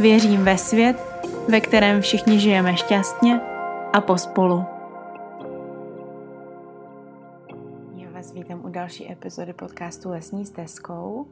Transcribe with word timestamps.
Věřím 0.00 0.44
ve 0.44 0.58
svět, 0.58 0.96
ve 1.48 1.60
kterém 1.60 2.00
všichni 2.00 2.40
žijeme 2.40 2.76
šťastně 2.76 3.40
a 3.92 4.00
pospolu. 4.00 4.64
Já 7.96 8.10
vás 8.10 8.32
vítám 8.32 8.64
u 8.64 8.68
další 8.68 9.12
epizody 9.12 9.52
podcastu 9.52 10.10
Lesní 10.10 10.46
stezkou 10.46 11.28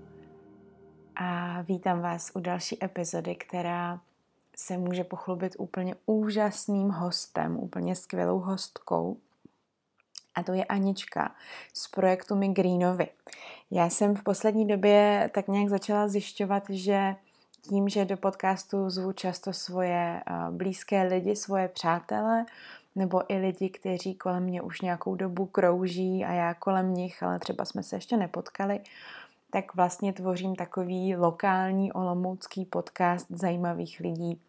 a 1.16 1.60
vítám 1.62 2.00
vás 2.00 2.32
u 2.34 2.40
další 2.40 2.84
epizody, 2.84 3.34
která 3.34 4.00
se 4.56 4.78
může 4.78 5.04
pochlubit 5.04 5.56
úplně 5.58 5.94
úžasným 6.06 6.88
hostem, 6.88 7.56
úplně 7.58 7.96
skvělou 7.96 8.38
hostkou. 8.38 9.16
A 10.34 10.42
to 10.42 10.52
je 10.52 10.64
Anička 10.64 11.34
z 11.74 11.88
projektu 11.88 12.36
Migreenovi. 12.36 13.08
Já 13.70 13.90
jsem 13.90 14.16
v 14.16 14.22
poslední 14.22 14.66
době 14.66 15.30
tak 15.34 15.48
nějak 15.48 15.68
začala 15.68 16.08
zjišťovat, 16.08 16.62
že 16.70 17.16
tím, 17.68 17.88
že 17.88 18.04
do 18.04 18.16
podcastu 18.16 18.90
zvu 18.90 19.12
často 19.12 19.52
svoje 19.52 20.22
blízké 20.50 21.02
lidi, 21.02 21.36
svoje 21.36 21.68
přátele, 21.68 22.46
nebo 22.94 23.32
i 23.32 23.36
lidi, 23.36 23.68
kteří 23.68 24.14
kolem 24.14 24.42
mě 24.42 24.62
už 24.62 24.80
nějakou 24.80 25.14
dobu 25.14 25.46
krouží 25.46 26.24
a 26.24 26.32
já 26.32 26.54
kolem 26.54 26.94
nich, 26.94 27.22
ale 27.22 27.38
třeba 27.38 27.64
jsme 27.64 27.82
se 27.82 27.96
ještě 27.96 28.16
nepotkali, 28.16 28.80
tak 29.50 29.74
vlastně 29.74 30.12
tvořím 30.12 30.56
takový 30.56 31.16
lokální 31.16 31.92
olomoucký 31.92 32.64
podcast 32.64 33.26
zajímavých 33.30 34.00
lidí. 34.00 34.40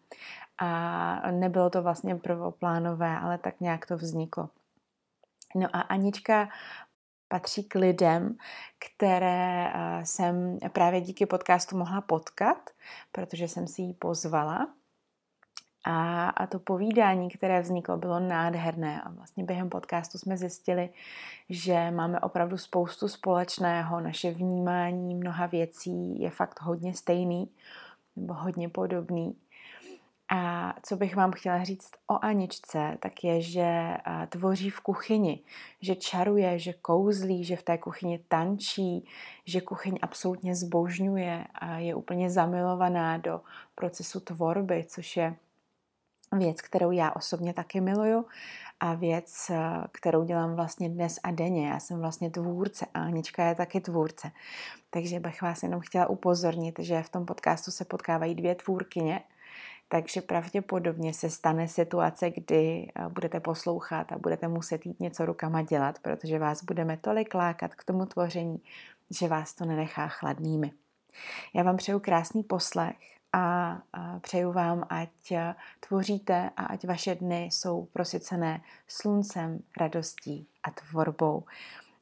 A 0.58 1.30
nebylo 1.30 1.70
to 1.70 1.82
vlastně 1.82 2.16
prvoplánové, 2.16 3.18
ale 3.18 3.38
tak 3.38 3.60
nějak 3.60 3.86
to 3.86 3.96
vzniklo. 3.96 4.48
No 5.54 5.68
a 5.72 5.80
Anička 5.80 6.48
patří 7.28 7.64
k 7.64 7.74
lidem, 7.74 8.36
které 8.78 9.72
eh, 9.74 10.06
jsem 10.06 10.58
právě 10.72 11.00
díky 11.00 11.26
podcastu 11.26 11.78
mohla 11.78 12.00
potkat, 12.00 12.70
protože 13.12 13.48
jsem 13.48 13.66
si 13.66 13.82
ji 13.82 13.92
pozvala. 13.92 14.68
A, 15.84 16.28
a 16.28 16.46
to 16.46 16.58
povídání, 16.58 17.30
které 17.30 17.60
vzniklo, 17.60 17.96
bylo 17.96 18.20
nádherné. 18.20 19.02
A 19.02 19.10
vlastně 19.10 19.44
během 19.44 19.68
podcastu 19.68 20.18
jsme 20.18 20.36
zjistili, 20.36 20.90
že 21.48 21.90
máme 21.90 22.20
opravdu 22.20 22.58
spoustu 22.58 23.08
společného. 23.08 24.00
Naše 24.00 24.30
vnímání 24.30 25.14
mnoha 25.14 25.46
věcí 25.46 26.22
je 26.22 26.30
fakt 26.30 26.60
hodně 26.60 26.94
stejný 26.94 27.50
nebo 28.16 28.34
hodně 28.34 28.68
podobný. 28.68 29.36
A 30.30 30.74
co 30.82 30.96
bych 30.96 31.16
vám 31.16 31.32
chtěla 31.32 31.64
říct 31.64 31.90
o 32.06 32.24
Aničce, 32.24 32.98
tak 33.00 33.24
je, 33.24 33.40
že 33.40 33.96
tvoří 34.28 34.70
v 34.70 34.80
kuchyni, 34.80 35.40
že 35.80 35.96
čaruje, 35.96 36.58
že 36.58 36.72
kouzlí, 36.72 37.44
že 37.44 37.56
v 37.56 37.62
té 37.62 37.78
kuchyni 37.78 38.18
tančí, 38.28 39.08
že 39.44 39.60
kuchyň 39.60 39.98
absolutně 40.02 40.54
zbožňuje 40.54 41.44
a 41.54 41.78
je 41.78 41.94
úplně 41.94 42.30
zamilovaná 42.30 43.16
do 43.16 43.40
procesu 43.74 44.20
tvorby, 44.20 44.84
což 44.88 45.16
je 45.16 45.36
věc, 46.32 46.60
kterou 46.60 46.90
já 46.90 47.12
osobně 47.12 47.54
taky 47.54 47.80
miluju 47.80 48.26
a 48.80 48.94
věc, 48.94 49.50
kterou 49.92 50.24
dělám 50.24 50.54
vlastně 50.54 50.88
dnes 50.88 51.18
a 51.22 51.30
denně. 51.30 51.68
Já 51.68 51.80
jsem 51.80 52.00
vlastně 52.00 52.30
tvůrce 52.30 52.86
a 52.94 53.00
Anička 53.00 53.44
je 53.44 53.54
taky 53.54 53.80
tvůrce. 53.80 54.30
Takže 54.90 55.20
bych 55.20 55.42
vás 55.42 55.62
jenom 55.62 55.80
chtěla 55.80 56.06
upozornit, 56.06 56.78
že 56.78 57.02
v 57.02 57.08
tom 57.08 57.26
podcastu 57.26 57.70
se 57.70 57.84
potkávají 57.84 58.34
dvě 58.34 58.54
tvůrkyně, 58.54 59.20
takže 59.88 60.22
pravděpodobně 60.22 61.14
se 61.14 61.30
stane 61.30 61.68
situace, 61.68 62.30
kdy 62.30 62.88
eh, 62.94 63.08
budete 63.08 63.40
poslouchat 63.40 64.12
a 64.12 64.18
budete 64.18 64.48
muset 64.48 64.86
jít 64.86 65.00
něco 65.00 65.26
rukama 65.26 65.62
dělat, 65.62 65.98
protože 65.98 66.38
vás 66.38 66.64
budeme 66.64 66.96
tolik 66.96 67.34
lákat 67.34 67.74
k 67.74 67.84
tomu 67.84 68.06
tvoření, 68.06 68.62
že 69.10 69.28
vás 69.28 69.54
to 69.54 69.64
nenechá 69.64 70.08
chladnými. 70.08 70.72
Já 71.54 71.62
vám 71.62 71.76
přeju 71.76 72.00
krásný 72.00 72.42
poslech 72.42 72.96
a 73.32 73.78
přeju 74.20 74.52
vám, 74.52 74.86
ať 74.88 75.32
eh, 75.32 75.54
tvoříte 75.80 76.50
a 76.56 76.64
ať 76.64 76.86
vaše 76.86 77.14
dny 77.14 77.44
jsou 77.44 77.84
prosycené 77.92 78.62
sluncem, 78.86 79.58
radostí 79.80 80.48
a 80.62 80.70
tvorbou. 80.70 81.44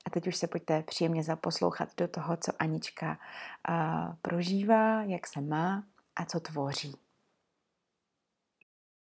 A 0.05 0.11
teď 0.11 0.27
už 0.27 0.37
se 0.37 0.47
pojďte 0.47 0.83
příjemně 0.83 1.23
zaposlouchat 1.23 1.89
do 1.97 2.09
toho, 2.09 2.37
co 2.37 2.53
Anička 2.59 3.19
eh, 3.69 3.73
prožívá, 4.23 5.03
jak 5.03 5.27
se 5.27 5.41
má 5.41 5.85
a 6.17 6.25
co 6.25 6.41
tvoří 6.41 7.06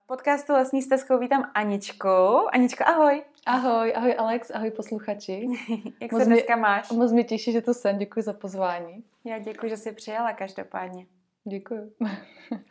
podcastu 0.07 0.53
Lesní 0.53 0.81
stezkou 0.81 1.17
vítám 1.17 1.51
Aničku. 1.53 2.07
Aničko, 2.53 2.83
ahoj. 2.87 3.23
Ahoj, 3.45 3.93
ahoj 3.95 4.15
Alex, 4.17 4.51
ahoj 4.51 4.71
posluchači. 4.71 5.47
Jak 6.01 6.11
moc 6.11 6.21
se 6.21 6.25
dneska 6.25 6.55
mě, 6.55 6.61
máš? 6.61 6.91
Moc 6.91 7.11
mě 7.11 7.23
těší, 7.23 7.51
že 7.51 7.61
tu 7.61 7.73
jsem, 7.73 7.97
děkuji 7.97 8.21
za 8.21 8.33
pozvání. 8.33 9.03
Já 9.25 9.39
děkuji, 9.39 9.69
že 9.69 9.77
jsi 9.77 9.91
přijala 9.91 10.33
každopádně. 10.33 11.05
Děkuji. 11.45 11.93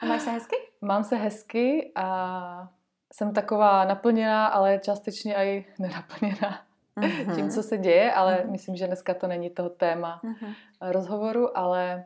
A 0.00 0.06
máš 0.06 0.22
se 0.22 0.30
hezky? 0.30 0.56
Mám 0.80 1.04
se 1.04 1.16
hezky 1.16 1.92
a 1.94 2.68
jsem 3.12 3.34
taková 3.34 3.84
naplněná, 3.84 4.46
ale 4.46 4.78
částečně 4.78 5.34
i 5.36 5.66
nenaplněná 5.78 6.60
mm-hmm. 6.96 7.34
tím, 7.34 7.50
co 7.50 7.62
se 7.62 7.78
děje, 7.78 8.12
ale 8.12 8.36
mm-hmm. 8.36 8.50
myslím, 8.50 8.76
že 8.76 8.86
dneska 8.86 9.14
to 9.14 9.26
není 9.26 9.50
toho 9.50 9.68
téma 9.68 10.20
mm-hmm. 10.24 10.54
rozhovoru, 10.80 11.58
ale 11.58 12.04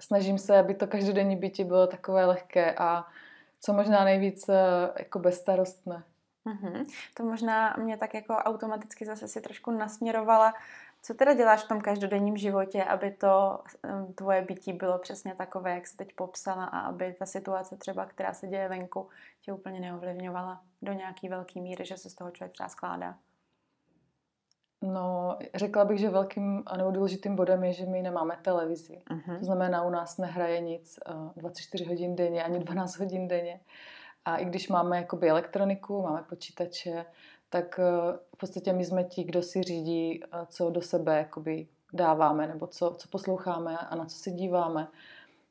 snažím 0.00 0.38
se, 0.38 0.58
aby 0.58 0.74
to 0.74 0.86
každodenní 0.86 1.36
bytí 1.36 1.64
bylo 1.64 1.86
takové 1.86 2.24
lehké 2.24 2.74
a 2.74 3.04
co 3.60 3.72
možná 3.72 4.04
nejvíc 4.04 4.50
jako 4.98 5.18
bezstarostné. 5.18 6.02
Mm-hmm. 6.46 6.86
To 7.14 7.22
možná 7.22 7.76
mě 7.78 7.96
tak 7.96 8.14
jako 8.14 8.34
automaticky 8.34 9.06
zase 9.06 9.28
si 9.28 9.40
trošku 9.40 9.70
nasměrovala. 9.70 10.54
Co 11.02 11.14
teda 11.14 11.34
děláš 11.34 11.64
v 11.64 11.68
tom 11.68 11.80
každodenním 11.80 12.36
životě, 12.36 12.84
aby 12.84 13.10
to 13.10 13.60
tvoje 14.14 14.42
bytí 14.42 14.72
bylo 14.72 14.98
přesně 14.98 15.34
takové, 15.34 15.74
jak 15.74 15.86
jsi 15.86 15.96
teď 15.96 16.14
popsala 16.14 16.64
a 16.64 16.80
aby 16.80 17.14
ta 17.18 17.26
situace 17.26 17.76
třeba, 17.76 18.06
která 18.06 18.34
se 18.34 18.46
děje 18.46 18.68
venku, 18.68 19.08
tě 19.40 19.52
úplně 19.52 19.80
neovlivňovala 19.80 20.60
do 20.82 20.92
nějaký 20.92 21.28
velký 21.28 21.60
míry, 21.60 21.84
že 21.86 21.96
se 21.96 22.10
z 22.10 22.14
toho 22.14 22.30
člověk 22.30 22.52
třeba 22.52 22.68
skládá? 22.68 23.14
No, 24.82 25.38
řekla 25.54 25.84
bych, 25.84 25.98
že 25.98 26.10
velkým 26.10 26.62
a 26.66 26.76
nebo 26.76 26.90
důležitým 26.90 27.36
bodem 27.36 27.64
je, 27.64 27.72
že 27.72 27.86
my 27.86 28.02
nemáme 28.02 28.38
televizi. 28.42 29.02
Uh-huh. 29.10 29.38
To 29.38 29.44
znamená, 29.44 29.82
u 29.82 29.90
nás 29.90 30.18
nehraje 30.18 30.60
nic 30.60 30.98
24 31.36 31.84
eh, 31.84 31.88
hodin 31.88 32.16
denně, 32.16 32.44
ani 32.44 32.58
12 32.58 32.98
hodin 32.98 33.28
denně. 33.28 33.60
A 34.24 34.36
i 34.36 34.44
když 34.44 34.68
máme 34.68 34.96
jakoby 34.96 35.30
elektroniku, 35.30 36.02
máme 36.02 36.22
počítače, 36.28 37.04
tak 37.50 37.78
eh, 37.78 38.18
v 38.34 38.38
podstatě 38.38 38.72
my 38.72 38.84
jsme 38.84 39.04
ti, 39.04 39.24
kdo 39.24 39.42
si 39.42 39.62
řídí, 39.62 40.20
eh, 40.24 40.46
co 40.48 40.70
do 40.70 40.82
sebe 40.82 41.18
jakoby 41.18 41.66
dáváme, 41.92 42.46
nebo 42.46 42.66
co, 42.66 42.94
co 42.98 43.08
posloucháme 43.08 43.78
a 43.78 43.96
na 43.96 44.04
co 44.04 44.16
se 44.16 44.30
díváme. 44.30 44.88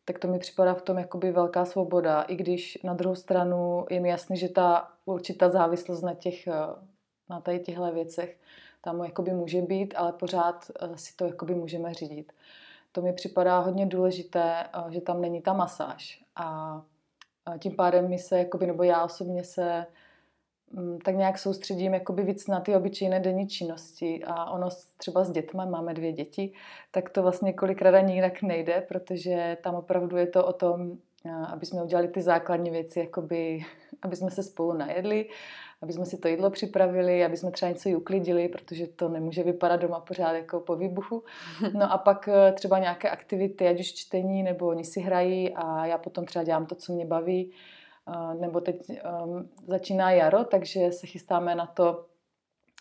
Tak 0.05 0.19
to 0.19 0.27
mi 0.27 0.39
připadá 0.39 0.73
v 0.73 0.81
tom 0.81 0.97
jakoby 0.97 1.31
velká 1.31 1.65
svoboda, 1.65 2.21
i 2.21 2.35
když 2.35 2.77
na 2.83 2.93
druhou 2.93 3.15
stranu 3.15 3.85
je 3.89 3.99
mi 3.99 4.09
jasný, 4.09 4.37
že 4.37 4.49
ta 4.49 4.91
určitá 5.05 5.49
závislost 5.49 6.01
na 6.01 6.13
těch, 6.13 6.47
na 7.29 7.41
tady 7.41 7.59
těchto 7.59 7.91
věcech 7.91 8.37
tam 8.85 9.03
jakoby 9.03 9.33
může 9.33 9.61
být, 9.61 9.93
ale 9.97 10.11
pořád 10.11 10.71
eh, 10.79 10.97
si 10.97 11.15
to 11.15 11.25
jakoby 11.25 11.55
můžeme 11.55 11.93
řídit. 11.93 12.33
To 12.91 13.01
mi 13.01 13.13
připadá 13.13 13.59
hodně 13.59 13.85
důležité, 13.85 14.63
eh, 14.63 14.91
že 14.91 15.01
tam 15.01 15.21
není 15.21 15.41
ta 15.41 15.53
masáž. 15.53 16.23
A 16.35 16.81
tím 17.59 17.75
pádem 17.75 18.09
my 18.09 18.19
se, 18.19 18.39
jakoby, 18.39 18.67
nebo 18.67 18.83
já 18.83 19.03
osobně 19.03 19.43
se 19.43 19.85
mm, 20.71 20.99
tak 20.99 21.15
nějak 21.15 21.37
soustředím 21.37 21.93
jakoby 21.93 22.23
víc 22.23 22.47
na 22.47 22.59
ty 22.59 22.75
obyčejné 22.75 23.19
denní 23.19 23.47
činnosti 23.47 24.23
a 24.23 24.49
ono 24.51 24.69
třeba 24.97 25.23
s 25.23 25.31
dětmi, 25.31 25.61
máme 25.65 25.93
dvě 25.93 26.11
děti, 26.11 26.53
tak 26.91 27.09
to 27.09 27.21
vlastně 27.21 27.53
kolikrát 27.53 27.95
ani 27.95 28.13
jinak 28.13 28.41
nejde, 28.41 28.85
protože 28.87 29.57
tam 29.63 29.75
opravdu 29.75 30.17
je 30.17 30.27
to 30.27 30.45
o 30.45 30.53
tom, 30.53 30.91
eh, 30.91 30.97
aby 31.47 31.65
jsme 31.65 31.83
udělali 31.83 32.07
ty 32.07 32.21
základní 32.21 32.69
věci, 32.69 32.99
jakoby, 32.99 33.65
aby 34.01 34.15
jsme 34.15 34.31
se 34.31 34.43
spolu 34.43 34.73
najedli 34.73 35.29
aby 35.81 35.93
jsme 35.93 36.05
si 36.05 36.17
to 36.17 36.27
jídlo 36.27 36.49
připravili, 36.49 37.25
aby 37.25 37.37
jsme 37.37 37.51
třeba 37.51 37.71
něco 37.71 37.89
i 37.89 37.95
uklidili, 37.95 38.49
protože 38.49 38.87
to 38.87 39.09
nemůže 39.09 39.43
vypadat 39.43 39.75
doma 39.75 39.99
pořád 39.99 40.31
jako 40.31 40.59
po 40.59 40.75
výbuchu. 40.75 41.23
No 41.73 41.91
a 41.91 41.97
pak 41.97 42.27
eh, 42.27 42.51
třeba 42.51 42.79
nějaké 42.79 43.09
aktivity, 43.09 43.67
ať 43.67 43.79
už 43.79 43.93
čtení, 43.93 44.43
nebo 44.43 44.67
oni 44.67 44.83
si 44.83 45.01
hrají 45.01 45.55
a 45.55 45.85
já 45.85 45.97
potom 45.97 46.25
třeba 46.25 46.43
dělám 46.43 46.65
to, 46.65 46.75
co 46.75 46.93
mě 46.93 47.05
baví. 47.05 47.51
Eh, 48.07 48.35
nebo 48.35 48.61
teď 48.61 48.75
um, 49.23 49.49
začíná 49.67 50.11
jaro, 50.11 50.43
takže 50.43 50.91
se 50.91 51.07
chystáme 51.07 51.55
na 51.55 51.65
to 51.65 52.05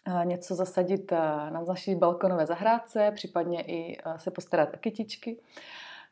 uh, 0.09 0.25
něco 0.25 0.55
zasadit 0.55 1.13
na 1.13 1.65
naší 1.69 1.95
balkonové 1.95 2.47
zahrádce, 2.47 3.13
případně 3.15 3.63
i 3.63 3.99
se 4.17 4.31
postarat 4.31 4.69
o 4.75 4.77
kytičky. 4.77 5.37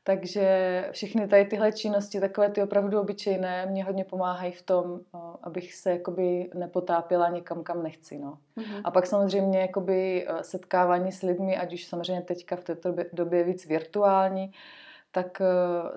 Takže 0.04 0.88
všechny 0.92 1.28
tady 1.28 1.44
tyhle 1.44 1.72
činnosti, 1.72 2.20
takové 2.20 2.50
ty 2.50 2.62
opravdu 2.62 3.00
obyčejné, 3.00 3.66
mě 3.66 3.84
hodně 3.84 4.04
pomáhají 4.04 4.52
v 4.52 4.62
tom, 4.62 5.00
abych 5.42 5.74
se 5.74 5.90
jakoby 5.90 6.50
nepotápila 6.54 7.28
někam, 7.28 7.62
kam 7.62 7.82
nechci. 7.82 8.18
No. 8.18 8.38
Mm-hmm. 8.56 8.80
A 8.84 8.90
pak 8.90 9.06
samozřejmě 9.06 9.60
jakoby 9.60 10.26
e, 10.28 10.44
setkávání 10.44 11.12
s 11.12 11.22
lidmi, 11.22 11.56
ať 11.56 11.74
už 11.74 11.84
samozřejmě 11.84 12.22
teďka 12.22 12.56
v 12.56 12.64
této 12.64 12.94
době 13.12 13.44
víc 13.44 13.66
virtuální, 13.66 14.52
tak 15.10 15.40
e, 15.40 15.44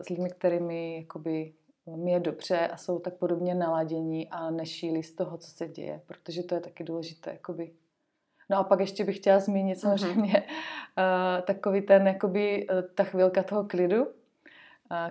s 0.04 0.10
lidmi, 0.10 0.30
kterými 0.30 0.98
jakoby 0.98 1.54
mi 1.96 2.12
je 2.12 2.20
dobře 2.20 2.68
a 2.68 2.78
jsou 2.78 3.00
tak 3.00 3.14
podobně 3.14 3.56
naladění 3.56 4.30
a 4.30 4.52
nešílí 4.52 5.04
z 5.04 5.16
toho, 5.16 5.38
co 5.38 5.52
se 5.52 5.68
děje, 5.68 6.02
protože 6.06 6.44
to 6.44 6.56
je 6.56 6.62
taky 6.62 6.84
důležité. 6.84 7.32
Jakoby. 7.32 7.72
No 8.50 8.58
a 8.58 8.64
pak 8.64 8.80
ještě 8.80 9.04
bych 9.04 9.18
chtěla 9.18 9.40
zmínit 9.40 9.74
mhm. 9.74 9.82
samozřejmě 9.82 10.44
uh, 10.44 11.46
takový 11.46 11.82
ten, 11.82 12.08
jakoby, 12.08 12.68
uh, 12.68 12.82
ta 12.96 13.04
chvilka 13.04 13.44
toho 13.44 13.64
klidu, 13.64 14.06
uh, 14.06 14.12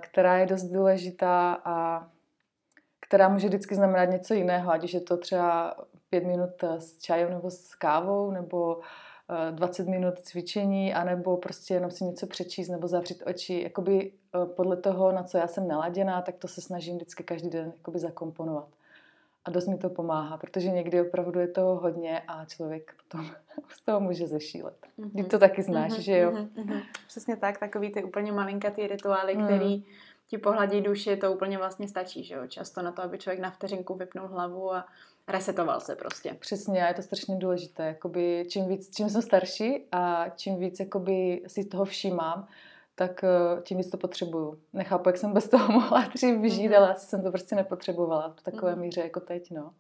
která 0.01 0.39
je 0.39 0.47
dost 0.47 0.65
důležitá 0.65 1.61
a 1.65 2.07
která 3.01 3.29
může 3.29 3.49
vždycky 3.49 3.75
znamenat 3.75 4.05
něco 4.05 4.35
jiného, 4.35 4.73
ať 4.73 4.85
už 4.85 4.95
je 4.95 5.01
to 5.01 5.17
třeba 5.17 5.77
pět 6.11 6.25
minut 6.25 6.65
s 6.65 6.99
čajem 6.99 7.31
nebo 7.31 7.51
s 7.51 7.75
kávou, 7.75 8.31
nebo 8.31 8.81
20 9.51 9.89
minut 9.89 10.19
cvičení, 10.19 10.95
anebo 10.95 11.37
prostě 11.37 11.75
jenom 11.75 11.91
si 11.91 12.05
něco 12.05 12.27
přečíst 12.27 12.69
nebo 12.69 12.89
zavřít 12.89 13.23
oči. 13.27 13.63
Jakoby 13.63 14.13
podle 14.57 14.77
toho, 14.77 15.13
na 15.13 15.23
co 15.23 15.39
já 15.39 15.47
jsem 15.47 15.69
naladěná, 15.69 16.23
tak 16.23 16.37
to 16.37 16.49
se 16.49 16.61
snažím 16.61 16.97
vždycky 16.97 17.25
každý 17.25 17.51
den 17.51 17.73
jakoby 17.77 17.99
zakomponovat. 17.99 18.69
A 19.45 19.51
dost 19.51 19.67
mi 19.67 19.79
to 19.79 19.89
pomáhá, 19.89 20.37
protože 20.37 20.71
někdy 20.71 21.01
opravdu 21.01 21.41
je 21.41 21.49
toho 21.49 21.77
hodně 21.77 22.23
a 22.29 22.45
člověk 22.45 22.95
potom 23.05 23.27
z 23.69 23.81
toho 23.81 24.01
může 24.01 24.27
zešílet. 24.27 24.77
Mm-hmm. 24.99 25.25
Ty 25.25 25.31
to 25.31 25.39
taky 25.39 25.63
znáš, 25.63 25.93
mm-hmm, 25.93 26.01
že 26.01 26.19
jo? 26.19 26.31
Mm-hmm. 26.31 26.83
Přesně 27.07 27.37
tak, 27.37 27.59
takový 27.59 27.93
ty 27.93 28.05
úplně 28.05 28.33
malinkatý 28.33 28.87
rituály, 28.87 29.37
mm. 29.37 29.45
který 29.45 29.85
ti 30.27 30.39
pohladí 30.39 30.81
duši, 30.81 31.17
to 31.17 31.33
úplně 31.33 31.59
vlastně 31.59 31.89
stačí, 31.89 32.25
že 32.25 32.35
jo? 32.35 32.47
Často 32.47 32.83
na 32.83 32.93
to, 32.93 33.03
aby 33.03 33.19
člověk 33.19 33.41
na 33.41 33.51
vteřinku 33.51 33.95
vypnul 33.95 34.29
hlavu 34.29 34.75
a 34.75 34.87
resetoval 35.29 35.81
se 35.81 35.97
prostě. 35.97 36.37
Přesně, 36.41 36.85
a 36.85 36.89
je 36.89 36.95
to 36.95 37.03
strašně 37.03 37.37
důležité. 37.37 37.87
Jakoby, 37.87 38.47
čím, 38.49 38.69
víc, 38.69 38.97
čím 38.97 39.11
jsem 39.11 39.23
starší 39.23 39.85
a 39.93 40.29
čím 40.29 40.59
víc 40.59 40.81
jakoby, 40.81 41.43
si 41.47 41.65
toho 41.65 41.85
všímám, 41.85 42.49
tak 42.95 43.25
eh, 43.25 43.63
tím 43.63 43.79
víc 43.79 43.91
to 43.91 43.97
potřebuju. 43.97 44.61
Nechápu, 44.73 45.09
jak 45.09 45.17
jsem 45.17 45.33
bez 45.33 45.49
toho 45.49 45.73
mohla 45.73 46.01
dřív 46.15 46.41
vyžít, 46.41 46.69
mm-hmm. 46.69 46.77
ale 46.77 46.93
asi 46.93 47.07
jsem 47.07 47.23
to 47.23 47.31
prostě 47.31 47.57
nepotřebovala 47.57 48.35
v 48.39 48.43
takové 48.43 48.75
mm-hmm. 48.75 48.79
míře 48.79 49.01
jako 49.01 49.21
teď, 49.21 49.51
no. 49.51 49.71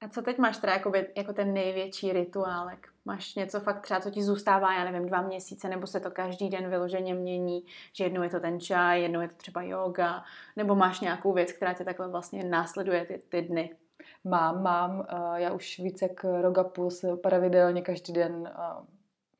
A 0.00 0.08
co 0.08 0.22
teď 0.22 0.38
máš 0.38 0.58
teda 0.58 0.72
jakoby, 0.72 1.08
jako 1.16 1.32
ten 1.32 1.52
největší 1.52 2.12
rituálek? 2.12 2.88
Máš 3.04 3.34
něco 3.34 3.60
fakt 3.60 3.80
třeba, 3.80 4.00
co 4.00 4.10
ti 4.10 4.22
zůstává, 4.22 4.74
já 4.74 4.84
nevím, 4.84 5.08
dva 5.08 5.22
měsíce, 5.22 5.68
nebo 5.68 5.86
se 5.86 6.00
to 6.00 6.10
každý 6.10 6.48
den 6.48 6.70
vyloženě 6.70 7.14
mění, 7.14 7.64
že 7.92 8.04
jednou 8.04 8.22
je 8.22 8.30
to 8.30 8.40
ten 8.40 8.60
čaj, 8.60 9.02
jednou 9.02 9.20
je 9.20 9.28
to 9.28 9.34
třeba 9.34 9.62
yoga, 9.62 10.24
nebo 10.56 10.74
máš 10.74 11.00
nějakou 11.00 11.32
věc, 11.32 11.52
která 11.52 11.72
tě 11.72 11.84
takhle 11.84 12.08
vlastně 12.08 12.44
následuje 12.44 13.04
ty, 13.04 13.22
ty 13.28 13.42
dny? 13.42 13.76
Mám, 14.24 14.62
mám. 14.62 15.06
Eh, 15.08 15.40
já 15.40 15.52
už 15.52 15.78
více 15.78 16.04
jak 16.04 16.24
rok 16.40 16.58
a 16.58 16.64
půl 16.64 16.90
se 16.90 17.16
pravidelně 17.16 17.82
každý 17.82 18.12
den 18.12 18.50
eh, 18.52 18.86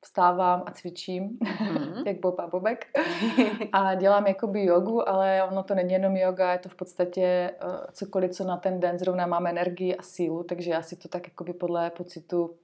vstávám 0.05 0.63
a 0.67 0.71
cvičím, 0.71 1.29
mm-hmm. 1.29 2.03
jak 2.07 2.21
Bob 2.21 2.41
a 2.41 2.47
Bobek. 2.47 2.87
A 3.73 3.95
dělám 3.95 4.27
jakoby 4.27 4.65
jogu, 4.65 5.09
ale 5.09 5.45
ono 5.45 5.63
to 5.63 5.75
není 5.75 5.93
jenom 5.93 6.17
yoga, 6.17 6.53
je 6.53 6.59
to 6.59 6.69
v 6.69 6.75
podstatě 6.75 7.55
uh, 7.65 7.71
cokoliv, 7.93 8.31
co 8.31 8.45
na 8.45 8.57
ten 8.57 8.81
den 8.81 8.99
zrovna 8.99 9.27
mám 9.27 9.47
energii 9.47 9.97
a 9.97 10.03
sílu, 10.03 10.43
takže 10.43 10.71
já 10.71 10.83
si 10.83 10.97
to 10.97 11.09
tak 11.09 11.29
jakoby 11.29 11.53
podle 11.53 11.91
pocitu 11.91 12.57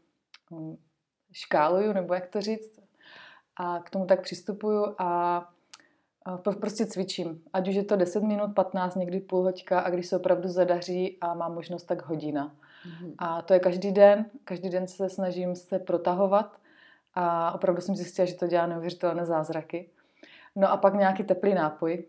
um, 0.50 0.78
škáluju, 1.32 1.92
nebo 1.92 2.14
jak 2.14 2.26
to 2.26 2.40
říct. 2.40 2.80
A 3.56 3.78
k 3.78 3.90
tomu 3.90 4.06
tak 4.06 4.22
přistupuju 4.22 4.94
a 4.98 5.40
uh, 6.46 6.54
prostě 6.54 6.86
cvičím. 6.86 7.42
Ať 7.52 7.68
už 7.68 7.74
je 7.74 7.84
to 7.84 7.96
10 7.96 8.22
minut, 8.22 8.54
15, 8.54 8.94
někdy 8.94 9.20
půl 9.20 9.42
hoďka 9.42 9.80
a 9.80 9.90
když 9.90 10.06
se 10.06 10.16
opravdu 10.16 10.48
zadaří 10.48 11.18
a 11.20 11.34
mám 11.34 11.54
možnost, 11.54 11.82
tak 11.82 12.06
hodina. 12.06 12.54
Mm-hmm. 12.86 13.14
A 13.18 13.42
to 13.42 13.54
je 13.54 13.60
každý 13.60 13.92
den. 13.92 14.26
Každý 14.44 14.68
den 14.68 14.86
se 14.86 15.08
snažím 15.08 15.54
se 15.56 15.78
protahovat 15.78 16.58
a 17.20 17.52
opravdu 17.54 17.80
jsem 17.80 17.96
zjistila, 17.96 18.26
že 18.26 18.34
to 18.34 18.46
dělá 18.46 18.66
neuvěřitelné 18.66 19.26
zázraky. 19.26 19.88
No 20.56 20.72
a 20.72 20.76
pak 20.76 20.94
nějaký 20.94 21.24
teplý 21.24 21.54
nápoj. 21.54 22.04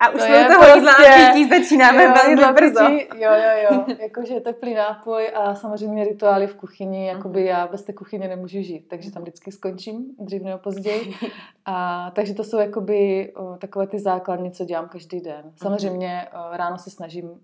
A 0.00 0.08
už 0.14 0.20
to 0.20 0.26
jsme 0.26 0.48
toho 0.48 0.80
prostě, 0.80 1.48
začínáme 1.58 2.04
jo, 2.04 2.12
velmi 2.14 2.52
brzo. 2.52 2.84
Jo, 3.14 3.32
jo, 3.32 3.70
jo. 3.70 3.84
Jakože 4.02 4.40
teplý 4.40 4.74
nápoj 4.74 5.30
a 5.34 5.54
samozřejmě 5.54 6.04
rituály 6.04 6.46
v 6.46 6.54
kuchyni. 6.54 7.06
Jakoby 7.06 7.44
já 7.44 7.66
bez 7.66 7.82
té 7.82 7.92
kuchyně 7.92 8.28
nemůžu 8.28 8.62
žít, 8.62 8.88
takže 8.88 9.12
tam 9.12 9.22
vždycky 9.22 9.52
skončím, 9.52 10.06
dřív 10.18 10.42
nebo 10.42 10.58
později. 10.58 11.14
A, 11.64 12.10
takže 12.14 12.34
to 12.34 12.44
jsou 12.44 12.58
jakoby 12.58 13.32
o, 13.36 13.56
takové 13.56 13.86
ty 13.86 13.98
základní, 13.98 14.50
co 14.50 14.64
dělám 14.64 14.88
každý 14.88 15.20
den. 15.20 15.42
Mhm. 15.44 15.54
Samozřejmě 15.56 16.28
o, 16.32 16.56
ráno 16.56 16.78
se 16.78 16.90
snažím 16.90 17.30
o, 17.30 17.34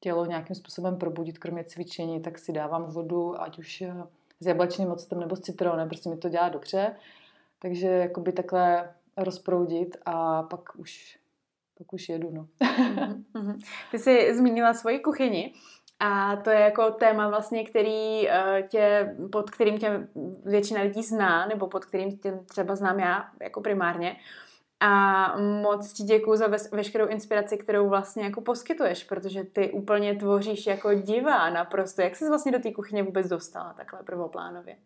tělo 0.00 0.26
nějakým 0.26 0.56
způsobem 0.56 0.96
probudit, 0.96 1.38
kromě 1.38 1.64
cvičení, 1.64 2.20
tak 2.20 2.38
si 2.38 2.52
dávám 2.52 2.84
vodu, 2.84 3.42
ať 3.42 3.58
už 3.58 3.84
s 4.40 4.46
jablečným 4.46 4.90
octem 4.90 5.20
nebo 5.20 5.36
s 5.36 5.40
citronem, 5.40 5.88
prostě 5.88 6.10
mi 6.10 6.16
to 6.16 6.28
dělá 6.28 6.48
dobře. 6.48 6.96
Takže 7.58 7.88
jakoby 7.88 8.32
takhle 8.32 8.94
rozproudit 9.16 9.96
a 10.06 10.42
pak 10.42 10.60
už, 10.76 11.18
pak 11.78 11.92
už 11.92 12.08
jedu, 12.08 12.30
no. 12.30 12.46
Mhm, 13.34 13.58
Ty 13.90 13.98
jsi 13.98 14.36
zmínila 14.36 14.74
svoji 14.74 14.98
kuchyni 14.98 15.52
a 16.00 16.36
to 16.36 16.50
je 16.50 16.60
jako 16.60 16.90
téma 16.90 17.28
vlastně, 17.28 17.64
který 17.64 18.28
eh, 18.28 18.62
tě, 18.68 19.16
pod 19.32 19.50
kterým 19.50 19.78
tě 19.78 20.08
většina 20.44 20.82
lidí 20.82 21.02
zná, 21.02 21.46
nebo 21.46 21.66
pod 21.66 21.84
kterým 21.84 22.18
tě 22.18 22.32
třeba 22.48 22.74
znám 22.74 23.00
já 23.00 23.28
jako 23.42 23.60
primárně. 23.60 24.16
A 24.86 25.36
moc 25.40 25.92
ti 25.92 26.02
děkuji 26.02 26.36
za 26.36 26.46
veškerou 26.72 27.06
inspiraci, 27.06 27.56
kterou 27.56 27.88
vlastně 27.88 28.24
jako 28.24 28.40
poskytuješ, 28.40 29.04
protože 29.04 29.44
ty 29.44 29.70
úplně 29.70 30.14
tvoříš 30.14 30.66
jako 30.66 30.94
divá 30.94 31.50
naprosto. 31.50 32.02
Jak 32.02 32.16
jsi 32.16 32.28
vlastně 32.28 32.52
do 32.52 32.58
té 32.58 32.72
kuchyně 32.72 33.02
vůbec 33.02 33.28
dostala 33.28 33.72
takhle 33.72 34.02
prvoplánově? 34.02 34.76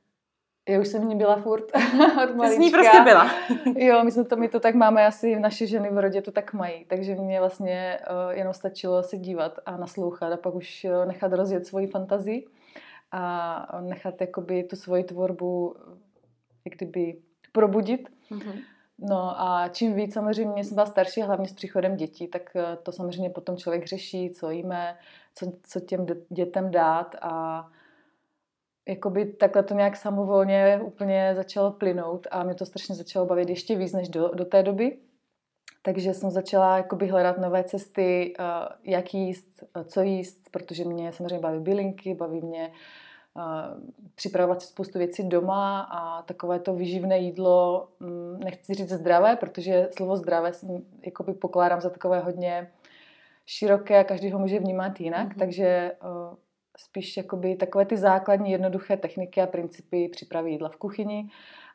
Já 0.69 0.81
už 0.81 0.88
jsem 0.88 1.02
v 1.02 1.05
ní 1.05 1.17
byla 1.17 1.37
furt 1.37 1.64
od 2.25 2.37
malička. 2.37 2.49
Jsi 2.49 2.58
ní 2.58 2.70
prostě 2.70 3.00
byla. 3.05 3.31
jo, 3.76 4.05
my, 4.05 4.11
jsme 4.12 4.25
to, 4.25 4.37
my 4.37 4.49
to 4.49 4.61
tak 4.61 4.75
máme, 4.75 5.06
asi 5.06 5.41
naše 5.41 5.67
ženy 5.67 5.91
v 5.91 5.99
rodě 5.99 6.23
to 6.23 6.32
tak 6.32 6.52
mají, 6.52 6.85
takže 6.85 7.14
mě 7.14 7.41
vlastně 7.41 8.00
uh, 8.11 8.37
jenom 8.38 8.54
stačilo 8.54 9.02
se 9.02 9.16
dívat 9.16 9.59
a 9.66 9.76
naslouchat 9.76 10.33
a 10.33 10.37
pak 10.37 10.54
už 10.54 10.87
uh, 10.90 11.07
nechat 11.07 11.33
rozjet 11.33 11.66
svoji 11.66 11.87
fantazii 11.87 12.47
a 13.12 13.80
nechat 13.80 14.21
jakoby 14.21 14.64
tu 14.64 14.76
svoji 14.76 15.04
tvorbu 15.04 15.76
jak 16.64 16.75
kdyby 16.75 17.16
probudit. 17.52 18.09
Mm-hmm. 18.30 18.61
No 19.02 19.40
a 19.40 19.69
čím 19.69 19.95
víc 19.95 20.14
samozřejmě 20.14 20.64
jsem 20.64 20.75
byla 20.75 20.87
starší, 20.87 21.23
hlavně 21.23 21.49
s 21.49 21.52
příchodem 21.52 21.97
dětí, 21.97 22.28
tak 22.28 22.57
eh, 22.57 22.76
to 22.83 22.92
samozřejmě 22.92 23.30
potom 23.30 23.57
člověk 23.57 23.87
řeší, 23.87 24.30
co 24.30 24.50
jíme, 24.50 24.99
co, 25.35 25.52
co 25.62 25.80
těm 25.80 26.07
dětem 26.28 26.71
dát 26.71 27.16
a 27.23 27.66
jakoby 28.88 29.25
takhle 29.25 29.62
to 29.62 29.75
nějak 29.75 29.97
samovolně 29.97 30.80
úplně 30.85 31.33
začalo 31.37 31.71
plynout 31.71 32.26
a 32.30 32.42
mě 32.42 32.54
to 32.54 32.66
strašně 32.66 32.95
začalo 32.95 33.26
bavit 33.26 33.49
ještě 33.49 33.76
víc 33.76 33.92
než 33.92 34.09
do, 34.09 34.28
do 34.28 34.45
té 34.45 34.62
doby. 34.62 34.99
Takže 35.83 36.14
jsem 36.14 36.30
začala 36.30 36.76
jakoby 36.76 37.07
hledat 37.07 37.38
nové 37.38 37.64
cesty, 37.64 38.35
eh, 38.38 38.45
jak 38.85 39.14
jíst, 39.14 39.64
co 39.85 40.02
jíst, 40.02 40.50
protože 40.50 40.85
mě 40.85 41.12
samozřejmě 41.12 41.38
baví 41.38 41.61
bylinky, 41.61 42.14
baví 42.14 42.40
mě 42.40 42.69
uh, 42.69 42.75
připravovat 44.14 44.62
si 44.62 44.68
spoustu 44.68 44.99
věcí 44.99 45.28
doma 45.28 45.80
a 45.80 46.22
takové 46.22 46.58
to 46.58 46.75
vyživné 46.75 47.18
jídlo, 47.18 47.88
mm, 48.00 48.40
nechci 48.44 48.75
říct 48.75 48.88
zdravé, 48.88 49.37
protože 49.37 49.88
slovo 49.96 50.16
zdravé 50.16 50.52
jakoby 51.06 51.34
pokládám 51.34 51.80
za 51.80 51.90
takové 51.90 52.20
hodně 52.20 52.70
široké 53.46 53.99
a 53.99 54.04
každý 54.04 54.32
ho 54.32 54.38
může 54.38 54.58
vnímat 54.58 55.00
jinak, 55.00 55.28
mm-hmm. 55.28 55.38
takže 55.38 55.92
spíš 56.78 57.16
jakoby 57.16 57.56
takové 57.56 57.84
ty 57.84 57.96
základní 57.96 58.50
jednoduché 58.50 58.96
techniky 58.96 59.40
a 59.40 59.46
principy 59.46 60.08
přípravy 60.08 60.50
jídla 60.50 60.68
v 60.68 60.76
kuchyni 60.76 61.30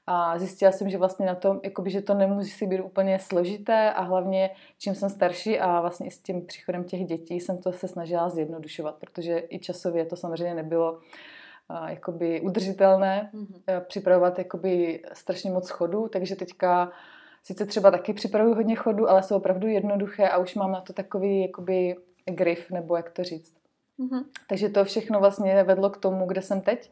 a 0.07 0.39
zjistila 0.39 0.71
jsem, 0.71 0.89
že 0.89 0.97
vlastně 0.97 1.25
na 1.25 1.35
tom, 1.35 1.59
jakoby, 1.63 1.89
že 1.89 2.01
to 2.01 2.13
nemusí 2.13 2.65
být 2.65 2.81
úplně 2.81 3.19
složité 3.19 3.93
a 3.93 4.01
hlavně 4.01 4.49
čím 4.77 4.95
jsem 4.95 5.09
starší 5.09 5.59
a 5.59 5.81
vlastně 5.81 6.07
i 6.07 6.11
s 6.11 6.19
tím 6.19 6.45
příchodem 6.45 6.83
těch 6.83 7.05
dětí 7.05 7.39
jsem 7.39 7.57
to 7.57 7.71
se 7.71 7.87
snažila 7.87 8.29
zjednodušovat, 8.29 8.95
protože 8.95 9.43
i 9.49 9.59
časově 9.59 10.05
to 10.05 10.15
samozřejmě 10.15 10.53
nebylo 10.53 10.99
jakoby 11.87 12.41
udržitelné, 12.41 13.29
mm-hmm. 13.33 13.81
připravovat 13.87 14.37
jakoby 14.37 15.03
strašně 15.13 15.51
moc 15.51 15.69
chodů, 15.69 16.07
takže 16.07 16.35
teďka 16.35 16.91
sice 17.43 17.65
třeba 17.65 17.91
taky 17.91 18.13
připravuju 18.13 18.55
hodně 18.55 18.75
chodů, 18.75 19.09
ale 19.09 19.23
jsou 19.23 19.37
opravdu 19.37 19.67
jednoduché 19.67 20.29
a 20.29 20.37
už 20.37 20.55
mám 20.55 20.71
na 20.71 20.81
to 20.81 20.93
takový 20.93 21.41
jakoby 21.41 21.95
grif, 22.25 22.71
nebo 22.71 22.95
jak 22.95 23.09
to 23.09 23.23
říct. 23.23 23.55
Mm-hmm. 23.99 24.23
Takže 24.49 24.69
to 24.69 24.85
všechno 24.85 25.19
vlastně 25.19 25.63
vedlo 25.63 25.89
k 25.89 25.97
tomu, 25.97 26.25
kde 26.25 26.41
jsem 26.41 26.61
teď. 26.61 26.91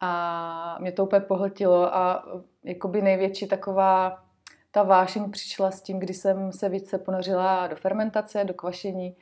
A 0.00 0.78
mě 0.80 0.92
to 0.92 1.04
úplně 1.04 1.20
pohltilo 1.20 1.96
a 1.96 2.24
jakoby 2.64 3.02
největší 3.02 3.48
taková 3.48 4.22
ta 4.70 4.82
vášeň 4.82 5.30
přišla 5.30 5.70
s 5.70 5.82
tím, 5.82 5.98
kdy 5.98 6.14
jsem 6.14 6.52
se 6.52 6.68
více 6.68 6.98
ponořila 6.98 7.66
do 7.66 7.76
fermentace, 7.76 8.44
do 8.44 8.54
kvašení, 8.54 9.16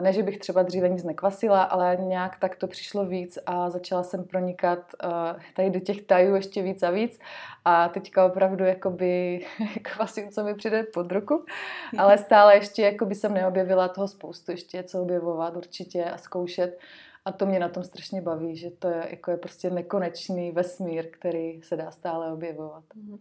Ne, 0.00 0.12
že 0.12 0.22
bych 0.22 0.38
třeba 0.38 0.62
dříve 0.62 0.88
nic 0.88 1.04
nekvasila, 1.04 1.62
ale 1.62 1.96
nějak 2.00 2.38
tak 2.38 2.56
to 2.56 2.66
přišlo 2.66 3.06
víc 3.06 3.38
a 3.46 3.70
začala 3.70 4.02
jsem 4.02 4.24
pronikat 4.24 4.78
uh, 5.04 5.10
tady 5.56 5.70
do 5.70 5.80
těch 5.80 6.02
tajů 6.02 6.34
ještě 6.34 6.62
víc 6.62 6.82
a 6.82 6.90
víc 6.90 7.20
a 7.64 7.88
teďka 7.88 8.26
opravdu 8.26 8.64
jakoby 8.64 9.40
kvasím, 9.82 10.30
co 10.30 10.44
mi 10.44 10.54
přijde 10.54 10.82
pod 10.82 11.12
ruku, 11.12 11.44
ale 11.98 12.18
stále 12.18 12.54
ještě 12.54 12.82
jakoby 12.82 13.14
jsem 13.14 13.34
neobjevila 13.34 13.88
toho 13.88 14.08
spoustu, 14.08 14.50
ještě 14.50 14.82
co 14.82 15.02
objevovat 15.02 15.56
určitě 15.56 16.04
a 16.04 16.18
zkoušet. 16.18 16.78
A 17.24 17.32
to 17.32 17.46
mě 17.46 17.58
na 17.58 17.68
tom 17.68 17.84
strašně 17.84 18.22
baví, 18.22 18.56
že 18.56 18.70
to 18.70 18.88
je, 18.88 19.06
jako 19.10 19.30
je 19.30 19.36
prostě 19.36 19.70
nekonečný 19.70 20.52
vesmír, 20.52 21.10
který 21.10 21.62
se 21.62 21.76
dá 21.76 21.90
stále 21.90 22.32
objevovat. 22.32 22.84
Mhm. 22.94 23.18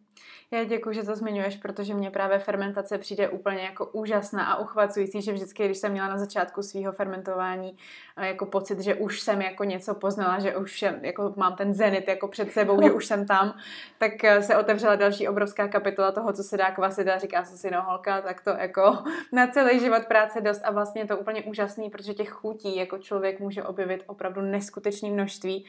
Já 0.52 0.64
děkuji, 0.64 0.96
že 0.96 1.04
to 1.04 1.16
zmiňuješ, 1.16 1.58
protože 1.58 1.94
mě 1.94 2.12
právě 2.12 2.40
fermentace 2.40 2.98
přijde 2.98 3.30
úplně 3.30 3.62
jako 3.62 3.86
úžasná 3.86 4.46
a 4.46 4.60
uchvacující, 4.60 5.22
že 5.22 5.34
vždycky, 5.34 5.66
když 5.66 5.78
jsem 5.78 5.92
měla 5.92 6.08
na 6.08 6.18
začátku 6.18 6.64
svého 6.64 6.92
fermentování 6.92 7.78
jako 8.22 8.46
pocit, 8.46 8.80
že 8.80 8.96
už 8.96 9.22
jsem 9.22 9.42
jako 9.42 9.64
něco 9.64 9.96
poznala, 9.96 10.40
že 10.40 10.58
už 10.58 10.80
jsem, 10.80 11.06
jako 11.06 11.34
mám 11.36 11.56
ten 11.56 11.74
zenit 11.74 12.08
jako 12.08 12.28
před 12.28 12.52
sebou, 12.52 12.82
že 12.84 12.92
už 12.92 13.06
jsem 13.06 13.26
tam, 13.28 13.58
tak 13.98 14.24
eh, 14.24 14.42
se 14.42 14.58
otevřela 14.58 14.96
další 14.96 15.28
obrovská 15.28 15.68
kapitola 15.68 16.12
toho, 16.12 16.34
co 16.34 16.44
se 16.44 16.58
dá 16.58 16.72
kvasit 16.72 17.08
a 17.08 17.18
říká 17.18 17.46
se 17.46 17.58
si, 17.58 17.72
no 17.72 17.82
holka, 17.82 18.22
tak 18.22 18.42
to 18.42 18.50
jako 18.50 18.98
na 19.32 19.48
celý 19.48 19.80
život 19.80 20.06
práce 20.06 20.42
dost 20.42 20.62
a 20.64 20.72
vlastně 20.72 21.02
je 21.02 21.08
to 21.08 21.18
úplně 21.18 21.44
úžasný, 21.44 21.90
protože 21.90 22.14
těch 22.14 22.30
chutí 22.30 22.78
jako 22.78 22.98
člověk 22.98 23.40
může 23.40 23.64
objevit 23.64 23.89
opravdu 24.08 24.42
neskutečné 24.42 25.10
množství. 25.10 25.66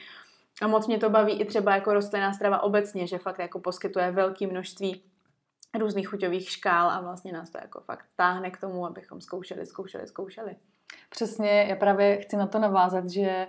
A 0.61 0.67
moc 0.67 0.87
mě 0.87 0.97
to 0.97 1.09
baví 1.09 1.33
i 1.33 1.45
třeba 1.45 1.75
jako 1.75 1.93
rostlinná 1.93 2.33
strava 2.33 2.63
obecně, 2.63 3.07
že 3.07 3.17
fakt 3.17 3.39
jako 3.39 3.59
poskytuje 3.59 4.11
velké 4.11 4.47
množství 4.47 5.03
různých 5.79 6.07
chuťových 6.07 6.49
škál 6.49 6.89
a 6.89 7.01
vlastně 7.01 7.31
nás 7.31 7.49
to 7.49 7.57
jako 7.57 7.79
fakt 7.79 8.05
táhne 8.15 8.51
k 8.51 8.57
tomu, 8.57 8.85
abychom 8.85 9.21
zkoušeli, 9.21 9.65
zkoušeli, 9.65 10.07
zkoušeli. 10.07 10.55
Přesně, 11.09 11.65
já 11.69 11.75
právě 11.75 12.17
chci 12.17 12.37
na 12.37 12.47
to 12.47 12.59
navázat, 12.59 13.09
že 13.09 13.29
eh, 13.29 13.47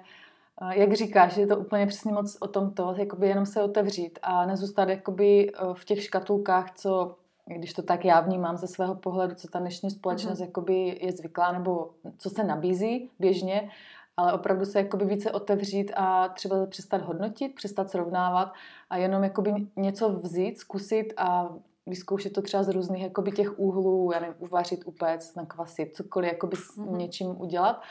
jak 0.71 0.93
říkáš, 0.93 1.37
je 1.37 1.47
to 1.47 1.57
úplně 1.57 1.87
přesně 1.87 2.13
moc 2.13 2.37
o 2.41 2.49
tomto, 2.49 2.95
jakoby 2.97 3.29
jenom 3.29 3.47
se 3.47 3.63
otevřít 3.63 4.19
a 4.23 4.47
nezůstat 4.47 4.89
jakoby 4.89 5.53
eh, 5.55 5.75
v 5.75 5.85
těch 5.85 6.03
škatulkách, 6.03 6.75
co, 6.75 7.17
když 7.47 7.73
to 7.73 7.83
tak 7.83 8.05
já 8.05 8.21
vnímám 8.21 8.57
ze 8.57 8.67
svého 8.67 8.95
pohledu, 8.95 9.35
co 9.35 9.49
ta 9.49 9.59
dnešní 9.59 9.91
společnost 9.91 10.39
mm-hmm. 10.39 10.47
jakoby 10.47 10.99
je 11.03 11.13
zvyklá, 11.13 11.53
nebo 11.53 11.91
co 12.19 12.31
se 12.31 12.45
nabízí 12.45 13.11
běžně, 13.19 13.71
ale 14.17 14.33
opravdu 14.33 14.65
se 14.65 14.79
jakoby 14.79 15.05
více 15.05 15.31
otevřít 15.31 15.93
a 15.97 16.29
třeba 16.29 16.67
přestat 16.67 17.03
hodnotit, 17.03 17.55
přestat 17.55 17.91
srovnávat 17.91 18.53
a 18.91 18.97
jenom 18.97 19.25
jakoby 19.25 19.53
něco 19.77 20.09
vzít, 20.09 20.59
zkusit 20.59 21.13
a 21.17 21.55
vyzkoušet 21.87 22.33
to 22.33 22.43
třeba 22.43 22.63
z 22.63 22.69
různých 22.69 23.03
jakoby 23.03 23.33
těch 23.33 23.59
úhlů, 23.59 24.11
já 24.15 24.21
nevím, 24.21 24.37
uvařit, 24.39 24.83
upéct, 24.87 25.37
nakvasit, 25.37 25.97
cokoliv 25.97 26.33
jakoby 26.33 26.57
s 26.57 26.79
mm-hmm. 26.79 26.97
něčím 26.97 27.41
udělat. 27.41 27.83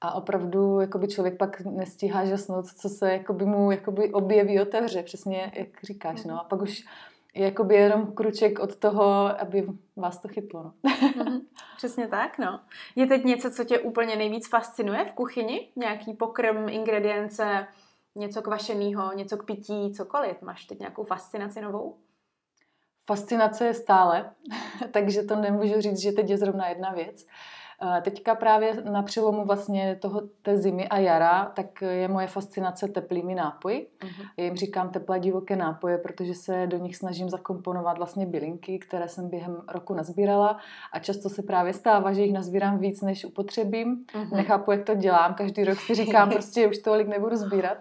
A 0.00 0.14
opravdu 0.14 0.80
jakoby 0.80 1.08
člověk 1.08 1.36
pak 1.36 1.60
nestíhá 1.60 2.24
žasnout, 2.24 2.66
co 2.66 2.88
se 2.88 3.12
jakoby 3.12 3.44
mu 3.44 3.70
jakoby 3.70 4.12
objeví, 4.12 4.60
otevře, 4.60 5.02
přesně 5.02 5.52
jak 5.54 5.68
říkáš. 5.84 6.24
No. 6.24 6.40
A 6.40 6.44
pak 6.44 6.62
už 6.62 6.84
jakoby 7.34 7.74
jenom 7.74 8.12
kruček 8.12 8.58
od 8.58 8.76
toho, 8.76 9.40
aby 9.40 9.66
vás 9.96 10.18
to 10.18 10.28
chytlo. 10.28 10.62
No. 10.62 10.72
Mm-hmm. 10.80 11.40
Přesně 11.76 12.08
tak, 12.08 12.38
no. 12.38 12.60
Je 12.96 13.06
teď 13.06 13.24
něco, 13.24 13.50
co 13.50 13.64
tě 13.64 13.78
úplně 13.78 14.16
nejvíc 14.16 14.48
fascinuje 14.48 15.04
v 15.04 15.12
kuchyni? 15.12 15.68
Nějaký 15.76 16.14
pokrm, 16.14 16.68
ingredience, 16.68 17.66
něco 18.14 18.42
kvašeného, 18.42 19.12
něco 19.12 19.36
k 19.36 19.44
pití, 19.44 19.92
cokoliv? 19.92 20.42
Máš 20.42 20.64
teď 20.64 20.78
nějakou 20.78 21.04
fascinaci 21.04 21.60
novou? 21.60 21.96
Fascinace 23.06 23.66
je 23.66 23.74
stále, 23.74 24.30
takže 24.90 25.22
to 25.22 25.36
nemůžu 25.36 25.80
říct, 25.80 25.98
že 25.98 26.12
teď 26.12 26.30
je 26.30 26.38
zrovna 26.38 26.68
jedna 26.68 26.92
věc. 26.92 27.26
Teďka 28.02 28.34
právě 28.34 28.82
na 28.82 29.02
přelomu 29.02 29.44
vlastně 29.44 29.96
toho, 29.96 30.22
té 30.42 30.56
zimy 30.56 30.88
a 30.88 30.98
jara, 30.98 31.44
tak 31.44 31.82
je 31.82 32.08
moje 32.08 32.26
fascinace 32.26 32.88
teplými 32.88 33.34
nápoji. 33.34 33.88
Uh-huh. 34.00 34.26
Já 34.36 34.44
jim 34.44 34.56
říkám 34.56 34.90
teplé 34.90 35.20
divoké 35.20 35.56
nápoje, 35.56 35.98
protože 35.98 36.34
se 36.34 36.66
do 36.66 36.78
nich 36.78 36.96
snažím 36.96 37.28
zakomponovat 37.28 37.98
vlastně 37.98 38.26
bylinky, 38.26 38.78
které 38.78 39.08
jsem 39.08 39.28
během 39.28 39.56
roku 39.68 39.94
nazbírala 39.94 40.58
a 40.92 40.98
často 40.98 41.28
se 41.28 41.42
právě 41.42 41.72
stává, 41.72 42.12
že 42.12 42.22
jich 42.22 42.32
nazbírám 42.32 42.78
víc, 42.78 43.02
než 43.02 43.24
upotřebím. 43.24 44.04
Uh-huh. 44.14 44.36
Nechápu, 44.36 44.72
jak 44.72 44.84
to 44.84 44.94
dělám, 44.94 45.34
každý 45.34 45.64
rok 45.64 45.78
si 45.78 45.94
říkám, 45.94 46.30
prostě 46.32 46.68
už 46.68 46.78
tolik 46.78 47.08
nebudu 47.08 47.36
sbírat. 47.36 47.78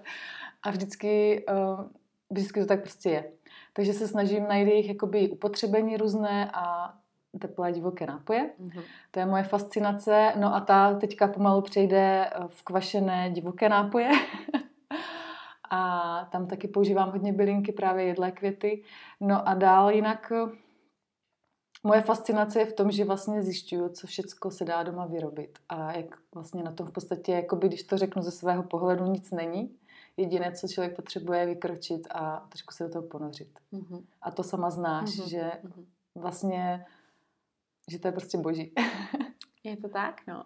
A 0.64 0.72
vždycky, 0.72 1.46
uh, 1.52 1.86
vždycky 2.30 2.60
to 2.60 2.66
tak 2.66 2.82
prostě 2.82 3.10
je. 3.10 3.32
Takže 3.74 3.94
se 3.94 4.08
snažím 4.08 4.44
najít 4.48 4.68
jejich 4.68 4.88
jakoby 4.88 5.30
upotřebení 5.30 5.98
různé 5.98 6.52
a 6.54 6.94
teplé 7.40 7.72
divoké 7.72 8.06
nápoje. 8.06 8.50
Mm-hmm. 8.60 8.84
To 9.12 9.20
je 9.20 9.26
moje 9.26 9.44
fascinace. 9.44 10.34
No 10.40 10.56
a 10.56 10.60
ta 10.60 10.94
teďka 10.94 11.28
pomalu 11.28 11.62
přejde 11.62 12.26
eh, 12.26 12.48
v 12.48 12.64
kvašené 12.64 13.30
divoké 13.30 13.70
nápoje. 13.70 14.10
a 15.72 16.26
tam 16.32 16.48
taky 16.48 16.68
používám 16.68 17.12
hodně 17.12 17.34
bylinky, 17.34 17.72
právě 17.72 18.06
jedlé 18.06 18.32
květy. 18.32 18.84
No 19.20 19.48
a 19.48 19.54
dál 19.54 19.92
jinak 19.92 20.32
eh, 20.36 20.52
moje 21.84 22.02
fascinace 22.02 22.60
je 22.60 22.66
v 22.66 22.74
tom, 22.74 22.92
že 22.92 23.06
vlastně 23.06 23.44
zjišťuju, 23.44 23.90
co 23.90 24.08
všechno 24.08 24.52
se 24.52 24.66
dá 24.66 24.84
doma 24.84 25.06
vyrobit. 25.06 25.60
A 25.70 25.92
jak 25.98 26.18
vlastně 26.34 26.64
na 26.64 26.72
tom 26.72 26.88
v 26.88 26.92
podstatě, 26.92 27.32
jakoby, 27.32 27.68
když 27.68 27.84
to 27.84 27.98
řeknu 27.98 28.22
ze 28.22 28.32
svého 28.32 28.64
pohledu, 28.64 29.06
nic 29.06 29.32
není. 29.32 29.76
Jediné, 30.18 30.52
co 30.52 30.68
člověk 30.68 30.96
potřebuje, 30.96 31.40
je 31.40 31.46
vykročit 31.46 32.08
a 32.12 32.46
trošku 32.50 32.74
se 32.74 32.84
do 32.84 32.90
toho 32.90 33.08
ponořit. 33.08 33.60
Mm-hmm. 33.74 34.04
A 34.22 34.32
to 34.32 34.44
sama 34.44 34.70
znáš, 34.70 35.10
mm-hmm. 35.10 35.30
že 35.30 35.52
mhm. 35.64 35.86
vlastně 36.16 36.86
že 37.90 38.00
to 38.00 38.08
je 38.08 38.12
prostě 38.12 38.38
boží. 38.38 38.74
je 39.64 39.78
to 39.78 39.90
tak, 39.90 40.22
no. 40.28 40.46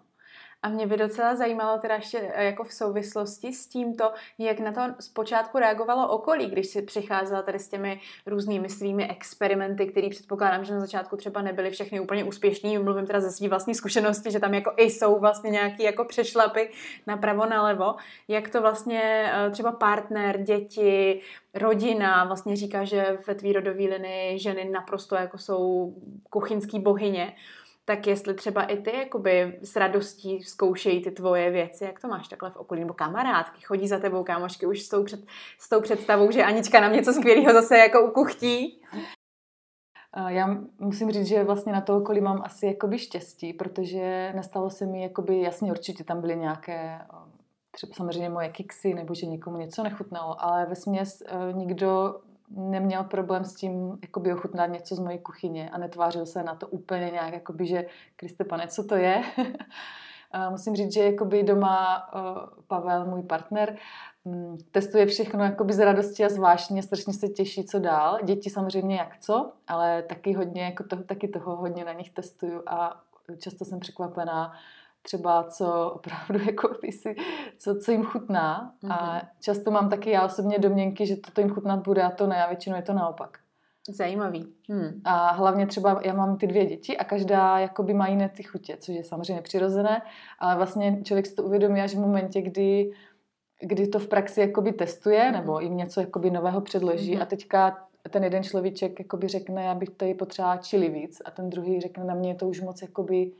A 0.64 0.68
mě 0.68 0.86
by 0.86 0.96
docela 0.96 1.34
zajímalo 1.34 1.78
teda 1.78 1.94
ještě 1.94 2.32
eh, 2.34 2.44
jako 2.44 2.64
v 2.64 2.72
souvislosti 2.72 3.52
s 3.52 3.66
tímto, 3.66 4.12
jak 4.38 4.60
na 4.60 4.72
to 4.72 4.80
zpočátku 5.00 5.58
reagovalo 5.58 6.08
okolí, 6.08 6.46
když 6.46 6.66
si 6.66 6.82
přicházela 6.82 7.42
tady 7.42 7.58
s 7.58 7.68
těmi 7.68 8.00
různými 8.26 8.68
svými 8.68 9.08
experimenty, 9.10 9.86
které 9.86 10.08
předpokládám, 10.08 10.64
že 10.64 10.74
na 10.74 10.80
začátku 10.80 11.16
třeba 11.16 11.42
nebyly 11.42 11.70
všechny 11.70 12.00
úplně 12.00 12.24
úspěšný. 12.24 12.78
Mluvím 12.78 13.06
teda 13.06 13.20
ze 13.20 13.30
své 13.30 13.48
vlastní 13.48 13.74
zkušenosti, 13.74 14.30
že 14.30 14.40
tam 14.40 14.54
jako 14.54 14.72
i 14.76 14.90
jsou 14.90 15.20
vlastně 15.20 15.50
nějaký 15.50 15.82
jako 15.82 16.04
přešlapy 16.04 16.70
napravo, 17.06 17.46
nalevo. 17.46 17.94
Jak 18.28 18.48
to 18.48 18.60
vlastně 18.60 19.32
eh, 19.34 19.50
třeba 19.50 19.72
partner, 19.72 20.42
děti, 20.42 21.20
rodina 21.54 22.24
vlastně 22.24 22.56
říká, 22.56 22.84
že 22.84 23.18
ve 23.26 23.34
tvý 23.34 23.52
rodový 23.52 23.88
linii 23.88 24.38
ženy 24.38 24.64
naprosto 24.64 25.14
jako 25.14 25.38
jsou 25.38 25.94
kuchyňský 26.30 26.80
bohyně 26.80 27.34
tak 27.84 28.06
jestli 28.06 28.34
třeba 28.34 28.62
i 28.62 28.76
ty 28.76 28.96
jakoby 28.96 29.58
s 29.62 29.76
radostí 29.76 30.42
zkoušejí 30.42 31.02
ty 31.02 31.10
tvoje 31.10 31.50
věci, 31.50 31.84
jak 31.84 32.00
to 32.00 32.08
máš 32.08 32.28
takhle 32.28 32.50
v 32.50 32.56
okolí, 32.56 32.80
nebo 32.80 32.94
kamarádky, 32.94 33.60
chodí 33.64 33.88
za 33.88 33.98
tebou 33.98 34.24
kámošky 34.24 34.66
už 34.66 34.82
s 34.82 34.88
tou, 34.88 35.04
před, 35.04 35.20
s 35.58 35.68
tou 35.68 35.80
představou, 35.80 36.30
že 36.30 36.44
Anička 36.44 36.80
nám 36.80 36.92
něco 36.92 37.12
skvělého 37.12 37.52
zase 37.52 37.78
jako 37.78 38.00
ukuchtí? 38.00 38.82
Já 40.28 40.58
musím 40.78 41.10
říct, 41.10 41.26
že 41.26 41.44
vlastně 41.44 41.72
na 41.72 41.80
to 41.80 41.96
okolí 41.96 42.20
mám 42.20 42.42
asi 42.44 42.66
jakoby 42.66 42.98
štěstí, 42.98 43.52
protože 43.52 44.32
nestalo 44.36 44.70
se 44.70 44.86
mi 44.86 45.02
jakoby, 45.02 45.40
jasně 45.40 45.70
určitě 45.70 46.04
tam 46.04 46.20
byly 46.20 46.36
nějaké 46.36 46.98
třeba 47.70 47.92
samozřejmě 47.94 48.28
moje 48.28 48.48
kiksy, 48.48 48.94
nebo 48.94 49.14
že 49.14 49.26
někomu 49.26 49.56
něco 49.56 49.82
nechutnalo, 49.82 50.44
ale 50.44 50.66
ve 50.66 50.74
směs 50.74 51.22
e, 51.26 51.52
nikdo 51.52 52.14
neměl 52.50 53.04
problém 53.04 53.44
s 53.44 53.54
tím 53.54 53.98
jakoby 54.02 54.32
ochutnat 54.32 54.70
něco 54.70 54.94
z 54.94 54.98
mojí 54.98 55.18
kuchyně 55.18 55.70
a 55.70 55.78
netvářil 55.78 56.26
se 56.26 56.42
na 56.42 56.54
to 56.54 56.68
úplně 56.68 57.10
nějak, 57.12 57.34
jakoby, 57.34 57.66
že 57.66 57.86
Kriste 58.16 58.44
pane, 58.44 58.68
co 58.68 58.84
to 58.84 58.94
je? 58.94 59.22
Musím 60.50 60.76
říct, 60.76 60.92
že 60.92 61.04
jakoby 61.04 61.42
doma 61.42 62.06
Pavel, 62.66 63.06
můj 63.06 63.22
partner, 63.22 63.76
mm, 64.24 64.58
testuje 64.72 65.06
všechno 65.06 65.44
jakoby 65.44 65.72
z 65.72 65.84
radosti 65.84 66.24
a 66.24 66.28
zvláštně, 66.28 66.82
strašně 66.82 67.12
se 67.12 67.28
těší, 67.28 67.64
co 67.64 67.78
dál. 67.78 68.18
Děti 68.24 68.50
samozřejmě 68.50 68.96
jak 68.96 69.18
co, 69.18 69.52
ale 69.66 70.02
taky 70.02 70.32
hodně, 70.32 70.64
jako 70.64 70.84
to, 70.84 70.96
taky 70.96 71.28
toho 71.28 71.56
hodně 71.56 71.84
na 71.84 71.92
nich 71.92 72.10
testuju 72.10 72.62
a 72.66 73.00
často 73.38 73.64
jsem 73.64 73.80
překvapená, 73.80 74.52
třeba 75.04 75.44
co 75.44 75.90
opravdu 75.94 76.44
jako 76.46 76.68
si, 76.90 77.16
co, 77.58 77.74
co 77.74 77.92
jim 77.92 78.04
chutná. 78.04 78.72
Mm-hmm. 78.82 78.92
A 78.92 79.12
mhm. 79.12 79.26
často 79.40 79.70
mám 79.70 79.90
taky 79.90 80.10
já 80.10 80.24
osobně 80.24 80.58
domněnky, 80.58 81.06
že 81.06 81.16
toto 81.16 81.40
jim 81.40 81.50
chutnat 81.50 81.84
bude 81.84 82.02
a 82.02 82.10
to 82.10 82.26
ne, 82.26 82.44
a 82.44 82.48
většinou 82.48 82.76
je 82.76 82.82
to 82.82 82.92
naopak. 82.92 83.38
Zajímavý. 83.88 84.54
Hmm. 84.68 85.00
A 85.04 85.32
hlavně 85.32 85.66
třeba 85.66 86.00
já 86.04 86.14
mám 86.14 86.36
ty 86.36 86.46
dvě 86.46 86.66
děti 86.66 86.96
a 86.96 87.04
každá 87.04 87.58
jakoby 87.58 87.94
má 87.94 88.08
jiné 88.08 88.28
ty 88.28 88.42
chutě, 88.42 88.76
což 88.80 88.94
je 88.94 89.04
samozřejmě 89.04 89.42
přirozené, 89.42 90.02
ale 90.38 90.56
vlastně 90.56 91.00
člověk 91.02 91.26
si 91.26 91.34
to 91.34 91.42
uvědomí 91.42 91.80
až 91.80 91.94
v 91.94 91.98
momentě, 91.98 92.42
kdy, 92.42 92.92
kdy 93.60 93.88
to 93.88 93.98
v 93.98 94.08
praxi 94.08 94.40
jakoby 94.40 94.72
testuje, 94.72 95.24
mm. 95.24 95.32
nebo 95.32 95.60
jim 95.60 95.76
něco 95.76 96.00
jakoby 96.00 96.30
nového 96.30 96.60
předloží 96.60 97.16
mm. 97.16 97.22
a 97.22 97.24
teďka 97.24 97.86
ten 98.10 98.24
jeden 98.24 98.42
človíček 98.42 98.98
jakoby 98.98 99.28
řekne, 99.28 99.64
já 99.64 99.74
bych 99.74 99.90
tady 99.90 100.14
potřeba 100.14 100.56
čili 100.56 100.88
víc 100.88 101.22
a 101.24 101.30
ten 101.30 101.50
druhý 101.50 101.80
řekne, 101.80 102.04
na 102.04 102.14
mě 102.14 102.30
je 102.30 102.34
to 102.34 102.48
už 102.48 102.60
moc 102.60 102.82
jakoby 102.82 103.32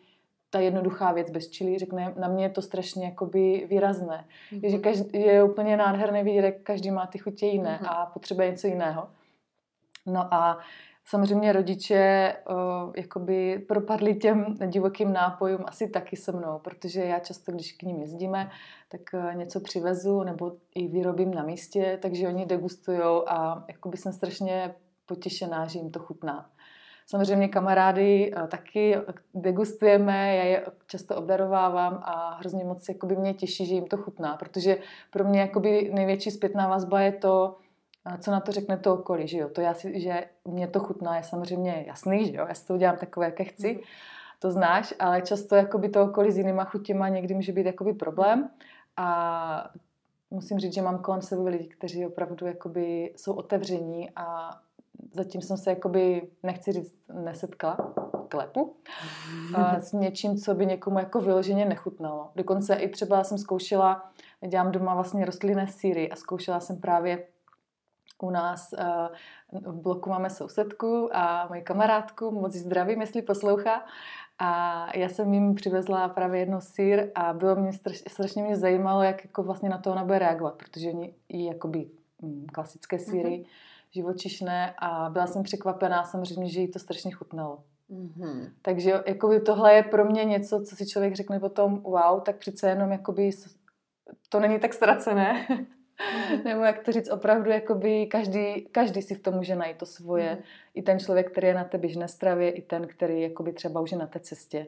ta 0.55 0.61
jednoduchá 0.61 1.13
věc 1.13 1.31
bez 1.31 1.51
čili, 1.51 1.79
řekne, 1.79 2.15
na 2.17 2.29
mě 2.29 2.45
je 2.45 2.51
to 2.51 2.63
strašně 2.63 3.05
jakoby 3.05 3.67
výrazné. 3.71 4.25
Mm-hmm. 4.53 4.71
Že 4.71 4.79
každý, 4.79 5.21
je 5.21 5.43
úplně 5.43 5.77
nádherné 5.77 6.25
vidět, 6.25 6.45
jak 6.45 6.61
každý 6.63 6.91
má 6.91 7.07
ty 7.07 7.19
chutě 7.19 7.47
jiné 7.47 7.79
mm-hmm. 7.83 7.89
a 7.91 8.07
potřebuje 8.07 8.51
něco 8.51 8.67
jiného. 8.67 9.09
No 10.07 10.35
a 10.35 10.59
Samozřejmě 11.07 11.53
rodiče 11.53 12.35
uh, 12.51 12.93
jakoby 12.97 13.65
propadli 13.69 14.15
těm 14.15 14.57
divokým 14.67 15.13
nápojům 15.13 15.65
asi 15.67 15.89
taky 15.89 16.17
se 16.17 16.33
mnou, 16.33 16.59
protože 16.59 17.01
já 17.01 17.19
často, 17.19 17.53
když 17.53 17.73
k 17.73 17.83
ním 17.83 18.01
jezdíme, 18.01 18.51
tak 18.89 19.01
uh, 19.15 19.35
něco 19.35 19.61
přivezu 19.61 20.23
nebo 20.23 20.53
i 20.75 20.89
vyrobím 20.89 21.35
na 21.35 21.43
místě, 21.43 21.99
takže 22.03 22.29
oni 22.29 22.47
degustujou 22.47 23.29
a 23.29 23.65
jakoby 23.69 23.97
jsem 23.97 24.13
strašně 24.13 24.75
potěšená, 25.07 25.67
že 25.67 25.79
jim 25.79 25.91
to 25.91 25.99
chutná. 25.99 26.51
Samozřejmě 27.07 27.49
kamarády 27.49 28.33
uh, 28.37 28.47
taky 28.47 28.97
degustujeme, 29.35 30.37
já 30.37 30.45
je 30.45 30.67
často 30.87 31.17
obdarovávám 31.17 32.03
a 32.03 32.37
hrozně 32.41 32.65
moc 32.65 32.89
jakoby 32.89 33.17
mě 33.17 33.35
těší, 33.35 33.67
že 33.67 33.75
jim 33.75 33.87
to 33.87 33.97
chutná, 33.97 34.37
protože 34.37 34.79
pro 35.11 35.25
mě 35.25 35.41
jakoby 35.41 35.91
největší 35.95 36.31
zpětná 36.31 36.69
vazba 36.69 37.01
je 37.01 37.13
to, 37.13 37.57
co 38.19 38.31
na 38.31 38.41
to 38.41 38.53
řekne 38.53 38.77
to 38.77 38.95
okolí, 38.95 39.29
že 39.29 39.39
jo. 39.39 39.49
To 39.49 39.61
já 39.61 39.75
si, 39.75 40.01
že 40.01 40.25
mě 40.45 40.69
to 40.69 40.81
chutná, 40.81 41.17
je 41.17 41.23
samozřejmě 41.23 41.85
jasný, 41.87 42.27
že 42.27 42.37
jo. 42.37 42.47
Já 42.49 42.55
si 42.55 42.67
to 42.67 42.75
udělám 42.75 42.97
takové, 42.97 43.27
jaké 43.27 43.45
chci, 43.45 43.73
mm. 43.75 43.81
to 44.39 44.51
znáš, 44.51 44.95
ale 44.99 45.23
často 45.23 45.57
jakoby 45.57 45.89
to 45.89 46.05
okolí 46.05 46.33
s 46.33 46.39
jinýma 46.39 46.65
chutěma 46.65 47.09
někdy 47.09 47.35
může 47.35 47.53
být 47.53 47.67
jakoby 47.67 47.93
problém 47.93 48.51
a 48.97 49.71
musím 50.31 50.59
říct, 50.59 50.75
že 50.75 50.83
mám 50.83 50.99
kolem 50.99 51.23
sebe 51.23 51.51
lidi, 51.51 51.69
kteří 51.69 52.07
opravdu 52.07 52.47
jakoby 52.47 53.13
jsou 53.17 53.35
otevření 53.35 54.11
a 54.17 54.51
zatím 55.13 55.43
jsem 55.43 55.57
se 55.57 55.71
jakoby, 55.71 56.29
nechci 56.43 56.73
říct, 56.73 56.95
nesetkala, 57.13 57.95
klepu, 58.29 58.77
a 59.55 59.81
s 59.81 59.93
něčím, 59.93 60.37
co 60.37 60.55
by 60.55 60.67
někomu 60.67 60.99
jako 60.99 61.21
vyloženě 61.21 61.65
nechutnalo. 61.65 62.31
Dokonce 62.37 62.75
i 62.75 62.89
třeba 62.89 63.25
jsem 63.25 63.39
zkoušela, 63.39 64.11
dělám 64.49 64.73
doma 64.73 64.95
vlastně 64.95 65.25
rostlinné 65.25 65.69
síry 65.69 66.11
a 66.11 66.17
zkoušela 66.17 66.61
jsem 66.61 66.81
právě 66.81 67.27
u 68.23 68.31
nás 68.31 68.73
uh, 68.73 69.73
v 69.73 69.83
bloku 69.83 70.11
máme 70.11 70.31
sousedku 70.31 71.17
a 71.17 71.47
moji 71.49 71.63
kamarádku, 71.63 72.31
moc 72.31 72.55
zdravím, 72.55 73.01
jestli 73.01 73.23
poslouchá. 73.23 73.85
A 74.39 74.87
já 74.97 75.09
jsem 75.09 75.35
jim 75.35 75.55
přivezla 75.55 76.09
právě 76.09 76.41
jedno 76.41 76.61
sír 76.61 77.11
a 77.15 77.33
bylo 77.33 77.57
mě 77.57 77.73
straš, 77.73 78.03
strašně 78.09 78.43
mě 78.43 78.57
zajímalo, 78.57 79.03
jak 79.03 79.25
jako 79.25 79.43
vlastně 79.43 79.69
na 79.69 79.79
to 79.79 79.93
ona 79.93 80.05
bude 80.05 80.19
reagovat, 80.19 80.55
protože 80.55 80.89
oni 80.89 81.15
jí 81.29 81.45
jakoby 81.45 81.87
mm, 82.23 82.47
klasické 82.53 82.99
síry, 82.99 83.31
mm-hmm. 83.31 83.47
Živočišné 83.95 84.75
a 84.79 85.11
byla 85.11 85.27
jsem 85.27 85.43
překvapená 85.43 86.05
samozřejmě, 86.05 86.49
že 86.49 86.61
jí 86.61 86.69
to 86.69 86.79
strašně 86.79 87.11
chutnalo. 87.11 87.65
Mm-hmm. 87.91 88.51
Takže 88.63 88.93
jakoby 89.07 89.41
tohle 89.41 89.75
je 89.75 89.83
pro 89.83 90.05
mě 90.05 90.25
něco, 90.25 90.63
co 90.63 90.77
si 90.77 90.87
člověk 90.87 91.15
řekne 91.15 91.41
potom, 91.41 91.81
wow, 91.81 92.21
tak 92.21 92.37
přece 92.37 92.69
jenom 92.69 92.93
jakoby 92.93 93.31
to 94.29 94.41
není 94.41 94.59
tak 94.59 94.75
ztracené. 94.75 95.47
Nebo 96.45 96.65
jak 96.65 96.85
to 96.85 96.93
říct, 96.93 97.11
opravdu 97.11 97.51
jakoby 97.51 98.07
každý, 98.07 98.63
každý 98.73 99.03
si 99.03 99.15
v 99.15 99.23
tom 99.23 99.35
může 99.35 99.57
najít 99.57 99.79
to 99.79 99.87
svoje. 99.87 100.35
Mm. 100.35 100.43
I 100.75 100.83
ten 100.83 100.99
člověk, 100.99 101.31
který 101.31 101.47
je 101.47 101.55
na 101.55 101.65
té 101.65 101.79
běžné 101.79 102.09
stravě, 102.09 102.51
i 102.51 102.63
ten, 102.63 102.87
který 102.87 103.23
jakoby 103.23 103.53
třeba 103.53 103.81
už 103.81 103.93
je 103.93 103.99
na 103.99 104.07
té 104.07 104.21
cestě. 104.21 104.67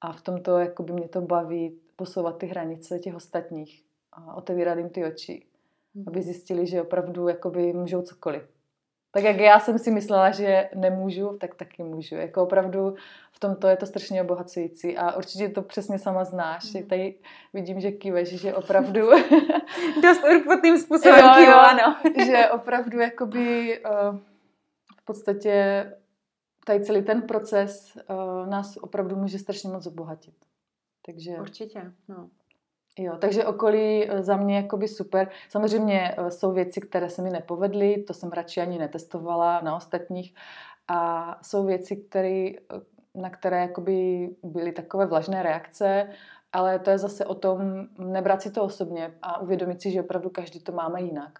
A 0.00 0.12
v 0.12 0.22
tomto 0.22 0.58
jakoby 0.58 0.92
mě 0.92 1.08
to 1.08 1.20
baví 1.20 1.78
posouvat 1.96 2.38
ty 2.38 2.46
hranice 2.46 2.98
těch 2.98 3.14
ostatních 3.14 3.84
a 4.12 4.34
otevírat 4.34 4.78
jim 4.78 4.90
ty 4.90 5.04
oči. 5.04 5.46
Aby 6.06 6.22
zjistili, 6.22 6.66
že 6.66 6.82
opravdu 6.82 7.28
jakoby 7.28 7.72
můžou 7.72 8.02
cokoliv. 8.02 8.42
Tak 9.14 9.24
jak 9.24 9.36
já 9.36 9.60
jsem 9.60 9.78
si 9.78 9.90
myslela, 9.90 10.30
že 10.30 10.70
nemůžu, 10.74 11.36
tak 11.40 11.54
taky 11.54 11.82
můžu. 11.82 12.14
Jako 12.14 12.42
opravdu 12.42 12.94
v 13.32 13.40
tomto 13.40 13.68
je 13.68 13.76
to 13.76 13.86
strašně 13.86 14.22
obohacující 14.22 14.96
a 14.96 15.16
určitě 15.16 15.48
to 15.48 15.62
přesně 15.62 15.98
sama 15.98 16.24
znáš. 16.24 16.72
Mm. 16.72 16.82
Tady 16.82 17.14
vidím, 17.52 17.80
že 17.80 17.92
kýveš, 17.92 18.28
že 18.40 18.54
opravdu... 18.54 19.00
Dost 20.02 20.24
urputným 20.24 20.78
způsobem 20.78 21.24
jo, 21.24 21.44
jo, 21.44 21.56
ano. 21.56 21.96
že 22.26 22.48
opravdu 22.48 23.00
jakoby 23.00 23.78
uh, 23.84 24.18
v 24.96 25.04
podstatě 25.04 25.86
tady 26.64 26.84
celý 26.84 27.02
ten 27.02 27.22
proces 27.22 27.96
uh, 27.96 28.48
nás 28.48 28.76
opravdu 28.76 29.16
může 29.16 29.38
strašně 29.38 29.70
moc 29.70 29.86
obohatit. 29.86 30.34
Takže... 31.06 31.30
Určitě, 31.40 31.92
no. 32.08 32.28
Jo, 32.98 33.16
takže 33.20 33.44
okolí 33.44 34.10
eh, 34.10 34.22
za 34.22 34.36
mě 34.36 34.56
jakoby 34.56 34.88
super. 34.88 35.28
Samozřejmě 35.48 36.14
eh, 36.18 36.30
jsou 36.30 36.52
věci, 36.52 36.80
které 36.80 37.10
se 37.10 37.22
mi 37.22 37.30
nepovedly, 37.30 38.02
to 38.02 38.14
jsem 38.14 38.32
radši 38.32 38.60
ani 38.60 38.78
netestovala 38.78 39.60
na 39.60 39.76
ostatních. 39.76 40.34
A 40.88 41.38
jsou 41.42 41.66
věci, 41.66 41.96
které, 41.96 42.50
eh, 42.50 42.60
na 43.14 43.30
které 43.30 43.60
jakoby 43.60 44.28
byly 44.42 44.72
takové 44.72 45.06
vlažné 45.06 45.42
reakce, 45.42 46.08
ale 46.52 46.78
to 46.78 46.90
je 46.90 46.98
zase 46.98 47.26
o 47.26 47.34
tom 47.34 47.88
nebrat 47.98 48.42
si 48.42 48.50
to 48.50 48.64
osobně 48.64 49.14
a 49.22 49.40
uvědomit 49.40 49.82
si, 49.82 49.90
že 49.90 50.00
opravdu 50.00 50.30
každý 50.30 50.60
to 50.60 50.72
máme 50.72 51.02
jinak. 51.02 51.38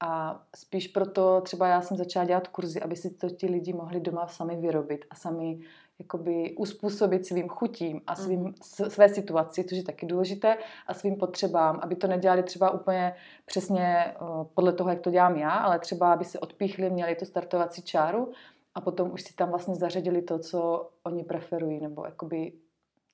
A 0.00 0.42
spíš 0.56 0.88
proto 0.88 1.40
třeba 1.40 1.68
já 1.68 1.80
jsem 1.80 1.96
začala 1.96 2.26
dělat 2.26 2.48
kurzy, 2.48 2.80
aby 2.80 2.96
si 2.96 3.10
to 3.10 3.30
ti 3.30 3.46
lidi 3.46 3.72
mohli 3.72 4.00
doma 4.00 4.26
sami 4.26 4.56
vyrobit 4.56 5.04
a 5.10 5.14
sami 5.14 5.60
jakoby 5.98 6.54
uspůsobit 6.58 7.26
svým 7.26 7.48
chutím 7.48 8.00
a 8.06 8.14
svým, 8.14 8.40
mm. 8.40 8.54
své 8.88 9.08
situaci, 9.08 9.64
což 9.64 9.78
je 9.78 9.84
taky 9.84 10.06
důležité, 10.06 10.58
a 10.86 10.94
svým 10.94 11.16
potřebám, 11.16 11.80
aby 11.82 11.96
to 11.96 12.06
nedělali 12.06 12.42
třeba 12.42 12.70
úplně 12.70 13.14
přesně 13.46 14.14
uh, 14.20 14.44
podle 14.54 14.72
toho, 14.72 14.90
jak 14.90 15.00
to 15.00 15.10
dělám 15.10 15.36
já, 15.36 15.50
ale 15.50 15.78
třeba 15.78 16.12
aby 16.12 16.24
se 16.24 16.38
odpíchli, 16.38 16.90
měli 16.90 17.14
tu 17.14 17.24
startovací 17.24 17.82
čáru 17.82 18.32
a 18.74 18.80
potom 18.80 19.12
už 19.12 19.22
si 19.22 19.34
tam 19.34 19.48
vlastně 19.48 19.74
zařadili 19.74 20.22
to, 20.22 20.38
co 20.38 20.88
oni 21.02 21.24
preferují, 21.24 21.80
nebo 21.80 22.04
jakoby, 22.04 22.52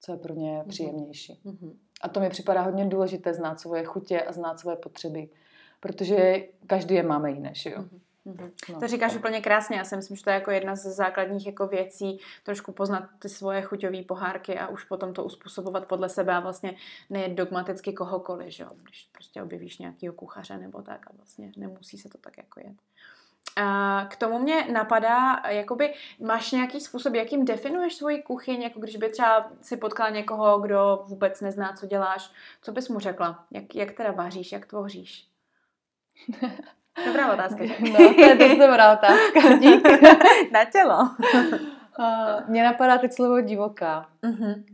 co 0.00 0.12
je 0.12 0.18
pro 0.18 0.34
ně 0.34 0.58
mm. 0.58 0.68
příjemnější. 0.68 1.40
Mm. 1.44 1.78
A 2.00 2.08
to 2.08 2.20
mi 2.20 2.30
připadá 2.30 2.62
hodně 2.62 2.86
důležité 2.86 3.34
znát 3.34 3.60
svoje 3.60 3.84
chutě 3.84 4.20
a 4.20 4.32
znát 4.32 4.60
svoje 4.60 4.76
potřeby, 4.76 5.28
protože 5.80 6.44
každý 6.66 6.94
je 6.94 7.02
máme 7.02 7.30
jiné, 7.30 7.50
že 7.54 7.70
jo? 7.70 7.78
Mm. 7.78 7.84
Mm-hmm. 7.84 8.00
No. 8.24 8.80
To 8.80 8.86
říkáš 8.88 9.16
úplně 9.16 9.40
krásně. 9.40 9.76
Já 9.76 9.84
si 9.84 9.96
myslím, 9.96 10.16
že 10.16 10.24
to 10.24 10.30
je 10.30 10.34
jako 10.34 10.50
jedna 10.50 10.76
z 10.76 10.86
základních 10.86 11.46
jako 11.46 11.66
věcí, 11.66 12.20
trošku 12.42 12.72
poznat 12.72 13.08
ty 13.18 13.28
svoje 13.28 13.62
chuťové 13.62 14.02
pohárky 14.02 14.58
a 14.58 14.68
už 14.68 14.84
potom 14.84 15.14
to 15.14 15.24
uspůsobovat 15.24 15.86
podle 15.86 16.08
sebe 16.08 16.34
a 16.34 16.40
vlastně 16.40 16.76
nejet 17.10 17.32
dogmaticky 17.32 17.92
kohokoliv, 17.92 18.48
že? 18.48 18.66
když 18.82 19.08
prostě 19.12 19.42
objevíš 19.42 19.78
nějakého 19.78 20.14
kuchaře 20.14 20.58
nebo 20.58 20.82
tak 20.82 21.06
a 21.06 21.10
vlastně 21.16 21.52
nemusí 21.56 21.98
se 21.98 22.08
to 22.08 22.18
tak 22.18 22.36
jako 22.36 22.60
jet. 22.60 22.76
A 23.56 24.06
k 24.10 24.16
tomu 24.16 24.38
mě 24.38 24.66
napadá, 24.72 25.42
jakoby 25.48 25.94
máš 26.20 26.52
nějaký 26.52 26.80
způsob, 26.80 27.14
jakým 27.14 27.44
definuješ 27.44 27.94
svoji 27.94 28.22
kuchyň, 28.22 28.62
jako 28.62 28.80
když 28.80 28.96
by 28.96 29.08
třeba 29.08 29.52
si 29.60 29.76
potkala 29.76 30.10
někoho, 30.10 30.58
kdo 30.58 31.04
vůbec 31.06 31.40
nezná, 31.40 31.72
co 31.72 31.86
děláš, 31.86 32.32
co 32.62 32.72
bys 32.72 32.88
mu 32.88 32.98
řekla? 32.98 33.46
Jak, 33.50 33.74
jak 33.74 33.92
teda 33.92 34.10
vaříš, 34.10 34.52
jak 34.52 34.66
tvoříš? 34.66 35.28
Dobrá 37.06 37.32
otázka. 37.32 37.64
No, 37.80 38.14
to 38.14 38.20
je 38.20 38.34
dost 38.34 38.58
dobrá 38.58 38.92
otázka. 38.92 39.58
Dík. 39.58 39.88
Na 40.52 40.64
tělo. 40.64 40.98
Uh, 41.98 42.48
mně 42.48 42.64
napadá 42.64 42.98
teď 42.98 43.12
slovo 43.12 43.40
divoká. 43.40 44.08
Uh-huh. 44.22 44.64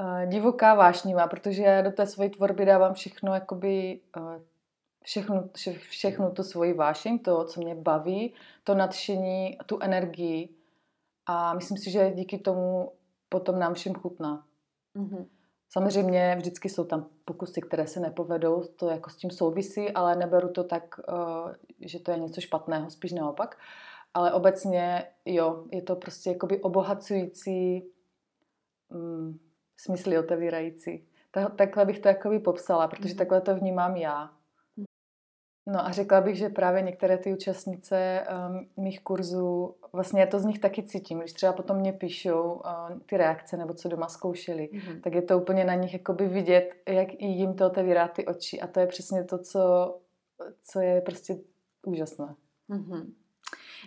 Uh, 0.00 0.28
divoká 0.28 0.74
vášnivá, 0.74 1.26
protože 1.26 1.62
já 1.62 1.82
do 1.82 1.90
té 1.90 2.06
své 2.06 2.28
tvorby 2.28 2.64
dávám 2.64 2.94
všechno, 2.94 3.34
jakoby 3.34 4.00
uh, 4.16 4.42
všechno, 5.02 5.48
vše, 5.54 5.72
všechno 5.72 6.30
tu 6.30 6.42
svoji 6.42 6.72
vášeň, 6.72 7.18
to, 7.18 7.44
co 7.44 7.60
mě 7.60 7.74
baví, 7.74 8.34
to 8.64 8.74
nadšení, 8.74 9.58
tu 9.66 9.78
energii. 9.80 10.48
A 11.26 11.54
myslím 11.54 11.78
si, 11.78 11.90
že 11.90 12.10
díky 12.14 12.38
tomu 12.38 12.92
potom 13.28 13.58
nám 13.58 13.74
všem 13.74 13.94
chutná. 13.94 14.44
Uh-huh. 14.96 15.26
Samozřejmě 15.68 16.34
vždycky 16.36 16.68
jsou 16.68 16.84
tam 16.84 17.06
pokusy, 17.24 17.60
které 17.60 17.86
se 17.86 18.00
nepovedou, 18.00 18.64
to 18.76 18.90
jako 18.90 19.10
s 19.10 19.16
tím 19.16 19.30
souvisí, 19.30 19.90
ale 19.90 20.16
neberu 20.16 20.48
to 20.48 20.64
tak, 20.64 21.00
eh, 21.08 21.54
že 21.80 22.00
to 22.00 22.10
je 22.10 22.18
něco 22.18 22.40
špatného, 22.40 22.90
spíš 22.90 23.12
naopak. 23.12 23.58
Ale 24.14 24.32
obecně, 24.32 25.04
jo, 25.24 25.64
je 25.72 25.82
to 25.82 25.96
prostě 25.96 26.30
jakoby 26.30 26.60
obohacující, 26.60 27.86
mm, 28.90 29.38
smysly 29.76 30.18
otevírající. 30.18 31.08
Takhle 31.56 31.84
bych 31.84 31.98
to 31.98 32.08
jakoby 32.08 32.38
popsala, 32.38 32.88
protože 32.88 33.08
mhm. 33.08 33.18
takhle 33.18 33.40
to 33.40 33.56
vnímám 33.56 33.96
já. 33.96 34.35
No 35.68 35.86
a 35.86 35.92
řekla 35.92 36.20
bych, 36.20 36.36
že 36.36 36.48
právě 36.48 36.82
některé 36.82 37.18
ty 37.18 37.32
účastnice 37.32 38.26
um, 38.48 38.84
mých 38.84 39.00
kurzů, 39.00 39.74
vlastně 39.92 40.20
já 40.20 40.26
to 40.26 40.38
z 40.38 40.44
nich 40.44 40.58
taky 40.58 40.82
cítím, 40.82 41.18
když 41.18 41.32
třeba 41.32 41.52
potom 41.52 41.76
mě 41.76 41.92
píšou 41.92 42.52
uh, 42.52 42.98
ty 43.06 43.16
reakce 43.16 43.56
nebo 43.56 43.74
co 43.74 43.88
doma 43.88 44.08
zkoušeli, 44.08 44.68
mm-hmm. 44.72 45.00
tak 45.00 45.14
je 45.14 45.22
to 45.22 45.38
úplně 45.38 45.64
na 45.64 45.74
nich 45.74 45.92
jakoby 45.92 46.28
vidět, 46.28 46.74
jak 46.88 47.08
i 47.12 47.26
jim 47.26 47.54
to 47.54 47.66
otevírá 47.66 48.08
ty 48.08 48.26
oči 48.26 48.60
a 48.60 48.66
to 48.66 48.80
je 48.80 48.86
přesně 48.86 49.24
to, 49.24 49.38
co, 49.38 49.94
co 50.62 50.80
je 50.80 51.00
prostě 51.00 51.38
úžasné. 51.86 52.34
Mm-hmm. 52.70 53.06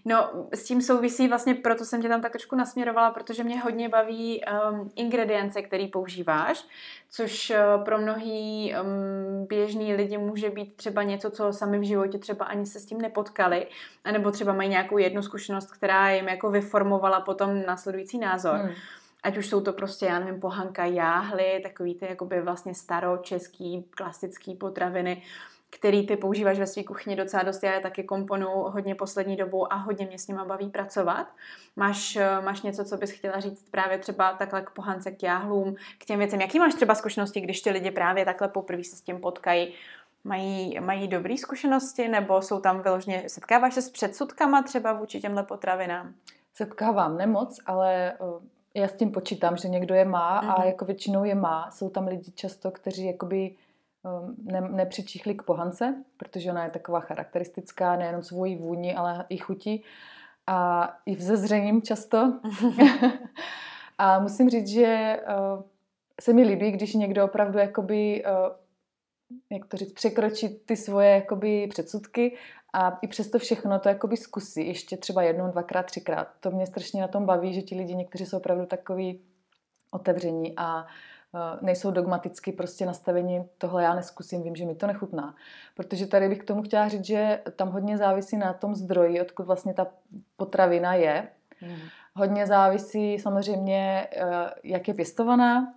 No, 0.05 0.47
s 0.53 0.63
tím 0.63 0.81
souvisí 0.81 1.27
vlastně, 1.27 1.55
proto 1.55 1.85
jsem 1.85 2.01
tě 2.01 2.09
tam 2.09 2.21
tak 2.21 2.31
trošku 2.31 2.55
nasměrovala, 2.55 3.11
protože 3.11 3.43
mě 3.43 3.59
hodně 3.59 3.89
baví 3.89 4.41
um, 4.71 4.91
ingredience, 4.95 5.61
který 5.61 5.87
používáš, 5.87 6.65
což 7.09 7.49
uh, 7.49 7.83
pro 7.83 7.97
mnohý 7.97 8.73
um, 8.81 9.47
běžný 9.47 9.93
lidi 9.93 10.17
může 10.17 10.49
být 10.49 10.75
třeba 10.75 11.03
něco, 11.03 11.29
co 11.31 11.53
sami 11.53 11.79
v 11.79 11.87
životě 11.87 12.17
třeba 12.17 12.45
ani 12.45 12.65
se 12.65 12.79
s 12.79 12.85
tím 12.85 13.01
nepotkali, 13.01 13.67
anebo 14.03 14.31
třeba 14.31 14.53
mají 14.53 14.69
nějakou 14.69 14.97
jednu 14.97 15.21
zkušenost, 15.21 15.71
která 15.71 16.09
jim 16.09 16.27
jako 16.27 16.51
vyformovala 16.51 17.21
potom 17.21 17.65
následující 17.65 18.17
názor. 18.17 18.55
Hmm. 18.55 18.71
Ať 19.23 19.37
už 19.37 19.47
jsou 19.47 19.61
to 19.61 19.73
prostě, 19.73 20.05
já 20.05 20.19
nevím, 20.19 20.39
pohanka 20.39 20.85
jáhly, 20.85 21.59
takový 21.63 21.95
ty 21.95 22.05
jakoby 22.09 22.41
vlastně 22.41 22.75
staročeský, 22.75 23.85
klasický 23.89 24.55
potraviny, 24.55 25.21
který 25.69 26.07
ty 26.07 26.17
používáš 26.17 26.59
ve 26.59 26.67
své 26.67 26.83
kuchyni 26.83 27.15
docela 27.15 27.43
dost. 27.43 27.63
Já 27.63 27.73
je 27.73 27.79
taky 27.79 28.03
komponuju 28.03 28.51
hodně 28.51 28.95
poslední 28.95 29.35
dobou 29.35 29.73
a 29.73 29.75
hodně 29.75 30.05
mě 30.05 30.19
s 30.19 30.27
nima 30.27 30.45
baví 30.45 30.69
pracovat. 30.69 31.27
Máš, 31.75 32.15
eh, 32.15 32.41
máš 32.41 32.61
něco, 32.61 32.85
co 32.85 32.97
bys 32.97 33.11
chtěla 33.11 33.39
říct 33.39 33.69
právě 33.71 33.97
třeba 33.97 34.33
takhle 34.33 34.61
k 34.61 34.69
pohance, 34.69 35.11
k 35.11 35.23
jáhlům, 35.23 35.75
k 35.97 36.05
těm 36.05 36.19
věcem? 36.19 36.41
Jaký 36.41 36.59
máš 36.59 36.73
třeba 36.73 36.95
zkušenosti, 36.95 37.41
když 37.41 37.61
ty 37.61 37.69
lidi 37.69 37.91
právě 37.91 38.25
takhle 38.25 38.47
poprvé 38.47 38.83
se 38.83 38.95
s 38.95 39.01
tím 39.01 39.19
potkají? 39.19 39.73
Mají, 40.23 40.79
mají 40.79 41.07
dobré 41.07 41.37
zkušenosti 41.37 42.07
nebo 42.07 42.41
jsou 42.41 42.59
tam 42.59 42.81
vyloženě, 42.81 43.23
setkáváš 43.27 43.73
se 43.73 43.81
s 43.81 43.89
předsudkama 43.89 44.63
třeba 44.63 44.93
vůči 44.93 45.21
těmhle 45.21 45.43
potravinám? 45.43 46.13
Setkávám 46.53 47.17
nemoc, 47.17 47.59
ale 47.65 48.13
já 48.73 48.87
s 48.87 48.93
tím 48.93 49.11
počítám, 49.11 49.57
že 49.57 49.67
někdo 49.67 49.95
je 49.95 50.05
má 50.05 50.41
mm-hmm. 50.41 50.49
a 50.49 50.59
mhm. 50.59 50.67
jako 50.67 50.85
většinou 50.85 51.23
je 51.23 51.35
má. 51.35 51.71
Jsou 51.71 51.89
tam 51.89 52.07
lidi 52.07 52.31
často, 52.31 52.71
kteří 52.71 53.05
jakoby 53.05 53.55
ne, 54.37 54.61
nepřičichli 54.61 55.35
k 55.35 55.43
pohance, 55.43 56.03
protože 56.17 56.51
ona 56.51 56.63
je 56.63 56.69
taková 56.69 56.99
charakteristická, 56.99 57.95
nejenom 57.95 58.23
svojí 58.23 58.55
vůni, 58.55 58.95
ale 58.95 59.25
i 59.29 59.37
chutí 59.37 59.83
a 60.47 60.89
i 61.05 61.15
vzezřením 61.15 61.81
často. 61.81 62.39
a 63.97 64.19
musím 64.19 64.49
říct, 64.49 64.67
že 64.67 65.19
uh, 65.27 65.63
se 66.21 66.33
mi 66.33 66.43
líbí, 66.43 66.71
když 66.71 66.93
někdo 66.93 67.25
opravdu 67.25 67.59
jakoby, 67.59 68.23
uh, 68.25 68.55
jak 69.49 69.65
to 69.65 69.77
říct, 69.77 69.93
překročí 69.93 70.49
ty 70.49 70.75
svoje 70.75 71.09
jakoby 71.09 71.67
předsudky 71.67 72.37
a 72.73 72.99
i 73.01 73.07
přesto 73.07 73.39
všechno 73.39 73.79
to 73.79 73.89
jakoby 73.89 74.17
zkusí, 74.17 74.67
ještě 74.67 74.97
třeba 74.97 75.23
jednou, 75.23 75.51
dvakrát, 75.51 75.85
třikrát. 75.85 76.27
To 76.39 76.51
mě 76.51 76.67
strašně 76.67 77.01
na 77.01 77.07
tom 77.07 77.25
baví, 77.25 77.53
že 77.53 77.61
ti 77.61 77.75
lidi 77.75 77.95
někteří 77.95 78.25
jsou 78.25 78.37
opravdu 78.37 78.65
takový 78.65 79.21
otevření 79.91 80.53
a 80.57 80.83
uh, 80.83 80.89
nejsou 81.61 81.91
dogmaticky 81.91 82.51
prostě 82.51 82.85
nastavení, 82.85 83.45
tohle 83.57 83.83
já 83.83 83.95
neskusím, 83.95 84.43
vím, 84.43 84.55
že 84.55 84.65
mi 84.65 84.75
to 84.75 84.87
nechutná. 84.87 85.35
Protože 85.75 86.07
tady 86.07 86.29
bych 86.29 86.39
k 86.39 86.45
tomu 86.45 86.61
chtěla 86.61 86.87
říct, 86.87 87.05
že 87.05 87.41
tam 87.55 87.69
hodně 87.69 87.97
závisí 87.97 88.37
na 88.37 88.53
tom 88.53 88.75
zdroji, 88.75 89.21
odkud 89.21 89.45
vlastně 89.45 89.73
ta 89.73 89.87
potravina 90.37 90.93
je. 90.93 91.27
Mm. 91.61 91.75
Hodně 92.13 92.47
závisí 92.47 93.19
samozřejmě, 93.19 94.07
uh, 94.23 94.29
jak 94.63 94.87
je 94.87 94.93
pěstovaná, 94.93 95.73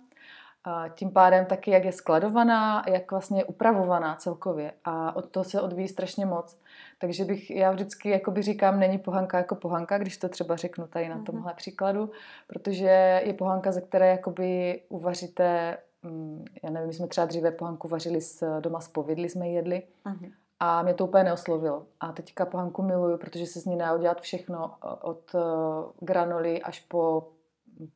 a 0.65 0.89
tím 0.89 1.11
pádem 1.11 1.45
taky, 1.45 1.71
jak 1.71 1.85
je 1.85 1.91
skladovaná, 1.91 2.83
jak 2.87 3.11
vlastně 3.11 3.39
je 3.39 3.45
upravovaná 3.45 4.15
celkově. 4.15 4.73
A 4.85 5.15
od 5.15 5.29
toho 5.29 5.43
se 5.43 5.61
odvíjí 5.61 5.87
strašně 5.87 6.25
moc. 6.25 6.57
Takže 7.03 7.25
bych, 7.25 7.51
já 7.51 7.71
vždycky 7.71 8.09
jakoby 8.09 8.41
říkám, 8.41 8.79
není 8.79 8.97
pohanka 8.97 9.37
jako 9.37 9.55
pohanka, 9.55 9.97
když 9.97 10.17
to 10.17 10.29
třeba 10.29 10.55
řeknu 10.55 10.87
tady 10.87 11.09
na 11.09 11.15
mhm. 11.15 11.25
tomhle 11.25 11.53
příkladu, 11.53 12.09
protože 12.47 13.21
je 13.25 13.33
pohanka, 13.33 13.71
ze 13.71 13.81
které 13.81 14.09
jakoby 14.09 14.81
uvaříte, 14.89 15.77
mm, 16.03 16.45
já 16.63 16.69
nevím, 16.69 16.87
my 16.87 16.93
jsme 16.93 17.07
třeba 17.07 17.27
dříve 17.27 17.51
pohanku 17.51 17.87
vařili 17.87 18.21
s, 18.21 18.59
doma 18.59 18.79
z 18.79 18.87
povidly, 18.87 19.29
jsme 19.29 19.49
jedli. 19.49 19.83
Uh-huh. 20.05 20.31
A 20.59 20.81
mě 20.81 20.93
to 20.93 21.05
úplně 21.05 21.23
neoslovilo. 21.23 21.85
A 21.99 22.11
teďka 22.11 22.45
pohanku 22.45 22.81
miluju, 22.81 23.17
protože 23.17 23.45
se 23.45 23.59
z 23.59 23.65
ní 23.65 23.77
dá 23.77 23.93
udělat 23.93 24.21
všechno 24.21 24.71
od 25.01 25.35
granoly 25.99 26.61
až 26.61 26.79
po 26.79 27.27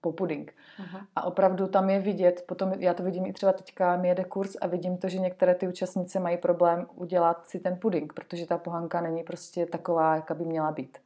po 0.01 0.11
puding. 0.11 0.53
Aha. 0.79 1.07
A 1.15 1.23
opravdu 1.23 1.67
tam 1.67 1.89
je 1.89 1.99
vidět, 1.99 2.43
potom 2.47 2.73
já 2.79 2.93
to 2.93 3.03
vidím 3.03 3.25
i 3.25 3.33
třeba 3.33 3.53
teďka, 3.53 3.97
mi 3.97 4.07
jede 4.07 4.23
kurz 4.23 4.55
a 4.61 4.67
vidím 4.67 4.97
to, 4.97 5.09
že 5.09 5.19
některé 5.19 5.55
ty 5.55 5.67
účastnice 5.67 6.19
mají 6.19 6.37
problém 6.37 6.87
udělat 6.95 7.47
si 7.47 7.59
ten 7.59 7.77
puding, 7.77 8.13
protože 8.13 8.45
ta 8.45 8.57
pohanka 8.57 9.01
není 9.01 9.23
prostě 9.23 9.65
taková, 9.65 10.15
jaká 10.15 10.33
by 10.33 10.45
měla 10.45 10.71
být. 10.71 10.97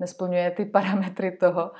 Nesplňuje 0.00 0.50
ty 0.50 0.64
parametry 0.64 1.30
toho. 1.30 1.70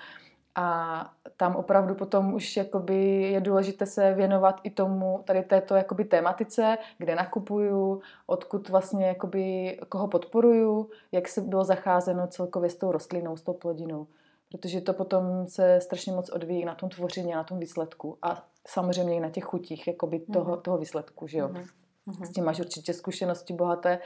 A 0.54 1.10
tam 1.36 1.56
opravdu 1.56 1.94
potom 1.94 2.34
už 2.34 2.56
jakoby 2.56 3.22
je 3.22 3.40
důležité 3.40 3.86
se 3.86 4.14
věnovat 4.14 4.60
i 4.62 4.70
tomu, 4.70 5.22
tady 5.24 5.42
této 5.42 5.74
jakoby 5.74 6.04
tématice, 6.04 6.78
kde 6.98 7.14
nakupuju, 7.14 8.00
odkud 8.26 8.68
vlastně 8.68 9.06
jakoby, 9.06 9.78
koho 9.88 10.08
podporuju, 10.08 10.90
jak 11.12 11.28
se 11.28 11.40
bylo 11.40 11.64
zacházeno 11.64 12.26
celkově 12.26 12.70
s 12.70 12.76
tou 12.76 12.92
rostlinou, 12.92 13.36
s 13.36 13.42
tou 13.42 13.52
plodinou 13.52 14.06
protože 14.50 14.80
to 14.80 14.92
potom 14.92 15.46
se 15.48 15.80
strašně 15.80 16.12
moc 16.12 16.30
odvíjí 16.30 16.64
na 16.64 16.74
tom 16.74 16.88
tvoření, 16.88 17.32
na 17.32 17.44
tom 17.44 17.58
výsledku 17.58 18.18
a 18.22 18.46
samozřejmě 18.68 19.16
i 19.16 19.20
na 19.20 19.30
těch 19.30 19.44
chutích 19.44 19.86
jakoby 19.86 20.18
toho, 20.18 20.56
mm-hmm. 20.56 20.60
toho 20.60 20.78
výsledku, 20.78 21.26
že 21.26 21.38
jo. 21.38 21.48
Mm-hmm. 21.48 22.26
S 22.26 22.32
tím 22.32 22.44
máš 22.44 22.60
určitě 22.60 22.92
zkušenosti 22.94 23.52
bohaté, 23.52 23.98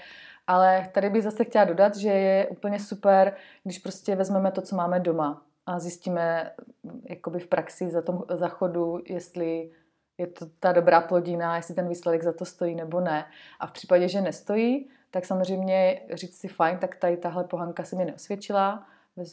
ale 0.47 0.91
tady 0.95 1.11
bych 1.11 1.23
zase 1.23 1.45
chtěla 1.45 1.65
dodat, 1.65 1.97
že 1.97 2.09
je 2.09 2.47
úplně 2.47 2.81
super, 2.81 3.37
když 3.65 3.79
prostě 3.79 4.17
vezmeme 4.17 4.51
to, 4.53 4.63
co 4.63 4.77
máme 4.77 5.01
doma 5.01 5.43
a 5.67 5.79
zjistíme 5.79 6.51
jakoby 7.09 7.39
v 7.39 7.47
praxi 7.47 7.91
za 7.91 8.03
tom 8.03 8.23
zachodu, 8.31 8.99
jestli 9.07 9.71
je 10.19 10.27
to 10.27 10.47
ta 10.61 10.73
dobrá 10.73 11.01
plodina, 11.01 11.57
jestli 11.57 11.75
ten 11.75 11.89
výsledek 11.89 12.23
za 12.23 12.33
to 12.33 12.45
stojí 12.45 12.75
nebo 12.75 13.01
ne. 13.01 13.27
A 13.61 13.67
v 13.67 13.73
případě, 13.73 14.09
že 14.09 14.21
nestojí, 14.21 14.89
tak 15.11 15.25
samozřejmě 15.25 16.01
říct 16.13 16.39
si 16.39 16.49
fajn, 16.49 16.79
tak 16.79 16.97
tady 16.97 17.17
tahle 17.17 17.45
pohanka 17.45 17.85
se 17.85 17.97
mi 17.97 18.05
neosvědčila, 18.05 18.87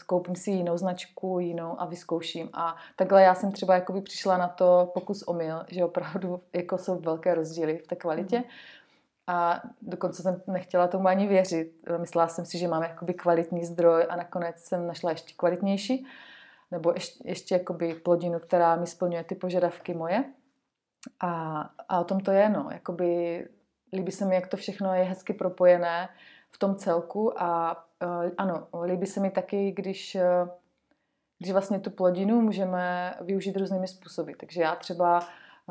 koupím 0.06 0.36
si 0.36 0.52
jinou 0.52 0.78
značku, 0.78 1.40
jinou 1.40 1.82
a 1.82 1.86
vyzkouším. 1.86 2.50
A 2.54 2.76
takhle 2.96 3.24
já 3.24 3.36
jsem 3.36 3.52
třeba 3.52 3.76
jakoby 3.76 4.02
přišla 4.02 4.38
na 4.38 4.48
to 4.48 4.92
pokus 4.94 5.24
omyl, 5.24 5.66
že 5.68 5.86
opravdu 5.86 6.42
jako 6.54 6.78
jsou 6.78 7.00
velké 7.00 7.36
rozdíly 7.36 7.78
v 7.78 7.88
té 7.88 7.96
kvalitě. 7.96 8.38
Mm. 8.38 8.44
A 9.28 9.62
dokonce 9.82 10.22
jsem 10.22 10.42
nechtěla 10.48 10.88
tomu 10.88 11.08
ani 11.08 11.28
věřit. 11.28 11.74
Myslela 11.98 12.28
jsem 12.28 12.46
si, 12.46 12.58
že 12.58 12.68
mám 12.68 12.84
jakoby 12.84 13.14
kvalitní 13.14 13.66
zdroj 13.66 14.06
a 14.10 14.16
nakonec 14.16 14.60
jsem 14.60 14.88
našla 14.88 15.12
ještě 15.12 15.34
kvalitnější. 15.38 16.06
Nebo 16.72 16.92
ještě, 16.94 17.30
ještě 17.30 17.56
jakoby 17.56 17.94
plodinu, 17.94 18.40
která 18.40 18.76
mi 18.76 18.88
splňuje 18.88 19.24
ty 19.24 19.36
požadavky 19.36 19.94
moje. 19.94 20.24
A, 21.20 21.62
a 21.90 22.00
o 22.00 22.04
tom 22.04 22.20
to 22.20 22.32
je, 22.32 22.50
no. 22.50 22.70
Jakoby 22.72 23.48
líbí 23.94 24.12
se 24.12 24.26
mi, 24.26 24.36
jak 24.36 24.48
to 24.48 24.58
všechno 24.58 24.94
je 24.94 25.04
hezky 25.04 25.34
propojené 25.34 26.10
v 26.52 26.58
tom 26.58 26.76
celku 26.76 27.42
a 27.42 27.84
uh, 28.04 28.30
ano, 28.38 28.68
líbí 28.84 29.06
se 29.06 29.20
mi 29.20 29.32
taky, 29.32 29.72
když, 29.72 30.16
uh, 30.16 30.50
když 31.40 31.52
vlastně 31.52 31.80
tu 31.80 31.90
plodinu 31.90 32.42
můžeme 32.42 33.14
využít 33.22 33.58
různými 33.58 33.88
způsoby. 33.88 34.32
Takže 34.38 34.62
já 34.62 34.76
třeba 34.76 35.20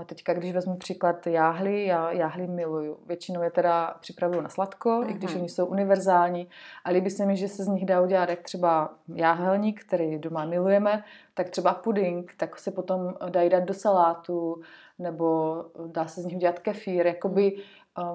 teďka, 0.04 0.34
když 0.34 0.52
vezmu 0.52 0.76
příklad 0.76 1.26
jáhly, 1.26 1.84
já 1.84 2.12
jáhly 2.12 2.46
miluju. 2.46 2.98
Většinou 3.06 3.42
je 3.42 3.50
teda 3.50 3.96
připravuju 4.00 4.40
na 4.40 4.48
sladko, 4.48 4.88
mm-hmm. 4.88 5.10
i 5.10 5.12
když 5.12 5.30
mhm. 5.30 5.40
oni 5.40 5.48
jsou 5.48 5.66
univerzální. 5.66 6.48
A 6.84 6.90
líbí 6.90 7.10
se 7.10 7.26
mi, 7.26 7.36
že 7.36 7.48
se 7.48 7.64
z 7.64 7.68
nich 7.68 7.86
dá 7.86 8.00
udělat 8.00 8.28
jak 8.28 8.42
třeba 8.42 8.94
jáhelník, 9.14 9.84
který 9.84 10.18
doma 10.18 10.44
milujeme, 10.44 11.04
tak 11.34 11.48
třeba 11.50 11.74
puding, 11.74 12.34
tak 12.36 12.58
se 12.58 12.70
potom 12.70 13.14
dají 13.28 13.50
dát 13.50 13.64
do 13.64 13.74
salátu, 13.74 14.62
nebo 14.98 15.56
dá 15.86 16.06
se 16.06 16.22
z 16.22 16.24
nich 16.24 16.36
udělat 16.36 16.58
kefír. 16.58 17.06
Jakoby 17.06 17.56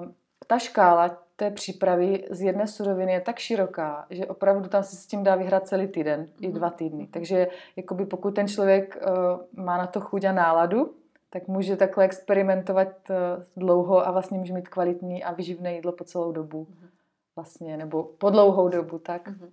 um, 0.00 0.14
ta 0.46 0.58
škála 0.58 1.18
té 1.36 1.50
přípravy 1.50 2.24
z 2.30 2.42
jedné 2.42 2.66
suroviny 2.66 3.12
je 3.12 3.20
tak 3.20 3.38
široká, 3.38 4.06
že 4.10 4.26
opravdu 4.26 4.68
tam 4.68 4.82
se 4.82 4.96
s 4.96 5.06
tím 5.06 5.22
dá 5.24 5.34
vyhrát 5.34 5.68
celý 5.68 5.88
týden, 5.88 6.22
mm-hmm. 6.24 6.48
i 6.48 6.52
dva 6.52 6.70
týdny. 6.70 7.06
Takže 7.06 7.48
jakoby 7.76 8.06
pokud 8.06 8.34
ten 8.34 8.48
člověk 8.48 8.96
uh, 8.96 9.64
má 9.64 9.78
na 9.78 9.86
to 9.86 10.00
chuť 10.00 10.24
a 10.24 10.32
náladu, 10.32 10.94
tak 11.30 11.48
může 11.48 11.76
takhle 11.76 12.04
experimentovat 12.04 12.88
uh, 13.10 13.16
dlouho 13.56 14.06
a 14.06 14.10
vlastně 14.10 14.38
může 14.38 14.52
mít 14.52 14.68
kvalitní 14.68 15.24
a 15.24 15.32
vyživné 15.32 15.74
jídlo 15.74 15.92
po 15.92 16.04
celou 16.04 16.32
dobu. 16.32 16.64
Mm-hmm. 16.64 16.88
Vlastně, 17.36 17.76
nebo 17.76 18.02
po 18.02 18.30
dlouhou 18.30 18.68
dobu, 18.68 18.98
tak. 18.98 19.28
Mm-hmm. 19.28 19.50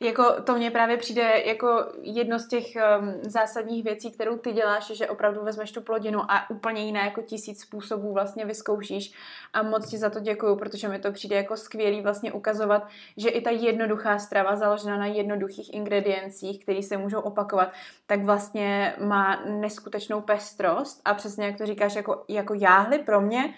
Jako 0.00 0.42
to 0.44 0.54
mně 0.54 0.70
právě 0.70 0.96
přijde 0.96 1.42
jako 1.46 1.86
jedno 2.02 2.38
z 2.38 2.48
těch 2.48 2.66
um, 3.00 3.14
zásadních 3.22 3.84
věcí, 3.84 4.10
kterou 4.10 4.38
ty 4.38 4.52
děláš, 4.52 4.90
že 4.90 5.08
opravdu 5.08 5.44
vezmeš 5.44 5.72
tu 5.72 5.80
plodinu 5.80 6.20
a 6.28 6.50
úplně 6.50 6.82
jiné 6.82 7.00
jako 7.00 7.22
tisíc 7.22 7.60
způsobů 7.60 8.12
vlastně 8.12 8.44
vyzkoušíš. 8.44 9.12
A 9.52 9.62
moc 9.62 9.90
ti 9.90 9.98
za 9.98 10.10
to 10.10 10.20
děkuju, 10.20 10.56
protože 10.56 10.88
mi 10.88 10.98
to 10.98 11.12
přijde 11.12 11.36
jako 11.36 11.56
skvělý 11.56 12.00
vlastně 12.00 12.32
ukazovat, 12.32 12.86
že 13.16 13.28
i 13.28 13.40
ta 13.40 13.50
jednoduchá 13.50 14.18
strava 14.18 14.56
založená 14.56 14.96
na 14.96 15.06
jednoduchých 15.06 15.74
ingrediencích, 15.74 16.64
které 16.64 16.82
se 16.82 16.96
můžou 16.96 17.20
opakovat, 17.20 17.72
tak 18.06 18.24
vlastně 18.24 18.94
má 18.98 19.44
neskutečnou 19.44 20.20
pestrost. 20.20 21.00
A 21.04 21.14
přesně 21.14 21.46
jak 21.46 21.58
to 21.58 21.66
říkáš, 21.66 21.94
jako, 21.94 22.24
jako 22.28 22.54
jáhly 22.54 22.98
pro 22.98 23.20
mě, 23.20 23.54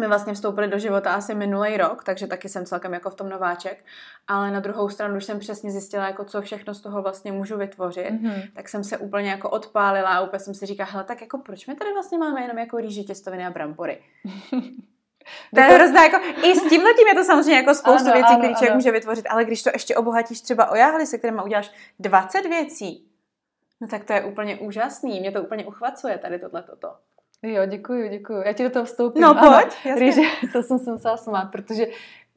my 0.00 0.06
vlastně 0.06 0.34
vstoupili 0.34 0.68
do 0.68 0.78
života 0.78 1.14
asi 1.14 1.34
minulý 1.34 1.76
rok, 1.76 2.04
takže 2.04 2.26
taky 2.26 2.48
jsem 2.48 2.66
celkem 2.66 2.94
jako 2.94 3.10
v 3.10 3.14
tom 3.14 3.28
nováček, 3.28 3.84
ale 4.28 4.50
na 4.50 4.60
druhou 4.60 4.88
stranu, 4.88 5.16
už 5.16 5.24
jsem 5.24 5.38
přesně 5.38 5.70
zjistila, 5.70 6.06
jako 6.06 6.24
co 6.24 6.42
všechno 6.42 6.74
z 6.74 6.80
toho 6.80 7.02
vlastně 7.02 7.32
můžu 7.32 7.56
vytvořit, 7.56 8.10
mm-hmm. 8.10 8.50
tak 8.54 8.68
jsem 8.68 8.84
se 8.84 8.98
úplně 8.98 9.30
jako 9.30 9.50
odpálila 9.50 10.10
a 10.10 10.20
úplně 10.20 10.40
jsem 10.40 10.54
si 10.54 10.66
říkala, 10.66 10.90
hele, 10.90 11.04
tak 11.04 11.20
jako 11.20 11.38
proč 11.38 11.66
my 11.66 11.74
tady 11.74 11.92
vlastně 11.92 12.18
máme 12.18 12.42
jenom 12.42 12.58
jako 12.58 12.76
rýži, 12.76 13.04
těstoviny 13.04 13.46
a 13.46 13.50
brambory? 13.50 13.98
To 15.54 15.60
je 15.60 15.66
hrozná, 15.66 16.02
jako, 16.04 16.16
i 16.46 16.56
s 16.56 16.68
tím 16.68 16.82
je 17.08 17.14
to 17.14 17.24
samozřejmě 17.24 17.54
jako 17.54 17.74
spoustu 17.74 18.10
ano, 18.10 18.12
věcí, 18.12 18.36
které 18.38 18.54
člověk 18.54 18.74
může 18.74 18.90
vytvořit, 18.90 19.26
ale 19.26 19.44
když 19.44 19.62
to 19.62 19.70
ještě 19.72 19.96
obohatíš 19.96 20.40
třeba 20.40 20.70
o 20.70 20.74
jáhly, 20.74 21.06
se 21.06 21.18
kterými 21.18 21.42
uděláš 21.42 21.72
20 21.98 22.42
věcí, 22.42 23.10
no 23.80 23.88
tak 23.88 24.04
to 24.04 24.12
je 24.12 24.24
úplně 24.24 24.56
úžasný, 24.56 25.20
mě 25.20 25.32
to 25.32 25.42
úplně 25.42 25.66
uchvacuje 25.66 26.18
tady 26.18 26.38
tohle 26.38 26.62
toto. 26.62 26.96
Jo, 27.46 27.66
děkuji, 27.66 28.08
děkuji. 28.08 28.42
Já 28.46 28.52
ti 28.52 28.62
do 28.62 28.70
toho 28.70 28.84
vstoupím. 28.84 29.22
No 29.22 29.34
pojď, 29.34 29.74
ano, 29.86 29.96
Rýže, 29.98 30.22
to 30.52 30.62
jsem 30.62 30.78
se 30.78 30.92
musela 30.92 31.16
smát, 31.16 31.44
protože 31.44 31.86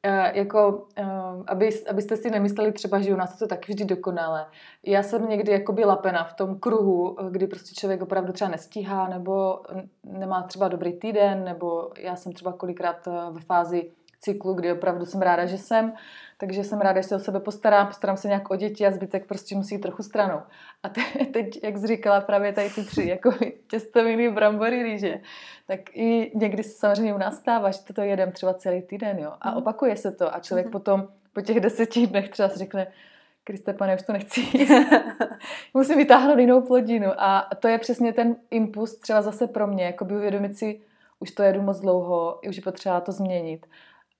Uh, 0.05 0.37
jako, 0.37 0.87
uh, 0.99 1.43
aby, 1.47 1.69
abyste 1.89 2.17
si 2.17 2.29
nemysleli 2.29 2.71
třeba, 2.71 2.99
že 2.99 3.13
u 3.13 3.17
nás 3.17 3.31
je 3.31 3.37
to 3.37 3.47
taky 3.47 3.73
vždy 3.73 3.85
dokonalé. 3.85 4.45
Já 4.85 5.03
jsem 5.03 5.29
někdy 5.29 5.51
jakoby 5.51 5.85
lapena 5.85 6.23
v 6.23 6.33
tom 6.33 6.59
kruhu, 6.59 7.17
kdy 7.29 7.47
prostě 7.47 7.75
člověk 7.75 8.01
opravdu 8.01 8.33
třeba 8.33 8.51
nestíhá, 8.51 9.07
nebo 9.07 9.61
nemá 10.03 10.43
třeba 10.43 10.67
dobrý 10.67 10.93
týden, 10.93 11.43
nebo 11.43 11.89
já 11.97 12.15
jsem 12.15 12.33
třeba 12.33 12.53
kolikrát 12.53 13.07
ve 13.31 13.41
fázi 13.41 13.91
cyklu, 14.19 14.53
kdy 14.53 14.71
opravdu 14.71 15.05
jsem 15.05 15.21
ráda, 15.21 15.45
že 15.45 15.57
jsem, 15.57 15.93
takže 16.37 16.63
jsem 16.63 16.81
ráda, 16.81 17.01
že 17.01 17.07
se 17.07 17.15
o 17.15 17.19
sebe 17.19 17.39
postarám, 17.39 17.87
postarám 17.87 18.17
se 18.17 18.27
nějak 18.27 18.51
o 18.51 18.55
děti 18.55 18.87
a 18.87 18.91
zbytek 18.91 19.27
prostě 19.27 19.55
musí 19.55 19.77
trochu 19.77 20.03
stranou. 20.03 20.41
A 20.83 20.89
te, 20.89 21.01
teď, 21.33 21.63
jak 21.63 21.77
jsi 21.77 21.87
říkala, 21.87 22.21
právě 22.21 22.53
tady 22.53 22.69
ty 22.69 22.83
tři, 22.83 23.07
jako 23.07 23.31
těstoviny, 23.67 24.31
brambory, 24.31 24.83
rýže, 24.83 25.19
tak 25.67 25.79
i 25.93 26.31
někdy 26.35 26.63
se 26.63 26.69
samozřejmě 26.69 27.13
u 27.13 27.17
nás 27.17 27.37
stává, 27.37 27.71
že 27.71 27.79
toto 27.87 28.01
jedem 28.01 28.31
třeba 28.31 28.53
celý 28.53 28.81
týden, 28.81 29.19
jo, 29.19 29.33
a 29.41 29.49
mhm. 29.49 29.57
opakuje 29.57 29.95
se 29.97 30.11
to 30.11 30.35
a 30.35 30.39
člověk 30.39 30.67
mm-hmm. 30.67 30.71
potom 30.71 31.07
po 31.33 31.41
těch 31.41 31.59
deseti 31.59 32.07
dnech 32.07 32.29
třeba 32.29 32.49
si 32.49 32.59
řekne, 32.59 32.87
Kriste, 33.43 33.73
pane, 33.73 33.95
už 33.95 34.01
to 34.01 34.13
nechci 34.13 34.41
Musím 35.73 35.97
vytáhnout 35.97 36.39
jinou 36.39 36.61
plodinu. 36.61 37.11
A 37.17 37.49
to 37.59 37.67
je 37.67 37.77
přesně 37.77 38.13
ten 38.13 38.35
impuls 38.51 38.95
třeba 38.95 39.21
zase 39.21 39.47
pro 39.47 39.67
mě, 39.67 39.83
jako 39.83 40.05
by 40.05 40.15
uvědomit 40.15 40.57
si, 40.57 40.81
už 41.19 41.31
to 41.31 41.43
jedu 41.43 41.61
moc 41.61 41.79
dlouho, 41.79 42.39
už 42.49 42.55
je 42.55 42.61
potřeba 42.61 43.01
to 43.01 43.11
změnit. 43.11 43.65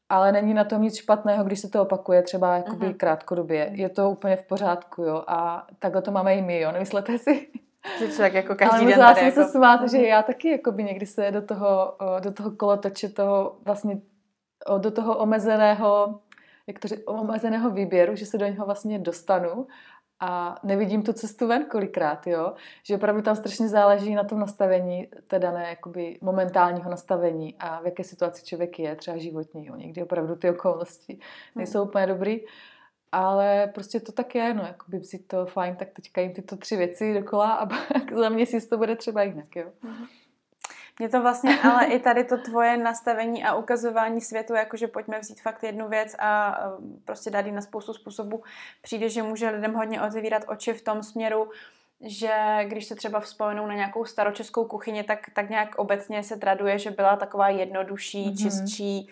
Ale 0.10 0.32
není 0.32 0.54
na 0.54 0.63
tom 0.63 0.82
nic 0.82 0.98
špatného, 0.98 1.43
když 1.43 1.60
se 1.60 1.69
to 1.69 1.82
opakuje 1.82 2.22
třeba 2.22 2.56
jakoby 2.56 2.86
uh-huh. 2.86 2.98
krátkodobě. 2.98 3.69
Je 3.74 3.89
to 3.89 4.10
úplně 4.10 4.36
v 4.36 4.43
pořádku, 4.43 5.04
jo. 5.04 5.24
A 5.28 5.67
takhle 5.80 6.02
to 6.02 6.12
máme 6.12 6.36
i 6.36 6.41
my, 6.41 6.60
jo. 6.60 6.72
Nemyslete 6.72 7.17
si? 7.17 7.48
Že 8.00 8.08
člověk 8.08 8.34
jako 8.34 8.56
každý 8.56 8.86
Ale 8.86 8.86
den 8.86 9.00
tady 9.00 9.26
jako... 9.26 9.43
se 9.43 9.50
smát, 9.50 9.91
že 9.91 10.08
já 10.08 10.24
taky 10.24 10.50
jakoby 10.52 10.84
někdy 10.84 11.06
se 11.06 11.32
do 11.32 11.41
toho, 11.41 11.98
do 12.19 12.32
toho 12.32 12.52
kolotoče 12.52 13.10
toho 13.10 13.58
vlastně 13.65 14.02
do 14.78 14.91
toho 14.91 15.17
omezeného 15.17 16.19
jak 16.69 16.80
to 16.80 16.88
říct, 16.88 17.04
omezeného 17.06 17.69
výběru, 17.69 18.15
že 18.15 18.26
se 18.26 18.38
do 18.38 18.45
něho 18.45 18.65
vlastně 18.65 19.00
dostanu 19.00 19.67
a 20.19 20.60
nevidím 20.63 21.03
tu 21.03 21.13
cestu 21.13 21.47
ven 21.47 21.65
kolikrát, 21.65 22.27
jo? 22.27 22.53
Že 22.84 22.95
opravdu 22.95 23.21
tam 23.21 23.36
strašně 23.36 23.67
záleží 23.67 24.15
na 24.15 24.23
tom 24.23 24.39
nastavení, 24.39 25.08
teda 25.27 25.51
ne 25.51 25.69
jakoby 25.69 26.17
momentálního 26.21 26.89
nastavení 26.89 27.55
a 27.60 27.82
v 27.82 27.86
jaké 27.86 28.03
situaci 28.03 28.45
člověk 28.45 28.79
je, 28.79 28.95
třeba 28.95 29.17
životního. 29.17 29.75
Někdy 29.75 30.03
opravdu 30.03 30.36
ty 30.36 30.49
okolnosti 30.49 31.19
nejsou 31.55 31.79
hmm. 31.79 31.88
úplně 31.88 32.08
dobrý, 32.08 32.41
ale 33.12 33.71
prostě 33.73 33.99
to 33.99 34.12
tak 34.12 34.36
je, 34.36 34.53
no, 34.53 34.62
jakoby 34.62 35.03
si 35.03 35.19
to 35.19 35.45
fajn, 35.45 35.75
tak 35.75 35.89
teďka 35.89 36.21
jim 36.21 36.34
tyto 36.34 36.58
tři 36.58 36.75
věci 36.75 37.13
dokola 37.13 37.53
a 37.53 37.67
za 38.15 38.29
měsíc 38.29 38.67
to 38.67 38.77
bude 38.77 38.95
třeba 38.95 39.23
jinak, 39.23 39.55
jo. 39.55 39.71
Hmm. 39.82 40.05
Mě 40.99 41.09
to 41.09 41.21
vlastně, 41.21 41.59
ale 41.63 41.85
i 41.85 41.99
tady 41.99 42.23
to 42.23 42.38
tvoje 42.38 42.77
nastavení 42.77 43.43
a 43.43 43.55
ukazování 43.55 44.21
světu, 44.21 44.53
jakože 44.53 44.88
pojďme 44.88 45.19
vzít 45.19 45.41
fakt 45.41 45.63
jednu 45.63 45.88
věc 45.88 46.15
a 46.19 46.59
prostě 47.05 47.29
dát 47.29 47.45
ji 47.45 47.51
na 47.51 47.62
spoustu 47.62 47.93
způsobů, 47.93 48.43
přijde, 48.81 49.09
že 49.09 49.23
může 49.23 49.49
lidem 49.49 49.73
hodně 49.73 50.01
otevírat 50.01 50.43
oči 50.47 50.73
v 50.73 50.81
tom 50.81 51.03
směru, 51.03 51.51
že 52.01 52.33
když 52.63 52.85
se 52.85 52.95
třeba 52.95 53.19
vzpomenou 53.19 53.67
na 53.67 53.75
nějakou 53.75 54.05
staročeskou 54.05 54.65
kuchyni, 54.65 55.03
tak, 55.03 55.19
tak 55.33 55.49
nějak 55.49 55.75
obecně 55.75 56.23
se 56.23 56.38
traduje, 56.38 56.79
že 56.79 56.91
byla 56.91 57.15
taková 57.15 57.49
jednodušší, 57.49 58.25
mm-hmm. 58.25 58.43
čistší, 58.43 59.09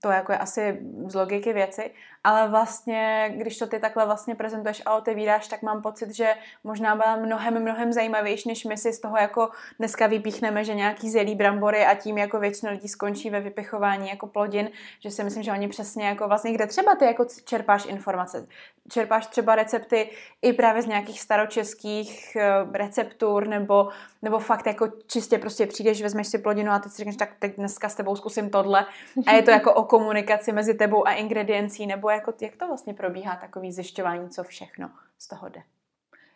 to 0.00 0.10
jako 0.10 0.32
je 0.32 0.38
asi 0.38 0.80
z 1.06 1.14
logiky 1.14 1.52
věci, 1.52 1.90
ale 2.24 2.48
vlastně, 2.48 3.32
když 3.36 3.58
to 3.58 3.66
ty 3.66 3.78
takhle 3.78 4.06
vlastně 4.06 4.34
prezentuješ 4.34 4.82
a 4.86 4.96
otevíráš, 4.96 5.48
tak 5.48 5.62
mám 5.62 5.82
pocit, 5.82 6.10
že 6.10 6.34
možná 6.64 6.96
byla 6.96 7.16
mnohem, 7.16 7.62
mnohem 7.62 7.92
zajímavější, 7.92 8.48
než 8.48 8.64
my 8.64 8.76
si 8.76 8.92
z 8.92 9.00
toho 9.00 9.16
jako 9.16 9.50
dneska 9.78 10.06
vypíchneme, 10.06 10.64
že 10.64 10.74
nějaký 10.74 11.10
zelí 11.10 11.34
brambory 11.34 11.86
a 11.86 11.94
tím 11.94 12.18
jako 12.18 12.38
většina 12.38 12.72
lidí 12.72 12.88
skončí 12.88 13.30
ve 13.30 13.40
vypichování 13.40 14.08
jako 14.08 14.26
plodin, 14.26 14.70
že 15.00 15.10
si 15.10 15.24
myslím, 15.24 15.42
že 15.42 15.52
oni 15.52 15.68
přesně 15.68 16.06
jako 16.06 16.28
vlastně, 16.28 16.52
kde 16.52 16.66
třeba 16.66 16.94
ty 16.94 17.04
jako 17.04 17.26
čerpáš 17.44 17.86
informace, 17.86 18.46
čerpáš 18.90 19.26
třeba 19.26 19.54
recepty 19.54 20.10
i 20.42 20.52
právě 20.52 20.82
z 20.82 20.86
nějakých 20.86 21.20
staročeských 21.20 22.36
eh, 22.36 22.50
receptur, 22.72 23.48
nebo, 23.48 23.88
nebo 24.22 24.38
fakt 24.38 24.66
jako 24.66 24.88
čistě 25.06 25.38
prostě 25.38 25.66
přijdeš, 25.66 26.02
vezmeš 26.02 26.26
si 26.26 26.38
plodinu 26.38 26.72
a 26.72 26.78
teď 26.78 26.92
si 26.92 26.96
řekneš, 26.96 27.16
tak 27.16 27.28
teď 27.38 27.56
dneska 27.56 27.88
s 27.88 27.94
tebou 27.94 28.16
zkusím 28.16 28.50
tohle. 28.50 28.86
A 29.26 29.32
je 29.32 29.42
to 29.42 29.50
jako 29.50 29.74
o 29.74 29.84
komunikaci 29.84 30.52
mezi 30.52 30.74
tebou 30.74 31.06
a 31.06 31.12
ingrediencí, 31.12 31.86
nebo 31.86 32.11
jako, 32.14 32.34
jak 32.40 32.56
to 32.56 32.66
vlastně 32.66 32.94
probíhá 32.94 33.36
takový 33.36 33.72
zjišťování, 33.72 34.30
co 34.30 34.44
všechno 34.44 34.90
z 35.18 35.28
toho 35.28 35.48
jde? 35.48 35.62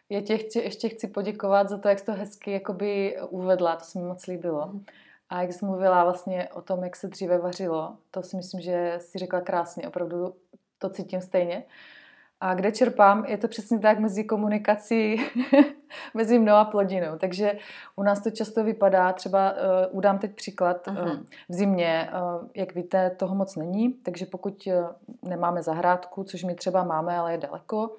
Já 0.09 0.21
tě 0.21 0.39
chci, 0.39 0.59
ještě 0.59 0.89
chci 0.89 1.09
poděkovat 1.09 1.69
za 1.69 1.79
to, 1.79 1.89
jak 1.89 1.99
jsi 1.99 2.05
to 2.05 2.13
hezky 2.13 2.53
jakoby 2.53 3.17
uvedla, 3.31 3.77
to 3.77 3.85
se 3.85 3.99
mi 3.99 4.05
moc 4.05 4.27
líbilo. 4.27 4.67
Mm. 4.67 4.85
A 5.29 5.43
jak 5.43 5.53
jsi 5.53 5.65
mluvila 5.65 6.05
vlastně 6.05 6.49
o 6.49 6.63
tom, 6.63 6.85
jak 6.85 6.97
se 6.97 7.09
dříve 7.09 7.39
vařilo, 7.39 7.97
to 8.11 8.23
si 8.23 8.37
myslím, 8.37 8.61
že 8.61 8.95
si 8.99 9.19
řekla 9.19 9.41
krásně, 9.41 9.89
opravdu 9.89 10.35
to 10.79 10.91
cítím 10.91 11.21
stejně. 11.21 11.65
A 12.41 12.55
kde 12.55 12.73
čerpám, 12.73 13.25
je 13.25 13.39
to 13.39 13.49
přesně 13.49 13.79
tak 13.79 13.99
mezi 13.99 14.25
komunikací 14.25 15.21
mezi 16.15 16.39
mnou 16.39 16.55
a 16.55 16.65
plodinou. 16.65 17.19
Takže 17.19 17.53
u 17.97 18.03
nás 18.03 18.23
to 18.23 18.31
často 18.31 18.65
vypadá, 18.65 19.13
třeba 19.13 19.53
uh, 19.53 19.59
udám 19.91 20.19
teď 20.19 20.35
příklad, 20.35 20.89
uh, 20.89 20.97
v 21.49 21.55
zimě, 21.55 22.11
uh, 22.13 22.49
jak 22.55 22.75
víte, 22.75 23.11
toho 23.11 23.35
moc 23.35 23.57
není, 23.57 23.93
takže 23.93 24.27
pokud 24.27 24.67
uh, 24.67 24.73
nemáme 25.31 25.63
zahrádku, 25.63 26.25
což 26.25 26.45
my 26.45 26.55
třeba 26.55 26.85
máme, 26.85 27.19
ale 27.19 27.33
je 27.33 27.39
daleko, 27.39 27.97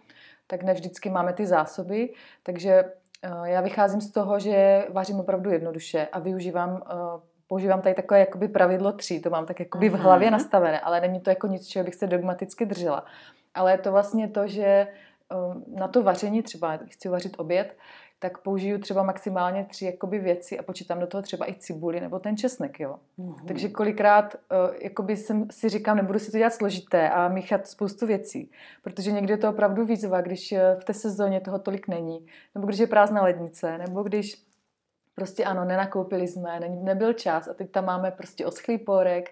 tak 0.48 0.64
ne 0.64 0.74
vždycky 0.74 1.10
máme 1.10 1.34
ty 1.34 1.46
zásoby, 1.46 2.14
takže 2.44 2.84
uh, 2.84 3.44
já 3.44 3.62
vycházím 3.62 4.02
z 4.02 4.12
toho, 4.12 4.40
že 4.40 4.88
vařím 4.90 5.20
opravdu 5.20 5.50
jednoduše 5.50 6.08
a 6.12 6.20
využívám 6.20 6.72
uh, 6.72 7.22
používám 7.48 7.82
tady 7.82 7.96
takové 7.96 8.20
jakoby 8.20 8.48
pravidlo 8.48 8.92
tří, 8.92 9.22
to 9.22 9.30
mám 9.30 9.46
tak 9.46 9.60
jakoby 9.60 9.90
v 9.90 9.94
hlavě 9.94 10.32
nastavené, 10.32 10.80
ale 10.80 11.02
není 11.02 11.20
to 11.20 11.30
jako 11.30 11.48
nic, 11.48 11.68
čeho 11.68 11.86
bych 11.86 11.96
se 11.96 12.08
dogmaticky 12.08 12.66
držela. 12.66 13.06
Ale 13.54 13.72
je 13.72 13.78
to 13.78 13.92
vlastně 13.92 14.28
to, 14.28 14.48
že 14.48 14.88
na 15.68 15.88
to 15.88 16.04
vaření, 16.04 16.44
třeba 16.44 16.78
chci 16.78 17.10
vařit 17.10 17.36
oběd, 17.38 17.78
tak 18.20 18.38
použiju 18.38 18.78
třeba 18.78 19.04
maximálně 19.04 19.66
tři 19.70 19.86
jakoby 19.86 20.20
věci 20.20 20.60
a 20.60 20.64
počítám 20.64 21.00
do 21.00 21.08
toho 21.08 21.22
třeba 21.22 21.50
i 21.50 21.56
cibuli 21.56 22.00
nebo 22.00 22.20
ten 22.20 22.38
česnek, 22.38 22.80
jo. 22.80 23.00
Uhum. 23.18 23.46
Takže 23.48 23.70
kolikrát 23.70 24.36
uh, 24.36 24.76
jakoby 24.82 25.18
jsem 25.18 25.48
si 25.52 25.70
říkám, 25.70 25.98
nebudu 25.98 26.20
si 26.20 26.32
to 26.32 26.38
dělat 26.38 26.54
složité 26.54 27.10
a 27.10 27.28
míchat 27.28 27.68
spoustu 27.68 28.08
věcí, 28.08 28.52
protože 28.82 29.12
někdy 29.12 29.34
je 29.34 29.38
to 29.38 29.50
opravdu 29.50 29.86
výzva, 29.86 30.22
když 30.22 30.52
uh, 30.52 30.82
v 30.82 30.84
té 30.84 30.94
sezóně 30.94 31.42
toho 31.42 31.60
tolik 31.60 31.88
není, 31.88 32.26
nebo 32.56 32.68
když 32.68 32.80
je 32.80 32.88
prázdná 32.88 33.24
lednice, 33.24 33.78
nebo 33.78 34.04
když 34.04 34.48
prostě 35.16 35.44
ano, 35.44 35.66
nenakoupili 35.66 36.28
jsme, 36.28 36.60
ne, 36.60 36.70
nebyl 36.70 37.14
čas 37.14 37.48
a 37.48 37.54
teď 37.54 37.72
tam 37.72 37.86
máme 37.86 38.12
prostě 38.12 38.46
oschlý 38.46 38.78
porek, 38.78 39.30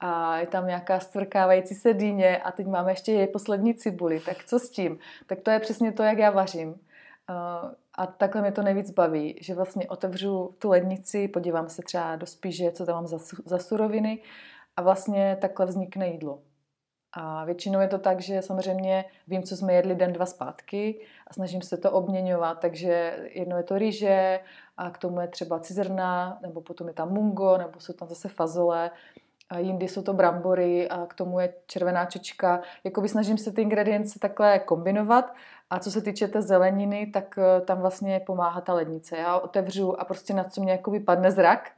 a 0.00 0.38
je 0.38 0.46
tam 0.46 0.66
nějaká 0.66 1.00
stvrkávající 1.00 1.74
se 1.74 1.94
dýně 1.94 2.38
a 2.38 2.52
teď 2.52 2.66
máme 2.66 2.92
ještě 2.92 3.12
její 3.12 3.26
poslední 3.26 3.74
cibuli, 3.74 4.20
tak 4.20 4.44
co 4.44 4.58
s 4.58 4.70
tím? 4.70 4.98
Tak 5.26 5.40
to 5.40 5.50
je 5.50 5.60
přesně 5.60 5.92
to, 5.92 6.02
jak 6.02 6.18
já 6.18 6.30
vařím. 6.30 6.80
A 7.94 8.06
takhle 8.06 8.42
mě 8.42 8.52
to 8.52 8.62
nejvíc 8.62 8.90
baví, 8.90 9.38
že 9.40 9.54
vlastně 9.54 9.88
otevřu 9.88 10.54
tu 10.58 10.68
lednici, 10.68 11.28
podívám 11.28 11.68
se 11.68 11.82
třeba 11.82 12.16
do 12.16 12.26
spíže, 12.26 12.72
co 12.72 12.86
tam 12.86 12.94
mám 12.94 13.06
za, 13.06 13.18
za 13.44 13.58
suroviny 13.58 14.22
a 14.76 14.82
vlastně 14.82 15.38
takhle 15.40 15.66
vznikne 15.66 16.08
jídlo. 16.08 16.38
A 17.12 17.44
většinou 17.44 17.80
je 17.80 17.88
to 17.88 17.98
tak, 17.98 18.20
že 18.20 18.42
samozřejmě 18.42 19.04
vím, 19.26 19.42
co 19.42 19.56
jsme 19.56 19.72
jedli 19.74 19.94
den, 19.94 20.12
dva 20.12 20.26
zpátky 20.26 21.06
a 21.26 21.34
snažím 21.34 21.62
se 21.62 21.76
to 21.76 21.90
obměňovat, 21.90 22.58
takže 22.60 23.16
jedno 23.32 23.56
je 23.56 23.62
to 23.62 23.78
rýže 23.78 24.40
a 24.76 24.90
k 24.90 24.98
tomu 24.98 25.20
je 25.20 25.28
třeba 25.28 25.58
cizrna, 25.58 26.38
nebo 26.42 26.60
potom 26.60 26.88
je 26.88 26.94
tam 26.94 27.12
mungo, 27.12 27.58
nebo 27.58 27.80
jsou 27.80 27.92
tam 27.92 28.08
zase 28.08 28.28
fazole 28.28 28.90
a 29.50 29.58
jindy 29.58 29.88
jsou 29.88 30.02
to 30.02 30.12
brambory 30.12 30.88
a 30.88 31.06
k 31.06 31.14
tomu 31.14 31.40
je 31.40 31.54
červená 31.66 32.04
čočka. 32.04 32.60
Jakoby 32.84 33.08
snažím 33.08 33.38
se 33.38 33.52
ty 33.52 33.62
ingredience 33.62 34.18
takhle 34.18 34.58
kombinovat 34.58 35.34
a 35.70 35.78
co 35.78 35.90
se 35.90 36.00
týče 36.00 36.28
té 36.28 36.42
zeleniny, 36.42 37.06
tak 37.06 37.38
eh, 37.38 37.60
tam 37.60 37.80
vlastně 37.80 38.20
pomáhá 38.20 38.60
ta 38.60 38.74
lednice. 38.74 39.16
Já 39.16 39.38
otevřu 39.38 40.00
a 40.00 40.04
prostě 40.04 40.34
na 40.34 40.44
co 40.44 40.60
mě 40.60 40.72
jakoby 40.72 41.00
padne 41.00 41.30
zrak, 41.30 41.70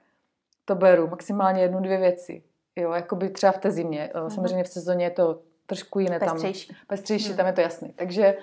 to 0.64 0.74
beru. 0.74 1.06
Maximálně 1.06 1.62
jednu, 1.62 1.80
dvě 1.80 1.98
věci. 1.98 2.42
Jo, 2.76 2.92
jakoby 2.92 3.30
třeba 3.30 3.52
v 3.52 3.58
té 3.58 3.70
zimě. 3.70 4.10
Mm-hmm. 4.14 4.28
Samozřejmě 4.28 4.64
v 4.64 4.68
sezóně 4.68 5.04
je 5.04 5.10
to 5.10 5.38
trošku 5.66 5.98
jiné. 5.98 6.18
Pestřejší. 6.18 6.68
Tam, 6.68 6.76
pestřejší, 6.86 7.28
hmm. 7.28 7.36
tam 7.36 7.46
je 7.46 7.52
to 7.52 7.60
jasný. 7.60 7.92
Takže 7.96 8.36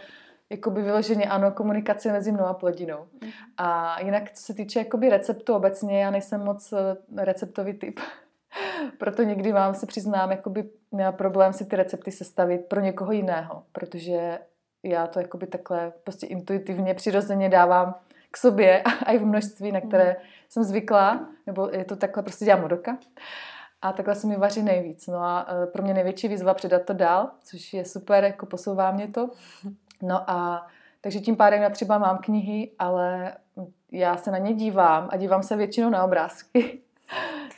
jakoby 0.49 0.81
vyloženě 0.81 1.25
ano, 1.25 1.51
komunikace 1.51 2.11
mezi 2.11 2.31
mnou 2.31 2.45
a 2.45 2.53
plodinou. 2.53 3.07
Mm. 3.21 3.29
A 3.57 3.99
jinak, 4.01 4.31
co 4.31 4.43
se 4.43 4.53
týče 4.53 4.79
jakoby 4.79 5.09
receptu 5.09 5.53
obecně, 5.53 6.03
já 6.03 6.11
nejsem 6.11 6.41
moc 6.41 6.73
eh, 6.73 7.23
receptový 7.23 7.73
typ. 7.73 7.99
Proto 8.97 9.23
někdy 9.23 9.53
mám, 9.53 9.73
se 9.73 9.85
přiznám, 9.85 10.31
jakoby 10.31 10.69
problém 11.11 11.53
si 11.53 11.65
ty 11.65 11.75
recepty 11.75 12.11
sestavit 12.11 12.65
pro 12.65 12.81
někoho 12.81 13.11
jiného, 13.11 13.63
protože 13.71 14.39
já 14.83 15.07
to 15.07 15.19
jakoby 15.19 15.47
takhle 15.47 15.93
prostě 16.03 16.25
intuitivně, 16.27 16.93
přirozeně 16.93 17.49
dávám 17.49 17.95
k 18.31 18.37
sobě 18.37 18.81
a 19.05 19.11
i 19.11 19.17
v 19.17 19.25
množství, 19.25 19.71
na 19.71 19.81
které 19.81 20.09
mm. 20.09 20.15
jsem 20.49 20.63
zvyklá, 20.63 21.27
nebo 21.47 21.69
je 21.71 21.85
to 21.85 21.95
takhle 21.95 22.23
prostě 22.23 22.45
dělám 22.45 22.63
od 22.63 22.71
oka. 22.71 22.97
A 23.81 23.93
takhle 23.93 24.15
se 24.15 24.27
mi 24.27 24.37
vaří 24.37 24.63
nejvíc. 24.63 25.07
No 25.07 25.19
a 25.19 25.47
e, 25.63 25.67
pro 25.67 25.83
mě 25.83 25.93
největší 25.93 26.27
výzva 26.27 26.53
předat 26.53 26.85
to 26.85 26.93
dál, 26.93 27.29
což 27.43 27.73
je 27.73 27.85
super, 27.85 28.23
jako 28.23 28.45
posouvá 28.45 28.91
mě 28.91 29.07
to. 29.07 29.29
No 30.01 30.29
a 30.29 30.67
takže 31.01 31.19
tím 31.19 31.35
pádem 31.35 31.61
já 31.61 31.69
třeba 31.69 31.97
mám 31.97 32.17
knihy, 32.17 32.71
ale 32.79 33.33
já 33.91 34.17
se 34.17 34.31
na 34.31 34.37
ně 34.37 34.53
dívám 34.53 35.07
a 35.11 35.17
dívám 35.17 35.43
se 35.43 35.55
většinou 35.55 35.89
na 35.89 36.03
obrázky. 36.03 36.81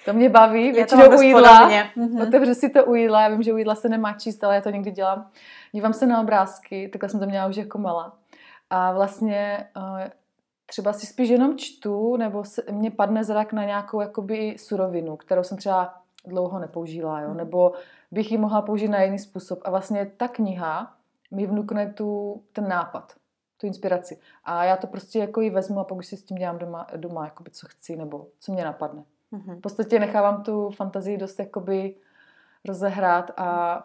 To 0.05 0.13
mě 0.13 0.29
baví, 0.29 0.71
většinou 0.71 1.17
u 1.17 1.21
jídla. 1.21 1.69
Mm-hmm. 1.69 2.27
Otevřu 2.27 2.53
si 2.53 2.69
to 2.69 2.85
u 2.85 2.95
jídla, 2.95 3.21
já 3.21 3.29
vím, 3.29 3.43
že 3.43 3.53
u 3.53 3.57
jídla 3.57 3.75
se 3.75 3.89
nemá 3.89 4.13
číst, 4.13 4.43
ale 4.43 4.55
já 4.55 4.61
to 4.61 4.69
někdy 4.69 4.91
dělám. 4.91 5.29
Dívám 5.71 5.93
se 5.93 6.05
na 6.05 6.21
obrázky, 6.21 6.89
takhle 6.89 7.09
jsem 7.09 7.19
to 7.19 7.25
měla 7.25 7.47
už 7.47 7.55
jako 7.55 7.77
mala. 7.77 8.17
A 8.69 8.91
vlastně 8.91 9.67
eh, 9.77 10.11
třeba 10.65 10.93
si 10.93 11.05
spíš 11.05 11.29
jenom 11.29 11.57
čtu, 11.57 12.17
nebo 12.17 12.43
se, 12.43 12.63
mě 12.71 12.91
padne 12.91 13.23
zrak 13.23 13.53
na 13.53 13.65
nějakou 13.65 14.01
jakoby 14.01 14.55
surovinu, 14.57 15.17
kterou 15.17 15.43
jsem 15.43 15.57
třeba 15.57 15.93
dlouho 16.27 16.59
nepoužila, 16.59 17.21
jo? 17.21 17.27
Mhm. 17.27 17.37
nebo 17.37 17.73
bych 18.11 18.31
ji 18.31 18.37
mohla 18.37 18.61
použít 18.61 18.87
na 18.87 19.01
jiný 19.01 19.19
způsob. 19.19 19.59
A 19.63 19.69
vlastně 19.69 20.11
ta 20.17 20.27
kniha 20.27 20.93
mi 21.31 21.47
vnukne 21.47 21.93
tu, 21.93 22.41
ten 22.53 22.67
nápad, 22.67 23.13
tu 23.57 23.67
inspiraci. 23.67 24.19
A 24.43 24.63
já 24.63 24.77
to 24.77 24.87
prostě 24.87 25.19
jako 25.19 25.41
ji 25.41 25.49
vezmu 25.49 25.79
a 25.79 25.83
pak 25.83 25.97
už 25.97 26.05
si 26.05 26.17
s 26.17 26.23
tím 26.23 26.37
dělám 26.37 26.57
doma, 26.57 26.87
doma 26.95 27.25
jakoby 27.25 27.51
co 27.51 27.67
chci 27.69 27.95
nebo 27.95 28.27
co 28.39 28.51
mě 28.51 28.63
napadne. 28.63 29.03
Mm-hmm. 29.33 29.57
V 29.57 29.61
podstatě 29.61 29.99
nechávám 29.99 30.43
tu 30.43 30.69
fantazii 30.69 31.17
dost 31.17 31.39
jakoby 31.39 31.95
rozehrát 32.65 33.31
a 33.37 33.83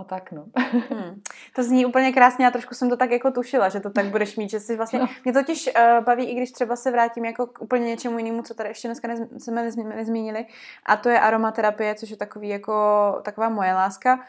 a 0.00 0.04
tak, 0.04 0.32
no. 0.32 0.44
hmm. 0.90 1.20
To 1.56 1.62
zní 1.62 1.86
úplně 1.86 2.12
krásně, 2.12 2.46
a 2.46 2.50
trošku 2.50 2.74
jsem 2.74 2.90
to 2.90 2.96
tak 2.96 3.10
jako 3.10 3.30
tušila, 3.30 3.68
že 3.68 3.80
to 3.80 3.90
tak 3.90 4.06
budeš 4.06 4.36
mít, 4.36 4.50
že 4.50 4.60
si 4.60 4.76
vlastně... 4.76 4.98
No. 4.98 5.08
Mě 5.24 5.32
totiž 5.32 5.66
uh, 5.76 6.04
baví, 6.04 6.24
i 6.24 6.34
když 6.34 6.52
třeba 6.52 6.76
se 6.76 6.90
vrátím 6.90 7.24
jako 7.24 7.46
k 7.46 7.62
úplně 7.62 7.86
něčemu 7.86 8.18
jinému, 8.18 8.42
co 8.42 8.54
tady 8.54 8.68
ještě 8.68 8.88
dneska 8.88 9.08
nez, 9.08 9.20
jsme 9.38 9.72
nezmínili, 9.84 10.46
a 10.86 10.96
to 10.96 11.08
je 11.08 11.20
aromaterapie, 11.20 11.94
což 11.94 12.10
je 12.10 12.16
takový 12.16 12.48
jako, 12.48 12.72
taková 13.22 13.48
moje 13.48 13.74
láska 13.74 14.20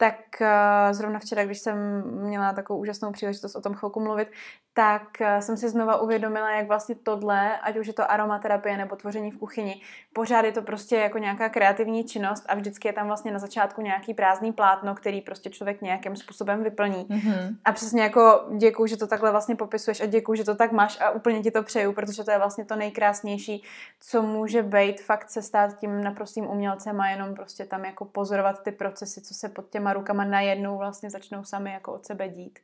tak 0.00 0.16
uh, 0.40 0.46
zrovna 0.92 1.18
včera, 1.18 1.44
když 1.44 1.58
jsem 1.58 2.02
měla 2.02 2.52
takovou 2.52 2.80
úžasnou 2.80 3.12
příležitost 3.12 3.54
o 3.54 3.60
tom 3.60 3.74
chvilku 3.74 4.00
mluvit, 4.00 4.28
tak 4.74 5.02
uh, 5.20 5.40
jsem 5.40 5.56
si 5.56 5.68
znova 5.68 6.00
uvědomila, 6.00 6.50
jak 6.50 6.66
vlastně 6.66 6.94
tohle, 6.94 7.58
ať 7.58 7.76
už 7.76 7.86
je 7.86 7.92
to 7.92 8.10
aromaterapie 8.10 8.76
nebo 8.76 8.96
tvoření 8.96 9.30
v 9.30 9.38
kuchyni, 9.38 9.80
pořád 10.12 10.44
je 10.44 10.52
to 10.52 10.62
prostě 10.62 10.96
jako 10.96 11.18
nějaká 11.18 11.48
kreativní 11.48 12.04
činnost 12.04 12.44
a 12.48 12.54
vždycky 12.54 12.88
je 12.88 12.92
tam 12.92 13.06
vlastně 13.06 13.32
na 13.32 13.38
začátku 13.38 13.82
nějaký 13.82 14.14
prázdný 14.14 14.52
plátno, 14.52 14.94
který 14.94 15.20
prostě 15.20 15.50
člověk 15.50 15.82
nějakým 15.82 16.16
způsobem 16.16 16.62
vyplní. 16.62 17.04
Mm-hmm. 17.04 17.56
A 17.64 17.72
přesně 17.72 18.02
jako 18.02 18.48
děkuju, 18.56 18.86
že 18.86 18.96
to 18.96 19.06
takhle 19.06 19.30
vlastně 19.30 19.56
popisuješ 19.56 20.00
a 20.00 20.06
děkuju, 20.06 20.36
že 20.36 20.44
to 20.44 20.54
tak 20.54 20.72
máš 20.72 21.00
a 21.00 21.10
úplně 21.10 21.42
ti 21.42 21.50
to 21.50 21.62
přeju, 21.62 21.92
protože 21.92 22.24
to 22.24 22.30
je 22.30 22.38
vlastně 22.38 22.64
to 22.64 22.76
nejkrásnější, 22.76 23.62
co 24.00 24.22
může 24.22 24.62
být 24.62 25.00
fakt 25.00 25.30
se 25.30 25.42
stát 25.42 25.76
tím 25.76 26.04
naprostým 26.04 26.46
umělcem 26.46 27.00
a 27.00 27.10
jenom 27.10 27.34
prostě 27.34 27.64
tam 27.64 27.84
jako 27.84 28.04
pozorovat 28.04 28.62
ty 28.62 28.72
procesy, 28.72 29.20
co 29.20 29.34
se 29.34 29.48
pod 29.48 29.70
těma 29.70 29.87
těma 29.88 29.92
rukama 29.92 30.24
najednou 30.24 30.78
vlastně 30.78 31.10
začnou 31.10 31.44
sami 31.44 31.72
jako 31.72 31.92
od 31.92 32.06
sebe 32.06 32.28
dít. 32.28 32.58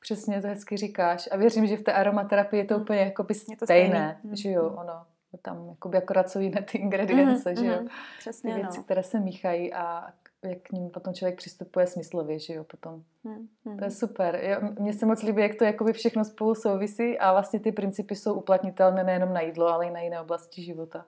Přesně 0.00 0.42
to 0.42 0.48
hezky 0.48 0.76
říkáš. 0.76 1.28
A 1.32 1.36
věřím, 1.36 1.66
že 1.66 1.76
v 1.76 1.82
té 1.82 1.92
aromaterapii 1.92 2.62
je 2.62 2.64
to 2.64 2.76
mm. 2.76 2.82
úplně 2.82 3.00
jako 3.00 3.22
by 3.22 3.34
stejné, 3.34 3.56
to 3.56 3.66
stejné, 3.66 4.20
mm. 4.24 4.36
že 4.36 4.50
jo, 4.50 4.68
ono 4.68 5.06
tam 5.42 5.68
jakoby 5.68 5.98
akorát 5.98 6.30
jsou 6.30 6.40
jiné 6.40 6.62
ty 6.62 6.78
ingredience, 6.78 7.50
mm, 7.50 7.56
že 7.56 7.66
jo. 7.66 7.80
Mm, 7.80 7.88
přesně, 8.18 8.54
ty 8.54 8.60
věci, 8.60 8.78
no. 8.78 8.84
které 8.84 9.02
se 9.02 9.20
míchají 9.20 9.72
a 9.72 10.12
jak 10.42 10.58
k 10.62 10.72
ním 10.72 10.90
potom 10.90 11.14
člověk 11.14 11.36
přistupuje 11.36 11.86
smyslově, 11.86 12.38
že 12.38 12.54
jo, 12.54 12.64
potom. 12.64 13.02
Mm, 13.24 13.48
mm. 13.64 13.78
To 13.78 13.84
je 13.84 13.90
super. 13.90 14.60
Mně 14.78 14.92
se 14.92 15.06
moc 15.06 15.22
líbí, 15.22 15.42
jak 15.42 15.54
to 15.54 15.64
jakoby 15.64 15.92
všechno 15.92 16.24
spolu 16.24 16.54
souvisí 16.54 17.18
a 17.18 17.32
vlastně 17.32 17.60
ty 17.60 17.72
principy 17.72 18.16
jsou 18.16 18.34
uplatnitelné 18.34 19.04
nejenom 19.04 19.32
na 19.32 19.40
jídlo, 19.40 19.68
ale 19.68 19.86
i 19.86 19.90
na 19.90 20.00
jiné 20.00 20.20
oblasti 20.20 20.62
života. 20.62 21.04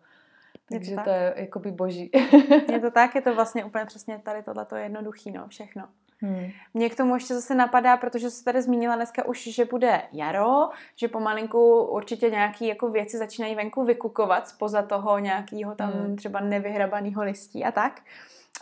Takže 0.68 0.90
je 0.92 0.96
to, 0.96 1.02
to 1.04 1.10
je 1.10 1.34
jakoby 1.36 1.70
boží. 1.70 2.10
je 2.72 2.80
to 2.80 2.90
tak, 2.90 3.14
je 3.14 3.22
to 3.22 3.34
vlastně 3.34 3.64
úplně 3.64 3.84
přesně 3.84 4.18
tady 4.18 4.42
tohle 4.42 4.64
to 4.64 4.76
je 4.76 4.82
jednoduchý, 4.82 5.30
no, 5.30 5.48
všechno. 5.48 5.88
Hmm. 6.20 6.50
Mě 6.74 6.90
k 6.90 6.96
tomu 6.96 7.14
ještě 7.14 7.34
zase 7.34 7.54
napadá, 7.54 7.96
protože 7.96 8.30
se 8.30 8.44
tady 8.44 8.62
zmínila 8.62 8.96
dneska 8.96 9.26
už, 9.26 9.42
že 9.42 9.64
bude 9.64 10.02
jaro, 10.12 10.68
že 10.96 11.08
pomalinku 11.08 11.82
určitě 11.82 12.30
nějaké 12.30 12.66
jako 12.66 12.88
věci 12.88 13.18
začínají 13.18 13.54
venku 13.54 13.84
vykukovat 13.84 14.48
spoza 14.48 14.82
toho 14.82 15.18
nějakého 15.18 15.74
tam 15.74 15.92
hmm. 15.92 16.16
třeba 16.16 16.40
nevyhrabaného 16.40 17.22
listí 17.22 17.64
a 17.64 17.72
tak. 17.72 18.00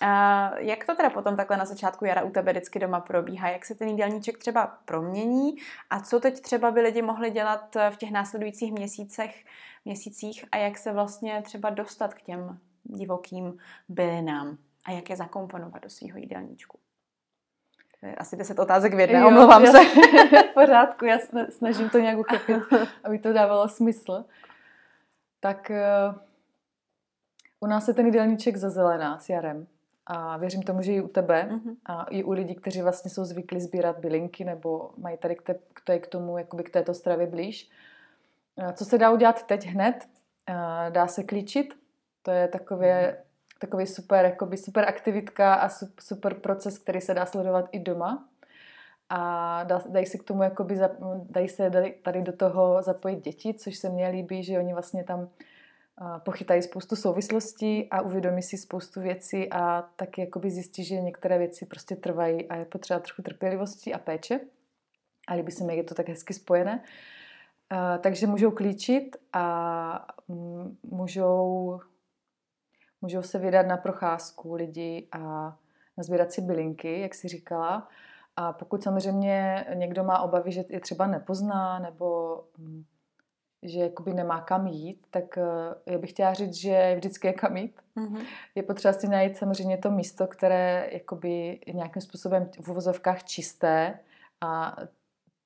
A 0.00 0.50
jak 0.58 0.84
to 0.84 0.94
teda 0.94 1.10
potom 1.10 1.36
takhle 1.36 1.56
na 1.56 1.64
začátku 1.64 2.04
jara 2.04 2.22
u 2.22 2.30
tebe 2.30 2.52
vždycky 2.52 2.78
doma 2.78 3.00
probíhá? 3.00 3.48
Jak 3.48 3.64
se 3.64 3.74
ten 3.74 3.88
jídelníček 3.88 4.38
třeba 4.38 4.78
promění? 4.84 5.56
A 5.90 6.00
co 6.00 6.20
teď 6.20 6.40
třeba 6.40 6.70
by 6.70 6.80
lidi 6.80 7.02
mohli 7.02 7.30
dělat 7.30 7.76
v 7.90 7.96
těch 7.96 8.10
následujících 8.10 8.72
měsících, 8.72 9.44
měsících 9.84 10.44
a 10.52 10.56
jak 10.56 10.78
se 10.78 10.92
vlastně 10.92 11.42
třeba 11.42 11.70
dostat 11.70 12.14
k 12.14 12.22
těm 12.22 12.58
divokým 12.84 13.58
bylinám 13.88 14.58
a 14.84 14.90
jak 14.90 15.10
je 15.10 15.16
zakomponovat 15.16 15.82
do 15.82 15.90
svého 15.90 16.18
jídelníčku? 16.18 16.78
Asi 18.16 18.36
deset 18.36 18.58
otázek 18.58 18.94
v 18.94 19.00
jedné, 19.00 19.18
jo, 19.18 19.28
omlouvám 19.28 19.64
jo. 19.64 19.72
se. 19.72 19.78
v 20.50 20.54
pořádku, 20.54 21.04
já 21.04 21.18
snažím 21.48 21.90
to 21.90 21.98
nějak 21.98 22.18
uchopit, 22.18 22.62
aby 23.04 23.18
to 23.18 23.32
dávalo 23.32 23.68
smysl. 23.68 24.24
Tak 25.40 25.70
uh, 25.70 26.14
u 27.60 27.66
nás 27.66 27.88
je 27.88 27.94
ten 27.94 28.06
jídelníček 28.06 28.56
zazelená 28.56 29.18
s 29.18 29.28
jarem. 29.28 29.66
A 30.06 30.36
věřím 30.36 30.62
tomu, 30.62 30.82
že 30.82 30.92
i 30.92 31.00
u 31.00 31.08
tebe 31.08 31.48
mm-hmm. 31.50 31.76
a 31.86 32.04
i 32.04 32.22
u 32.22 32.32
lidí, 32.32 32.54
kteří 32.54 32.82
vlastně 32.82 33.10
jsou 33.10 33.24
zvyklí 33.24 33.60
sbírat 33.60 33.98
bylinky 33.98 34.44
nebo 34.44 34.90
mají 34.96 35.18
tady 35.18 35.36
k, 35.36 35.42
te, 35.42 35.54
k, 35.54 35.98
k 35.98 36.06
tomu, 36.06 36.38
jakoby 36.38 36.62
k 36.62 36.70
této 36.70 36.94
stravě 36.94 37.26
blíž. 37.26 37.70
Co 38.74 38.84
se 38.84 38.98
dá 38.98 39.10
udělat 39.10 39.46
teď 39.46 39.66
hned? 39.66 40.08
Dá 40.90 41.06
se 41.06 41.22
klíčit. 41.22 41.74
To 42.22 42.30
je 42.30 42.48
takové, 42.48 43.10
mm-hmm. 43.10 43.16
takový 43.60 43.86
super, 43.86 44.24
jakoby 44.24 44.56
super 44.56 44.88
aktivitka 44.88 45.54
a 45.54 45.68
super 46.00 46.34
proces, 46.34 46.78
který 46.78 47.00
se 47.00 47.14
dá 47.14 47.26
sledovat 47.26 47.68
i 47.72 47.78
doma. 47.78 48.28
A 49.08 49.64
dá, 49.64 49.82
dají 49.88 50.06
se 50.06 50.18
k 50.18 50.22
tomu, 50.22 50.42
jakoby, 50.42 50.78
dají 51.30 51.48
se 51.48 51.70
tady 52.02 52.22
do 52.22 52.32
toho 52.32 52.82
zapojit 52.82 53.24
děti, 53.24 53.54
což 53.54 53.76
se 53.76 53.88
mně 53.88 54.08
líbí, 54.08 54.44
že 54.44 54.58
oni 54.58 54.72
vlastně 54.72 55.04
tam 55.04 55.28
pochytají 56.18 56.62
spoustu 56.62 56.96
souvislostí 56.96 57.88
a 57.90 58.00
uvědomí 58.00 58.42
si 58.42 58.56
spoustu 58.58 59.00
věcí 59.00 59.52
a 59.52 59.82
taky 59.96 60.20
jakoby 60.20 60.50
zjistí, 60.50 60.84
že 60.84 60.94
některé 60.94 61.38
věci 61.38 61.66
prostě 61.66 61.96
trvají 61.96 62.48
a 62.48 62.56
je 62.56 62.64
potřeba 62.64 63.00
trochu 63.00 63.22
trpělivosti 63.22 63.94
a 63.94 63.98
péče. 63.98 64.40
A 65.28 65.34
líbí 65.34 65.52
se 65.52 65.64
mi, 65.64 65.72
jak 65.72 65.76
je 65.76 65.84
to 65.84 65.94
tak 65.94 66.08
hezky 66.08 66.34
spojené. 66.34 66.84
Takže 68.00 68.26
můžou 68.26 68.50
klíčit 68.50 69.16
a 69.32 70.06
můžou, 70.82 71.80
můžou 73.00 73.22
se 73.22 73.38
vydat 73.38 73.66
na 73.66 73.76
procházku 73.76 74.54
lidi 74.54 75.08
a 75.12 75.56
nazbírat 75.96 76.32
si 76.32 76.40
bylinky, 76.40 77.00
jak 77.00 77.14
si 77.14 77.28
říkala. 77.28 77.88
A 78.36 78.52
pokud 78.52 78.82
samozřejmě 78.82 79.66
někdo 79.74 80.04
má 80.04 80.22
obavy, 80.22 80.52
že 80.52 80.64
je 80.68 80.80
třeba 80.80 81.06
nepozná 81.06 81.78
nebo 81.78 82.40
že 83.62 83.80
jakoby 83.80 84.14
nemá 84.14 84.40
kam 84.40 84.66
jít, 84.66 85.06
tak 85.10 85.38
eh, 85.38 85.92
já 85.92 85.98
bych 85.98 86.10
chtěla 86.10 86.34
říct, 86.34 86.54
že 86.54 86.94
vždycky 86.96 87.26
je 87.26 87.32
kam 87.32 87.56
jít. 87.56 87.80
Mm-hmm. 87.96 88.24
Je 88.54 88.62
potřeba 88.62 88.92
si 88.92 89.08
najít 89.08 89.36
samozřejmě 89.36 89.78
to 89.78 89.90
místo, 89.90 90.26
které 90.26 90.88
jakoby 90.92 91.60
nějakým 91.74 92.02
způsobem 92.02 92.50
v 92.60 92.68
uvozovkách 92.68 93.24
čisté 93.24 93.98
a 94.40 94.76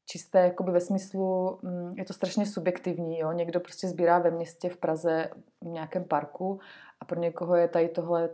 čisté 0.06 0.38
jakoby 0.38 0.72
ve 0.72 0.80
smyslu, 0.80 1.58
mm, 1.62 1.94
je 1.96 2.04
to 2.04 2.12
strašně 2.12 2.46
subjektivní, 2.46 3.18
jo? 3.18 3.32
někdo 3.32 3.60
prostě 3.60 3.88
sbírá 3.88 4.18
ve 4.18 4.30
městě 4.30 4.68
v 4.68 4.76
Praze 4.76 5.30
v 5.60 5.66
nějakém 5.66 6.04
parku 6.04 6.60
a 7.00 7.04
pro 7.04 7.20
někoho 7.20 7.56
je 7.56 7.68
tady 7.68 7.88
tohle 7.88 8.28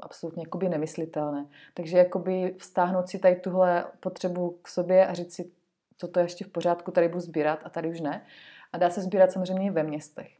absolutně 0.00 0.42
jakoby 0.42 0.68
nemyslitelné. 0.68 1.46
Takže 1.74 1.98
jakoby 1.98 2.54
vztáhnout 2.58 3.08
si 3.08 3.18
tady 3.18 3.36
tuhle 3.36 3.84
potřebu 4.00 4.58
k 4.62 4.68
sobě 4.68 5.06
a 5.06 5.14
říct 5.14 5.34
si, 5.34 5.50
toto 5.96 6.20
je 6.20 6.24
ještě 6.24 6.44
v 6.44 6.48
pořádku, 6.48 6.90
tady 6.90 7.08
budu 7.08 7.20
sbírat 7.20 7.58
a 7.64 7.70
tady 7.70 7.90
už 7.90 8.00
ne. 8.00 8.26
A 8.72 8.78
dá 8.78 8.90
se 8.90 9.02
sbírat 9.02 9.32
samozřejmě 9.32 9.66
i 9.66 9.70
ve 9.70 9.82
městech. 9.82 10.30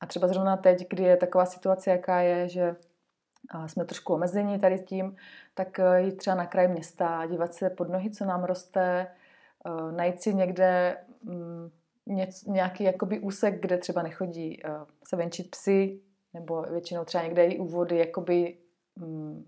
A 0.00 0.06
třeba 0.06 0.28
zrovna 0.28 0.56
teď, 0.56 0.88
kdy 0.90 1.02
je 1.02 1.16
taková 1.16 1.46
situace, 1.46 1.90
jaká 1.90 2.20
je, 2.20 2.48
že 2.48 2.76
jsme 3.66 3.84
trošku 3.84 4.14
omezení 4.14 4.58
tady 4.58 4.78
tím, 4.78 5.16
tak 5.54 5.78
e, 5.78 6.02
jít 6.02 6.16
třeba 6.16 6.36
na 6.36 6.46
kraj 6.46 6.68
města, 6.68 7.26
dívat 7.26 7.54
se 7.54 7.70
pod 7.70 7.88
nohy, 7.88 8.10
co 8.10 8.24
nám 8.24 8.44
roste, 8.44 9.06
e, 9.66 9.92
najít 9.92 10.22
si 10.22 10.34
někde 10.34 10.96
mm, 11.22 11.70
nějaký 12.46 12.84
jakoby 12.84 13.20
úsek, 13.20 13.60
kde 13.60 13.78
třeba 13.78 14.02
nechodí 14.02 14.66
e, 14.66 14.70
se 15.08 15.16
venčit 15.16 15.50
psy, 15.50 16.00
nebo 16.34 16.62
většinou 16.62 17.04
třeba 17.04 17.24
někde 17.24 17.46
i 17.46 17.58
úvody, 17.58 17.98
jakoby 17.98 18.58
mm, 18.96 19.44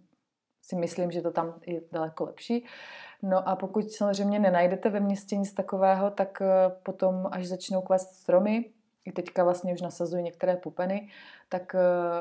si 0.62 0.77
myslím, 0.77 1.11
že 1.11 1.23
to 1.23 1.31
tam 1.31 1.55
je 1.66 1.81
daleko 1.92 2.25
lepší. 2.25 2.66
No 3.23 3.49
a 3.49 3.57
pokud 3.57 3.92
samozřejmě 3.92 4.38
nenajdete 4.38 4.90
ve 4.90 5.01
městě 5.01 5.37
nic 5.37 5.53
takového, 5.53 6.11
tak 6.11 6.42
eh, 6.42 6.46
potom, 6.83 7.29
až 7.33 7.46
začnou 7.46 7.83
kvést 7.83 8.14
stromy, 8.14 8.64
i 9.05 9.12
teďka 9.12 9.44
vlastně 9.44 9.73
už 9.73 9.81
nasazují 9.81 10.23
některé 10.23 10.57
pupeny, 10.57 11.09
tak 11.49 11.75
eh, 11.75 11.79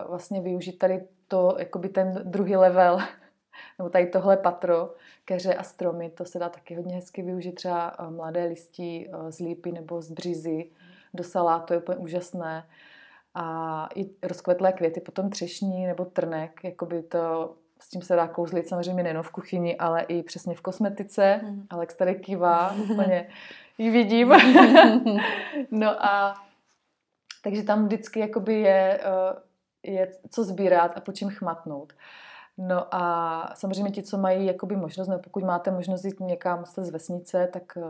vlastně 0.08 0.42
využít 0.42 0.78
tady 0.78 1.08
to, 1.28 1.56
jakoby 1.60 1.90
ten 1.90 2.22
druhý 2.24 2.56
level, 2.56 2.98
nebo 3.78 3.90
tady 3.90 4.08
tohle 4.08 4.38
patro, 4.38 4.94
keře 5.26 5.54
a 5.54 5.64
stromy, 5.64 6.10
to 6.10 6.26
se 6.26 6.40
dá 6.40 6.50
taky 6.50 6.76
hodně 6.76 6.96
hezky 6.96 7.22
využít 7.22 7.56
třeba 7.56 7.96
eh, 8.00 8.12
mladé 8.12 8.46
listí 8.46 9.10
z 9.30 9.40
lípy 9.40 9.72
nebo 9.72 10.02
z 10.02 10.12
břizy 10.12 10.70
do 11.14 11.24
salátu, 11.24 11.66
to 11.66 11.74
je 11.74 11.80
úplně 11.80 11.98
úžasné. 11.98 12.68
A 13.36 13.88
i 13.96 14.10
rozkvetlé 14.24 14.74
květy, 14.74 15.02
potom 15.02 15.30
třešní 15.30 15.86
nebo 15.88 16.06
trnek, 16.06 16.60
jakoby 16.64 17.04
to 17.04 17.56
s 17.80 17.90
tím 17.90 18.02
se 18.02 18.16
dá 18.16 18.28
kouzlit 18.28 18.68
samozřejmě 18.68 19.04
nejen 19.04 19.24
v 19.24 19.32
kuchyni, 19.32 19.78
ale 19.78 20.02
i 20.02 20.24
přesně 20.24 20.56
v 20.56 20.62
kosmetice. 20.62 21.40
Mm. 21.44 21.66
Alex 21.70 21.96
tady 21.96 22.16
kývá, 22.16 22.76
úplně 22.92 23.30
ji 23.78 23.90
vidím. 23.90 24.30
no 25.72 26.06
a 26.06 26.34
takže 27.44 27.64
tam 27.64 27.86
vždycky 27.86 28.20
jakoby 28.20 28.54
je, 28.54 29.00
eh, 29.04 29.92
je 29.92 30.12
co 30.30 30.44
sbírat 30.44 30.92
a 30.96 31.02
po 31.02 31.12
čem 31.12 31.30
chmatnout. 31.30 31.94
No 32.62 32.96
a 32.96 33.54
samozřejmě 33.56 33.92
ti, 33.92 34.04
co 34.04 34.18
mají 34.18 34.46
jakoby 34.46 34.76
možnost, 34.76 35.08
nebo 35.08 35.22
pokud 35.22 35.44
máte 35.44 35.72
možnost 35.72 36.06
jít 36.06 36.20
někam 36.20 36.66
jste 36.66 36.84
z 36.84 36.90
vesnice, 36.90 37.50
tak 37.54 37.78
eh, 37.78 37.82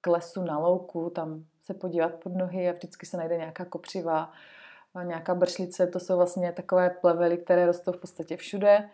k 0.00 0.06
lesu 0.06 0.42
na 0.44 0.58
louku, 0.58 1.10
tam 1.10 1.44
se 1.62 1.74
podívat 1.74 2.14
pod 2.14 2.34
nohy 2.34 2.68
a 2.68 2.72
vždycky 2.72 3.06
se 3.06 3.16
najde 3.16 3.36
nějaká 3.36 3.64
kopřiva, 3.64 4.32
nějaká 5.02 5.34
bršlice, 5.34 5.86
to 5.86 6.00
jsou 6.00 6.16
vlastně 6.16 6.52
takové 6.52 6.90
plevely, 6.90 7.38
které 7.38 7.66
rostou 7.66 7.92
v 7.92 8.00
podstatě 8.00 8.36
všude. 8.36 8.90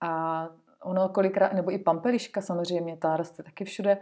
A 0.00 0.48
ono 0.82 1.08
kolikrát, 1.08 1.52
nebo 1.52 1.70
i 1.70 1.78
pampeliška 1.78 2.40
samozřejmě, 2.40 2.96
ta 2.96 3.16
roste 3.16 3.42
taky 3.42 3.64
všude. 3.64 3.98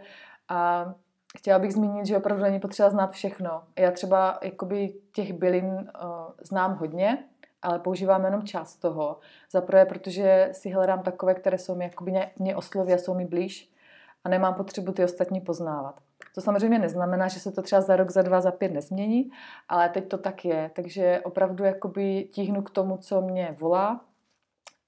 A 0.49 0.93
chtěla 1.37 1.59
bych 1.59 1.73
zmínit, 1.73 2.05
že 2.05 2.17
opravdu 2.17 2.43
není 2.43 2.59
potřeba 2.59 2.89
znát 2.89 3.11
všechno. 3.11 3.63
Já 3.79 3.91
třeba 3.91 4.39
jakoby 4.43 4.93
těch 5.11 5.33
bylin 5.33 5.65
uh, 5.65 5.87
znám 6.41 6.75
hodně, 6.75 7.23
ale 7.63 7.79
používám 7.79 8.25
jenom 8.25 8.43
část 8.43 8.75
toho. 8.75 9.19
Za 9.51 9.61
prvé, 9.61 9.85
protože 9.85 10.49
si 10.51 10.69
hledám 10.69 11.03
takové, 11.03 11.33
které 11.33 11.57
jsou 11.57 11.75
mi 11.75 11.83
jakoby 11.83 12.13
mě 12.39 12.55
osloví 12.55 12.93
a 12.93 12.97
jsou 12.97 13.13
mi 13.13 13.25
blíž 13.25 13.71
a 14.23 14.29
nemám 14.29 14.53
potřebu 14.53 14.91
ty 14.91 15.03
ostatní 15.03 15.41
poznávat. 15.41 16.01
To 16.35 16.41
samozřejmě 16.41 16.79
neznamená, 16.79 17.27
že 17.27 17.39
se 17.39 17.51
to 17.51 17.61
třeba 17.61 17.81
za 17.81 17.95
rok, 17.95 18.11
za 18.11 18.21
dva, 18.21 18.41
za 18.41 18.51
pět 18.51 18.73
nezmění, 18.73 19.31
ale 19.69 19.89
teď 19.89 20.07
to 20.07 20.17
tak 20.17 20.45
je. 20.45 20.71
Takže 20.75 21.21
opravdu 21.23 21.63
jakoby 21.63 22.27
tíhnu 22.31 22.61
k 22.61 22.69
tomu, 22.69 22.97
co 22.97 23.21
mě 23.21 23.55
volá, 23.59 24.01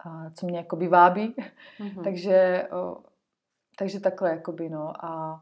a 0.05 0.29
co 0.29 0.45
mě 0.45 0.57
jakoby 0.57 0.87
vábí. 0.87 1.35
Mm-hmm. 1.79 2.03
takže, 2.03 2.67
o, 2.71 2.97
takže 3.77 3.99
takhle 3.99 4.29
jakoby, 4.29 4.69
no. 4.69 5.05
A 5.05 5.41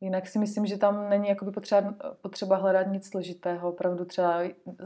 Jinak 0.00 0.28
si 0.28 0.38
myslím, 0.38 0.66
že 0.66 0.78
tam 0.78 1.10
není 1.10 1.28
jakoby 1.28 1.50
potřeba, 1.50 1.94
potřeba 2.20 2.56
hledat 2.56 2.86
nic 2.86 3.08
složitého. 3.08 3.68
Opravdu 3.68 4.04
třeba 4.04 4.40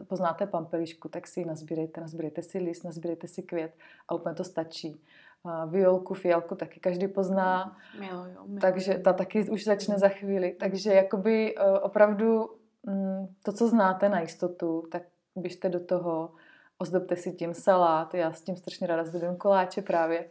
poznáte 0.08 0.46
pampelišku, 0.46 1.08
tak 1.08 1.26
si 1.26 1.40
ji 1.40 1.46
nazbírejte, 1.46 2.00
nazbírejte 2.00 2.42
si 2.42 2.58
list, 2.58 2.84
nazbírejte 2.84 3.26
si 3.26 3.42
květ 3.42 3.72
a 4.08 4.14
úplně 4.14 4.34
to 4.34 4.44
stačí. 4.44 5.00
A 5.44 5.64
violku, 5.64 6.14
fialku 6.14 6.54
taky 6.54 6.80
každý 6.80 7.08
pozná, 7.08 7.76
miluju, 8.00 8.24
miluju. 8.24 8.58
takže 8.60 8.94
ta 8.94 9.12
taky 9.12 9.50
už 9.50 9.64
začne 9.64 9.98
za 9.98 10.08
chvíli. 10.08 10.56
Takže 10.60 10.92
jakoby 10.92 11.54
e, 11.56 11.78
opravdu 11.80 12.50
mm, 12.82 13.26
to, 13.42 13.52
co 13.52 13.68
znáte 13.68 14.08
na 14.08 14.20
jistotu, 14.20 14.88
tak 14.92 15.02
běžte 15.36 15.68
do 15.68 15.80
toho, 15.80 16.32
ozdobte 16.78 17.16
si 17.16 17.32
tím 17.32 17.54
salát, 17.54 18.14
já 18.14 18.32
s 18.32 18.42
tím 18.42 18.56
strašně 18.56 18.86
ráda 18.86 19.04
zdobím 19.04 19.36
koláče 19.36 19.82
právě, 19.82 20.30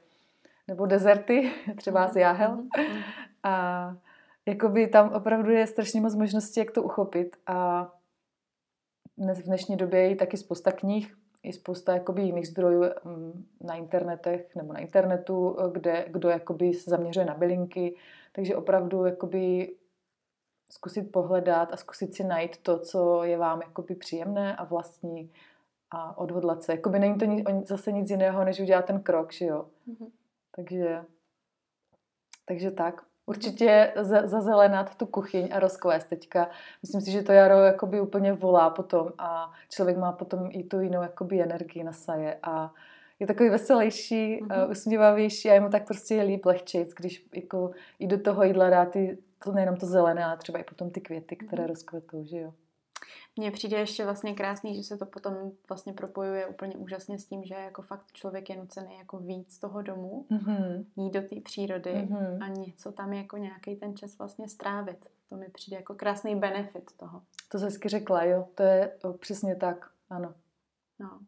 nebo 0.67 0.85
dezerty, 0.85 1.51
třeba 1.77 2.07
z 2.07 2.15
jáhel. 2.15 2.51
Mhm, 2.51 2.65
mhm. 2.89 3.03
A 3.43 3.95
jakoby 4.45 4.87
tam 4.87 5.13
opravdu 5.13 5.51
je 5.51 5.67
strašně 5.67 6.01
moc 6.01 6.15
možností, 6.15 6.59
jak 6.59 6.71
to 6.71 6.83
uchopit 6.83 7.37
a 7.47 7.89
dnes 9.17 9.39
v 9.39 9.43
dnešní 9.43 9.77
době 9.77 10.09
je 10.09 10.15
taky 10.15 10.37
spousta 10.37 10.71
knih, 10.71 11.17
i 11.43 11.53
spousta 11.53 11.93
jakoby 11.93 12.21
jiných 12.21 12.47
zdrojů 12.47 12.83
mm, 13.03 13.45
na 13.61 13.75
internetech 13.75 14.55
nebo 14.55 14.73
na 14.73 14.79
internetu, 14.79 15.57
kde 15.71 16.05
kdo 16.09 16.29
jakoby 16.29 16.73
se 16.73 16.89
zaměřuje 16.89 17.25
na 17.25 17.33
bylinky, 17.33 17.95
takže 18.31 18.55
opravdu 18.55 19.05
jakoby 19.05 19.75
zkusit 20.69 21.11
pohledat 21.11 21.73
a 21.73 21.77
zkusit 21.77 22.15
si 22.15 22.23
najít 22.23 22.57
to, 22.57 22.79
co 22.79 23.23
je 23.23 23.37
vám 23.37 23.61
jakoby 23.61 23.95
příjemné 23.95 24.55
a 24.55 24.63
vlastní 24.63 25.31
a 25.91 26.17
odhodlat 26.17 26.63
se. 26.63 26.71
Jakoby 26.71 26.99
není 26.99 27.17
to 27.17 27.27
zase 27.65 27.91
nic 27.91 28.09
jiného, 28.09 28.45
než 28.45 28.59
udělat 28.59 28.85
ten 28.85 29.01
krok, 29.01 29.33
že 29.33 29.45
jo. 29.45 29.69
Mm-hmm. 29.87 30.11
Takže, 30.55 31.05
takže 32.45 32.71
tak. 32.71 33.12
Určitě 33.25 33.93
zazelenat 34.23 34.95
tu 34.95 35.05
kuchyň 35.05 35.49
a 35.51 35.59
rozkvést 35.59 36.07
teďka. 36.09 36.49
Myslím 36.81 37.01
si, 37.01 37.11
že 37.11 37.21
to 37.21 37.31
jaro 37.31 37.59
jakoby 37.59 38.01
úplně 38.01 38.33
volá 38.33 38.69
potom 38.69 39.11
a 39.17 39.51
člověk 39.69 39.97
má 39.97 40.11
potom 40.11 40.49
i 40.51 40.63
tu 40.63 40.79
jinou 40.79 41.01
jakoby 41.01 41.41
energii 41.41 41.83
na 41.83 41.93
saje 41.93 42.39
a 42.43 42.73
je 43.19 43.27
takový 43.27 43.49
veselější, 43.49 44.41
mm-hmm. 44.41 44.65
uh, 44.65 44.71
usměvavější 44.71 45.49
a 45.49 45.53
je 45.53 45.59
mu 45.59 45.69
tak 45.69 45.87
prostě 45.87 46.21
líp 46.21 46.45
lehčejc, 46.45 46.93
když 46.93 47.25
jako 47.33 47.71
i 47.99 48.07
do 48.07 48.19
toho 48.19 48.43
jídla 48.43 48.69
dá 48.69 48.85
ty, 48.85 49.17
to 49.43 49.51
nejenom 49.51 49.75
to 49.75 49.85
zelené, 49.85 50.25
ale 50.25 50.37
třeba 50.37 50.59
i 50.59 50.63
potom 50.63 50.89
ty 50.89 51.01
květy, 51.01 51.35
které 51.35 51.63
mm-hmm. 51.63 51.67
rozkvetou, 51.67 52.23
že 52.23 52.37
jo. 52.37 52.53
Mně 53.35 53.51
přijde 53.51 53.77
ještě 53.77 54.03
vlastně 54.03 54.33
krásný, 54.33 54.75
že 54.75 54.83
se 54.83 54.97
to 54.97 55.05
potom 55.05 55.33
vlastně 55.69 55.93
propojuje 55.93 56.47
úplně 56.47 56.75
úžasně 56.75 57.19
s 57.19 57.25
tím, 57.25 57.43
že 57.43 57.55
jako 57.55 57.81
fakt 57.81 58.11
člověk 58.13 58.49
je 58.49 58.57
nucený 58.57 58.97
jako 58.97 59.17
víc 59.17 59.59
toho 59.59 59.81
domu, 59.81 60.25
mm-hmm. 60.31 60.85
jít 60.95 61.13
do 61.13 61.21
té 61.21 61.41
přírody 61.43 61.93
mm-hmm. 61.93 62.43
a 62.43 62.47
něco 62.47 62.91
tam 62.91 63.13
jako 63.13 63.37
nějaký 63.37 63.75
ten 63.75 63.95
čas 63.97 64.17
vlastně 64.17 64.49
strávit. 64.49 65.05
To 65.29 65.35
mi 65.35 65.49
přijde 65.49 65.77
jako 65.77 65.95
krásný 65.95 66.35
benefit 66.35 66.91
toho. 66.97 67.21
To 67.51 67.59
jsi 67.59 67.65
hezky 67.65 67.89
řekla, 67.89 68.23
jo. 68.23 68.47
To 68.55 68.63
je 68.63 68.91
o, 69.03 69.13
přesně 69.13 69.55
tak, 69.55 69.89
ano. 70.09 70.33
No. 70.99 71.19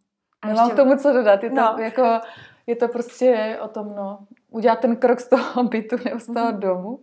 A 0.41 0.47
Nemám 0.47 0.65
ještě... 0.65 0.73
k 0.73 0.83
tomu 0.83 0.97
co 0.97 1.13
dodat. 1.13 1.43
Je 1.43 1.49
to, 1.49 1.55
no. 1.55 1.77
jako, 1.79 2.19
je 2.67 2.75
to 2.75 2.87
prostě 2.87 3.59
o 3.61 3.67
tom, 3.67 3.95
no, 3.95 4.27
udělat 4.49 4.79
ten 4.79 4.95
krok 4.95 5.19
z 5.19 5.29
toho 5.29 5.63
bytu 5.69 5.95
nebo 6.05 6.19
z 6.19 6.25
toho 6.25 6.51
mm-hmm. 6.51 6.59
domu 6.59 6.99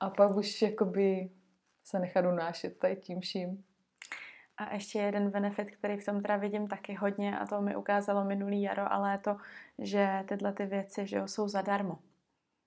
a 0.00 0.10
pak 0.10 0.36
už 0.36 0.62
jakoby 0.62 1.30
se 1.84 1.98
nechat 1.98 2.24
unášet 2.24 2.78
tady 2.78 2.96
tím 2.96 3.20
vším. 3.20 3.64
A 4.58 4.74
ještě 4.74 4.98
jeden 4.98 5.30
benefit, 5.30 5.70
který 5.70 5.96
v 5.96 6.04
tom 6.04 6.22
teda 6.22 6.36
vidím 6.36 6.68
taky 6.68 6.94
hodně, 6.94 7.38
a 7.38 7.46
to 7.46 7.60
mi 7.60 7.76
ukázalo 7.76 8.24
minulý 8.24 8.62
jaro 8.62 8.92
a 8.92 8.98
léto, 8.98 9.36
že 9.78 10.24
tyhle 10.28 10.52
ty 10.52 10.66
věci 10.66 11.06
že 11.06 11.16
jo, 11.16 11.28
jsou 11.28 11.48
zadarmo. 11.48 11.98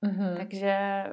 Mm-hmm. 0.03 0.37
Takže 0.37 1.03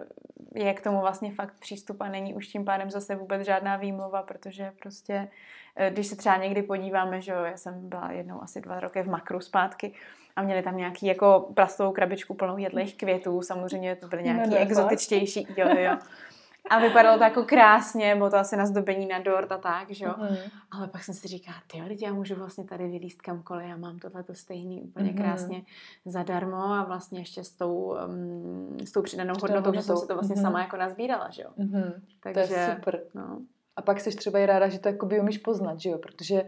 je 0.55 0.75
k 0.75 0.81
tomu 0.81 1.01
vlastně 1.01 1.35
fakt 1.35 1.55
přístup 1.59 2.01
a 2.01 2.09
není 2.09 2.35
už 2.35 2.47
tím 2.47 2.65
pádem 2.65 2.91
zase 2.91 3.17
vůbec 3.17 3.47
žádná 3.47 3.77
výmluva, 3.77 4.23
protože 4.23 4.73
prostě, 4.83 5.29
eh, 5.77 5.91
když 5.91 6.07
se 6.07 6.17
třeba 6.17 6.37
někdy 6.37 6.63
podíváme, 6.63 7.21
že 7.21 7.33
jo, 7.33 7.45
já 7.45 7.57
jsem 7.57 7.89
byla 7.89 8.13
jednou 8.13 8.43
asi 8.43 8.61
dva 8.61 8.81
roky 8.81 9.03
v 9.03 9.09
makru 9.09 9.41
zpátky 9.41 9.95
a 10.37 10.43
měli 10.43 10.63
tam 10.63 10.77
nějaký 10.77 11.07
jako 11.07 11.51
plastovou 11.55 11.93
krabičku 11.93 12.35
plnou 12.35 12.59
jedlých 12.59 12.97
květů, 12.97 13.43
samozřejmě 13.43 13.97
to 13.97 14.09
byly 14.09 14.23
nějaký 14.23 14.57
exotičtější, 14.57 15.47
jo, 15.57 15.69
jo. 15.79 15.99
A 16.71 16.79
vypadalo 16.79 17.19
to 17.19 17.25
jako 17.25 17.43
krásně, 17.43 18.17
bylo 18.17 18.31
to 18.31 18.37
asi 18.37 18.57
na 18.57 18.67
zdobení 18.67 19.07
na 19.07 19.19
dort 19.19 19.53
a 19.53 19.59
tak, 19.59 19.91
že 19.91 20.05
jo. 20.05 20.11
Mm-hmm. 20.19 20.51
Ale 20.71 20.89
pak 20.89 21.05
jsem 21.05 21.15
si 21.15 21.29
říkala, 21.29 21.57
ty 21.67 21.83
lidi, 21.83 22.05
já 22.05 22.13
můžu 22.13 22.35
vlastně 22.35 22.65
tady 22.65 22.89
vylíst 22.89 23.23
kamkoliv, 23.23 23.67
já 23.69 23.77
mám 23.77 23.99
tohle 23.99 24.23
to 24.23 24.35
stejný 24.35 24.83
úplně 24.83 25.13
mm-hmm. 25.13 25.17
krásně 25.17 25.63
zadarmo 26.05 26.57
a 26.57 26.85
vlastně 26.85 27.21
ještě 27.21 27.45
s 27.45 27.51
tou, 27.51 27.97
um, 28.09 28.77
s 28.85 28.93
tou 28.93 29.03
přidanou 29.03 29.35
hodnotou, 29.43 29.75
že 29.75 29.83
jsem 29.83 29.97
si 29.97 30.07
to 30.07 30.15
vlastně 30.15 30.37
mm-hmm. 30.37 30.43
sama 30.43 30.61
jako 30.61 30.77
nazbírala, 30.77 31.31
že 31.31 31.43
jo. 31.43 31.51
Mm-hmm. 31.59 31.93
Takže, 32.21 32.55
to 32.55 32.61
je 32.61 32.75
super. 32.77 33.01
No. 33.15 33.39
A 33.77 33.83
pak 33.83 34.01
jsi 34.01 34.17
třeba 34.17 34.39
i 34.39 34.47
ráda, 34.47 34.69
že 34.69 34.79
to 34.79 34.89
jakoby 34.89 35.21
umíš 35.21 35.39
poznat, 35.39 35.81
že 35.81 35.91
jo, 35.91 35.99
protože 35.99 36.43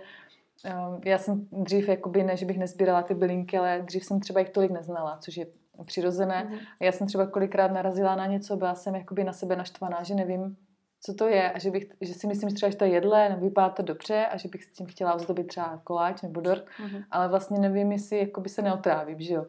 um, 0.65 1.01
já 1.05 1.19
jsem 1.19 1.49
dřív, 1.53 1.89
jakoby 1.89 2.25
ne, 2.25 2.37
že 2.37 2.47
bych 2.47 2.59
nezbírala 2.59 3.03
ty 3.03 3.15
bylinky, 3.15 3.59
ale 3.59 3.83
dřív 3.85 4.05
jsem 4.05 4.21
třeba 4.21 4.41
jich 4.41 4.51
tolik 4.51 4.71
neznala, 4.71 5.19
což 5.21 5.37
je 5.37 5.47
přirozené. 5.85 6.49
Mm-hmm. 6.51 6.59
Já 6.81 6.93
jsem 6.93 7.07
třeba 7.07 7.27
kolikrát 7.27 7.73
narazila 7.73 8.17
na 8.17 8.27
něco, 8.27 8.57
byla 8.57 8.75
jsem 8.75 8.95
jakoby 8.95 9.25
na 9.25 9.33
sebe 9.33 9.57
naštvaná, 9.57 10.03
že 10.03 10.15
nevím, 10.15 10.57
co 11.01 11.15
to 11.15 11.29
je 11.29 11.53
a 11.53 11.59
že, 11.59 11.71
bych, 11.71 11.93
že 12.01 12.15
si 12.15 12.27
myslím 12.27 12.55
třeba, 12.55 12.71
že 12.71 12.77
to 12.77 12.85
je 12.85 12.91
jedlé, 12.91 13.29
nebo 13.29 13.41
vypadá 13.41 13.69
to 13.69 13.83
dobře 13.83 14.27
a 14.27 14.37
že 14.37 14.49
bych 14.49 14.65
s 14.65 14.73
tím 14.73 14.87
chtěla 14.87 15.15
ozdobit 15.15 15.47
třeba 15.47 15.81
koláč 15.85 16.23
nebo 16.23 16.41
dort, 16.41 16.65
mm-hmm. 16.65 17.05
ale 17.11 17.29
vlastně 17.29 17.59
nevím, 17.59 17.93
jestli 17.93 18.19
jakoby 18.19 18.49
se 18.49 18.63
neotrávím, 18.63 19.21
že 19.21 19.35
jo. 19.35 19.47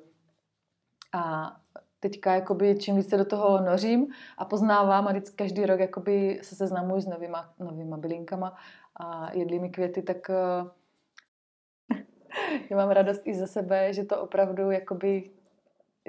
A 1.13 1.51
teďka 1.99 2.35
jakoby 2.35 2.77
čím 2.77 2.95
více 2.95 3.17
do 3.17 3.25
toho 3.25 3.61
nořím 3.61 4.07
a 4.37 4.45
poznávám 4.45 5.07
a 5.07 5.11
vždycky 5.11 5.35
každý 5.35 5.65
rok 5.65 5.79
jakoby 5.79 6.39
se 6.43 6.55
seznamuji 6.55 7.01
s 7.01 7.07
novýma, 7.07 7.53
novýma 7.59 7.97
bylinkama 7.97 8.55
a 8.95 9.31
jedlými 9.33 9.69
květy, 9.69 10.01
tak 10.01 10.17
uh, 10.29 10.67
já 12.69 12.77
mám 12.77 12.89
radost 12.89 13.21
i 13.25 13.33
ze 13.33 13.47
sebe, 13.47 13.93
že 13.93 14.03
to 14.03 14.21
opravdu 14.21 14.71
jakoby 14.71 15.31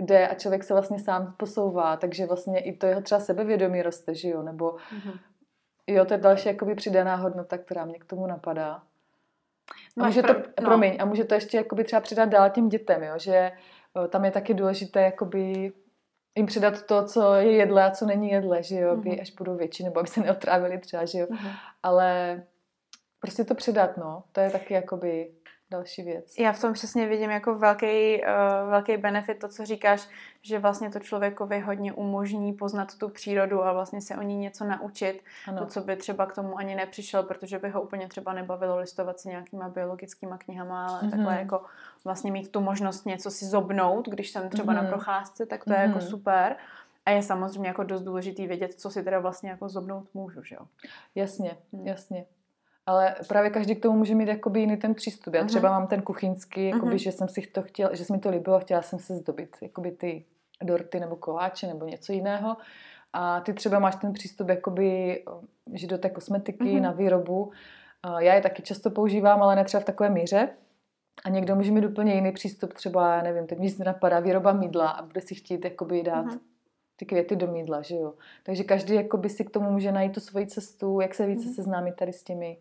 jde 0.01 0.29
a 0.29 0.35
člověk 0.35 0.65
se 0.65 0.75
vlastně 0.75 0.99
sám 0.99 1.35
posouvá, 1.37 1.97
takže 1.97 2.27
vlastně 2.27 2.61
i 2.61 2.77
to 2.77 2.87
jeho 2.87 3.01
třeba 3.01 3.21
sebevědomí 3.21 3.83
roste, 3.83 4.15
že 4.15 4.29
jo, 4.29 4.43
nebo 4.43 4.71
mm-hmm. 4.71 5.19
jo, 5.87 6.05
to 6.05 6.15
je 6.15 6.19
další 6.19 6.49
jakoby 6.49 6.75
přidaná 6.75 7.17
hodnota, 7.17 7.59
která 7.59 7.85
mě 7.85 7.99
k 7.99 8.05
tomu 8.05 8.27
napadá. 8.27 8.83
A 10.01 10.07
může, 10.07 10.23
to, 10.23 10.33
no. 10.33 10.43
promiň, 10.55 10.97
a 10.99 11.05
může 11.05 11.25
to 11.25 11.35
ještě 11.35 11.57
jakoby 11.57 11.85
třeba 11.85 12.01
přidat 12.01 12.29
dál 12.29 12.51
těm 12.51 12.69
dětem, 12.69 13.03
jo, 13.03 13.15
že 13.17 13.53
tam 14.09 14.25
je 14.25 14.31
taky 14.31 14.55
důležité 14.55 15.03
jakoby 15.03 15.73
jim 16.37 16.47
přidat 16.47 16.83
to, 16.83 17.05
co 17.05 17.35
je 17.35 17.53
jedle 17.53 17.85
a 17.85 17.91
co 17.91 18.07
není 18.07 18.31
jedle, 18.31 18.63
že 18.63 18.77
jo, 18.77 18.97
mm-hmm. 18.97 19.21
až 19.21 19.31
budou 19.31 19.57
větší, 19.57 19.85
nebo 19.85 20.01
aby 20.01 20.09
se 20.09 20.21
neotrávili 20.21 20.79
třeba, 20.79 21.05
že 21.05 21.19
jo, 21.19 21.27
mm-hmm. 21.27 21.53
ale 21.83 22.43
prostě 23.21 23.45
to 23.45 23.55
přidat, 23.55 23.97
no, 23.97 24.23
to 24.33 24.41
je 24.41 24.51
taky 24.51 24.75
jakoby 24.75 25.31
další 25.71 26.03
věc. 26.03 26.39
Já 26.39 26.53
v 26.53 26.61
tom 26.61 26.73
přesně 26.73 27.07
vidím 27.07 27.31
jako 27.31 27.55
velký, 27.55 28.23
uh, 28.23 28.71
velký 28.71 28.97
benefit 28.97 29.39
to, 29.39 29.49
co 29.49 29.65
říkáš, 29.65 30.09
že 30.43 30.59
vlastně 30.59 30.91
to 30.91 30.99
člověkovi 30.99 31.61
hodně 31.61 31.93
umožní 31.93 32.53
poznat 32.53 32.99
tu 32.99 33.09
přírodu 33.09 33.65
a 33.65 33.73
vlastně 33.73 34.01
se 34.01 34.17
o 34.17 34.23
ní 34.23 34.37
něco 34.37 34.65
naučit, 34.65 35.23
ano. 35.47 35.59
to, 35.59 35.67
co 35.67 35.81
by 35.81 35.97
třeba 35.97 36.27
k 36.27 36.35
tomu 36.35 36.59
ani 36.59 36.75
nepřišel, 36.75 37.23
protože 37.23 37.59
by 37.59 37.71
ho 37.71 37.83
úplně 37.83 38.09
třeba 38.09 38.33
nebavilo 38.33 38.79
listovat 38.79 39.21
si 39.21 39.29
nějakýma 39.29 39.69
biologickýma 39.69 40.39
knihama, 40.39 40.87
ale 40.87 41.01
mm-hmm. 41.01 41.11
takhle 41.11 41.39
jako 41.39 41.63
vlastně 42.05 42.33
mít 42.33 42.53
tu 42.53 42.61
možnost 42.61 43.07
něco 43.07 43.31
si 43.31 43.45
zobnout, 43.45 44.09
když 44.09 44.31
jsem 44.31 44.49
třeba 44.49 44.73
mm-hmm. 44.73 44.77
na 44.77 44.83
mhm. 44.83 44.91
procházce, 44.91 45.47
tak 45.47 45.65
to 45.65 45.71
mm-hmm. 45.71 45.81
je 45.81 45.87
jako 45.87 45.99
mhm. 45.99 46.07
super. 46.07 46.57
A 47.07 47.11
je 47.11 47.23
samozřejmě 47.23 47.69
jako 47.69 47.83
dost 47.83 48.03
důležitý 48.03 48.47
vědět, 48.47 48.75
co 48.75 48.91
si 48.91 49.03
teda 49.03 49.19
vlastně 49.19 49.51
jako 49.51 49.69
zobnout 49.69 50.09
můžu, 50.15 50.43
že 50.43 50.55
jo? 50.55 50.67
Jasně, 51.15 51.57
hmm. 51.73 51.87
jasně 51.87 52.27
ale 52.91 53.15
právě 53.29 53.51
každý 53.51 53.77
k 53.77 53.83
tomu 53.83 53.99
může 53.99 54.15
mít 54.15 54.29
jakoby 54.29 54.61
jiný 54.61 54.77
ten 54.77 54.95
přístup. 54.95 55.35
Já 55.35 55.45
třeba 55.45 55.69
uh-huh. 55.69 55.73
mám 55.73 55.87
ten 55.87 56.03
kuchyňský, 56.03 56.69
jakoby, 56.69 56.93
uh-huh. 56.93 57.03
že 57.03 57.13
jsem 57.13 57.29
si 57.29 57.41
to 57.41 57.63
chtěla, 57.63 57.95
že 57.95 58.05
se 58.05 58.13
mi 58.13 58.19
to 58.19 58.31
líbilo 58.31 58.57
a 58.57 58.61
chtěla 58.61 58.83
jsem 58.83 58.99
se 58.99 59.15
zdobit 59.15 59.57
jakoby 59.63 59.91
ty 59.91 60.25
dorty 60.63 61.01
nebo 61.01 61.17
koláče 61.17 61.67
nebo 61.67 61.87
něco 61.87 62.13
jiného. 62.13 62.57
A 63.13 63.41
ty 63.41 63.53
třeba 63.53 63.79
máš 63.79 63.97
ten 63.97 64.13
přístup, 64.13 64.49
jakoby, 64.49 65.23
že 65.73 65.87
do 65.87 65.99
té 65.99 66.11
kosmetiky, 66.11 66.65
uh-huh. 66.65 66.81
na 66.81 66.93
výrobu. 66.93 67.53
Já 68.19 68.35
je 68.35 68.41
taky 68.41 68.63
často 68.63 68.91
používám, 68.91 69.43
ale 69.43 69.57
ne 69.57 69.65
třeba 69.65 69.81
v 69.81 69.85
takové 69.85 70.11
míře. 70.11 70.49
A 71.25 71.29
někdo 71.29 71.57
může 71.57 71.73
mít 71.73 71.85
úplně 71.85 72.15
jiný 72.15 72.33
přístup, 72.33 72.73
třeba, 72.73 73.15
já 73.15 73.23
nevím, 73.23 73.47
teď 73.47 73.59
mi 73.59 73.75
napadá 73.85 74.21
výroba 74.21 74.53
mídla 74.53 74.89
a 74.89 75.03
bude 75.03 75.21
si 75.21 75.35
chtít 75.35 75.65
jakoby 75.65 76.03
dát 76.03 76.27
uh-huh. 76.27 76.41
ty 76.97 77.07
květy 77.07 77.37
do 77.37 77.47
mídla, 77.47 77.83
že 77.83 77.97
jo. 77.97 78.15
Takže 78.43 78.65
každý 78.65 78.95
jakoby 78.95 79.29
si 79.29 79.45
k 79.45 79.51
tomu 79.51 79.71
může 79.71 79.93
najít 79.93 80.15
tu 80.15 80.21
svoji 80.21 80.47
cestu, 80.47 81.01
jak 81.01 81.15
se 81.15 81.27
více 81.27 81.49
uh-huh. 81.49 81.55
seznámit 81.55 81.97
tady 81.97 82.13
s 82.13 82.25
těmi 82.25 82.59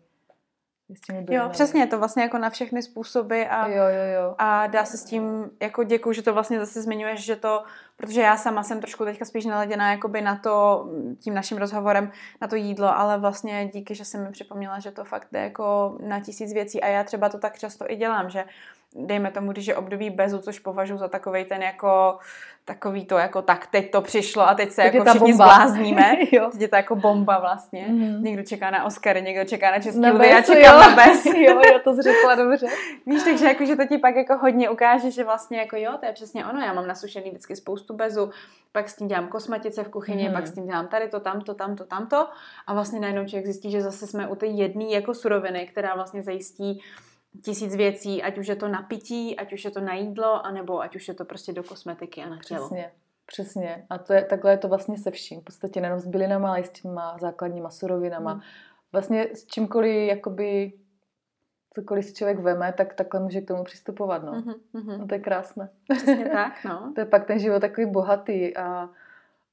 Jo, 1.30 1.48
přesně, 1.48 1.86
to 1.86 1.98
vlastně 1.98 2.22
jako 2.22 2.38
na 2.38 2.50
všechny 2.50 2.82
způsoby 2.82 3.42
a, 3.50 3.66
jo, 3.66 3.74
jo, 3.74 4.22
jo. 4.22 4.34
a 4.38 4.66
dá 4.66 4.84
se 4.84 4.98
s 4.98 5.04
tím, 5.04 5.50
jako 5.60 5.84
děkuju, 5.84 6.12
že 6.12 6.22
to 6.22 6.34
vlastně 6.34 6.58
zase 6.58 6.82
zmiňuješ, 6.82 7.24
že 7.24 7.36
to, 7.36 7.64
protože 7.96 8.20
já 8.20 8.36
sama 8.36 8.62
jsem 8.62 8.80
trošku 8.80 9.04
teďka 9.04 9.24
spíš 9.24 9.44
naladěná 9.44 9.90
jakoby 9.90 10.20
na 10.20 10.36
to, 10.36 10.86
tím 11.18 11.34
naším 11.34 11.58
rozhovorem, 11.58 12.12
na 12.40 12.48
to 12.48 12.56
jídlo, 12.56 12.98
ale 12.98 13.18
vlastně 13.18 13.70
díky, 13.74 13.94
že 13.94 14.04
jsem 14.04 14.24
mi 14.24 14.32
připomněla, 14.32 14.78
že 14.78 14.90
to 14.90 15.04
fakt 15.04 15.28
jde 15.32 15.40
jako 15.40 15.96
na 16.06 16.20
tisíc 16.20 16.52
věcí 16.52 16.82
a 16.82 16.86
já 16.86 17.04
třeba 17.04 17.28
to 17.28 17.38
tak 17.38 17.58
často 17.58 17.84
i 17.88 17.96
dělám, 17.96 18.30
že 18.30 18.44
dejme 18.94 19.30
tomu, 19.30 19.52
když 19.52 19.66
je 19.66 19.76
období 19.76 20.10
bezu, 20.10 20.38
což 20.38 20.58
považuji 20.58 20.98
za 20.98 21.08
takový 21.08 21.44
ten 21.44 21.62
jako 21.62 22.18
takový 22.64 23.06
to 23.06 23.18
jako 23.18 23.42
tak 23.42 23.66
teď 23.66 23.90
to 23.90 24.00
přišlo 24.00 24.42
a 24.42 24.54
teď 24.54 24.70
se 24.70 24.82
teď 24.82 24.94
jako 24.94 25.10
všichni 25.10 25.32
bomba. 25.32 25.44
zblázníme. 25.44 26.16
teď 26.52 26.60
je 26.60 26.68
to 26.68 26.76
jako 26.76 26.96
bomba 26.96 27.38
vlastně. 27.38 27.86
Mm-hmm. 27.88 28.20
Někdo 28.22 28.42
čeká 28.42 28.70
na 28.70 28.84
Oscary, 28.84 29.22
někdo 29.22 29.44
čeká 29.44 29.70
na 29.70 29.78
Český 29.78 30.00
lvy, 30.00 30.28
já 30.28 30.42
čekám 30.42 30.74
jo. 30.74 30.80
na 30.80 30.96
bez. 30.96 31.26
jo, 31.26 31.62
jo, 31.72 31.80
to 31.84 32.02
řekla 32.02 32.34
dobře. 32.34 32.66
Víš, 33.06 33.22
takže 33.22 33.46
jako, 33.46 33.64
že 33.64 33.76
to 33.76 33.86
ti 33.86 33.98
pak 33.98 34.16
jako 34.16 34.36
hodně 34.36 34.70
ukáže, 34.70 35.10
že 35.10 35.24
vlastně 35.24 35.58
jako 35.58 35.76
jo, 35.76 35.92
to 36.00 36.06
je 36.06 36.12
přesně 36.12 36.46
ono, 36.46 36.60
já 36.60 36.72
mám 36.72 36.86
nasušený 36.86 37.30
vždycky 37.30 37.56
spoustu 37.56 37.94
bezu, 37.94 38.30
pak 38.72 38.88
s 38.88 38.96
tím 38.96 39.08
dělám 39.08 39.28
kosmetice 39.28 39.84
v 39.84 39.88
kuchyni, 39.88 40.28
mm. 40.28 40.34
pak 40.34 40.46
s 40.46 40.54
tím 40.54 40.66
dělám 40.66 40.88
tady 40.88 41.08
to, 41.08 41.20
tamto, 41.20 41.54
tamto, 41.54 41.84
tamto 41.84 42.28
a 42.66 42.74
vlastně 42.74 43.00
najednou 43.00 43.24
člověk 43.24 43.46
zjistí, 43.46 43.70
že 43.70 43.82
zase 43.82 44.06
jsme 44.06 44.28
u 44.28 44.34
té 44.34 44.46
jedné 44.46 44.84
jako 44.84 45.14
suroviny, 45.14 45.66
která 45.72 45.94
vlastně 45.94 46.22
zajistí 46.22 46.82
tisíc 47.44 47.76
věcí, 47.76 48.22
ať 48.22 48.38
už 48.38 48.46
je 48.46 48.56
to 48.56 48.68
na 48.68 48.82
pití, 48.82 49.36
ať 49.36 49.52
už 49.52 49.64
je 49.64 49.70
to 49.70 49.80
na 49.80 49.94
jídlo, 49.94 50.46
anebo 50.46 50.80
ať 50.80 50.96
už 50.96 51.08
je 51.08 51.14
to 51.14 51.24
prostě 51.24 51.52
do 51.52 51.62
kosmetiky 51.62 52.22
a 52.22 52.28
na 52.28 52.38
tělo. 52.46 52.60
Přesně, 52.60 52.90
přesně. 53.26 53.86
A 53.90 53.98
to 53.98 54.12
je, 54.12 54.24
takhle 54.24 54.50
je 54.50 54.58
to 54.58 54.68
vlastně 54.68 54.98
se 54.98 55.10
vším. 55.10 55.40
V 55.40 55.44
podstatě 55.44 55.80
nejenom 55.80 56.00
s 56.00 56.06
bylinama, 56.06 56.48
ale 56.48 56.60
i 56.60 56.64
s 56.64 56.70
těma 56.70 57.18
základníma 57.18 57.70
surovinama. 57.70 58.32
Hmm. 58.32 58.40
Vlastně 58.92 59.28
s 59.34 59.46
čímkoliv, 59.46 60.08
jakoby, 60.08 60.72
cokoliv 61.74 62.04
si 62.04 62.14
člověk 62.14 62.38
veme, 62.38 62.72
tak 62.72 62.94
takhle 62.94 63.20
může 63.20 63.40
k 63.40 63.48
tomu 63.48 63.64
přistupovat, 63.64 64.22
no. 64.22 64.32
Mm-hmm. 64.32 64.98
no 64.98 65.06
to 65.06 65.14
je 65.14 65.20
krásné. 65.20 65.70
Přesně 65.88 66.28
tak, 66.32 66.52
no. 66.64 66.92
to 66.94 67.00
je 67.00 67.04
pak 67.04 67.26
ten 67.26 67.38
život 67.38 67.60
takový 67.60 67.86
bohatý 67.86 68.56
a, 68.56 68.90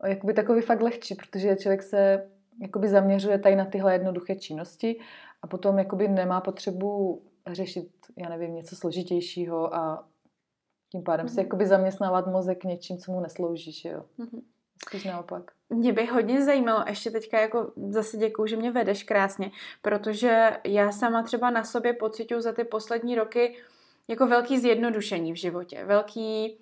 a 0.02 0.08
jakoby 0.08 0.34
takový 0.34 0.62
fakt 0.62 0.82
lehčí, 0.82 1.16
protože 1.16 1.56
člověk 1.56 1.84
se 1.84 2.30
jakoby 2.62 2.88
zaměřuje 2.88 3.40
tady 3.40 3.56
na 3.56 3.66
tyhle 3.66 3.94
jednoduché 3.94 4.36
činnosti 4.36 5.00
a 5.42 5.48
potom 5.48 5.80
jakoby 5.80 6.08
nemá 6.08 6.42
potřebu 6.42 7.22
řešit, 7.56 7.90
já 8.18 8.30
nevím, 8.30 8.56
něco 8.56 8.76
složitějšího 8.76 9.76
a 9.76 10.08
tím 10.92 11.04
pádem 11.04 11.26
mm-hmm. 11.26 11.30
si 11.30 11.36
mhm. 11.36 11.46
jakoby 11.46 11.68
zaměstnávat 11.68 12.28
mozek 12.28 12.64
něčím, 12.64 12.98
co 12.98 13.12
mu 13.12 13.20
neslouží, 13.20 13.72
že 13.72 13.90
jo. 13.90 14.06
Mm-hmm. 14.20 14.42
Spíš 14.88 15.04
naopak. 15.04 15.52
Mě 15.70 15.94
by 15.94 16.06
hodně 16.06 16.46
zajímalo, 16.46 16.84
ještě 16.88 17.12
teďka 17.12 17.42
jako 17.42 17.72
zase 17.90 18.18
děkuju, 18.18 18.48
že 18.48 18.56
mě 18.56 18.72
vedeš 18.72 19.04
krásně, 19.04 19.52
protože 19.82 20.58
já 20.64 20.92
sama 20.92 21.24
třeba 21.24 21.50
na 21.50 21.64
sobě 21.64 21.94
pocituju 21.94 22.42
za 22.42 22.52
ty 22.52 22.64
poslední 22.64 23.16
roky 23.16 23.56
jako 24.08 24.28
velký 24.28 24.60
zjednodušení 24.60 25.34
v 25.34 25.36
životě, 25.36 25.86
velký 25.86 26.58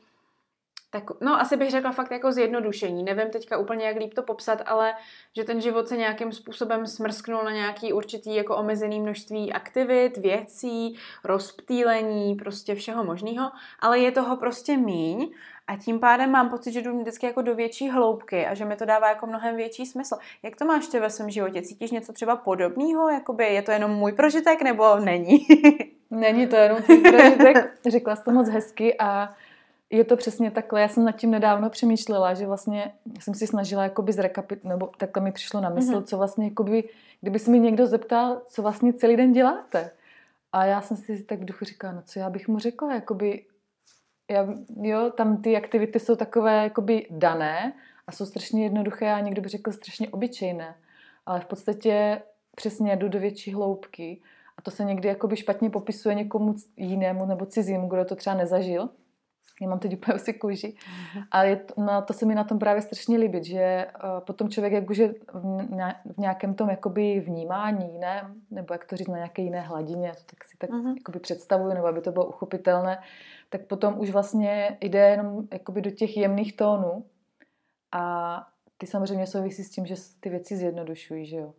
tak, 0.96 1.22
no 1.22 1.42
asi 1.42 1.58
bych 1.58 1.72
řekla 1.72 1.92
fakt 1.92 2.12
jako 2.12 2.32
zjednodušení. 2.32 3.04
Nevím 3.04 3.30
teďka 3.30 3.58
úplně, 3.58 3.86
jak 3.86 3.98
líp 3.98 4.14
to 4.14 4.24
popsat, 4.24 4.62
ale 4.66 4.94
že 5.36 5.44
ten 5.44 5.62
život 5.62 5.88
se 5.88 5.98
nějakým 5.98 6.32
způsobem 6.32 6.88
smrsknul 6.88 7.44
na 7.44 7.52
nějaký 7.52 7.94
určitý 7.94 8.36
jako 8.36 8.58
omezený 8.58 9.00
množství 9.00 9.54
aktivit, 9.54 10.18
věcí, 10.18 10.98
rozptýlení, 11.24 12.36
prostě 12.36 12.76
všeho 12.76 13.04
možného, 13.04 13.52
ale 13.80 14.00
je 14.00 14.12
toho 14.12 14.38
prostě 14.38 14.78
míň 14.78 15.32
a 15.68 15.78
tím 15.78 16.00
pádem 16.00 16.32
mám 16.32 16.50
pocit, 16.50 16.72
že 16.72 16.82
jdu 16.82 17.00
vždycky 17.00 17.26
jako 17.26 17.42
do 17.42 17.56
větší 17.56 17.90
hloubky 17.90 18.46
a 18.46 18.54
že 18.54 18.66
mi 18.66 18.76
to 18.76 18.86
dává 18.86 19.10
jako 19.10 19.28
mnohem 19.28 19.56
větší 19.56 19.86
smysl. 19.86 20.16
Jak 20.44 20.56
to 20.56 20.66
máš 20.66 20.88
ty 20.88 21.00
ve 21.00 21.10
svém 21.10 21.30
životě? 21.30 21.62
Cítíš 21.62 21.92
něco 21.92 22.14
třeba 22.14 22.36
podobného? 22.36 23.10
Jakoby 23.10 23.46
je 23.46 23.62
to 23.62 23.72
jenom 23.72 23.92
můj 23.92 24.12
prožitek 24.12 24.62
nebo 24.62 25.00
není? 25.00 25.48
není 26.12 26.48
to 26.48 26.56
jenom 26.56 26.82
tvůj 26.82 26.98
prožitek. 26.98 27.78
Řekla 27.88 28.16
jsi 28.16 28.24
to 28.24 28.32
moc 28.32 28.50
hezky 28.50 28.96
a 29.00 29.34
je 29.90 30.04
to 30.04 30.18
přesně 30.18 30.52
takhle. 30.52 30.82
Já 30.82 30.88
jsem 30.88 31.06
nad 31.06 31.12
tím 31.12 31.32
nedávno 31.32 31.70
přemýšlela, 31.70 32.34
že 32.34 32.48
vlastně 32.48 32.94
jsem 33.20 33.34
si 33.34 33.48
snažila 33.48 33.84
jakoby 33.84 34.14
zrekapit, 34.14 34.64
nebo 34.64 34.90
takhle 34.98 35.24
mi 35.24 35.32
přišlo 35.32 35.62
na 35.62 35.70
mysl, 35.70 35.92
mm-hmm. 35.92 36.04
co 36.04 36.18
vlastně 36.18 36.46
jakoby, 36.46 36.90
kdyby 37.22 37.40
se 37.40 37.52
mi 37.52 37.60
někdo 37.60 37.88
zeptal, 37.88 38.42
co 38.48 38.62
vlastně 38.62 38.94
celý 38.94 39.16
den 39.16 39.32
děláte. 39.32 39.92
A 40.52 40.66
já 40.66 40.82
jsem 40.82 40.98
si 40.98 41.24
tak 41.24 41.40
v 41.40 41.46
duchu 41.46 41.66
říkala, 41.66 41.94
no 41.94 42.02
co 42.06 42.20
já 42.20 42.30
bych 42.30 42.48
mu 42.48 42.60
řekla, 42.60 42.94
jakoby, 42.94 43.46
já, 44.32 44.48
jo, 44.82 45.12
tam 45.18 45.42
ty 45.42 45.58
aktivity 45.58 46.00
jsou 46.00 46.16
takové 46.16 46.64
jakoby 46.64 47.08
dané 47.10 47.74
a 48.08 48.12
jsou 48.12 48.26
strašně 48.26 48.64
jednoduché 48.64 49.12
a 49.12 49.20
někdo 49.20 49.42
by 49.42 49.50
řekl 49.50 49.72
strašně 49.72 50.10
obyčejné. 50.10 50.76
Ale 51.26 51.40
v 51.40 51.46
podstatě 51.46 52.22
přesně 52.56 52.96
jdu 52.96 53.10
do 53.10 53.20
větší 53.20 53.54
hloubky 53.54 54.22
a 54.58 54.62
to 54.62 54.72
se 54.72 54.84
někdy 54.84 55.08
jakoby 55.08 55.38
špatně 55.38 55.70
popisuje 55.70 56.16
někomu 56.16 56.56
jinému 56.78 57.26
nebo 57.26 57.46
cizímu, 57.46 57.88
kdo 57.88 58.06
to 58.06 58.16
třeba 58.16 58.36
nezažil. 58.36 58.90
Já 59.62 59.70
mám 59.70 59.80
teď 59.80 59.94
úplně 59.94 60.20
si 60.26 60.34
kůži. 60.34 60.68
Mm-hmm. 60.68 61.24
A 61.32 61.44
je 61.44 61.56
to, 61.56 61.74
no, 61.82 62.02
to 62.02 62.14
se 62.14 62.26
mi 62.26 62.36
na 62.36 62.44
tom 62.44 62.60
právě 62.60 62.82
strašně 62.82 63.18
líbí, 63.18 63.44
že 63.44 63.88
uh, 64.04 64.20
potom 64.20 64.50
člověk 64.50 64.74
jak 64.74 64.90
už 64.90 64.98
je 64.98 65.16
v, 65.34 66.18
nějakém 66.18 66.54
tom 66.54 66.70
jakoby 66.70 67.20
vnímání 67.20 67.94
jiném, 67.94 68.42
nebo 68.52 68.74
jak 68.74 68.86
to 68.86 68.96
říct, 68.98 69.08
na 69.08 69.16
nějaké 69.16 69.42
jiné 69.42 69.62
hladině, 69.62 70.14
tak 70.26 70.44
si 70.44 70.58
tak 70.58 70.70
mm-hmm. 70.70 70.96
jakoby 70.98 71.20
představuju, 71.20 71.74
nebo 71.74 71.88
aby 71.88 72.02
to 72.02 72.12
bylo 72.12 72.26
uchopitelné, 72.26 72.98
tak 73.50 73.66
potom 73.66 74.00
už 74.00 74.10
vlastně 74.10 74.78
jde 74.82 75.10
jenom 75.10 75.48
jakoby 75.54 75.82
do 75.82 75.92
těch 75.92 76.18
jemných 76.18 76.56
tónů 76.56 77.06
a 77.92 78.48
ty 78.78 78.88
samozřejmě 78.88 79.28
souvisí 79.28 79.64
s 79.64 79.72
tím, 79.72 79.86
že 79.86 79.96
ty 80.20 80.30
věci 80.30 80.58
zjednodušují, 80.58 81.26
že 81.26 81.38
jo. 81.38 81.54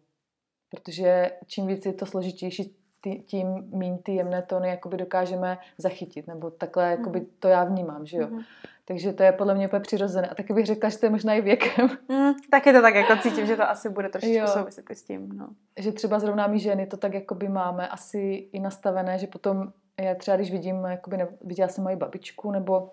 Protože 0.70 1.30
čím 1.46 1.66
víc 1.66 1.86
je 1.86 1.92
to 1.92 2.06
složitější, 2.06 2.76
ty, 3.06 3.22
tím 3.26 3.68
méně 3.70 3.98
ty 4.02 4.14
jemné 4.14 4.42
tóny 4.42 4.68
jakoby 4.68 4.96
dokážeme 4.96 5.58
zachytit, 5.78 6.26
nebo 6.26 6.50
takhle 6.50 6.90
jakoby 6.90 7.20
mm. 7.20 7.26
to 7.38 7.48
já 7.48 7.64
vnímám, 7.64 8.06
že 8.06 8.16
jo. 8.16 8.28
Mm. 8.30 8.40
Takže 8.84 9.12
to 9.12 9.22
je 9.22 9.32
podle 9.32 9.54
mě 9.54 9.66
úplně 9.66 9.80
přirozené. 9.80 10.28
A 10.28 10.34
taky 10.34 10.52
bych 10.52 10.66
řekla, 10.66 10.88
že 10.88 10.98
to 10.98 11.06
je 11.06 11.10
možná 11.10 11.34
i 11.34 11.40
věkem. 11.40 11.88
Mm, 12.08 12.32
taky 12.50 12.72
to 12.72 12.82
tak 12.82 12.94
jako 12.94 13.16
cítím, 13.22 13.46
že 13.46 13.56
to 13.56 13.70
asi 13.70 13.88
bude 13.88 14.08
trošičku 14.08 14.46
souviset 14.46 14.84
s 14.90 15.02
tím. 15.02 15.28
No. 15.28 15.48
Že 15.78 15.92
třeba 15.92 16.18
zrovna 16.18 16.46
my 16.46 16.58
ženy 16.58 16.86
to 16.86 16.96
tak 16.96 17.14
jakoby 17.14 17.48
máme 17.48 17.88
asi 17.88 18.48
i 18.52 18.60
nastavené, 18.60 19.18
že 19.18 19.26
potom 19.26 19.72
já 20.00 20.14
třeba, 20.14 20.36
když 20.36 20.50
vidím, 20.50 20.84
jakoby 20.84 21.16
ne, 21.16 21.28
viděla 21.44 21.68
jsem 21.68 21.84
moji 21.84 21.96
babičku, 21.96 22.50
nebo 22.50 22.90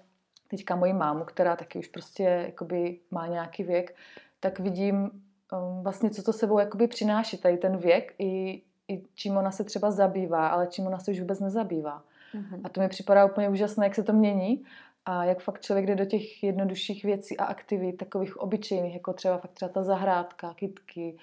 teďka 0.48 0.76
moji 0.76 0.94
mámu, 0.94 1.24
která 1.24 1.56
taky 1.56 1.80
už 1.80 1.88
prostě 1.88 2.24
jakoby 2.24 3.00
má 3.12 3.28
nějaký 3.28 3.64
věk, 3.64 3.96
tak 4.40 4.60
vidím 4.60 4.96
um, 5.04 5.84
vlastně, 5.84 6.10
co 6.10 6.24
to 6.24 6.34
sebou 6.34 6.60
jakoby 6.60 6.88
přináší, 6.88 7.38
tady 7.38 7.58
ten 7.58 7.78
věk 7.78 8.14
i 8.20 8.62
i 8.88 9.04
čím 9.16 9.38
ona 9.38 9.52
se 9.52 9.64
třeba 9.64 9.92
zabývá, 9.92 10.48
ale 10.48 10.68
čím 10.68 10.88
ona 10.88 11.00
se 11.00 11.12
už 11.12 11.20
vůbec 11.20 11.40
nezabývá. 11.40 12.04
Mm-hmm. 12.36 12.62
A 12.64 12.70
to 12.70 12.82
mi 12.82 12.90
připadá 12.90 13.26
úplně 13.26 13.50
úžasné, 13.50 13.86
jak 13.86 13.96
se 13.96 14.04
to 14.04 14.14
mění 14.14 14.64
a 15.06 15.26
jak 15.26 15.40
fakt 15.40 15.62
člověk 15.62 15.86
jde 15.86 15.96
do 15.96 16.06
těch 16.06 16.44
jednodušších 16.44 17.04
věcí 17.04 17.38
a 17.38 17.46
aktivit, 17.46 17.98
takových 17.98 18.38
obyčejných, 18.38 18.94
jako 18.94 19.14
třeba 19.14 19.38
fakt 19.38 19.52
třeba 19.52 19.70
ta 19.70 19.84
zahrádka, 19.84 20.54
kytky. 20.54 21.18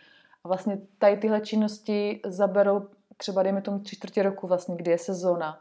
A 0.45 0.49
vlastně 0.49 0.79
tady 0.99 1.17
tyhle 1.17 1.41
činnosti 1.41 2.21
zaberou 2.27 2.89
třeba, 3.17 3.43
dejme 3.43 3.63
tomu, 3.63 3.79
tři 3.79 3.97
čtvrtě 3.97 4.23
roku 4.23 4.47
vlastně, 4.47 4.77
kdy 4.77 4.91
je 4.91 4.99
sezóna. 4.99 5.61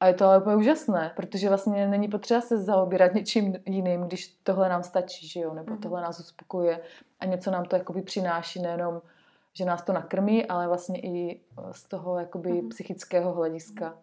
A 0.00 0.06
je 0.06 0.14
to 0.14 0.24
ale 0.24 0.38
úplně 0.38 0.56
úžasné, 0.56 1.12
protože 1.16 1.48
vlastně 1.48 1.88
není 1.88 2.08
potřeba 2.08 2.40
se 2.40 2.62
zaobírat 2.62 3.14
něčím 3.14 3.54
jiným, 3.66 4.00
když 4.00 4.26
tohle 4.42 4.68
nám 4.68 4.82
stačí, 4.82 5.28
že 5.28 5.40
jo, 5.40 5.54
nebo 5.54 5.74
mm-hmm. 5.74 5.80
tohle 5.80 6.00
nás 6.00 6.20
uspokuje 6.20 6.80
a 7.20 7.24
něco 7.24 7.50
nám 7.50 7.64
to 7.64 7.76
jakoby 7.76 8.02
přináší, 8.02 8.62
nejenom 8.62 9.02
že 9.54 9.64
nás 9.64 9.82
to 9.82 9.92
nakrmí, 9.92 10.46
ale 10.46 10.68
vlastně 10.68 11.00
i 11.00 11.40
eh, 11.40 11.62
z 11.72 11.84
toho 11.84 12.18
jakoby 12.18 12.50
mm-hmm. 12.50 12.68
psychického 12.68 13.32
hlediska. 13.32 13.98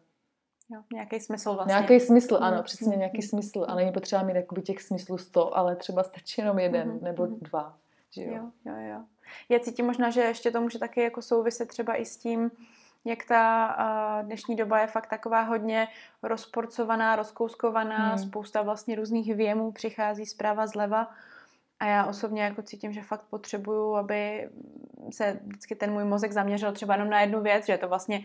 Jo, 0.70 0.82
nějaký 0.94 1.20
smysl 1.20 1.54
vlastně. 1.54 1.74
Nějaký 1.74 2.00
smysl, 2.00 2.38
ano, 2.42 2.58
mm-hmm. 2.58 2.64
přesně 2.64 2.98
nějaký 2.98 3.22
smysl. 3.22 3.66
A 3.68 3.76
není 3.76 3.92
potřeba 3.92 4.24
mít 4.24 4.36
jakoby 4.36 4.62
těch 4.62 4.82
smyslů 4.82 5.18
sto, 5.18 5.58
ale 5.58 5.76
třeba 5.76 6.04
stačí 6.04 6.42
jenom 6.42 6.60
jeden 6.60 6.90
mm-hmm. 6.90 7.02
nebo 7.02 7.26
dva. 7.26 7.78
Že 8.12 8.24
jo? 8.24 8.34
jo, 8.34 8.52
jo, 8.66 8.74
jo. 8.92 9.02
Já 9.50 9.60
cítím 9.60 9.86
možná, 9.86 10.10
že 10.10 10.22
ještě 10.22 10.52
to 10.52 10.62
může 10.62 10.80
taky 10.80 11.02
jako 11.02 11.22
souviset 11.22 11.68
třeba 11.68 11.96
i 11.96 12.06
s 12.06 12.18
tím, 12.18 12.52
jak 13.06 13.26
ta 13.26 13.76
uh, 14.20 14.26
dnešní 14.26 14.56
doba 14.56 14.80
je 14.80 14.88
fakt 14.88 15.08
taková 15.08 15.42
hodně 15.42 15.88
rozporcovaná, 16.24 17.16
rozkouskovaná, 17.16 18.10
hmm. 18.10 18.18
spousta 18.18 18.62
vlastně 18.62 18.96
různých 18.96 19.36
věmů 19.36 19.72
přichází 19.72 20.26
zprava, 20.26 20.68
zleva 20.68 21.12
a 21.80 21.86
já 21.86 22.06
osobně 22.06 22.44
jako 22.44 22.62
cítím, 22.62 22.94
že 22.94 23.02
fakt 23.02 23.24
potřebuju, 23.30 23.96
aby 23.96 24.50
se 25.12 25.40
vždycky 25.46 25.76
ten 25.76 25.92
můj 25.92 26.06
mozek 26.06 26.32
zaměřil 26.32 26.72
třeba 26.72 26.94
jenom 26.94 27.10
na 27.10 27.22
jednu 27.22 27.42
věc, 27.42 27.66
že 27.66 27.74
je 27.74 27.78
to 27.78 27.88
vlastně 27.88 28.24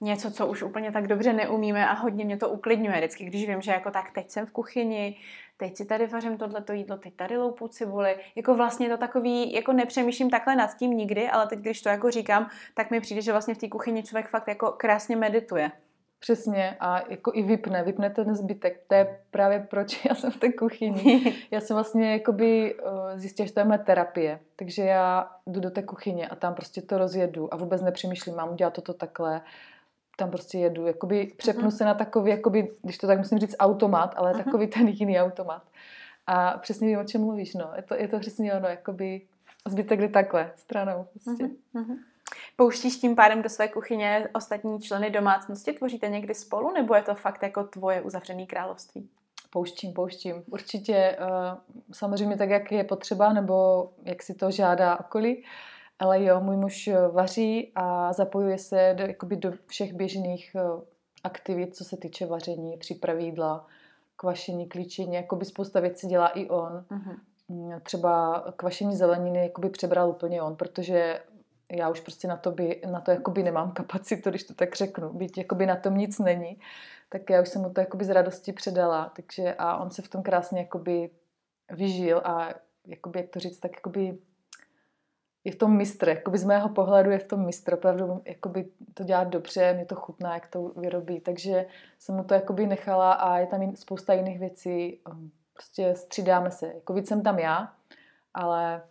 něco, 0.00 0.30
co 0.30 0.46
už 0.46 0.62
úplně 0.62 0.92
tak 0.92 1.06
dobře 1.06 1.32
neumíme 1.32 1.88
a 1.88 1.92
hodně 1.92 2.24
mě 2.24 2.36
to 2.36 2.48
uklidňuje 2.48 2.96
vždycky, 2.96 3.24
když 3.24 3.48
vím, 3.48 3.62
že 3.62 3.70
jako 3.70 3.90
tak 3.90 4.10
teď 4.10 4.30
jsem 4.30 4.46
v 4.46 4.50
kuchyni, 4.50 5.16
teď 5.56 5.76
si 5.76 5.84
tady 5.84 6.06
vařím 6.06 6.38
tohleto 6.38 6.72
jídlo, 6.72 6.96
teď 6.96 7.14
tady 7.14 7.36
loupu 7.36 7.68
cibuli. 7.68 8.16
Jako 8.36 8.54
vlastně 8.54 8.88
to 8.88 8.96
takový, 8.96 9.52
jako 9.52 9.72
nepřemýšlím 9.72 10.30
takhle 10.30 10.56
nad 10.56 10.76
tím 10.76 10.90
nikdy, 10.90 11.28
ale 11.28 11.46
teď, 11.46 11.58
když 11.58 11.82
to 11.82 11.88
jako 11.88 12.10
říkám, 12.10 12.48
tak 12.74 12.90
mi 12.90 13.00
přijde, 13.00 13.22
že 13.22 13.32
vlastně 13.32 13.54
v 13.54 13.58
té 13.58 13.68
kuchyni 13.68 14.02
člověk 14.02 14.28
fakt 14.28 14.48
jako 14.48 14.72
krásně 14.72 15.16
medituje. 15.16 15.70
Přesně 16.24 16.76
a 16.80 17.10
jako 17.10 17.32
i 17.34 17.42
vypne, 17.42 17.82
vypne 17.82 18.10
ten 18.10 18.34
zbytek. 18.34 18.82
To 18.88 18.94
je 18.94 19.20
právě 19.30 19.66
proč 19.70 20.04
já 20.08 20.14
jsem 20.14 20.30
v 20.30 20.36
té 20.36 20.52
kuchyni. 20.52 21.34
Já 21.50 21.60
jsem 21.60 21.74
vlastně 21.74 22.12
jakoby 22.12 22.74
eh, 22.78 23.18
zjistila, 23.18 23.46
že 23.46 23.52
to 23.52 23.60
je 23.60 23.64
moje 23.64 23.78
terapie. 23.78 24.40
Takže 24.56 24.82
já 24.82 25.30
jdu 25.46 25.60
do 25.60 25.70
té 25.70 25.82
kuchyně 25.82 26.28
a 26.28 26.34
tam 26.34 26.54
prostě 26.54 26.82
to 26.82 26.98
rozjedu 26.98 27.54
a 27.54 27.56
vůbec 27.56 27.82
nepřemýšlím, 27.82 28.36
mám 28.36 28.52
udělat 28.52 28.72
toto 28.72 28.94
takhle. 28.94 29.40
Tam 30.16 30.30
prostě 30.30 30.58
jedu, 30.58 30.86
jakoby 30.86 31.32
přepnu 31.36 31.68
uh-huh. 31.68 31.76
se 31.76 31.84
na 31.84 31.94
takový, 31.94 32.30
jakoby, 32.30 32.70
když 32.82 32.98
to 32.98 33.06
tak 33.06 33.18
musím 33.18 33.38
říct, 33.38 33.56
automat, 33.58 34.14
ale 34.16 34.32
uh-huh. 34.32 34.44
takový 34.44 34.66
ten 34.66 34.88
jiný 34.88 35.20
automat. 35.20 35.62
A 36.26 36.58
přesně 36.58 36.88
vím, 36.88 36.98
o 36.98 37.04
čem 37.04 37.20
mluvíš, 37.20 37.54
no. 37.54 37.72
Je 37.76 37.82
to, 37.82 37.94
je 37.94 38.08
to 38.08 38.18
přesně 38.18 38.54
ono, 38.54 38.68
jakoby 38.68 39.20
zbytek 39.68 40.00
jde 40.00 40.08
takhle, 40.08 40.52
stranou 40.56 41.06
prostě. 41.12 41.44
Uh-huh. 41.74 41.96
Pouštíš 42.56 42.96
tím 42.96 43.16
pádem 43.16 43.42
do 43.42 43.48
své 43.48 43.68
kuchyně 43.68 44.28
ostatní 44.34 44.80
členy 44.80 45.10
domácnosti? 45.10 45.72
Tvoříte 45.72 46.08
někdy 46.08 46.34
spolu, 46.34 46.72
nebo 46.72 46.94
je 46.94 47.02
to 47.02 47.14
fakt 47.14 47.42
jako 47.42 47.64
tvoje 47.64 48.02
uzavřené 48.02 48.46
království? 48.46 49.08
Pouštím, 49.50 49.92
pouštím. 49.92 50.42
Určitě 50.50 50.94
eh, 50.94 51.16
samozřejmě 51.92 52.36
tak, 52.36 52.50
jak 52.50 52.72
je 52.72 52.84
potřeba, 52.84 53.32
nebo 53.32 53.88
jak 54.02 54.22
si 54.22 54.34
to 54.34 54.50
žádá 54.50 55.00
okolí. 55.00 55.44
Ale 55.98 56.24
jo, 56.24 56.40
můj 56.40 56.56
muž 56.56 56.90
vaří 57.12 57.72
a 57.74 58.12
zapojuje 58.12 58.58
se 58.58 58.94
do, 58.98 59.04
jakoby 59.04 59.36
do 59.36 59.52
všech 59.66 59.92
běžných 59.92 60.56
eh, 60.58 60.60
aktivit, 61.24 61.76
co 61.76 61.84
se 61.84 61.96
týče 61.96 62.26
vaření, 62.26 62.76
přípravy 62.76 63.24
jídla, 63.24 63.66
kvašení, 64.16 64.68
klíčení, 64.68 65.14
jakoby 65.14 65.44
spousta 65.44 65.80
věcí 65.80 66.06
dělá 66.06 66.28
i 66.28 66.48
on. 66.48 66.84
Uh-huh. 66.90 67.80
Třeba 67.82 68.44
kvašení 68.56 68.96
zeleniny 68.96 69.42
jakoby 69.42 69.70
přebral 69.70 70.10
úplně 70.10 70.42
on, 70.42 70.56
protože 70.56 71.20
já 71.72 71.88
už 71.88 72.00
prostě 72.00 72.28
na 72.28 72.36
to, 72.36 72.50
by, 72.50 72.82
na 72.90 73.00
to 73.00 73.10
jakoby 73.10 73.42
nemám 73.42 73.72
kapacitu, 73.72 74.30
když 74.30 74.44
to 74.44 74.54
tak 74.54 74.76
řeknu. 74.76 75.12
Byť 75.12 75.38
jakoby 75.38 75.66
na 75.66 75.76
tom 75.76 75.96
nic 75.96 76.18
není, 76.18 76.60
tak 77.08 77.30
já 77.30 77.42
už 77.42 77.48
jsem 77.48 77.62
mu 77.62 77.70
to 77.70 77.80
jakoby 77.80 78.04
z 78.04 78.10
radosti 78.10 78.52
předala. 78.52 79.12
Takže 79.16 79.54
a 79.58 79.76
on 79.76 79.90
se 79.90 80.02
v 80.02 80.08
tom 80.08 80.22
krásně 80.22 80.60
jakoby 80.60 81.10
vyžil 81.70 82.22
a 82.24 82.48
jakoby, 82.86 83.18
jak 83.18 83.28
to 83.28 83.40
říct, 83.40 83.58
tak 83.58 83.72
jakoby 83.74 84.18
je 85.44 85.52
v 85.52 85.56
tom 85.56 85.76
mistr, 85.76 86.08
jakoby 86.08 86.38
z 86.38 86.44
mého 86.44 86.68
pohledu 86.68 87.10
je 87.10 87.18
v 87.18 87.26
tom 87.26 87.46
mistr, 87.46 87.74
opravdu 87.74 88.22
jakoby 88.24 88.68
to 88.94 89.04
dělá 89.04 89.24
dobře, 89.24 89.72
mě 89.74 89.84
to 89.84 89.94
chutná, 89.94 90.34
jak 90.34 90.46
to 90.46 90.68
vyrobí, 90.68 91.20
takže 91.20 91.66
jsem 91.98 92.14
mu 92.14 92.24
to 92.24 92.34
jakoby 92.34 92.66
nechala 92.66 93.12
a 93.12 93.38
je 93.38 93.46
tam 93.46 93.76
spousta 93.76 94.12
jiných 94.12 94.38
věcí, 94.38 95.00
um, 95.10 95.30
prostě 95.52 95.94
střídáme 95.94 96.50
se, 96.50 96.66
jako 96.74 96.92
víc 96.92 97.08
jsem 97.08 97.22
tam 97.22 97.38
já, 97.38 97.72
ale 98.34 98.82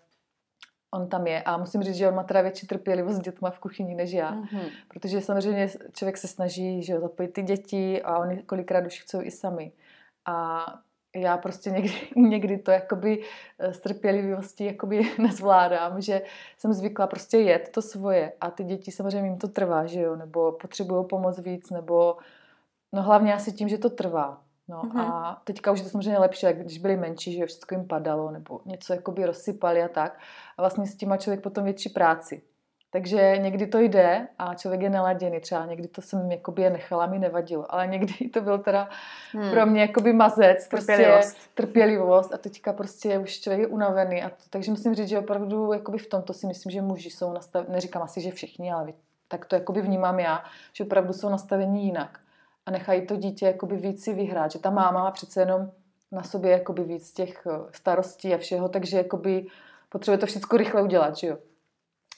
on 0.94 1.08
tam 1.08 1.28
je 1.28 1.44
a 1.44 1.58
musím 1.58 1.84
říct, 1.84 1.96
že 1.96 2.08
on 2.08 2.16
má 2.16 2.24
teda 2.24 2.42
větší 2.42 2.68
trpělivost 2.68 3.16
s 3.16 3.20
dětma 3.20 3.50
v 3.50 3.60
kuchyni 3.60 3.96
než 3.96 4.12
já, 4.12 4.36
mm-hmm. 4.36 4.70
protože 4.88 5.22
samozřejmě 5.22 5.70
člověk 5.94 6.18
se 6.18 6.28
snaží 6.28 6.84
že 6.84 7.00
zapojit 7.00 7.34
ty 7.34 7.44
děti 7.44 8.02
a 8.02 8.18
oni 8.18 8.38
kolikrát 8.38 8.86
už 8.86 9.02
chcou 9.02 9.22
i 9.22 9.32
sami 9.32 9.72
a 10.26 10.66
já 11.16 11.38
prostě 11.38 11.70
někdy, 11.70 11.94
někdy 12.16 12.58
to 12.58 12.72
jakoby 12.72 13.24
z 13.72 13.78
eh, 13.78 13.82
trpělivosti 13.82 14.66
jakoby 14.66 15.02
nezvládám, 15.18 16.02
že 16.02 16.22
jsem 16.58 16.74
zvykla 16.74 17.08
prostě 17.08 17.38
jet 17.38 17.70
to 17.74 17.82
svoje 17.82 18.34
a 18.42 18.52
ty 18.52 18.64
děti 18.64 18.92
samozřejmě 18.92 19.30
jim 19.30 19.38
to 19.38 19.48
trvá, 19.48 19.86
že 19.86 20.02
jo, 20.02 20.16
nebo 20.16 20.52
potřebují 20.52 21.06
pomoc 21.08 21.40
víc, 21.40 21.70
nebo 21.70 22.18
no 22.94 23.02
hlavně 23.02 23.34
asi 23.34 23.52
tím, 23.52 23.70
že 23.70 23.78
to 23.78 23.90
trvá. 23.90 24.43
No 24.68 24.82
mm-hmm. 24.82 25.00
a 25.00 25.42
teďka 25.44 25.72
už 25.72 25.80
je 25.80 25.84
to 25.84 25.90
samozřejmě 25.90 26.20
lepší, 26.20 26.46
jak 26.46 26.60
když 26.60 26.78
byli 26.78 26.98
menší, 26.98 27.34
že 27.34 27.46
všechno 27.46 27.78
jim 27.78 27.88
padalo, 27.88 28.32
nebo 28.32 28.62
něco 28.66 28.94
jakoby 28.94 29.26
rozsypali 29.26 29.84
a 29.84 29.88
tak. 29.88 30.20
A 30.58 30.62
vlastně 30.62 30.88
s 30.88 30.96
tím 30.96 31.10
má 31.10 31.18
člověk 31.18 31.42
potom 31.42 31.64
větší 31.64 31.90
práci. 31.90 32.42
Takže 32.94 33.38
někdy 33.38 33.68
to 33.68 33.80
jde 33.80 34.28
a 34.40 34.56
člověk 34.56 34.82
je 34.82 34.90
naladěný. 34.90 35.40
Třeba 35.40 35.66
někdy 35.66 35.88
to 35.88 36.02
jsem 36.02 36.32
jakoby 36.32 36.62
je 36.62 36.70
nechala, 36.70 37.06
mi 37.06 37.20
nevadilo. 37.20 37.74
Ale 37.74 37.88
někdy 37.88 38.30
to 38.30 38.42
byl 38.42 38.58
teda 38.60 38.90
hmm. 39.32 39.52
pro 39.52 39.66
mě 39.66 39.82
jakoby 39.82 40.14
mazec. 40.14 40.68
Prostě 40.68 40.94
trpělivost. 40.94 41.38
trpělivost. 41.54 42.34
A 42.34 42.38
teďka 42.38 42.74
prostě 42.74 43.18
už 43.20 43.40
člověk 43.40 43.62
je 43.62 43.68
unavený. 43.68 44.24
A 44.24 44.30
to, 44.30 44.44
takže 44.50 44.72
musím 44.72 44.96
říct, 44.96 45.08
že 45.08 45.20
opravdu 45.20 45.74
jakoby 45.74 45.98
v 45.98 46.10
tomto 46.10 46.34
si 46.34 46.48
myslím, 46.48 46.72
že 46.72 46.82
muži 46.82 47.10
jsou 47.10 47.34
nastaveni, 47.34 47.74
neříkám 47.74 48.02
asi, 48.02 48.22
že 48.22 48.32
všichni, 48.32 48.72
ale 48.72 48.94
tak 49.28 49.46
to 49.46 49.56
jakoby 49.56 49.82
vnímám 49.82 50.20
já, 50.20 50.44
že 50.74 50.84
opravdu 50.84 51.14
jsou 51.14 51.30
nastavení 51.30 51.86
jinak. 51.86 52.20
A 52.66 52.72
nechají 52.72 53.08
to 53.08 53.16
dítě 53.16 53.46
jakoby 53.46 53.78
víc 53.78 54.04
si 54.04 54.14
vyhrát. 54.14 54.52
Že 54.52 54.60
ta 54.60 54.70
máma 54.70 55.04
má 55.04 55.12
přece 55.12 55.42
jenom 55.42 55.72
na 56.12 56.24
sobě 56.24 56.52
jakoby 56.52 56.84
víc 56.84 57.14
těch 57.14 57.48
eh, 57.48 57.60
starostí 57.72 58.34
a 58.34 58.38
všeho, 58.38 58.70
takže 58.70 58.98
jakoby 58.98 59.48
potřebuje 59.90 60.18
to 60.18 60.26
všechno 60.26 60.58
rychle 60.58 60.84
udělat, 60.84 61.18
že 61.18 61.28
jo. 61.28 61.38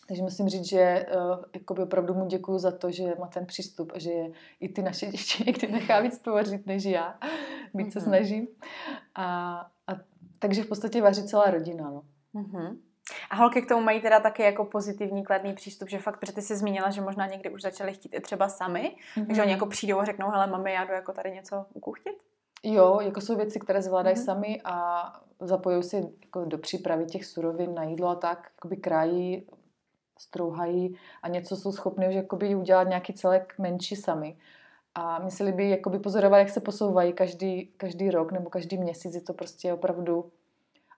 Takže 0.07 0.23
musím 0.23 0.49
říct, 0.49 0.65
že 0.65 1.05
uh, 1.15 1.43
jakoby 1.53 1.83
opravdu 1.83 2.13
mu 2.13 2.25
děkuju 2.25 2.57
za 2.57 2.71
to, 2.71 2.91
že 2.91 3.15
má 3.19 3.27
ten 3.27 3.45
přístup 3.45 3.91
a 3.95 3.99
že 3.99 4.11
je, 4.11 4.31
i 4.59 4.69
ty 4.69 4.81
naše 4.81 5.05
děti 5.11 5.43
někdy 5.45 5.67
nechá 5.67 5.99
víc 5.99 6.19
tvořit 6.19 6.65
než 6.65 6.83
já. 6.83 7.19
Víc 7.73 7.87
mm-hmm. 7.87 7.91
se 7.91 7.99
mhm. 7.99 8.07
snažím. 8.07 8.47
A, 9.15 9.57
a, 9.87 9.93
takže 10.39 10.63
v 10.63 10.67
podstatě 10.67 11.01
vaří 11.01 11.27
celá 11.27 11.51
rodina. 11.51 11.89
No. 11.89 12.03
Mm-hmm. 12.35 12.77
A 13.29 13.35
holky 13.35 13.61
k 13.61 13.67
tomu 13.67 13.81
mají 13.81 14.01
teda 14.01 14.19
taky 14.19 14.43
jako 14.43 14.65
pozitivní, 14.65 15.23
kladný 15.23 15.53
přístup, 15.53 15.89
že 15.89 15.97
fakt, 15.97 16.19
protože 16.19 16.33
ty 16.33 16.41
jsi 16.41 16.55
zmínila, 16.55 16.89
že 16.89 17.01
možná 17.01 17.27
někdy 17.27 17.49
už 17.49 17.61
začaly 17.61 17.93
chtít 17.93 18.13
i 18.13 18.21
třeba 18.21 18.49
sami, 18.49 18.95
mm-hmm. 19.15 19.25
takže 19.25 19.41
oni 19.41 19.51
jako 19.51 19.65
přijdou 19.65 19.99
a 19.99 20.05
řeknou, 20.05 20.29
hele 20.29 20.47
mami, 20.47 20.73
já 20.73 20.85
jdu 20.85 20.93
jako 20.93 21.13
tady 21.13 21.31
něco 21.31 21.65
ukuchtit? 21.73 22.15
Jo, 22.63 22.99
jako 23.01 23.21
jsou 23.21 23.35
věci, 23.35 23.59
které 23.59 23.81
zvládají 23.81 24.15
mm-hmm. 24.15 24.25
sami 24.25 24.61
a 24.63 25.05
zapojují 25.39 25.83
se 25.83 25.97
jako 25.97 26.45
do 26.45 26.57
přípravy 26.57 27.05
těch 27.05 27.25
surovin 27.25 27.73
na 27.73 27.83
jídlo 27.83 28.07
a 28.07 28.15
tak, 28.15 28.51
jakoby 28.55 28.77
krájí 28.77 29.47
strouhají 30.19 30.95
a 31.23 31.27
něco 31.27 31.55
jsou 31.55 31.71
schopni 31.71 32.07
už 32.07 32.15
jakoby 32.15 32.55
udělat 32.55 32.87
nějaký 32.87 33.13
celek 33.13 33.53
menší 33.57 33.95
sami. 33.95 34.37
A 34.95 35.19
mysleli 35.19 35.51
by 35.51 35.69
jakoby 35.69 35.99
pozorovat, 35.99 36.39
jak 36.39 36.49
se 36.49 36.61
posouvají 36.61 37.13
každý, 37.13 37.65
každý 37.77 38.11
rok 38.11 38.31
nebo 38.31 38.49
každý 38.49 38.77
měsíc, 38.77 39.15
je 39.15 39.21
to 39.21 39.33
prostě 39.33 39.73
opravdu 39.73 40.31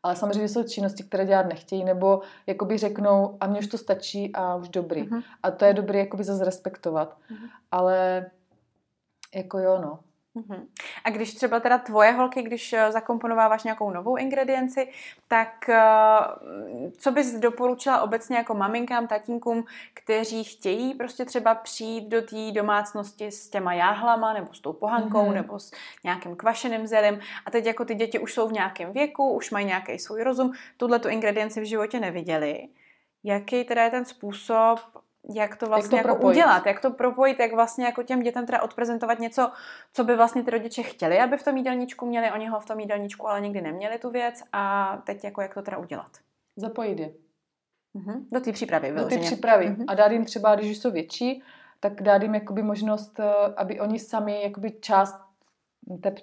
ale 0.04 0.16
samozřejmě 0.16 0.50
jsou 0.50 0.64
činnosti, 0.64 1.04
které 1.04 1.26
dělat 1.26 1.46
nechtějí, 1.46 1.84
nebo 1.84 2.22
jakoby 2.48 2.78
řeknou, 2.78 3.38
a 3.40 3.48
mně 3.48 3.60
už 3.60 3.68
to 3.68 3.78
stačí 3.78 4.32
a 4.34 4.56
už 4.56 4.70
dobrý. 4.70 5.04
Uh-huh. 5.04 5.24
A 5.44 5.52
to 5.52 5.66
je 5.66 5.74
dobré 5.74 6.00
jakoby 6.00 6.24
zase 6.24 6.46
respektovat. 6.46 7.18
Uh-huh. 7.32 7.50
Ale 7.72 8.26
jako 9.36 9.60
jo, 9.60 9.80
no. 9.82 10.00
Mhm. 10.38 10.68
A 11.04 11.10
když 11.10 11.34
třeba 11.34 11.60
teda 11.60 11.78
tvoje 11.78 12.12
holky, 12.12 12.42
když 12.42 12.74
eh, 12.74 12.92
zakomponováváš 12.92 13.64
nějakou 13.64 13.92
novou 13.92 14.16
ingredienci, 14.16 14.88
tak 15.28 15.70
eh, 15.70 15.80
co 16.98 17.12
bys 17.12 17.34
doporučila 17.40 18.02
obecně 18.02 18.38
jako 18.38 18.54
maminkám, 18.54 19.08
tatínkům, 19.08 19.66
kteří 19.94 20.44
chtějí 20.44 20.94
prostě 20.94 21.26
třeba 21.26 21.56
přijít 21.56 22.10
do 22.10 22.22
té 22.22 22.52
domácnosti 22.52 23.32
s 23.32 23.50
těma 23.50 23.74
jáhlama, 23.74 24.34
nebo 24.34 24.54
s 24.54 24.60
tou 24.60 24.74
pohankou, 24.74 25.26
mm-hmm. 25.26 25.34
nebo 25.34 25.60
s 25.60 25.72
nějakým 26.04 26.36
kvašeným 26.36 26.88
zelím 26.88 27.20
a 27.46 27.52
teď 27.52 27.66
jako 27.66 27.86
ty 27.86 27.96
děti 27.96 28.20
už 28.20 28.34
jsou 28.34 28.48
v 28.48 28.54
nějakém 28.54 28.94
věku, 28.94 29.32
už 29.32 29.52
mají 29.52 29.66
nějaký 29.66 30.00
svůj 30.00 30.24
rozum, 30.24 30.52
tuhle 30.78 31.00
tu 31.00 31.10
ingredienci 31.10 31.62
v 31.62 31.64
životě 31.64 32.00
neviděli. 32.00 32.68
Jaký 33.24 33.64
teda 33.64 33.84
je 33.84 33.90
ten 33.90 34.06
způsob, 34.06 34.80
jak 35.36 35.56
to 35.56 35.66
vlastně 35.66 35.98
jak 35.98 36.06
to 36.06 36.12
jako 36.12 36.28
udělat, 36.28 36.66
jak 36.66 36.82
to 36.82 36.92
propojit, 36.92 37.40
jak 37.40 37.54
vlastně 37.54 37.86
jako 37.86 38.04
těm 38.04 38.22
dětem 38.22 38.46
teda 38.46 38.62
odprezentovat 38.62 39.20
něco, 39.20 39.52
co 39.94 40.04
by 40.04 40.16
vlastně 40.16 40.44
ty 40.44 40.52
rodiče 40.52 40.84
chtěli, 40.84 41.20
aby 41.20 41.38
v 41.38 41.44
tom 41.44 41.58
jídelníčku 41.58 42.06
měli, 42.06 42.32
oni 42.32 42.48
ho 42.48 42.60
v 42.60 42.66
tom 42.66 42.80
jídelníčku 42.80 43.28
ale 43.28 43.42
nikdy 43.42 43.62
neměli 43.62 44.00
tu 44.00 44.10
věc 44.10 44.44
a 44.54 44.98
teď 45.06 45.24
jako 45.24 45.42
jak 45.42 45.54
to 45.54 45.62
teda 45.62 45.78
udělat. 45.78 46.12
Zapojit 46.56 47.00
je. 47.00 47.12
Mm-hmm. 47.96 48.26
Do 48.32 48.40
té 48.40 48.52
přípravy 48.52 48.92
vyloženě. 48.92 49.18
Do 49.18 49.22
té 49.24 49.28
přípravy. 49.28 49.66
Mm-hmm. 49.66 49.86
A 49.88 49.96
dát 49.96 50.12
jim 50.12 50.26
třeba, 50.26 50.56
když 50.56 50.78
jsou 50.78 50.92
větší, 50.92 51.44
tak 51.80 52.02
dát 52.02 52.22
jim 52.22 52.36
jakoby 52.36 52.64
možnost, 52.64 53.20
eh, 53.20 53.54
aby 53.58 53.80
oni 53.80 54.00
sami 54.00 54.42
jakoby 54.44 54.72
část 54.72 55.28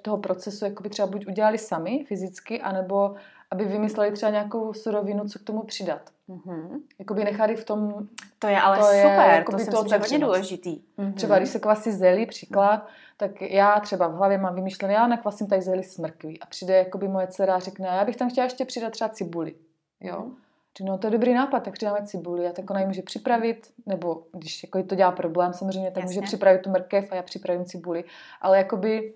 toho 0.03 0.19
procesu 0.19 0.65
jakoby 0.65 0.89
třeba 0.89 1.09
buď 1.09 1.27
udělali 1.27 1.59
sami 1.59 2.05
fyzicky, 2.09 2.61
anebo 2.61 3.15
aby 3.51 3.64
vymysleli 3.64 4.12
třeba 4.12 4.30
nějakou 4.32 4.72
surovinu, 4.72 5.28
co 5.28 5.38
k 5.38 5.42
tomu 5.42 5.62
přidat. 5.62 6.11
Mm-hmm. 6.28 6.80
Jakoby 6.99 7.24
nechali 7.24 7.57
v 7.57 7.64
tom... 7.64 8.09
To 8.38 8.47
je 8.47 8.61
ale 8.61 8.78
to 8.78 8.84
super, 8.84 9.30
je, 9.30 9.45
to 9.51 9.57
myslím, 9.57 9.88
že 9.88 9.99
hodně 9.99 10.18
důležitý. 10.18 10.80
Mm-hmm. 10.99 11.14
Třeba 11.14 11.38
když 11.38 11.51
se 11.51 11.59
kvasí 11.59 11.92
zelí, 11.92 12.26
příklad, 12.26 12.80
mm-hmm. 12.80 13.16
tak 13.16 13.42
já 13.42 13.80
třeba 13.80 14.09
v 14.09 14.14
hlavě 14.14 14.38
mám 14.38 14.55
vymyšlené, 14.55 14.95
já 14.95 15.07
nakvasím 15.07 15.47
tady 15.47 15.62
zelí 15.62 15.84
smrkví 15.84 16.40
a 16.40 16.47
přijde 16.47 16.76
jakoby 16.76 17.09
moje 17.09 17.26
dcera 17.26 17.55
a 17.55 17.59
řekne, 17.59 17.88
já 17.88 18.05
bych 18.05 18.16
tam 18.16 18.30
chtěla 18.30 18.45
ještě 18.45 18.64
přidat 18.64 18.90
třeba 18.90 19.09
cibuli. 19.09 19.55
Jo? 20.01 20.16
Mm-hmm. 20.16 20.84
no 20.84 20.99
to 20.99 21.07
je 21.07 21.11
dobrý 21.11 21.34
nápad, 21.34 21.61
tak 21.61 21.74
přidáme 21.74 22.07
cibuli 22.07 22.47
a 22.47 22.53
tak 22.53 22.70
ona 22.70 22.80
ji 22.80 22.86
může 22.86 23.03
připravit, 23.03 23.70
nebo 23.86 24.22
když 24.32 24.62
jako 24.62 24.82
to 24.82 24.95
dělá 24.95 25.12
problém 25.12 25.53
samozřejmě, 25.53 25.90
tak 25.90 26.05
Jasně. 26.05 26.16
může 26.16 26.26
připravit 26.26 26.62
tu 26.62 26.70
mrkev 26.70 27.12
a 27.12 27.14
já 27.14 27.22
připravím 27.22 27.64
cibuli. 27.64 28.05
Ale 28.40 28.59
jakoby 28.59 29.14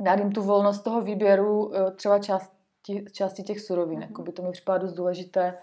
dát 0.00 0.18
jim 0.18 0.32
tu 0.32 0.42
volnost 0.42 0.80
toho 0.80 1.00
výběru, 1.00 1.72
třeba 1.96 2.18
část 2.18 2.52
části 3.12 3.42
těch 3.42 3.60
surovin. 3.60 3.98
Mm-hmm. 3.98 4.02
Jakoby 4.02 4.32
to 4.32 4.42
mi 4.42 4.52
připadá 4.52 4.78
dost 4.78 4.92
důležité, 4.92 5.58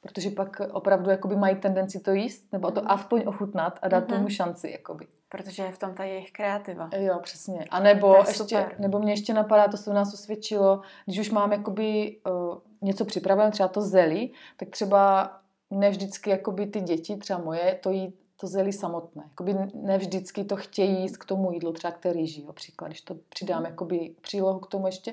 protože 0.00 0.30
pak 0.30 0.60
opravdu 0.72 1.10
jakoby 1.10 1.36
mají 1.36 1.56
tendenci 1.56 2.00
to 2.00 2.10
jíst, 2.10 2.52
nebo 2.52 2.70
to 2.70 2.80
mm. 2.80 2.86
aspoň 2.90 3.22
ochutnat 3.26 3.78
a 3.82 3.88
dát 3.88 4.04
mm-hmm. 4.04 4.14
tomu 4.14 4.28
šanci. 4.28 4.70
Jakoby. 4.70 5.06
Protože 5.28 5.62
je 5.62 5.72
v 5.72 5.78
tom 5.78 5.94
ta 5.94 6.04
jejich 6.04 6.32
kreativa. 6.32 6.90
Jo, 6.96 7.18
přesně. 7.22 7.64
A 7.70 7.80
nebo, 7.80 8.16
ještě, 8.16 8.32
super. 8.32 8.74
nebo 8.78 8.98
mě 8.98 9.12
ještě 9.12 9.34
napadá, 9.34 9.68
to 9.68 9.76
se 9.76 9.90
u 9.90 9.92
nás 9.92 10.14
usvědčilo, 10.14 10.80
když 11.04 11.18
už 11.18 11.30
mám 11.30 11.52
jakoby 11.52 12.16
uh, 12.26 12.58
něco 12.82 13.04
připravené, 13.04 13.50
třeba 13.50 13.68
to 13.68 13.80
zelí, 13.80 14.32
tak 14.56 14.68
třeba 14.68 15.32
ne 15.70 15.90
vždycky 15.90 16.30
jakoby 16.30 16.66
ty 16.66 16.80
děti, 16.80 17.16
třeba 17.16 17.38
moje, 17.38 17.78
to 17.82 17.90
jí 17.90 18.14
to 18.40 18.46
zelí 18.46 18.72
samotné. 18.72 19.22
Jakoby 19.28 19.54
ne 19.74 19.98
vždycky 19.98 20.44
to 20.44 20.56
chtějí 20.56 21.00
jíst 21.00 21.16
k 21.16 21.24
tomu 21.24 21.52
jídlu, 21.52 21.72
třeba 21.72 21.90
k 21.90 21.98
té 21.98 22.12
rýži, 22.12 22.42
jo, 22.42 22.52
příklad, 22.52 22.88
když 22.88 23.00
to 23.00 23.16
přidám 23.28 23.62
mhm. 23.62 23.70
jakoby 23.70 24.14
přílohu 24.20 24.58
k 24.58 24.66
tomu 24.66 24.86
ještě, 24.86 25.12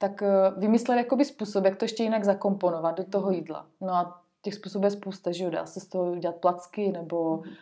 tak 0.00 0.22
uh, 0.22 0.60
vymyslet 0.60 0.96
jakoby 0.96 1.24
způsob, 1.24 1.64
jak 1.64 1.76
to 1.76 1.84
ještě 1.84 2.02
jinak 2.02 2.24
zakomponovat 2.24 2.96
do 2.96 3.04
toho 3.04 3.30
jídla. 3.30 3.66
No 3.80 3.94
a 3.94 4.22
těch 4.42 4.54
způsobů 4.54 4.84
je 4.84 4.90
spousta, 4.90 5.32
že 5.32 5.44
jo, 5.44 5.50
dá 5.50 5.66
se 5.66 5.80
z 5.80 5.86
toho 5.86 6.16
dělat 6.16 6.36
placky, 6.36 6.92
nebo 6.92 7.36
mm. 7.36 7.52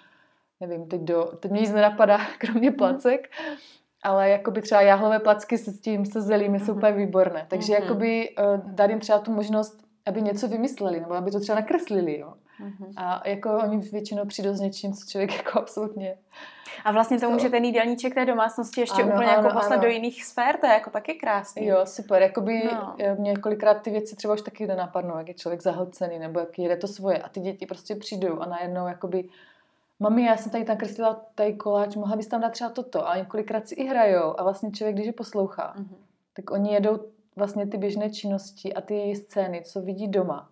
nevím, 0.61 0.89
teď, 0.89 1.01
do, 1.01 1.25
teď 1.41 1.51
mě 1.51 1.61
nic 1.61 1.73
nenapadá, 1.73 2.19
kromě 2.39 2.71
mhm. 2.71 2.79
placek, 2.79 3.29
ale 4.03 4.31
jakoby 4.31 4.63
třeba 4.63 4.81
jáhlové 4.81 5.19
placky 5.19 5.59
se 5.59 5.73
s 5.73 5.81
tím, 5.81 6.07
se 6.07 6.21
zelím, 6.21 6.59
jsou 6.59 6.75
úplně 6.75 6.93
výborné. 6.93 7.47
Takže 7.51 7.73
jakoby 7.73 8.31
uh, 8.31 8.71
dát 8.75 8.91
jim 8.91 9.01
třeba 9.01 9.19
tu 9.19 9.33
možnost, 9.33 9.85
aby 10.07 10.23
něco 10.23 10.49
vymysleli, 10.49 11.01
nebo 11.01 11.15
aby 11.15 11.31
to 11.31 11.41
třeba 11.41 11.61
nakreslili, 11.61 12.19
jo. 12.19 12.35
Mm-hmm. 12.61 12.93
A 12.97 13.29
jako 13.29 13.59
oni 13.59 13.79
většinou 13.79 14.27
přijdou 14.27 14.55
s 14.55 14.61
něčím, 14.61 14.93
co 14.93 15.07
člověk 15.07 15.37
jako 15.37 15.59
absolutně... 15.59 16.17
A 16.85 16.93
vlastně 16.93 17.21
to 17.21 17.31
může 17.31 17.49
ten 17.49 17.65
jídelníček 17.65 18.15
té 18.15 18.25
domácnosti 18.27 18.81
ještě 18.81 19.03
ano, 19.03 19.13
úplně 19.13 19.29
ano, 19.29 19.37
jako 19.37 19.59
poslat 19.59 19.73
ano. 19.73 19.83
do 19.83 19.89
jiných 19.89 20.25
sfér, 20.25 20.57
to 20.57 20.67
je 20.67 20.73
jako 20.73 20.91
taky 20.91 21.15
krásný. 21.15 21.67
Jo, 21.67 21.81
super, 21.85 22.23
jakoby 22.23 22.63
no. 22.73 22.97
mě 23.19 23.37
kolikrát 23.37 23.75
ty 23.75 23.91
věci 23.91 24.17
třeba 24.17 24.35
už 24.35 24.43
taky 24.43 24.67
nenapadnou, 24.67 25.19
jak 25.19 25.29
je 25.29 25.35
člověk 25.35 25.63
zahlcený, 25.63 26.19
nebo 26.19 26.41
jak 26.41 26.59
jede 26.59 26.77
to 26.77 26.89
svoje 26.89 27.19
a 27.19 27.29
ty 27.29 27.41
děti 27.41 27.67
prostě 27.67 27.97
přijdou 27.97 28.39
a 28.39 28.47
najednou 28.47 28.87
jakoby 28.87 29.29
mami, 30.01 30.25
já 30.25 30.37
jsem 30.37 30.53
tady 30.53 30.65
tam 30.65 30.77
kreslila 30.77 31.21
tady 31.35 31.55
koláč, 31.55 31.97
mohla 31.97 32.17
bys 32.17 32.27
tam 32.27 32.41
dát 32.41 32.53
třeba 32.53 32.71
toto 32.71 33.09
a 33.09 33.17
několikrát 33.17 33.69
si 33.69 33.75
i 33.75 33.87
hrajou 33.87 34.41
a 34.41 34.43
vlastně 34.43 34.71
člověk, 34.71 34.95
když 34.97 35.07
je 35.07 35.13
poslouchá, 35.13 35.75
mm-hmm. 35.79 35.97
tak 36.35 36.51
oni 36.51 36.73
jedou 36.73 36.99
vlastně 37.37 37.67
ty 37.67 37.77
běžné 37.77 38.11
činnosti 38.11 38.75
a 38.75 38.81
ty 38.81 39.17
scény, 39.17 39.63
co 39.65 39.81
vidí 39.81 40.09
doma 40.09 40.49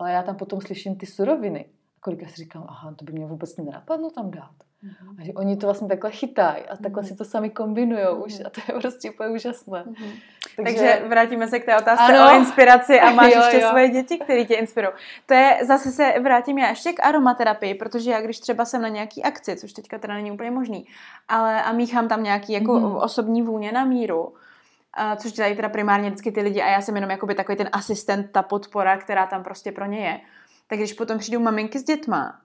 ale 0.00 0.12
já 0.12 0.22
tam 0.22 0.36
potom 0.36 0.60
slyším 0.60 0.96
ty 0.96 1.06
suroviny. 1.06 1.64
A 1.96 2.00
kolikrát 2.00 2.28
si 2.28 2.36
říkám, 2.36 2.64
aha, 2.68 2.94
to 2.96 3.04
by 3.04 3.12
mě 3.12 3.26
vůbec 3.26 3.56
nenapadlo 3.56 4.10
tam 4.10 4.30
dát. 4.30 4.54
Mm-hmm. 4.84 5.20
A 5.20 5.24
že 5.24 5.32
oni 5.32 5.56
to 5.56 5.66
vlastně 5.66 5.88
takhle 5.88 6.10
chytají 6.10 6.64
a 6.64 6.76
takhle 6.76 7.02
mm-hmm. 7.02 7.06
si 7.06 7.16
to 7.16 7.24
sami 7.24 7.50
kombinují 7.50 8.02
mm-hmm. 8.02 8.24
už 8.24 8.40
a 8.44 8.50
to 8.50 8.60
je 8.68 8.80
prostě 8.80 9.10
úplně 9.10 9.28
úžasné. 9.28 9.84
Mm-hmm. 9.84 10.12
Takže... 10.56 10.78
Takže 10.78 11.02
vrátíme 11.08 11.48
se 11.48 11.58
k 11.58 11.64
té 11.64 11.76
otázce 11.76 12.18
ano. 12.18 12.32
o 12.32 12.38
inspiraci 12.38 13.00
a 13.00 13.10
máš 13.10 13.32
jo, 13.34 13.42
ještě 13.42 13.60
jo. 13.60 13.68
svoje 13.68 13.88
děti, 13.88 14.18
které 14.18 14.44
tě 14.44 14.54
inspirují. 14.54 14.92
To 15.26 15.34
je, 15.34 15.58
zase 15.66 15.90
se 15.90 16.14
vrátím 16.22 16.58
já 16.58 16.68
ještě 16.68 16.92
k 16.92 17.04
aromaterapii, 17.04 17.74
protože 17.74 18.10
já 18.10 18.20
když 18.20 18.40
třeba 18.40 18.64
jsem 18.64 18.82
na 18.82 18.88
nějaký 18.88 19.22
akci, 19.22 19.56
což 19.56 19.72
teďka 19.72 19.98
teda 19.98 20.14
není 20.14 20.30
úplně 20.30 20.50
možný, 20.50 20.86
ale 21.28 21.62
a 21.62 21.72
míchám 21.72 22.08
tam 22.08 22.22
nějaký 22.22 22.52
jako 22.52 22.72
mm-hmm. 22.72 23.02
osobní 23.02 23.42
vůně 23.42 23.72
na 23.72 23.84
míru, 23.84 24.34
Což 25.16 25.32
dělají 25.32 25.56
teda 25.56 25.68
primárně 25.68 26.08
vždycky 26.08 26.32
ty 26.32 26.40
lidi 26.40 26.62
a 26.62 26.68
já 26.68 26.80
jsem 26.80 26.94
jenom 26.94 27.10
jakoby 27.10 27.34
takový 27.34 27.58
ten 27.58 27.68
asistent, 27.72 28.32
ta 28.32 28.42
podpora, 28.42 28.96
která 28.96 29.26
tam 29.26 29.42
prostě 29.42 29.72
pro 29.72 29.84
ně 29.84 29.98
je. 29.98 30.20
Tak 30.66 30.78
když 30.78 30.92
potom 30.92 31.18
přijdou 31.18 31.40
maminky 31.40 31.78
s 31.78 31.84
dětma 31.84 32.40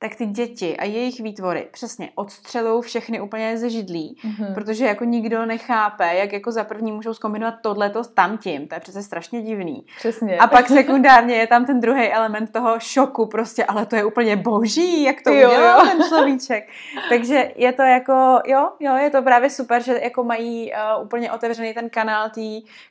tak 0.00 0.14
ty 0.14 0.26
děti 0.26 0.76
a 0.76 0.84
jejich 0.84 1.20
výtvory 1.20 1.68
přesně 1.72 2.10
odstřelou 2.14 2.80
všechny 2.80 3.20
úplně 3.20 3.58
ze 3.58 3.70
židlí, 3.70 4.16
mm-hmm. 4.24 4.54
protože 4.54 4.86
jako 4.86 5.04
nikdo 5.04 5.46
nechápe, 5.46 6.14
jak 6.14 6.32
jako 6.32 6.52
za 6.52 6.64
první 6.64 6.92
můžou 6.92 7.14
zkombinovat 7.14 7.54
tohleto 7.62 8.04
s 8.04 8.08
tamtím, 8.08 8.68
to 8.68 8.74
je 8.74 8.80
přece 8.80 9.02
strašně 9.02 9.42
divný. 9.42 9.86
Přesně. 9.98 10.38
A 10.38 10.46
pak 10.46 10.68
sekundárně 10.78 11.34
je 11.34 11.46
tam 11.46 11.66
ten 11.66 11.80
druhý 11.80 12.08
element 12.08 12.52
toho 12.52 12.80
šoku 12.80 13.26
prostě, 13.26 13.64
ale 13.64 13.86
to 13.86 13.96
je 13.96 14.04
úplně 14.04 14.36
boží, 14.36 15.02
jak 15.02 15.22
to 15.22 15.30
jo, 15.30 15.48
udělal 15.48 15.86
jo. 15.86 15.90
ten 15.90 16.08
človíček. 16.08 16.68
Takže 17.08 17.52
je 17.56 17.72
to 17.72 17.82
jako, 17.82 18.40
jo, 18.46 18.70
jo, 18.80 18.96
je 18.96 19.10
to 19.10 19.22
právě 19.22 19.50
super, 19.50 19.82
že 19.82 20.00
jako 20.02 20.24
mají 20.24 20.72
uh, 20.72 21.04
úplně 21.04 21.32
otevřený 21.32 21.74
ten 21.74 21.90
kanál 21.90 22.30
té 22.30 22.40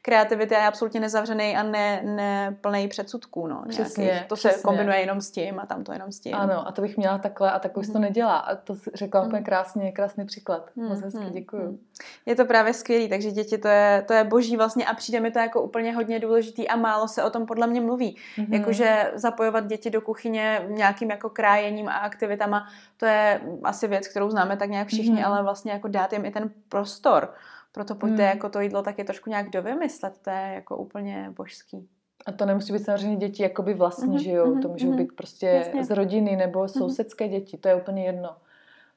kreativity 0.02 0.56
a 0.56 0.60
je 0.60 0.68
absolutně 0.68 1.00
nezavřený 1.00 1.58
a 1.58 1.64
ne, 1.64 2.02
ne 2.04 2.58
plný 2.62 2.88
předsudků, 2.88 3.48
no. 3.48 3.64
Přesně. 3.70 4.26
To 4.28 4.36
přesně. 4.36 4.58
se 4.58 4.64
kombinuje 4.64 5.00
jenom 5.00 5.22
s 5.22 5.32
tím 5.32 5.60
a 5.60 5.66
tam 5.66 5.84
to 5.84 5.92
jenom 5.92 6.12
s 6.12 6.20
tím. 6.20 6.36
Ano, 6.36 6.68
a 6.68 6.72
to 6.72 6.82
bych 6.82 6.97
měla 6.98 7.18
takhle 7.18 7.52
a 7.52 7.60
tak 7.60 7.78
už 7.78 7.88
to 7.88 7.94
mhm. 7.94 8.02
nedělá. 8.02 8.38
A 8.38 8.56
to 8.56 8.76
řekla 8.94 9.22
úplně 9.22 9.40
mhm. 9.40 9.46
krásně, 9.46 9.92
krásný 9.92 10.26
příklad. 10.26 10.70
Moc 10.76 11.02
hezky, 11.02 11.20
mhm. 11.20 11.34
děkuju. 11.34 11.80
Je 12.26 12.36
to 12.36 12.46
právě 12.46 12.74
skvělý, 12.74 13.10
takže 13.10 13.32
děti 13.32 13.58
to 13.58 13.68
je, 13.68 14.04
to 14.08 14.14
je 14.14 14.24
boží 14.24 14.58
vlastně 14.58 14.86
a 14.86 14.94
přijde 14.94 15.20
mi 15.20 15.32
to 15.32 15.40
jako 15.40 15.62
úplně 15.62 15.96
hodně 15.96 16.20
důležitý 16.20 16.68
a 16.68 16.76
málo 16.76 17.08
se 17.08 17.24
o 17.24 17.30
tom 17.30 17.46
podle 17.46 17.68
mě 17.68 17.82
mluví. 17.82 18.18
Mm-hmm. 18.38 18.54
Jakože 18.54 19.12
zapojovat 19.16 19.68
děti 19.68 19.90
do 19.90 20.02
kuchyně 20.02 20.66
nějakým 20.68 21.10
jako 21.10 21.30
krájením 21.30 21.90
a 21.90 21.94
aktivitama, 21.94 22.68
to 22.98 23.06
je 23.06 23.42
asi 23.64 23.88
věc, 23.88 24.08
kterou 24.08 24.30
známe 24.30 24.58
tak 24.58 24.70
nějak 24.70 24.88
všichni, 24.88 25.16
mm-hmm. 25.16 25.28
ale 25.28 25.44
vlastně 25.44 25.72
jako 25.72 25.88
dát 25.88 26.14
jim 26.14 26.26
i 26.26 26.32
ten 26.32 26.50
prostor. 26.70 27.34
Proto 27.72 27.96
pojďte 27.96 28.24
mm. 28.24 28.30
jako 28.30 28.50
to 28.50 28.60
jídlo 28.60 28.84
taky 28.84 29.04
trošku 29.04 29.30
nějak 29.30 29.50
dovymyslet, 29.50 30.18
to 30.22 30.30
je 30.30 30.52
jako 30.56 30.78
úplně 30.78 31.34
božský. 31.36 31.90
A 32.28 32.32
to 32.32 32.46
nemusí 32.46 32.74
být 32.74 32.86
samozřejmě 32.86 33.18
děti 33.18 33.44
jakoby 33.44 33.74
vlastní, 33.74 34.18
mm-hmm, 34.18 34.24
že 34.24 34.32
jo? 34.32 34.46
Mm-hmm, 34.46 34.62
to 34.62 34.70
můžou 34.70 34.92
mm-hmm. 34.92 34.98
být 34.98 35.16
prostě 35.16 35.48
Jasně. 35.48 35.84
z 35.84 35.90
rodiny 35.90 36.36
nebo 36.36 36.60
mhm. 36.60 36.70
sousedské 36.70 37.26
mm-hmm. 37.26 37.32
děti, 37.32 37.58
to 37.58 37.68
je 37.68 37.76
úplně 37.76 38.06
jedno. 38.06 38.36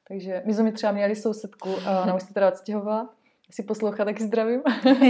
Takže 0.07 0.41
my 0.45 0.53
jsme 0.53 0.71
třeba 0.71 0.91
měli 0.91 1.15
sousedku, 1.15 1.69
a 1.85 2.01
ona 2.03 2.15
už 2.15 2.23
se 2.23 2.33
teda 2.33 2.47
odstěhovala, 2.47 3.09
si 3.51 3.63
poslouchá, 3.63 4.05
taky 4.05 4.23
zdravím. 4.23 4.61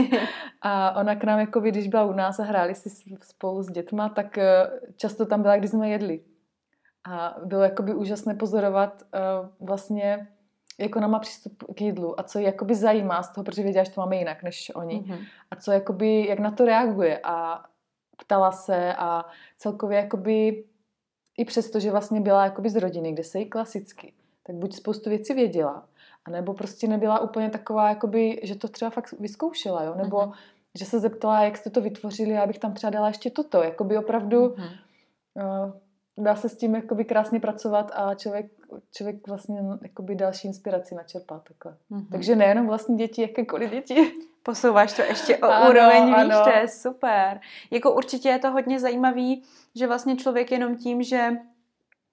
a 0.61 0.99
ona 0.99 1.15
k 1.15 1.24
nám, 1.24 1.39
jako 1.39 1.59
když 1.59 1.88
byla 1.88 2.05
u 2.05 2.13
nás 2.13 2.39
a 2.39 2.43
hráli 2.43 2.76
si 2.76 2.89
spolu 3.22 3.63
s 3.63 3.67
dětma, 3.67 4.09
tak 4.09 4.38
eh, 4.38 4.69
často 4.95 5.26
tam 5.26 5.41
byla, 5.41 5.57
když 5.57 5.72
jsme 5.72 5.89
jedli. 5.89 6.22
A 7.09 7.36
bylo 7.45 7.61
jakoby 7.61 7.93
úžasné 7.93 8.34
pozorovat 8.34 9.03
uh, 9.03 9.67
vlastně, 9.67 10.28
jak 10.80 10.95
ona 10.95 11.07
má 11.07 11.19
přístup 11.19 11.63
k 11.76 11.82
jídlu 11.82 12.19
a 12.19 12.24
co 12.24 12.39
ji 12.39 12.45
jakoby 12.45 12.76
zajímá 12.76 13.24
z 13.24 13.34
toho, 13.34 13.45
protože 13.45 13.63
věděla, 13.63 13.84
že 13.84 13.91
to 13.91 14.01
máme 14.01 14.15
jinak 14.15 14.43
než 14.43 14.72
oni. 14.76 15.01
Mm-hmm. 15.01 15.17
A 15.51 15.55
co 15.55 15.72
jakoby, 15.72 16.28
jak 16.28 16.39
na 16.39 16.51
to 16.51 16.65
reaguje. 16.65 17.19
A 17.24 17.63
ptala 18.24 18.51
se 18.51 18.95
a 18.95 19.26
celkově 19.57 19.97
jakoby 19.97 20.63
i 21.38 21.45
přesto, 21.45 21.80
že 21.80 21.91
vlastně 21.91 22.22
byla 22.22 22.43
jakoby 22.43 22.69
z 22.69 22.76
rodiny, 22.76 23.11
kde 23.11 23.24
se 23.24 23.39
jí 23.39 23.49
klasicky, 23.49 24.13
tak 24.43 24.55
buď 24.55 24.74
spoustu 24.74 25.09
věcí 25.09 25.34
věděla, 25.34 25.86
anebo 26.26 26.53
prostě 26.53 26.88
nebyla 26.88 27.19
úplně 27.19 27.49
taková, 27.49 27.89
jakoby, 27.89 28.39
že 28.43 28.55
to 28.55 28.67
třeba 28.67 28.91
fakt 28.91 29.13
vyzkoušela, 29.19 29.84
jo? 29.84 29.95
nebo 29.95 30.17
uh-huh. 30.17 30.34
že 30.80 30.86
se 30.86 30.99
zeptala, 30.99 31.43
jak 31.43 31.57
jste 31.57 31.69
to 31.69 31.82
vytvořili, 31.82 32.38
abych 32.38 32.59
tam 32.59 32.74
třeba 32.74 32.91
dala 32.91 33.07
ještě 33.07 33.30
toto, 33.30 33.63
jakoby 33.63 33.97
opravdu 33.97 34.47
uh-huh. 34.47 34.78
uh, 35.65 35.72
dá 36.24 36.36
se 36.36 36.49
s 36.49 36.57
tím 36.57 36.76
jakoby 36.76 37.05
krásně 37.05 37.39
pracovat 37.39 37.91
a 37.95 38.15
člověk, 38.15 38.45
člověk 38.95 39.28
vlastně 39.28 39.59
jakoby 39.82 40.15
další 40.15 40.47
inspiraci 40.47 40.95
načerpá 40.95 41.41
takhle. 41.47 41.78
Uh-huh. 41.91 42.05
Takže 42.11 42.36
nejenom 42.36 42.67
vlastně 42.67 42.95
děti, 42.95 43.22
jakékoliv 43.22 43.72
děti. 43.72 44.11
Posouváš 44.43 44.93
to 44.93 45.01
ještě 45.01 45.38
o 45.38 45.45
ano, 45.45 45.69
úroveň 45.69 46.05
výš, 46.05 46.15
ano. 46.15 46.43
to 46.43 46.49
je 46.49 46.67
super. 46.67 47.39
Jako 47.72 47.93
určitě 47.93 48.30
je 48.30 48.39
to 48.39 48.51
hodně 48.51 48.80
zajímavý, 48.80 49.43
že 49.76 49.88
vlastně 49.88 50.15
člověk 50.15 50.51
jenom 50.51 50.78
tím, 50.78 51.03
že 51.03 51.32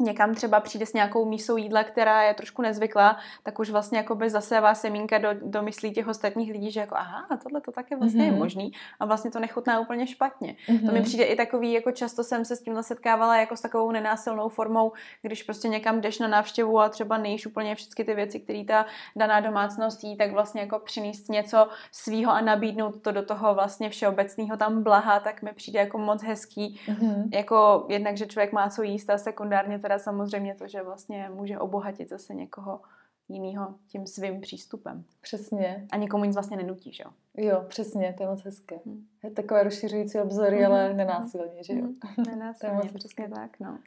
někam 0.03 0.35
třeba 0.35 0.61
přijde 0.61 0.87
s 0.87 0.93
nějakou 0.93 1.25
mísou 1.25 1.57
jídla, 1.57 1.85
která 1.85 2.23
je 2.23 2.35
trošku 2.35 2.63
nezvyklá, 2.63 3.17
tak 3.43 3.59
už 3.59 3.71
vlastně 3.71 3.99
jako 3.99 4.15
by 4.15 4.31
zasevá 4.31 4.75
semínka 4.75 5.19
do, 5.19 5.29
do 5.43 5.63
myslí 5.63 5.93
těch 5.93 6.09
ostatních 6.09 6.53
lidí, 6.53 6.71
že 6.71 6.81
jako 6.81 6.95
aha, 6.97 7.27
tohle 7.43 7.61
to 7.61 7.73
také 7.73 7.97
vlastně 7.97 8.21
mm-hmm. 8.21 8.27
je 8.27 8.31
mhm. 8.31 8.39
možný 8.39 8.73
a 9.01 9.07
vlastně 9.07 9.31
to 9.31 9.41
nechutná 9.41 9.81
úplně 9.81 10.07
špatně. 10.07 10.57
Mm-hmm. 10.69 10.87
To 10.87 10.93
mi 10.93 10.99
mhm. 10.99 11.03
přijde 11.03 11.25
i 11.25 11.37
takový, 11.37 11.73
jako 11.73 11.93
často 11.93 12.25
jsem 12.25 12.45
se 12.45 12.57
s 12.57 12.63
tímhle 12.63 12.83
setkávala 12.83 13.37
jako 13.37 13.57
s 13.57 13.61
takovou 13.61 13.91
nenásilnou 13.91 14.49
formou, 14.49 14.93
když 15.23 15.43
prostě 15.43 15.69
někam 15.69 16.01
jdeš 16.01 16.19
na 16.19 16.29
návštěvu 16.29 16.81
a 16.81 16.89
třeba 16.89 17.19
nejíš 17.19 17.47
úplně 17.47 17.75
všechny 17.75 18.05
ty 18.05 18.15
věci, 18.15 18.41
které 18.41 18.65
ta 18.65 18.87
daná 19.17 19.41
domácnost 19.41 20.05
jí, 20.05 20.17
tak 20.17 20.33
vlastně 20.33 20.61
jako 20.61 20.79
přinést 20.79 21.29
něco 21.29 21.69
svýho 21.93 22.33
a 22.33 22.41
nabídnout 22.41 23.03
to 23.03 23.13
do 23.13 23.23
toho 23.23 23.55
vlastně 23.55 23.91
všeobecného 23.91 24.57
tam 24.57 24.83
blaha, 24.83 25.21
tak 25.21 25.43
mi 25.43 25.53
přijde 25.53 25.79
jako 25.79 25.99
moc 25.99 26.23
hezký. 26.23 26.81
Mm-hmm. 26.87 27.29
Jako 27.33 27.87
jednak, 27.89 28.17
že 28.17 28.27
člověk 28.27 28.53
má 28.53 28.71
co 28.71 28.83
jíst 28.83 29.11
a 29.11 29.19
sekundárně 29.19 29.79
teda 29.89 29.99
samozřejmě 29.99 30.55
to, 30.55 30.69
že 30.69 30.83
vlastně 30.83 31.31
může 31.35 31.59
obohatit 31.59 32.09
zase 32.09 32.35
někoho 32.35 32.81
jiného 33.29 33.75
tím 33.87 34.07
svým 34.07 34.41
přístupem. 34.41 35.05
Přesně. 35.21 35.87
A 35.93 35.97
nikomu 35.97 36.25
nic 36.25 36.35
vlastně 36.35 36.57
nenutí, 36.57 36.93
že 36.93 37.05
jo? 37.07 37.11
Jo, 37.37 37.65
přesně, 37.69 38.15
to 38.17 38.23
je 38.23 38.29
moc 38.29 38.45
hezké. 38.45 38.77
Hmm. 38.87 39.07
Je 39.25 39.31
takové 39.31 39.63
rozšiřující 39.63 40.19
obzory, 40.19 40.57
hmm. 40.57 40.67
ale 40.67 40.95
nenásilně, 40.95 41.65
že 41.65 41.73
jo? 41.75 41.87
Nenásilně, 42.31 42.91
přesně 42.95 43.29
tak, 43.29 43.61
no. 43.61 43.79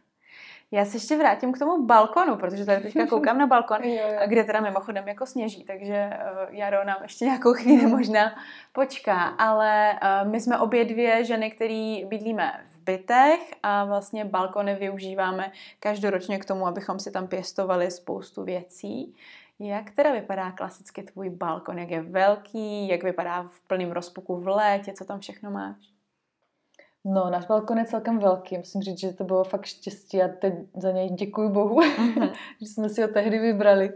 Já 0.71 0.85
se 0.85 0.95
ještě 0.97 1.17
vrátím 1.17 1.51
k 1.51 1.59
tomu 1.59 1.85
balkonu, 1.85 2.35
protože 2.35 2.65
tady 2.65 2.81
teďka 2.81 3.07
koukám 3.07 3.37
na 3.37 3.47
balkon, 3.47 3.83
jo, 3.83 3.91
jo. 3.93 4.19
kde 4.27 4.43
teda 4.43 4.61
mimochodem 4.61 5.07
jako 5.07 5.25
sněží, 5.25 5.63
takže 5.63 6.09
uh, 6.09 6.55
Jaro 6.55 6.83
nám 6.83 6.97
ještě 7.01 7.25
nějakou 7.25 7.53
chvíli 7.53 7.87
možná 7.87 8.35
počká, 8.73 9.23
ale 9.27 9.93
uh, 9.93 10.31
my 10.31 10.41
jsme 10.41 10.59
obě 10.59 10.85
dvě 10.85 11.23
ženy, 11.23 11.51
které 11.51 12.01
bydlíme 12.07 12.61
v 12.70 12.70
bytech 12.85 13.53
a 13.63 13.85
vlastně 13.85 14.25
balkony 14.25 14.75
využíváme 14.75 15.51
každoročně 15.79 16.39
k 16.39 16.45
tomu, 16.45 16.67
abychom 16.67 16.99
si 16.99 17.11
tam 17.11 17.27
pěstovali 17.27 17.91
spoustu 17.91 18.43
věcí. 18.43 19.15
Jak 19.59 19.91
teda 19.91 20.11
vypadá 20.11 20.51
klasicky 20.51 21.03
tvůj 21.03 21.29
balkon? 21.29 21.79
Jak 21.79 21.89
je 21.89 22.01
velký? 22.01 22.87
Jak 22.87 23.03
vypadá 23.03 23.43
v 23.43 23.59
plném 23.59 23.91
rozpuku 23.91 24.35
v 24.35 24.47
létě? 24.47 24.93
Co 24.93 25.05
tam 25.05 25.19
všechno 25.19 25.51
máš? 25.51 25.75
No, 27.05 27.29
náš 27.29 27.45
balkon 27.45 27.77
je 27.77 27.85
celkem 27.85 28.19
velký. 28.19 28.57
Musím 28.57 28.81
říct, 28.81 28.99
že 28.99 29.13
to 29.13 29.23
bylo 29.23 29.43
fakt 29.43 29.65
štěstí 29.65 30.21
a 30.21 30.27
teď 30.27 30.53
za 30.75 30.91
něj 30.91 31.09
děkuji 31.09 31.49
Bohu, 31.49 31.79
mm-hmm. 31.79 32.33
že 32.61 32.67
jsme 32.67 32.89
si 32.89 33.01
ho 33.01 33.07
tehdy 33.07 33.39
vybrali. 33.39 33.93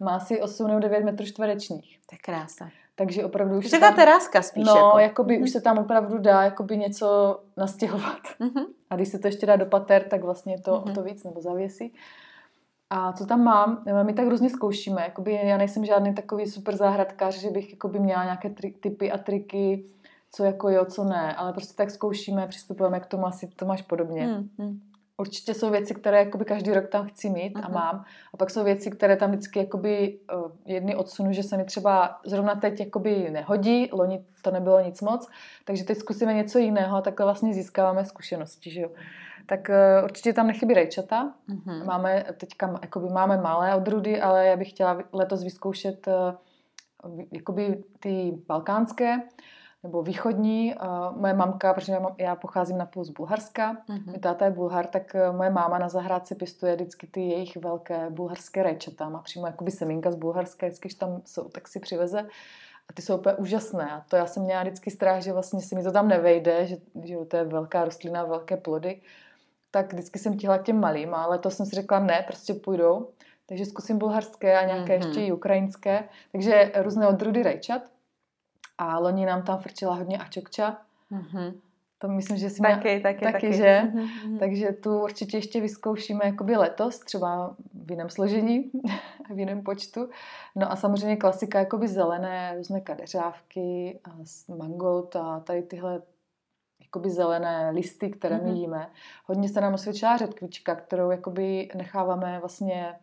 Má 0.00 0.16
asi 0.16 0.40
8 0.40 0.66
nebo 0.66 0.80
9 0.80 1.04
metrů 1.04 1.26
čtverečních. 1.26 2.00
To 2.06 2.14
je 2.14 2.18
krása. 2.18 2.70
Takže 3.00 3.24
opravdu 3.24 3.58
už... 3.58 3.70
Tam 3.70 3.94
teráska 3.94 4.42
spíš. 4.42 4.64
No, 4.64 4.74
jako. 4.74 4.98
jakoby 4.98 5.38
mm-hmm. 5.38 5.42
už 5.42 5.50
se 5.50 5.60
tam 5.60 5.78
opravdu 5.78 6.18
dá 6.18 6.42
jakoby 6.42 6.76
něco 6.78 7.40
nastěhovat. 7.56 8.20
Mm-hmm. 8.40 8.66
A 8.90 8.96
když 8.96 9.08
se 9.08 9.18
to 9.18 9.28
ještě 9.28 9.46
dá 9.46 9.56
do 9.56 9.66
pater, 9.66 10.04
tak 10.08 10.24
vlastně 10.24 10.60
to 10.60 10.72
mm-hmm. 10.72 10.94
to 10.94 11.02
víc, 11.02 11.24
nebo 11.24 11.40
zavěsí. 11.40 11.94
A 12.90 13.12
co 13.12 13.26
tam 13.26 13.44
mám? 13.44 13.84
My 14.02 14.12
tak 14.12 14.28
různě 14.28 14.50
zkoušíme. 14.50 15.02
Jakoby 15.02 15.40
já 15.44 15.56
nejsem 15.56 15.84
žádný 15.84 16.14
takový 16.14 16.46
super 16.46 16.76
zahradkář, 16.76 17.34
že 17.34 17.50
bych 17.50 17.70
jakoby 17.70 17.98
měla 17.98 18.24
nějaké 18.24 18.50
tri- 18.50 18.74
typy 18.80 19.12
a 19.12 19.18
triky, 19.18 19.84
co 20.32 20.44
jako 20.44 20.68
jo, 20.68 20.84
co 20.84 21.04
ne. 21.04 21.34
Ale 21.34 21.52
prostě 21.52 21.74
tak 21.76 21.90
zkoušíme, 21.90 22.46
přistupujeme 22.46 23.00
k 23.00 23.06
tomu, 23.06 23.26
asi 23.26 23.48
to 23.56 23.66
máš 23.66 23.82
podobně. 23.82 24.26
Mm, 24.26 24.48
mm. 24.58 24.80
Určitě 25.20 25.54
jsou 25.54 25.70
věci, 25.70 25.94
které 25.94 26.18
jakoby 26.18 26.44
každý 26.44 26.72
rok 26.72 26.88
tam 26.88 27.06
chci 27.08 27.30
mít 27.30 27.56
uh-huh. 27.56 27.64
a 27.64 27.68
mhm. 27.68 27.74
mám. 27.74 28.04
A 28.34 28.36
pak 28.36 28.50
jsou 28.50 28.64
věci, 28.64 28.90
které 28.90 29.16
tam 29.16 29.30
vždycky 29.30 29.58
jakoby, 29.58 30.18
uh, 30.34 30.50
jedny 30.66 30.96
odsunu, 30.96 31.32
že 31.32 31.42
se 31.42 31.56
mi 31.56 31.64
třeba 31.64 32.20
zrovna 32.26 32.54
teď 32.54 32.80
jakoby 32.80 33.30
nehodí, 33.30 33.88
loni 33.92 34.24
to 34.42 34.50
nebylo 34.50 34.80
nic 34.80 35.00
moc, 35.00 35.28
takže 35.64 35.84
teď 35.84 35.98
zkusíme 35.98 36.34
něco 36.34 36.58
jiného 36.58 36.96
a 36.96 37.00
takhle 37.00 37.26
vlastně 37.26 37.54
získáváme 37.54 38.04
zkušenosti, 38.04 38.70
že 38.70 38.80
jo. 38.80 38.90
Tak 39.46 39.68
uh, 39.68 40.04
určitě 40.04 40.32
tam 40.32 40.46
nechybí 40.46 40.74
rejčata. 40.74 41.34
Uh-huh. 41.48 41.84
Máme 41.84 42.24
teďka, 42.36 42.78
jakoby 42.82 43.08
máme 43.08 43.36
malé 43.36 43.74
odrudy, 43.74 44.20
ale 44.20 44.46
já 44.46 44.56
bych 44.56 44.70
chtěla 44.70 44.98
letos 45.12 45.44
vyzkoušet 45.44 46.06
uh, 46.06 46.14
jakoby 47.32 47.84
ty 48.00 48.32
balkánské, 48.48 49.16
nebo 49.82 50.02
východní. 50.02 50.74
Moje 51.16 51.34
mamka, 51.34 51.74
protože 51.74 51.98
já 52.18 52.36
pocházím 52.36 52.78
na 52.78 52.86
půl 52.86 53.04
z 53.04 53.10
Bulharska, 53.10 53.74
mm-hmm. 53.74 54.20
táta 54.20 54.44
je 54.44 54.50
Bulhar, 54.50 54.86
tak 54.86 55.14
eh, 55.14 55.32
moje 55.32 55.50
máma 55.50 55.78
na 55.78 55.88
zahrádce 55.88 56.34
pěstuje 56.34 56.74
vždycky 56.74 57.06
ty 57.06 57.20
jejich 57.20 57.56
velké 57.56 58.10
bulharské 58.10 58.62
rajčata. 58.62 59.08
Má 59.08 59.22
přímo 59.22 59.46
jakoby 59.46 59.70
semínka 59.70 60.10
z 60.10 60.14
Bulharska, 60.14 60.66
vždycky, 60.66 60.88
když 60.88 60.98
tam 60.98 61.22
jsou, 61.24 61.48
tak 61.48 61.68
si 61.68 61.80
přiveze. 61.80 62.20
A 62.88 62.92
ty 62.92 63.02
jsou 63.02 63.16
úplně 63.16 63.34
úžasné. 63.34 63.90
A 63.90 64.04
to 64.08 64.16
já 64.16 64.26
jsem 64.26 64.42
měla 64.42 64.62
vždycky 64.62 64.90
strach, 64.90 65.22
že 65.22 65.32
vlastně 65.32 65.60
se 65.60 65.74
mi 65.74 65.82
to 65.82 65.92
tam 65.92 66.08
nevejde, 66.08 66.66
že, 66.66 66.76
že 67.04 67.16
to 67.16 67.36
je 67.36 67.44
velká 67.44 67.84
rostlina, 67.84 68.24
velké 68.24 68.56
plody. 68.56 69.00
Tak 69.70 69.92
vždycky 69.92 70.18
jsem 70.18 70.38
chtěla 70.38 70.58
k 70.58 70.62
těm 70.62 70.80
malým, 70.80 71.14
ale 71.14 71.38
to 71.38 71.50
jsem 71.50 71.66
si 71.66 71.76
řekla, 71.76 71.98
ne, 71.98 72.24
prostě 72.26 72.54
půjdou. 72.54 73.08
Takže 73.46 73.66
zkusím 73.66 73.98
bulharské 73.98 74.58
a 74.58 74.66
nějaké 74.66 74.98
mm-hmm. 74.98 75.06
ještě 75.06 75.20
i 75.20 75.32
ukrajinské. 75.32 76.04
Takže 76.32 76.72
různé 76.76 77.08
odrůdy 77.08 77.42
rajčat. 77.42 77.82
A 78.80 78.98
loni 78.98 79.26
nám 79.26 79.42
tam 79.42 79.58
frčila 79.58 79.94
hodně 79.94 80.18
ačokča. 80.18 80.78
Mm-hmm. 81.12 81.54
To 81.98 82.08
myslím, 82.08 82.36
že 82.38 82.50
si 82.50 82.62
taky, 82.62 82.88
měla, 82.88 83.00
taky, 83.02 83.20
taky, 83.20 83.32
taky, 83.32 83.52
že? 83.52 83.82
Mm-hmm. 83.84 84.38
Takže 84.38 84.72
tu 84.72 85.02
určitě 85.02 85.36
ještě 85.36 85.60
vyzkoušíme 85.60 86.20
jakoby 86.24 86.56
letos, 86.56 86.98
třeba 86.98 87.56
v 87.74 87.90
jiném 87.90 88.10
složení, 88.10 88.70
v 89.34 89.38
jiném 89.38 89.62
počtu. 89.62 90.08
No 90.56 90.72
a 90.72 90.76
samozřejmě 90.76 91.16
klasika 91.16 91.58
jakoby 91.58 91.88
zelené, 91.88 92.54
různé 92.56 92.80
kadeřávky, 92.80 94.00
a 94.04 94.10
mangold 94.54 95.16
a 95.16 95.40
tady 95.40 95.62
tyhle 95.62 96.02
jakoby 96.80 97.10
zelené 97.10 97.70
listy, 97.70 98.10
které 98.10 98.36
mm-hmm. 98.36 98.52
my 98.52 98.58
jíme. 98.58 98.90
Hodně 99.26 99.48
se 99.48 99.60
nám 99.60 99.74
osvědčila 99.74 100.16
řetkvička, 100.16 100.74
kterou 100.74 101.10
jakoby 101.10 101.68
necháváme 101.74 102.38
vlastně 102.38 102.94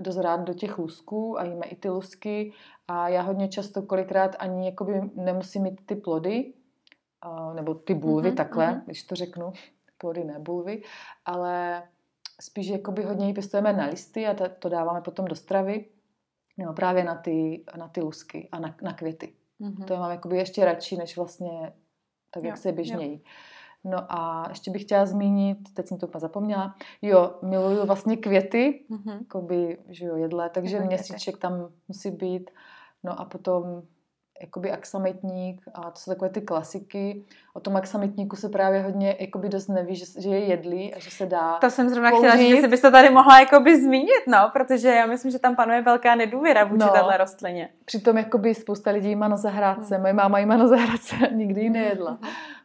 dozrát 0.00 0.40
do 0.40 0.54
těch 0.54 0.78
lusků 0.78 1.38
a 1.38 1.44
jíme 1.44 1.66
i 1.66 1.76
ty 1.76 1.88
lusky 1.88 2.52
a 2.88 3.08
já 3.08 3.22
hodně 3.22 3.48
často 3.48 3.82
kolikrát 3.82 4.36
ani 4.38 4.66
jakoby 4.66 5.00
nemusím 5.14 5.62
mít 5.62 5.86
ty 5.86 5.96
plody, 5.96 6.52
nebo 7.54 7.74
ty 7.74 7.94
bulvy 7.94 8.30
mm-hmm, 8.30 8.36
takhle, 8.36 8.66
mm-hmm. 8.66 8.84
když 8.84 9.02
to 9.02 9.14
řeknu, 9.14 9.52
plody 9.98 10.24
ne 10.24 10.38
bulvy, 10.38 10.82
ale 11.24 11.82
spíš 12.40 12.66
jakoby 12.66 13.02
hodně 13.02 13.26
ji 13.26 13.34
pěstujeme 13.34 13.72
na 13.72 13.86
listy 13.86 14.26
a 14.26 14.48
to 14.48 14.68
dáváme 14.68 15.00
potom 15.00 15.24
do 15.24 15.34
stravy, 15.34 15.84
no 16.58 16.72
právě 16.72 17.04
na 17.04 17.14
ty, 17.14 17.64
na 17.78 17.88
ty 17.88 18.00
lusky 18.00 18.48
a 18.52 18.58
na, 18.58 18.76
na 18.82 18.92
květy. 18.92 19.32
Mm-hmm. 19.60 19.84
To 19.84 19.96
mám 19.96 20.10
jakoby 20.10 20.36
ještě 20.36 20.64
radši, 20.64 20.96
než 20.96 21.16
vlastně 21.16 21.72
tak, 22.30 22.42
jo, 22.42 22.48
jak 22.48 22.56
se 22.56 22.72
běžnějí. 22.72 23.12
Jo. 23.12 23.30
No 23.84 23.98
a 24.08 24.46
ještě 24.48 24.70
bych 24.70 24.82
chtěla 24.82 25.06
zmínit, 25.06 25.58
teď 25.74 25.86
jsem 25.86 25.98
to 25.98 26.06
úplně 26.06 26.20
zapomněla, 26.20 26.74
jo, 27.02 27.34
miluju 27.42 27.86
vlastně 27.86 28.16
květy, 28.16 28.84
mm-hmm. 28.90 29.18
jakoby, 29.18 29.78
že 29.88 30.06
jo, 30.06 30.16
jedle, 30.16 30.50
takže 30.50 30.80
měsíček 30.80 31.36
tam 31.36 31.68
musí 31.88 32.10
být. 32.10 32.50
No 33.04 33.20
a 33.20 33.24
potom 33.24 33.82
jakoby 34.42 34.70
aksamitník 34.70 35.62
a 35.74 35.90
to 35.90 36.00
jsou 36.00 36.10
takové 36.10 36.30
ty 36.30 36.40
klasiky. 36.40 37.24
O 37.54 37.60
tom 37.60 37.76
aksamitníku 37.76 38.36
se 38.36 38.48
právě 38.48 38.82
hodně 38.82 39.16
jakoby 39.20 39.48
dost 39.48 39.68
neví, 39.68 39.96
že, 39.96 40.04
že 40.18 40.28
je 40.28 40.38
jedlý 40.38 40.94
a 40.94 40.98
že 40.98 41.10
se 41.10 41.26
dá 41.26 41.58
To 41.58 41.70
jsem 41.70 41.88
zrovna 41.88 42.10
použít. 42.10 42.28
chtěla, 42.28 42.50
že 42.50 42.60
si 42.60 42.68
bys 42.68 42.80
to 42.80 42.90
tady 42.90 43.10
mohla 43.10 43.40
jakoby 43.40 43.80
zmínit, 43.80 44.22
no, 44.28 44.50
protože 44.52 44.88
já 44.88 45.06
myslím, 45.06 45.30
že 45.30 45.38
tam 45.38 45.56
panuje 45.56 45.82
velká 45.82 46.14
nedůvěra 46.14 46.64
vůči 46.64 46.84
no, 46.84 46.88
téhle 46.92 47.16
rostlině. 47.16 47.68
Přitom 47.84 48.18
jakoby 48.18 48.54
spousta 48.54 48.90
lidí 48.90 49.16
má 49.16 49.28
na 49.28 49.36
zahrádce, 49.36 49.94
hmm. 49.94 50.02
moje 50.02 50.12
máma 50.12 50.38
jí 50.38 50.46
má 50.46 50.56
na 50.56 50.66
zahrádce, 50.66 51.16
nikdy 51.32 51.60
ji 51.60 51.70
nejedla. 51.70 52.18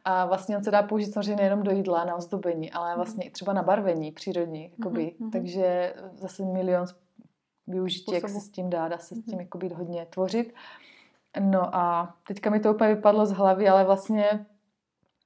A 0.10 0.26
vlastně 0.26 0.58
on 0.58 0.64
se 0.64 0.72
dá 0.72 0.84
použít 0.84 1.14
samozřejmě 1.14 1.36
nejenom 1.36 1.64
do 1.64 1.72
jídla, 1.72 2.06
na 2.06 2.16
ozdobení, 2.16 2.72
ale 2.72 2.88
hmm. 2.88 2.96
vlastně 2.96 3.26
i 3.26 3.30
třeba 3.30 3.54
na 3.54 3.64
barvení 3.64 4.12
přírodní, 4.12 4.72
jakoby. 4.78 5.16
Hmm. 5.20 5.32
Takže 5.32 5.96
zase 6.14 6.44
milion 6.46 6.86
využití, 7.68 8.14
jak 8.14 8.30
se 8.30 8.40
s 8.40 8.50
tím 8.50 8.70
dá, 8.70 8.88
dá 8.88 8.98
se 8.98 9.16
s 9.16 9.26
tím 9.26 9.40
jakoby 9.40 9.70
hodně 9.70 10.06
tvořit. 10.06 10.54
No 11.40 11.76
a 11.76 12.16
teďka 12.28 12.50
mi 12.50 12.60
to 12.60 12.74
úplně 12.74 12.96
vypadlo 12.96 13.26
z 13.26 13.32
hlavy, 13.32 13.70
ale 13.70 13.84
vlastně 13.84 14.46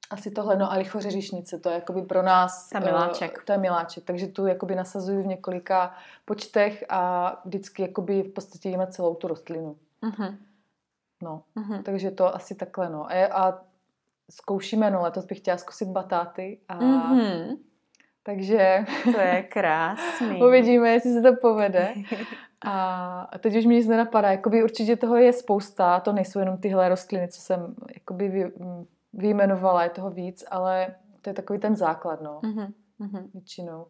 asi 0.10 0.32
tohle, 0.32 0.56
no 0.56 0.72
a 0.72 0.76
lichoře 0.76 1.12
říšnice, 1.12 1.60
to 1.60 1.70
je 1.70 1.76
jakoby 1.76 2.02
pro 2.02 2.22
nás... 2.22 2.70
Ta 2.70 2.80
miláček. 2.80 3.38
Uh, 3.38 3.44
to 3.44 3.52
je 3.52 3.58
miláček, 3.58 4.04
takže 4.04 4.28
tu 4.28 4.46
jakoby 4.46 4.76
nasazuju 4.76 5.24
v 5.24 5.28
několika 5.28 5.94
počtech 6.26 6.84
a 6.90 7.42
vždycky 7.46 7.82
jakoby 7.82 8.22
v 8.22 8.34
podstatě 8.34 8.70
jíme 8.70 8.88
celou 8.88 9.16
tu 9.16 9.28
rostlinu. 9.28 9.78
Uh-huh. 10.04 10.38
No, 11.24 11.44
uh-huh. 11.56 11.84
takže 11.84 12.12
to 12.12 12.36
asi 12.36 12.56
takhle, 12.56 12.90
no. 12.90 13.06
A, 13.12 13.26
a 13.26 13.71
zkoušíme, 14.32 14.92
no 14.92 15.02
letos 15.02 15.26
bych 15.26 15.38
chtěla 15.38 15.58
zkusit 15.58 15.88
batáty 15.88 16.60
a... 16.68 16.80
Uh-huh. 16.80 17.58
Takže... 18.24 18.86
To 19.04 19.20
je 19.20 19.44
krásný. 19.50 20.44
Uvidíme, 20.44 20.90
jestli 20.90 21.14
se 21.14 21.22
to 21.22 21.36
povede. 21.42 21.94
A 22.66 23.38
teď 23.40 23.56
už 23.56 23.66
mi 23.66 23.76
nic 23.76 23.88
nenapadá. 23.88 24.32
Jakoby 24.32 24.64
určitě 24.64 24.96
toho 24.96 25.16
je 25.18 25.34
spousta. 25.34 26.00
To 26.00 26.14
nejsou 26.14 26.40
jenom 26.40 26.58
tyhle 26.58 26.90
rostliny, 26.90 27.28
co 27.28 27.42
jsem 27.42 27.76
jakoby 27.94 28.30
vy, 28.30 28.52
vyjmenovala. 29.14 29.84
Je 29.84 29.90
toho 29.90 30.10
víc, 30.10 30.44
ale 30.52 30.96
to 31.22 31.30
je 31.30 31.34
takový 31.34 31.60
ten 31.60 31.76
základ, 31.76 32.22
no. 32.22 32.40
Mm-hmm. 32.44 32.74
Mm-hmm. 33.02 33.30
Většinou. 33.34 33.88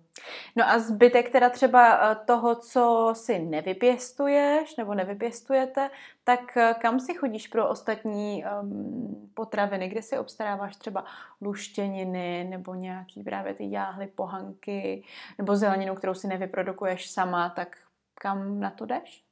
No 0.55 0.69
a 0.69 0.79
zbytek 0.79 1.29
teda 1.29 1.49
třeba 1.49 2.11
eh, 2.11 2.15
toho, 2.25 2.55
co 2.55 3.13
si 3.15 3.39
nevypěstuješ 3.39 4.75
nebo 4.75 4.93
nevypěstujete, 4.93 5.89
tak 6.23 6.57
eh, 6.57 6.75
kam 6.81 6.99
si 6.99 7.13
chodíš 7.13 7.47
pro 7.47 7.69
ostatní 7.69 8.43
um, 8.61 9.31
potraviny, 9.33 9.89
kde 9.89 10.01
si 10.01 10.17
obstaráváš 10.17 10.75
třeba 10.75 11.05
luštěniny 11.41 12.47
nebo 12.49 12.75
nějaký 12.75 13.23
právě 13.23 13.53
ty 13.53 13.71
jáhly, 13.71 14.07
pohanky 14.07 15.03
nebo 15.37 15.55
zeleninu, 15.55 15.95
kterou 15.95 16.13
si 16.13 16.27
nevyprodukuješ 16.27 17.11
sama, 17.11 17.49
tak 17.49 17.77
kam 18.15 18.59
na 18.59 18.69
to 18.69 18.85
jdeš? 18.85 19.23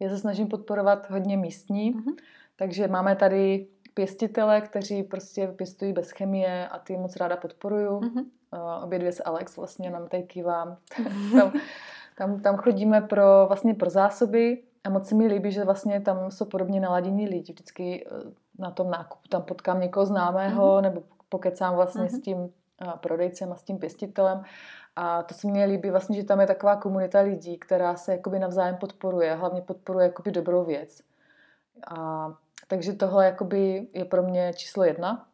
Já 0.00 0.08
se 0.08 0.18
snažím 0.18 0.48
podporovat 0.48 1.10
hodně 1.10 1.36
místní, 1.36 1.94
mm-hmm. 1.94 2.14
takže 2.56 2.88
máme 2.88 3.16
tady 3.16 3.66
pěstitele, 3.94 4.60
kteří 4.60 5.02
prostě 5.02 5.46
pěstují 5.46 5.92
bez 5.92 6.10
chemie 6.10 6.68
a 6.68 6.78
ty 6.78 6.96
moc 6.96 7.16
ráda 7.16 7.36
podporuju. 7.36 8.00
Mm-hmm. 8.00 8.24
Uh, 8.52 8.84
obě 8.84 8.98
dvě 8.98 9.12
s 9.12 9.22
Alex 9.24 9.56
vlastně 9.56 9.90
nám 9.90 10.08
tady 10.08 10.22
kývám. 10.22 10.76
tam, 11.32 11.52
tam, 12.18 12.40
tam 12.40 12.56
chodíme 12.56 13.00
pro, 13.00 13.44
vlastně 13.46 13.74
pro 13.74 13.90
zásoby 13.90 14.62
a 14.84 14.90
moc 14.90 15.08
se 15.08 15.14
mi 15.14 15.26
líbí, 15.26 15.52
že 15.52 15.64
vlastně 15.64 16.00
tam 16.00 16.30
jsou 16.30 16.44
podobně 16.44 16.80
naladění 16.80 17.28
lidi. 17.28 17.52
Vždycky 17.52 18.06
uh, 18.06 18.32
na 18.58 18.70
tom 18.70 18.90
nákupu 18.90 19.28
tam 19.28 19.42
potkám 19.42 19.80
někoho 19.80 20.06
známého 20.06 20.76
mm-hmm. 20.76 20.82
nebo 20.82 21.02
pokecám 21.28 21.74
vlastně 21.74 22.04
mm-hmm. 22.04 22.18
s 22.18 22.20
tím 22.20 22.38
uh, 22.38 22.48
prodejcem 23.00 23.52
a 23.52 23.56
s 23.56 23.62
tím 23.62 23.78
pěstitelem 23.78 24.44
a 24.96 25.22
to 25.22 25.34
se 25.34 25.48
mně 25.48 25.64
líbí 25.64 25.90
vlastně, 25.90 26.16
že 26.16 26.24
tam 26.24 26.40
je 26.40 26.46
taková 26.46 26.76
komunita 26.76 27.20
lidí, 27.20 27.58
která 27.58 27.96
se 27.96 28.12
jakoby 28.12 28.38
navzájem 28.38 28.76
podporuje, 28.76 29.34
hlavně 29.34 29.62
podporuje 29.62 30.06
jakoby 30.06 30.30
dobrou 30.30 30.64
věc. 30.64 31.00
A, 31.86 32.28
takže 32.68 32.92
tohle 32.92 33.24
jakoby 33.26 33.88
je 33.92 34.04
pro 34.04 34.22
mě 34.22 34.52
číslo 34.56 34.84
jedna. 34.84 35.26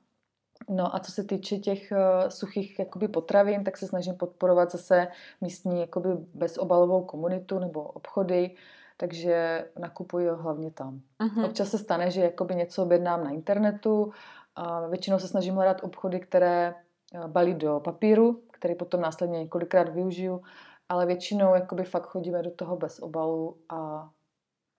No 0.69 0.97
a 0.97 1.01
co 1.01 1.13
se 1.13 1.25
týče 1.25 1.59
těch 1.59 1.93
uh, 1.93 2.29
suchých 2.29 2.79
jakoby 2.79 3.09
potravin, 3.09 3.65
tak 3.65 3.77
se 3.77 3.87
snažím 3.87 4.15
podporovat 4.15 4.73
zase 4.73 5.09
místní 5.41 5.81
jakoby 5.81 6.09
bezobalovou 6.35 7.05
komunitu 7.05 7.59
nebo 7.59 7.83
obchody, 7.83 8.55
takže 8.97 9.67
nakupuji 9.79 10.29
hlavně 10.29 10.71
tam. 10.71 11.01
Uh-huh. 11.21 11.47
Občas 11.47 11.71
se 11.71 11.79
stane, 11.79 12.11
že 12.11 12.21
jakoby 12.21 12.55
něco 12.55 12.83
objednám 12.83 13.25
na 13.25 13.31
internetu 13.31 14.13
a 14.57 14.87
většinou 14.87 15.19
se 15.19 15.29
snažím 15.29 15.55
hledat 15.55 15.85
obchody, 15.85 16.21
které 16.21 16.75
eh, 17.15 17.29
balí 17.29 17.55
do 17.55 17.81
papíru, 17.85 18.43
který 18.53 18.75
potom 18.75 19.01
následně 19.01 19.39
několikrát 19.39 19.89
využiju, 19.89 20.43
ale 20.89 21.07
většinou 21.07 21.55
jakoby 21.55 21.85
fakt 21.85 22.07
chodíme 22.07 22.43
do 22.43 22.51
toho 22.51 22.77
bez 22.77 22.99
obalu 22.99 23.57
a 23.69 24.11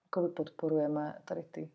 jakoby 0.05 0.27
podporujeme 0.27 1.17
tady 1.25 1.43
ty. 1.43 1.69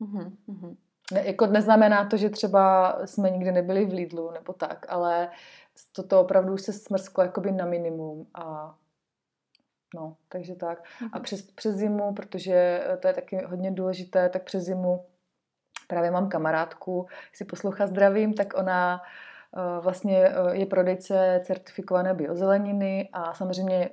Mm-hmm. 0.00 0.76
Ne, 1.12 1.26
jako 1.26 1.46
neznamená 1.46 2.04
to, 2.04 2.16
že 2.16 2.30
třeba 2.30 2.96
jsme 3.04 3.30
nikdy 3.30 3.52
nebyli 3.52 3.86
v 3.86 3.92
Lidlu 3.92 4.30
nebo 4.30 4.52
tak, 4.52 4.86
ale 4.88 5.28
toto 5.92 6.20
opravdu 6.20 6.52
už 6.52 6.62
se 6.62 6.72
smrsklo 6.72 7.24
jakoby 7.24 7.52
na 7.52 7.66
minimum 7.66 8.26
a 8.34 8.74
no, 9.94 10.16
takže 10.28 10.54
tak. 10.54 10.84
A 11.00 11.16
mhm. 11.16 11.22
přes, 11.22 11.42
přes 11.42 11.76
zimu, 11.76 12.14
protože 12.14 12.84
to 13.00 13.08
je 13.08 13.14
taky 13.14 13.44
hodně 13.44 13.70
důležité, 13.70 14.28
tak 14.28 14.42
přes 14.42 14.64
zimu 14.64 15.04
právě 15.86 16.10
mám 16.10 16.28
kamarádku, 16.28 17.06
si 17.32 17.44
poslouchá 17.44 17.86
zdravím, 17.86 18.34
tak 18.34 18.54
ona 18.56 19.02
uh, 19.56 19.84
vlastně 19.84 20.28
uh, 20.28 20.50
je 20.50 20.66
prodejce 20.66 21.42
certifikované 21.44 22.14
biozeleniny 22.14 23.08
a 23.12 23.34
samozřejmě 23.34 23.90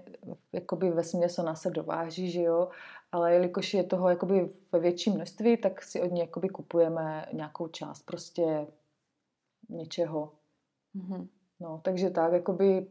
jakoby 0.53 0.91
ve 0.91 1.03
směs 1.03 1.39
ona 1.39 1.55
se 1.55 1.69
dováží, 1.69 2.31
že 2.31 2.41
jo, 2.41 2.69
ale 3.11 3.33
jelikož 3.33 3.73
je 3.73 3.83
toho 3.83 4.09
jakoby 4.09 4.49
ve 4.71 4.79
větším 4.79 5.13
množství, 5.13 5.57
tak 5.57 5.83
si 5.83 6.01
od 6.01 6.11
ní 6.11 6.19
jakoby 6.19 6.49
kupujeme 6.49 7.25
nějakou 7.33 7.67
část 7.67 8.05
prostě 8.05 8.67
něčeho. 9.69 10.31
Mm-hmm. 10.95 11.27
No, 11.59 11.81
takže 11.83 12.09
tak, 12.09 12.33
jakoby 12.33 12.87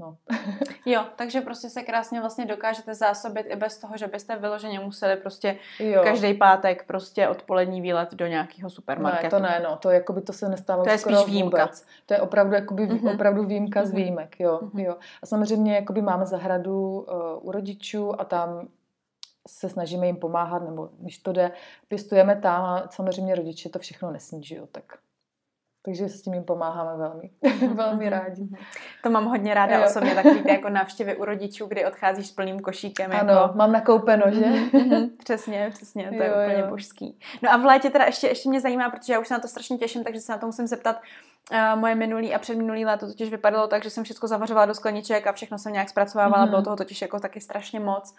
No. 0.00 0.16
jo, 0.86 1.04
takže 1.16 1.40
prostě 1.40 1.70
se 1.70 1.82
krásně 1.82 2.20
vlastně 2.20 2.46
dokážete 2.46 2.94
zásobit 2.94 3.46
i 3.48 3.56
bez 3.56 3.78
toho, 3.78 3.96
že 3.96 4.06
byste 4.06 4.36
vyloženě 4.36 4.80
museli 4.80 5.16
prostě 5.16 5.56
jo. 5.78 6.02
každý 6.04 6.34
pátek 6.34 6.86
prostě 6.86 7.28
odpolední 7.28 7.80
výlet 7.80 8.14
do 8.14 8.26
nějakého 8.26 8.70
supermarketu. 8.70 9.24
Ne, 9.24 9.30
to 9.30 9.38
ne, 9.38 9.60
no, 9.70 9.76
to 9.76 9.90
jakoby 9.90 10.20
to 10.20 10.32
se 10.32 10.48
nestává 10.48 10.84
To 10.84 10.90
je 10.90 10.98
spíš 10.98 11.26
výjimka. 11.26 11.64
Vůbec. 11.64 11.86
To 12.06 12.14
je 12.14 12.20
opravdu 12.20 12.54
jakoby, 12.54 12.88
mm-hmm. 12.88 13.14
opravdu 13.14 13.44
výjimka 13.44 13.80
mm-hmm. 13.80 13.86
z 13.86 13.92
mhm. 13.92 13.96
výjimek, 13.96 14.40
jo, 14.40 14.58
mm-hmm. 14.62 14.80
jo. 14.80 14.96
A 15.22 15.26
samozřejmě 15.26 15.74
jakoby 15.74 16.02
máme 16.02 16.26
zahradu 16.26 17.00
uh, 17.00 17.48
u 17.48 17.52
rodičů 17.52 18.20
a 18.20 18.24
tam 18.24 18.68
se 19.48 19.68
snažíme 19.68 20.06
jim 20.06 20.16
pomáhat, 20.16 20.62
nebo 20.62 20.88
když 20.98 21.18
to 21.18 21.32
jde, 21.32 21.52
pěstujeme 21.88 22.36
tam 22.36 22.64
a 22.64 22.88
samozřejmě 22.90 23.34
rodiče 23.34 23.68
to 23.68 23.78
všechno 23.78 24.10
nesníží, 24.10 24.54
jo, 24.54 24.66
tak 24.72 24.98
takže 25.88 26.08
s 26.08 26.22
tím 26.22 26.34
jim 26.34 26.44
pomáháme 26.44 26.96
velmi, 26.96 27.30
velmi 27.74 28.04
mhm, 28.04 28.12
rádi. 28.12 28.42
Mhm. 28.42 28.56
To 29.02 29.10
mám 29.10 29.24
hodně 29.24 29.54
ráda 29.54 29.76
jo. 29.76 29.84
osobně, 29.86 30.14
takový 30.14 30.42
ty 30.42 30.50
jako 30.50 30.68
návštěvy 30.68 31.16
u 31.16 31.24
rodičů, 31.24 31.66
kdy 31.66 31.86
odcházíš 31.86 32.26
s 32.26 32.32
plným 32.32 32.60
košíkem. 32.60 33.10
Ano, 33.12 33.32
jako... 33.32 33.56
mám 33.56 33.72
nakoupeno, 33.72 34.24
že? 34.30 34.44
přesně, 35.24 35.70
přesně, 35.74 36.08
to 36.08 36.14
jo, 36.14 36.22
je 36.22 36.30
úplně 36.30 36.60
jo. 36.60 36.66
božský. 36.68 37.18
No 37.42 37.52
a 37.52 37.56
v 37.56 37.64
létě 37.64 37.90
teda 37.90 38.04
ještě, 38.04 38.26
ještě 38.26 38.48
mě 38.48 38.60
zajímá, 38.60 38.90
protože 38.90 39.12
já 39.12 39.18
už 39.18 39.28
se 39.28 39.34
na 39.34 39.40
to 39.40 39.48
strašně 39.48 39.78
těším, 39.78 40.04
takže 40.04 40.20
se 40.20 40.32
na 40.32 40.38
to 40.38 40.46
musím 40.46 40.66
zeptat. 40.66 41.00
Uh, 41.52 41.80
moje 41.80 41.94
minulý 41.94 42.34
a 42.34 42.38
předminulý 42.38 42.84
léto 42.84 43.06
totiž 43.06 43.30
vypadalo 43.30 43.66
tak, 43.66 43.84
že 43.84 43.90
jsem 43.90 44.04
všechno 44.04 44.28
zavařovala 44.28 44.66
do 44.66 44.74
skleniček 44.74 45.26
a 45.26 45.32
všechno 45.32 45.58
jsem 45.58 45.72
nějak 45.72 45.88
zpracovávala, 45.88 46.46
mm-hmm. 46.46 46.50
bylo 46.50 46.62
toho 46.62 46.76
totiž 46.76 47.02
jako 47.02 47.20
taky 47.20 47.40
strašně 47.40 47.80
moc 47.80 48.14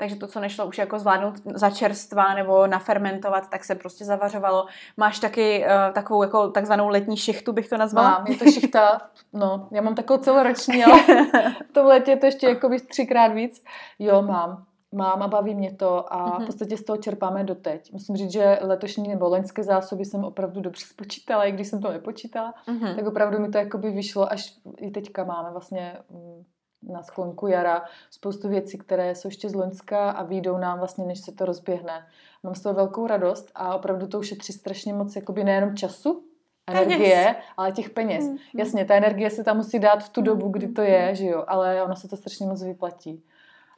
takže 0.00 0.16
to, 0.16 0.26
co 0.26 0.40
nešlo 0.40 0.66
už 0.66 0.78
jako 0.78 0.98
zvládnout 0.98 1.34
za 1.54 1.70
čerstva 1.70 2.34
nebo 2.34 2.66
nafermentovat, 2.66 3.50
tak 3.50 3.64
se 3.64 3.74
prostě 3.74 4.04
zavařovalo. 4.04 4.66
Máš 4.96 5.18
taky 5.18 5.64
uh, 5.64 5.92
takovou 5.92 6.22
jako 6.22 6.50
takzvanou 6.50 6.88
letní 6.88 7.16
šichtu, 7.16 7.52
bych 7.52 7.68
to 7.68 7.76
nazvala? 7.76 8.10
Mám, 8.10 8.26
je 8.26 8.36
to 8.36 8.44
šichta, 8.44 9.00
no, 9.32 9.68
já 9.72 9.82
mám 9.82 9.94
takovou 9.94 10.22
celoroční, 10.22 10.84
ale 10.84 11.02
v 11.70 11.72
tom 11.72 11.86
letě 11.86 12.10
je 12.10 12.16
to 12.16 12.26
ještě 12.26 12.46
jako 12.46 12.70
třikrát 12.88 13.28
víc. 13.28 13.64
Jo, 13.98 14.22
mám. 14.22 14.64
Mám 14.94 15.22
a 15.22 15.28
baví 15.28 15.54
mě 15.54 15.72
to 15.74 16.12
a 16.12 16.30
v 16.30 16.38
mhm. 16.38 16.46
podstatě 16.46 16.76
z 16.76 16.84
toho 16.84 16.96
čerpáme 16.96 17.44
doteď. 17.44 17.92
Musím 17.92 18.16
říct, 18.16 18.32
že 18.32 18.58
letošní 18.60 19.08
nebo 19.08 19.28
loňské 19.28 19.62
zásoby 19.62 20.04
jsem 20.04 20.24
opravdu 20.24 20.60
dobře 20.60 20.86
spočítala, 20.86 21.44
i 21.44 21.52
když 21.52 21.68
jsem 21.68 21.80
to 21.80 21.90
nepočítala, 21.90 22.54
mm-hmm. 22.68 22.96
tak 22.96 23.06
opravdu 23.06 23.38
mi 23.38 23.48
to 23.48 23.58
jakoby 23.58 23.90
vyšlo, 23.90 24.32
až 24.32 24.54
i 24.76 24.90
teďka 24.90 25.24
máme 25.24 25.50
vlastně 25.50 25.96
mm, 26.10 26.44
na 26.82 27.02
sklonku 27.02 27.46
jara 27.46 27.82
spoustu 28.10 28.48
věcí, 28.48 28.78
které 28.78 29.14
jsou 29.14 29.28
ještě 29.28 29.48
z 29.48 29.54
Loňska 29.54 30.10
a 30.10 30.22
výjdou 30.22 30.58
nám 30.58 30.78
vlastně, 30.78 31.04
než 31.04 31.20
se 31.20 31.32
to 31.32 31.44
rozběhne. 31.44 32.06
Mám 32.42 32.54
z 32.54 32.60
toho 32.60 32.74
velkou 32.74 33.06
radost 33.06 33.50
a 33.54 33.74
opravdu 33.74 34.06
to 34.06 34.18
ušetří 34.18 34.52
strašně 34.52 34.92
moc 34.92 35.16
jakoby 35.16 35.44
nejenom 35.44 35.76
času, 35.76 36.24
energie, 36.66 37.24
peněz. 37.24 37.36
ale 37.56 37.72
těch 37.72 37.90
peněz. 37.90 38.24
Mm, 38.24 38.36
Jasně, 38.56 38.84
ta 38.84 38.94
energie 38.94 39.30
se 39.30 39.44
tam 39.44 39.56
musí 39.56 39.78
dát 39.78 40.04
v 40.04 40.08
tu 40.08 40.22
dobu, 40.22 40.48
kdy 40.48 40.68
to 40.68 40.82
je, 40.82 41.14
že 41.14 41.26
jo, 41.26 41.44
ale 41.46 41.82
ono 41.82 41.96
se 41.96 42.08
to 42.08 42.16
strašně 42.16 42.46
moc 42.46 42.62
vyplatí. 42.62 43.24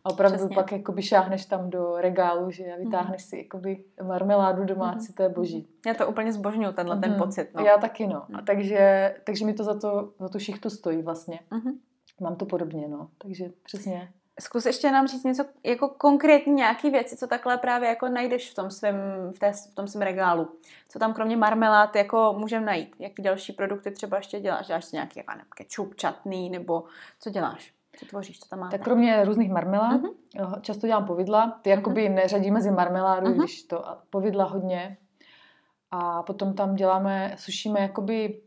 A 0.04 0.10
opravdu 0.10 0.36
Přesně. 0.36 0.54
pak 0.54 0.72
jakoby 0.72 1.02
šáhneš 1.02 1.46
tam 1.46 1.70
do 1.70 1.96
regálu, 1.96 2.50
že 2.50 2.72
a 2.72 2.76
vytáhneš 2.76 3.22
mm. 3.24 3.28
si 3.28 3.38
jakoby 3.38 3.84
marmeládu 4.02 4.64
domácí, 4.64 5.08
mm. 5.08 5.14
to 5.14 5.22
je 5.22 5.28
boží. 5.28 5.68
Já 5.86 5.94
to 5.94 6.08
úplně 6.08 6.32
zbožňuju, 6.32 6.72
tenhle 6.72 6.94
mm. 6.94 7.02
ten 7.02 7.14
pocit. 7.14 7.48
No. 7.54 7.64
Já 7.64 7.78
taky, 7.78 8.06
no. 8.06 8.22
A 8.38 8.42
takže, 8.42 9.14
takže 9.24 9.46
mi 9.46 9.52
to 9.52 9.64
za, 9.64 9.80
to 9.80 10.12
za 10.18 10.28
tu 10.28 10.38
šichtu 10.38 10.70
stojí 10.70 11.02
vlastně. 11.02 11.40
Mm 11.50 11.72
mám 12.20 12.36
to 12.36 12.46
podobně, 12.46 12.88
no. 12.88 13.08
Takže 13.18 13.44
přesně. 13.64 14.12
Zkus 14.40 14.66
ještě 14.66 14.90
nám 14.90 15.06
říct 15.06 15.24
něco 15.24 15.44
jako 15.64 15.88
konkrétní 15.88 16.52
nějaký 16.52 16.90
věci, 16.90 17.16
co 17.16 17.26
takhle 17.26 17.58
právě 17.58 17.88
jako 17.88 18.08
najdeš 18.08 18.50
v 18.50 18.54
tom 18.54 18.70
svém, 18.70 18.96
v, 19.36 19.38
té, 19.38 19.52
v 19.52 19.74
tom 19.74 19.86
svém 19.86 20.02
regálu. 20.02 20.48
Co 20.88 20.98
tam 20.98 21.14
kromě 21.14 21.36
marmelád 21.36 21.96
jako 21.96 22.34
můžeme 22.38 22.66
najít? 22.66 22.96
Jaký 22.98 23.22
další 23.22 23.52
produkty 23.52 23.90
třeba 23.90 24.16
ještě 24.16 24.40
děláš? 24.40 24.66
Děláš 24.66 24.84
si 24.84 24.96
nějaký 24.96 25.18
jako, 25.18 25.32
kečup, 25.56 25.94
čatný 25.94 26.50
nebo 26.50 26.84
co 27.20 27.30
děláš? 27.30 27.74
Co 27.96 28.06
tvoříš, 28.06 28.40
co 28.40 28.48
tam 28.48 28.58
máte? 28.58 28.78
Tak 28.78 28.84
kromě 28.84 29.24
různých 29.24 29.50
marmelád, 29.50 30.00
uh-huh. 30.00 30.60
často 30.60 30.86
dělám 30.86 31.06
povidla. 31.06 31.58
Ty 31.62 31.70
uh-huh. 31.70 31.76
jakoby 31.76 32.08
neřadí 32.08 32.50
mezi 32.50 32.70
marmeládu, 32.70 33.26
uh-huh. 33.26 33.38
když 33.38 33.62
to 33.62 33.84
povidla 34.10 34.44
hodně. 34.44 34.96
A 35.90 36.22
potom 36.22 36.54
tam 36.54 36.74
děláme, 36.74 37.34
sušíme 37.38 37.80
jakoby 37.80 38.40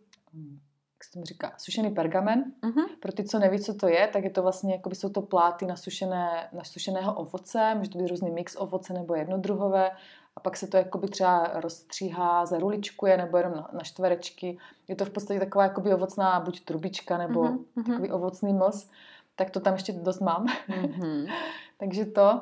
jak 1.05 1.11
se 1.11 1.11
tomu 1.11 1.25
říká, 1.25 1.53
sušený 1.57 1.89
pergamen. 1.89 2.43
Uh-huh. 2.63 2.85
Pro 2.99 3.11
ty, 3.11 3.23
co 3.23 3.39
neví, 3.39 3.59
co 3.59 3.73
to 3.73 3.87
je, 3.87 4.07
tak 4.07 4.23
je 4.23 4.29
to 4.29 4.41
vlastně, 4.41 4.73
jako 4.73 4.89
by 4.89 4.95
jsou 4.95 5.09
to 5.09 5.21
pláty 5.21 5.65
na, 5.65 5.75
sušené, 5.75 6.49
na 6.53 6.63
sušeného 6.63 7.13
ovoce, 7.13 7.75
může 7.75 7.89
to 7.89 7.97
být 7.97 8.07
různý 8.07 8.31
mix 8.31 8.55
ovoce 8.55 8.93
nebo 8.93 9.15
jednodruhové 9.15 9.91
a 10.35 10.39
pak 10.39 10.57
se 10.57 10.67
to 10.67 10.77
jakoby 10.77 11.07
třeba 11.07 11.51
rozstříhá, 11.53 12.45
zaruličkuje 12.45 13.17
nebo 13.17 13.37
jenom 13.37 13.53
na, 13.53 13.69
na 13.73 13.79
čtverečky. 13.79 14.57
Je 14.87 14.95
to 14.95 15.05
v 15.05 15.09
podstatě 15.09 15.39
taková 15.39 15.63
jakoby 15.63 15.93
ovocná 15.93 16.39
buď 16.39 16.65
trubička 16.65 17.17
nebo 17.17 17.41
uh-huh. 17.41 17.85
takový 17.87 18.11
ovocný 18.11 18.53
mlz. 18.53 18.89
Tak 19.35 19.49
to 19.49 19.59
tam 19.59 19.73
ještě 19.73 19.93
dost 19.93 20.19
mám. 20.19 20.45
Uh-huh. 20.69 21.31
Takže 21.77 22.05
to. 22.05 22.41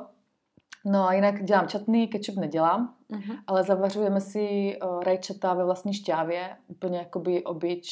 No 0.85 1.07
a 1.07 1.13
jinak 1.13 1.43
dělám 1.43 1.67
čatný, 1.67 2.07
ketchup 2.07 2.35
nedělám, 2.35 2.95
uh-huh. 3.11 3.37
ale 3.47 3.63
zavařujeme 3.63 4.21
si 4.21 4.77
uh, 4.83 5.03
rajčata 5.03 5.53
ve 5.53 5.65
vlastní 5.65 5.93
šťávě, 5.93 6.49
úplně 6.67 6.97
jakoby 6.97 7.43
obyč, 7.43 7.87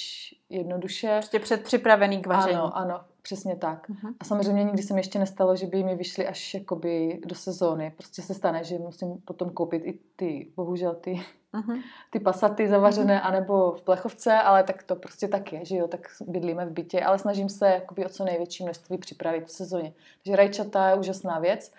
jednoduše. 0.50 1.16
Prostě 1.18 1.40
předpřipravený 1.40 2.22
k 2.22 2.28
vaření. 2.28 2.56
Ano, 2.56 2.78
ano, 2.78 3.02
přesně 3.22 3.56
tak. 3.56 3.90
Uh-huh. 3.90 4.14
A 4.20 4.24
samozřejmě 4.24 4.64
nikdy 4.64 4.84
se 4.84 4.94
mi 4.94 5.00
ještě 5.00 5.20
nestalo, 5.20 5.56
že 5.56 5.68
by 5.68 5.84
mi 5.84 5.96
vyšly 5.96 6.28
až 6.28 6.54
jakoby 6.54 7.22
do 7.26 7.36
sezóny. 7.36 7.94
Prostě 7.98 8.22
se 8.22 8.34
stane, 8.34 8.64
že 8.64 8.78
musím 8.78 9.18
potom 9.26 9.50
koupit 9.50 9.84
i 9.86 10.00
ty, 10.16 10.52
bohužel 10.56 10.96
ty, 10.96 11.22
uh-huh. 11.54 11.82
ty 12.10 12.20
pasaty 12.20 12.68
zavařené, 12.68 13.18
uh-huh. 13.18 13.28
anebo 13.28 13.72
v 13.72 13.84
plechovce, 13.84 14.34
ale 14.34 14.64
tak 14.64 14.84
to 14.84 14.96
prostě 14.96 15.28
tak 15.28 15.54
je, 15.54 15.66
že 15.66 15.76
jo, 15.76 15.88
tak 15.88 16.08
bydlíme 16.28 16.66
v 16.66 16.72
bytě, 16.72 17.04
ale 17.04 17.20
snažím 17.20 17.50
se 17.50 17.68
jakoby 17.68 18.06
o 18.06 18.10
co 18.10 18.26
největší 18.26 18.64
množství 18.64 18.98
připravit 18.98 19.46
v 19.46 19.52
sezóně. 19.52 19.94
Takže 20.24 20.36
rajčata 20.36 20.90
je 20.90 20.96
úžasná 20.96 21.40
věc. 21.40 21.74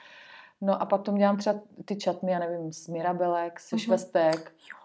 No 0.62 0.82
a 0.82 0.86
potom 0.86 1.14
dělám 1.14 1.36
třeba 1.36 1.60
ty 1.84 1.96
čatny, 1.96 2.32
já 2.32 2.38
nevím, 2.38 2.72
z 2.72 2.88
mirabelek, 2.88 3.60
se 3.60 3.76
mm-hmm. 3.76 3.78
švestek. 3.78 4.52
Jo, 4.70 4.81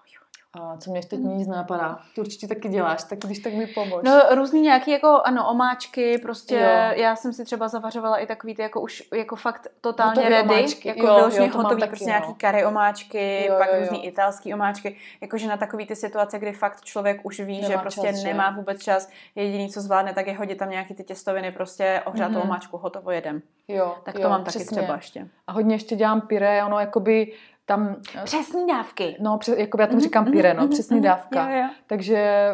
a 0.54 0.78
co 0.78 0.91
mě 0.91 1.02
teď 1.02 1.20
nic 1.20 1.48
napadá. 1.48 2.00
Ty 2.16 2.22
určitě 2.22 2.48
taky 2.48 2.70
děláš, 2.70 3.04
tak 3.04 3.20
když 3.20 3.39
tak 3.39 3.54
mi 3.54 3.68
pomož. 3.68 4.02
No 4.04 4.22
různý 4.36 4.62
nějaký 4.62 4.91
jako, 4.91 5.22
ano, 5.24 5.50
omáčky, 5.50 6.18
prostě 6.18 6.56
jo. 6.56 7.02
já 7.04 7.16
jsem 7.16 7.34
si 7.34 7.45
třeba 7.45 7.68
zavařovala 7.68 8.18
i 8.18 8.26
takový 8.26 8.56
ty 8.56 8.62
jako 8.62 8.82
už 8.82 9.04
jako 9.14 9.36
fakt 9.36 9.68
totálně 9.82 10.22
Hotový 10.22 10.30
ready, 10.30 10.50
omáčky. 10.50 10.88
jako 10.88 11.08
jo, 11.08 11.16
vyloženě 11.16 11.48
hotový, 11.48 11.80
taky, 11.82 11.89
prostě 11.89 12.06
no. 12.06 12.10
nějaký 12.10 12.34
kary 12.34 12.66
omáčky, 12.66 13.45
jo, 13.45 13.56
pak 13.58 13.68
jo, 13.68 13.74
jo. 13.76 13.82
různý 13.82 14.06
italský 14.06 14.54
omáčky, 14.54 14.95
jakože 15.22 15.48
na 15.48 15.58
takový 15.58 15.86
ty 15.86 15.95
situace, 15.95 16.39
kdy 16.39 16.54
fakt 16.54 16.82
člověk 16.82 17.20
už 17.24 17.39
ví, 17.39 17.62
nemá 17.62 17.68
že 17.68 17.78
prostě 17.78 18.08
čas, 18.08 18.24
nemá 18.24 18.52
vůbec 18.52 18.84
čas, 18.84 19.10
jediný, 19.36 19.70
co 19.70 19.82
zvládne, 19.82 20.14
tak 20.14 20.28
je 20.28 20.38
hodit 20.38 20.58
tam 20.58 20.70
nějaký 20.70 20.93
ty 20.93 21.04
těstoviny, 21.04 21.52
prostě 21.52 22.02
ohřátou 22.06 22.34
mm-hmm. 22.34 22.43
omáčku, 22.43 22.78
hotovo 22.78 23.12
jedem. 23.12 23.41
Jo, 23.68 23.95
tak 24.04 24.16
to 24.16 24.22
jo, 24.22 24.30
mám 24.30 24.43
přesně. 24.43 24.66
taky 24.66 24.76
třeba 24.76 24.95
ještě. 24.95 25.28
A 25.48 25.52
hodně 25.52 25.76
ještě 25.76 25.95
dělám 25.95 26.22
pyré, 26.22 26.64
ono 26.64 26.80
jakoby 26.80 27.34
tam... 27.68 27.95
Přesní 28.24 28.68
dávky. 28.68 29.18
No, 29.20 29.38
přes, 29.38 29.57
jako 29.57 29.82
já 29.82 29.88
tomu 29.88 29.97
mhm, 29.97 30.03
říkám 30.03 30.26
mm-hmm, 30.26 30.32
pyré, 30.32 30.53
no, 30.53 30.61
mhm, 30.61 30.70
přesní 30.70 30.97
mm-hmm, 30.97 31.03
dávka. 31.03 31.49
Jo, 31.49 31.61
jo. 31.61 31.70
Takže 31.88 32.51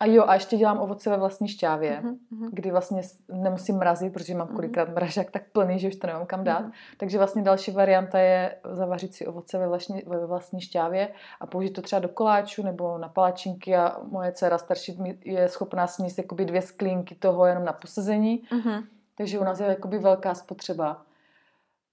a 0.00 0.06
jo, 0.06 0.24
a 0.26 0.34
ještě 0.34 0.56
dělám 0.56 0.78
ovoce 0.78 1.10
ve 1.10 1.16
vlastní 1.16 1.48
šťávě, 1.48 2.02
mm-hmm. 2.02 2.48
kdy 2.52 2.70
vlastně 2.70 3.02
nemusím 3.28 3.76
mrazit, 3.76 4.12
protože 4.12 4.34
mám 4.34 4.48
kolikrát 4.48 4.88
mražák 4.88 5.30
tak 5.30 5.42
plný, 5.52 5.78
že 5.78 5.88
už 5.88 5.96
to 5.96 6.06
nemám 6.06 6.26
kam 6.26 6.44
dát. 6.44 6.64
Mm-hmm. 6.64 6.72
Takže 6.96 7.18
vlastně 7.18 7.42
další 7.42 7.70
varianta 7.70 8.18
je 8.18 8.56
zavařit 8.72 9.14
si 9.14 9.26
ovoce 9.26 9.58
ve 9.58 9.68
vlastní, 9.68 10.02
ve 10.06 10.26
vlastní 10.26 10.60
šťávě 10.60 11.08
a 11.40 11.46
použít 11.46 11.70
to 11.70 11.82
třeba 11.82 12.00
do 12.00 12.08
koláčů 12.08 12.62
nebo 12.62 12.98
na 12.98 13.08
palačinky 13.08 13.76
a 13.76 13.96
moje 14.10 14.32
dcera 14.32 14.58
starší 14.58 14.98
je 15.24 15.48
schopná 15.48 15.86
sníst 15.86 16.18
jakoby 16.18 16.44
dvě 16.44 16.62
sklínky 16.62 17.14
toho 17.14 17.46
jenom 17.46 17.64
na 17.64 17.72
posezení. 17.72 18.42
Mm-hmm. 18.52 18.84
Takže 19.16 19.38
u 19.38 19.44
nás 19.44 19.60
je 19.60 19.66
jakoby 19.66 19.98
velká 19.98 20.34
spotřeba. 20.34 21.02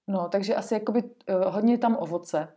No, 0.07 0.29
takže 0.29 0.55
asi 0.55 0.73
jakoby 0.73 1.03
uh, 1.03 1.53
hodně 1.53 1.77
tam 1.77 1.97
ovoce. 1.99 2.47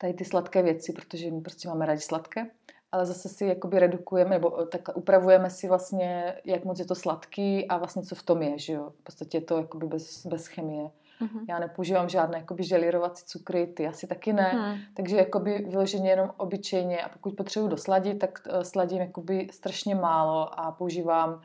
Tady 0.00 0.14
ty 0.14 0.24
sladké 0.24 0.62
věci, 0.62 0.92
protože 0.92 1.30
my 1.30 1.40
prostě 1.40 1.68
máme 1.68 1.86
rádi 1.86 2.00
sladké. 2.00 2.46
Ale 2.92 3.06
zase 3.06 3.28
si 3.28 3.44
jakoby 3.44 3.78
redukujeme, 3.78 4.30
nebo 4.30 4.60
eh, 4.60 4.66
tak 4.66 4.96
upravujeme 4.96 5.50
si 5.50 5.68
vlastně, 5.68 6.34
jak 6.44 6.64
moc 6.64 6.78
je 6.78 6.84
to 6.84 6.94
sladký 6.94 7.68
a 7.68 7.78
vlastně 7.78 8.02
co 8.02 8.14
v 8.14 8.22
tom 8.22 8.42
je, 8.42 8.58
že 8.58 8.72
jo. 8.72 8.90
V 8.90 9.02
podstatě 9.02 9.36
je 9.36 9.42
to 9.42 9.58
jakoby 9.58 9.86
bez, 9.86 10.26
bez 10.26 10.46
chemie. 10.46 10.90
Mm-hmm. 11.20 11.44
Já 11.48 11.58
nepoužívám 11.58 12.08
žádné 12.08 12.38
jakoby 12.38 12.64
želirovací 12.64 13.24
cukry, 13.26 13.66
ty 13.66 13.86
asi 13.86 14.06
taky 14.06 14.32
ne. 14.32 14.52
Mm. 14.54 14.80
Takže 14.94 15.16
jakoby 15.16 15.58
vyloženě 15.68 16.10
jenom 16.10 16.30
obyčejně 16.36 17.02
a 17.02 17.08
pokud 17.08 17.36
potřebuji 17.36 17.68
dosladit, 17.68 18.18
tak 18.18 18.38
uh, 18.52 18.60
sladím 18.60 18.98
jakoby 18.98 19.48
strašně 19.52 19.94
málo 19.94 20.60
a 20.60 20.72
používám 20.72 21.40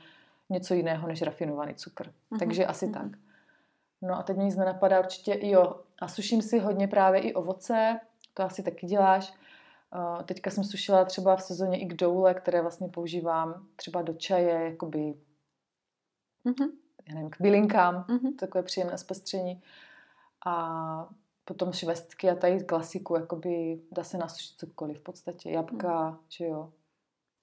něco 0.50 0.74
jiného 0.74 1.08
než 1.08 1.22
rafinovaný 1.22 1.74
cukr. 1.74 2.04
Mm-hmm. 2.04 2.40
Takže 2.40 2.66
asi 2.66 2.88
mm-hmm. 2.88 2.94
tak. 2.94 3.25
No 4.08 4.16
a 4.16 4.24
teď 4.24 4.38
mi 4.38 4.44
nic 4.44 4.56
nenapadá 4.56 5.00
určitě, 5.00 5.40
jo, 5.42 5.82
a 6.00 6.08
suším 6.08 6.42
si 6.42 6.60
hodně 6.60 6.88
právě 6.88 7.22
i 7.22 7.34
ovoce, 7.34 8.00
to 8.34 8.44
asi 8.44 8.64
taky 8.64 8.88
děláš. 8.88 9.34
Uh, 9.96 10.24
teďka 10.24 10.52
jsem 10.52 10.64
sušila 10.64 11.06
třeba 11.06 11.36
v 11.36 11.44
sezóně 11.44 11.82
i 11.82 11.86
kdoule, 11.86 12.34
které 12.34 12.62
vlastně 12.62 12.88
používám 12.88 13.68
třeba 13.76 14.02
do 14.02 14.14
čaje, 14.14 14.70
jakoby, 14.72 15.14
mm-hmm. 16.46 16.70
já 17.10 17.16
nevím, 17.16 17.30
k 17.30 17.42
bylinkám, 17.42 18.06
mm-hmm. 18.10 18.36
takové 18.36 18.64
příjemné 18.64 18.98
zpestření. 18.98 19.62
A 20.46 21.10
potom 21.46 21.74
švestky 21.74 22.30
a 22.30 22.36
tady 22.36 22.64
klasiku, 22.64 23.16
jakoby 23.16 23.82
dá 23.92 24.04
se 24.04 24.18
nasušit 24.18 24.60
cokoliv 24.60 25.00
v 25.00 25.04
podstatě, 25.04 25.52
jabka, 25.52 26.10
mm. 26.10 26.18
že 26.30 26.46
jo, 26.46 26.74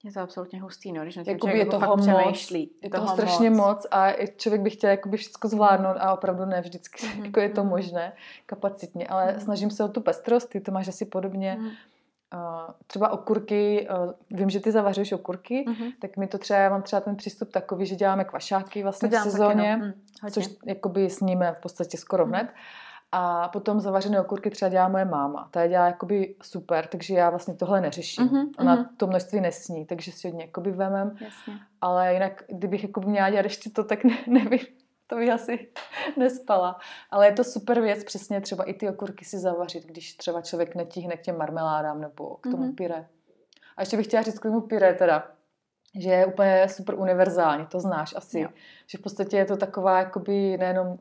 je 0.03 0.11
to 0.11 0.19
absolutně 0.19 0.61
hustý, 0.61 0.91
no, 0.91 1.01
když 1.01 1.15
na 1.15 1.23
tím 1.23 1.37
je 1.49 1.57
jako 1.57 1.71
toho 1.71 1.97
moc, 1.97 2.07
přemýšlí. 2.07 2.71
Je 2.81 2.89
toho, 2.89 3.05
toho 3.05 3.17
strašně 3.17 3.49
moc. 3.49 3.59
moc 3.59 3.87
a 3.91 4.11
člověk 4.37 4.61
by 4.61 4.69
chtěl 4.69 4.89
jakoby 4.89 5.17
všechno 5.17 5.49
zvládnout 5.49 5.95
a 5.99 6.13
opravdu 6.13 6.45
ne 6.45 6.61
vždycky 6.61 7.07
mm-hmm. 7.07 7.25
jako 7.25 7.39
je 7.39 7.49
to 7.49 7.63
možné 7.63 8.13
kapacitně, 8.45 9.07
ale 9.07 9.25
mm-hmm. 9.25 9.43
snažím 9.43 9.69
se 9.69 9.83
o 9.83 9.87
tu 9.87 10.01
pestrost, 10.01 10.49
ty 10.49 10.59
to 10.59 10.71
máš 10.71 10.87
asi 10.87 11.05
podobně. 11.05 11.57
Mm-hmm. 11.59 11.71
Uh, 12.33 12.73
třeba 12.87 13.09
okurky, 13.09 13.87
uh, 14.05 14.11
vím, 14.31 14.49
že 14.49 14.59
ty 14.59 14.71
zavařuješ 14.71 15.11
okurky, 15.11 15.65
mm-hmm. 15.67 15.91
tak 16.01 16.17
mi 16.17 16.27
to 16.27 16.37
třeba, 16.37 16.59
já 16.59 16.69
mám 16.69 16.81
třeba 16.81 16.99
ten 16.99 17.15
přístup 17.15 17.51
takový, 17.51 17.85
že 17.85 17.95
děláme 17.95 18.23
kvašáky 18.23 18.83
vlastně 18.83 19.09
v 19.09 19.13
sezóně, 19.13 19.79
taky, 19.79 19.81
no. 19.81 19.93
mm, 20.23 20.31
což 20.31 20.49
jakoby 20.65 21.09
sníme 21.09 21.55
v 21.57 21.61
podstatě 21.61 21.97
skoro 21.97 22.25
hned. 22.25 22.47
Mm-hmm 22.47 22.82
a 23.15 23.47
potom 23.47 23.79
zavařené 23.79 24.21
okurky 24.21 24.49
třeba 24.49 24.69
dělá 24.69 24.87
moje 24.87 25.05
máma. 25.05 25.47
Ta 25.51 25.61
je 25.61 25.69
dělá 25.69 25.85
jakoby 25.85 26.35
super, 26.41 26.87
takže 26.87 27.15
já 27.15 27.29
vlastně 27.29 27.53
tohle 27.53 27.81
neřeším. 27.81 28.27
Uh-huh, 28.27 28.49
Ona 28.59 28.77
uh-huh. 28.77 28.87
to 28.97 29.07
množství 29.07 29.41
nesní, 29.41 29.85
takže 29.85 30.11
si 30.11 30.27
hodně 30.27 30.45
jakoby 30.45 30.71
vemem. 30.71 31.15
Jasně. 31.21 31.53
Ale 31.81 32.13
jinak, 32.13 32.43
kdybych 32.49 32.83
jako 32.83 33.01
měla 33.01 33.29
dělat 33.29 33.43
ještě 33.43 33.69
to, 33.69 33.83
tak 33.83 34.03
ne, 34.03 34.17
nevím. 34.27 34.59
To 35.07 35.15
bych 35.15 35.31
asi 35.31 35.67
nespala. 36.17 36.79
Ale 37.11 37.27
je 37.27 37.31
to 37.31 37.43
super 37.43 37.81
věc, 37.81 38.03
přesně 38.03 38.41
třeba 38.41 38.63
i 38.63 38.73
ty 38.73 38.89
okurky 38.89 39.25
si 39.25 39.39
zavařit, 39.39 39.85
když 39.85 40.13
třeba 40.13 40.41
člověk 40.41 40.75
netíhne 40.75 41.17
k 41.17 41.21
těm 41.21 41.37
marmeládám 41.37 42.01
nebo 42.01 42.35
k 42.35 42.43
tomu 42.43 42.63
uh-huh. 42.63 42.75
pyré. 42.75 43.07
A 43.77 43.81
ještě 43.81 43.97
bych 43.97 44.05
chtěla 44.05 44.23
říct 44.23 44.39
k 44.39 44.43
tomu 44.43 44.61
pyré 44.61 44.93
teda, 44.93 45.27
že 45.99 46.09
je 46.09 46.25
úplně 46.25 46.67
super 46.69 46.95
univerzální, 46.95 47.65
to 47.65 47.79
znáš 47.79 48.13
asi. 48.15 48.39
Jo. 48.39 48.49
Že 48.87 48.97
v 48.97 49.01
podstatě 49.01 49.37
je 49.37 49.45
to 49.45 49.57
taková 49.57 49.99
jakoby 49.99 50.57
nejenom 50.57 50.97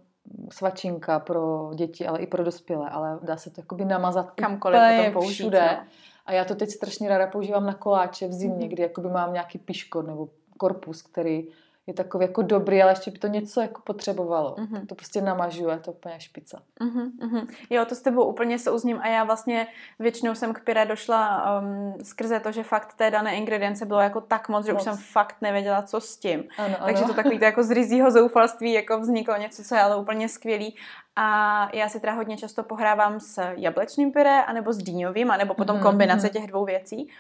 svačinka 0.51 1.19
pro 1.19 1.71
děti, 1.75 2.07
ale 2.07 2.19
i 2.19 2.27
pro 2.27 2.45
dospělé, 2.45 2.91
ale 2.91 3.19
dá 3.23 3.37
se 3.37 3.51
to 3.51 3.61
jakoby 3.61 3.85
namazat 3.85 4.31
Kamkoliv 4.31 4.81
úplně 4.81 5.11
použít, 5.11 5.35
všude. 5.35 5.69
No. 5.73 5.87
A 6.27 6.33
já 6.33 6.45
to 6.45 6.55
teď 6.55 6.71
strašně 6.71 7.09
ráda 7.09 7.27
používám 7.27 7.67
na 7.67 7.75
koláče 7.75 8.29
v 8.29 8.33
zimě, 8.33 8.67
mm-hmm. 8.67 8.71
kdy 8.71 8.83
jakoby 8.83 9.09
mám 9.09 9.33
nějaký 9.33 9.59
piškot 9.59 10.07
nebo 10.07 10.29
korpus, 10.59 11.03
který 11.03 11.47
je 11.87 11.95
takový 11.95 12.25
jako 12.25 12.43
dobrý, 12.43 12.83
ale 12.83 12.93
ještě 12.93 13.11
by 13.11 13.19
to 13.19 13.27
něco 13.27 13.61
jako 13.61 13.81
potřebovalo. 13.85 14.55
Mm-hmm. 14.55 14.87
To 14.87 14.95
prostě 14.95 15.23
namažu 15.23 15.71
a 15.71 15.73
je 15.73 15.81
to 15.81 15.93
úplně 15.93 16.21
špica. 16.21 16.63
Mm-hmm. 16.81 17.47
Jo, 17.71 17.85
to 17.85 17.95
s 17.95 18.01
tebou 18.01 18.25
úplně 18.25 18.59
souzním 18.59 18.99
a 19.03 19.09
já 19.09 19.25
vlastně 19.25 19.67
většinou 19.99 20.35
jsem 20.35 20.55
k 20.55 20.65
pyré 20.65 20.85
došla 20.85 21.45
um, 21.61 21.95
skrze 22.03 22.41
to, 22.41 22.53
že 22.53 22.63
fakt 22.63 22.95
té 22.95 23.11
dané 23.11 23.37
ingredience 23.37 23.87
bylo 23.87 24.01
jako 24.01 24.21
tak 24.21 24.49
moc, 24.49 24.67
že 24.67 24.73
moc. 24.73 24.81
už 24.81 24.85
jsem 24.85 24.97
fakt 24.97 25.37
nevěděla, 25.41 25.83
co 25.83 26.01
s 26.01 26.17
tím. 26.17 26.45
Ano, 26.59 26.77
ano. 26.77 26.87
Takže 26.87 27.05
to 27.05 27.15
takový 27.15 27.39
to 27.39 27.45
jako 27.45 27.63
z 27.63 27.71
rizího 27.71 28.11
zoufalství 28.11 28.73
jako 28.73 29.01
vzniklo 29.01 29.37
něco, 29.37 29.65
co 29.65 29.75
je 29.75 29.81
ale 29.81 29.97
úplně 29.97 30.29
skvělý. 30.29 30.77
A 31.17 31.69
já 31.77 31.89
si 31.89 32.01
teda 32.01 32.13
hodně 32.13 32.37
často 32.37 32.63
pohrávám 32.63 33.21
s 33.21 33.43
jablečným 33.57 34.13
pyré, 34.13 34.43
anebo 34.43 34.73
s 34.73 34.79
dýňovým, 34.79 35.31
anebo 35.31 35.55
potom 35.55 35.77
mm-hmm. 35.77 35.83
kombinace 35.83 36.29
těch 36.29 36.47
dvou 36.47 36.65
věcí. 36.65 37.11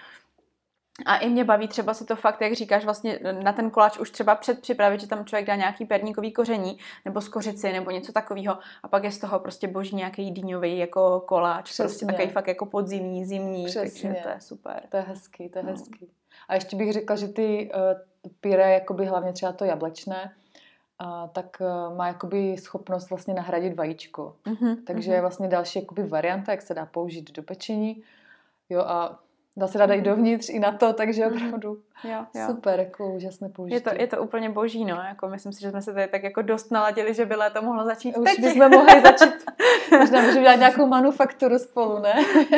A 1.06 1.16
i 1.16 1.28
mě 1.28 1.44
baví 1.44 1.68
třeba 1.68 1.94
si 1.94 2.04
to 2.04 2.16
fakt, 2.16 2.40
jak 2.40 2.52
říkáš, 2.52 2.84
vlastně 2.84 3.18
na 3.42 3.52
ten 3.52 3.70
koláč 3.70 3.98
už 3.98 4.10
třeba 4.10 4.34
předpřipravit, 4.34 5.00
že 5.00 5.06
tam 5.06 5.24
člověk 5.24 5.46
dá 5.46 5.56
nějaký 5.56 5.84
perníkový 5.84 6.32
koření, 6.32 6.78
nebo 7.04 7.20
z 7.20 7.28
kořici, 7.28 7.72
nebo 7.72 7.90
něco 7.90 8.12
takového, 8.12 8.58
a 8.82 8.88
pak 8.88 9.04
je 9.04 9.10
z 9.10 9.18
toho 9.18 9.40
prostě 9.40 9.68
boží 9.68 9.96
nějaký 9.96 10.30
dýňový 10.30 10.78
jako 10.78 11.20
koláč, 11.20 11.64
Přesně. 11.64 11.84
prostě 11.84 12.06
takový 12.06 12.28
fakt 12.28 12.48
jako 12.48 12.66
podzimní, 12.66 13.24
zimní, 13.24 13.64
Přesně. 13.64 14.10
takže 14.10 14.22
to 14.22 14.28
je 14.28 14.40
super. 14.40 14.82
To 14.88 14.96
je 14.96 15.02
hezký, 15.02 15.48
to 15.48 15.58
je 15.58 15.62
no. 15.62 15.70
hezký. 15.70 16.08
A 16.48 16.54
ještě 16.54 16.76
bych 16.76 16.92
řekla, 16.92 17.16
že 17.16 17.28
ty 17.28 17.70
uh, 17.74 18.30
pyré, 18.40 18.72
jakoby 18.72 19.06
hlavně 19.06 19.32
třeba 19.32 19.52
to 19.52 19.64
jablečné, 19.64 20.34
uh, 21.02 21.28
tak 21.28 21.56
uh, 21.60 21.96
má 21.96 22.06
jakoby 22.06 22.56
schopnost 22.56 23.10
vlastně 23.10 23.34
nahradit 23.34 23.74
vajíčko. 23.74 24.36
Uh-huh, 24.46 24.76
Takže 24.86 25.10
uh-huh. 25.10 25.14
je 25.14 25.20
vlastně 25.20 25.48
další 25.48 25.78
jakoby 25.78 26.02
varianta, 26.02 26.52
jak 26.52 26.62
se 26.62 26.74
dá 26.74 26.86
použít 26.86 27.32
do 27.32 27.42
pečení. 27.42 28.02
Jo 28.70 28.80
a 28.80 29.18
Dá 29.56 29.66
se 29.66 29.78
dát 29.78 29.90
i 29.90 30.00
dovnitř, 30.00 30.48
i 30.48 30.58
na 30.58 30.72
to, 30.72 30.92
takže 30.92 31.26
mhm. 31.26 31.36
opravdu 31.36 31.78
jo, 32.04 32.24
jo. 32.34 32.46
super, 32.46 32.80
jako 32.80 33.14
úžasné 33.14 33.48
použití. 33.48 33.74
Je 33.74 33.80
to, 33.80 33.90
je 33.98 34.06
to 34.06 34.22
úplně 34.22 34.50
boží, 34.50 34.84
no, 34.84 34.96
jako 35.08 35.28
myslím 35.28 35.52
si, 35.52 35.60
že 35.60 35.70
jsme 35.70 35.82
se 35.82 35.92
tady 35.92 36.08
tak 36.08 36.22
jako 36.22 36.42
dost 36.42 36.70
naladili, 36.70 37.14
že 37.14 37.26
by 37.26 37.34
léto 37.34 37.62
mohlo 37.62 37.84
začít 37.84 38.16
Už 38.16 38.30
teď. 38.30 38.40
bychom 38.40 38.70
mohli 38.70 39.00
začít, 39.00 39.34
možná 39.98 40.20
můžeme 40.20 40.40
dělat 40.40 40.58
nějakou 40.58 40.86
manufakturu 40.86 41.58
spolu, 41.58 41.98
ne? 41.98 42.14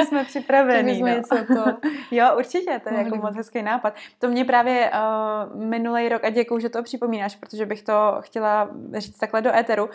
jsme 0.07 0.25
připraveni, 0.25 1.01
no. 1.01 1.07
něco 1.07 1.37
to... 1.47 1.89
Jo, 2.11 2.35
určitě, 2.39 2.81
to 2.85 2.89
je 2.89 2.93
mohli. 2.93 3.05
jako 3.05 3.17
moc 3.17 3.37
hezký 3.37 3.63
nápad. 3.63 3.95
To 4.19 4.29
mě 4.29 4.45
právě 4.45 4.91
uh, 4.91 5.61
minulý 5.61 6.09
rok, 6.09 6.25
a 6.25 6.31
děkuju, 6.31 6.61
že 6.61 6.69
to 6.69 6.83
připomínáš, 6.83 7.37
protože 7.37 7.67
bych 7.67 7.83
to 7.83 8.17
chtěla 8.21 8.71
říct 8.93 9.19
takhle 9.19 9.43
do 9.43 9.55
éteru, 9.55 9.91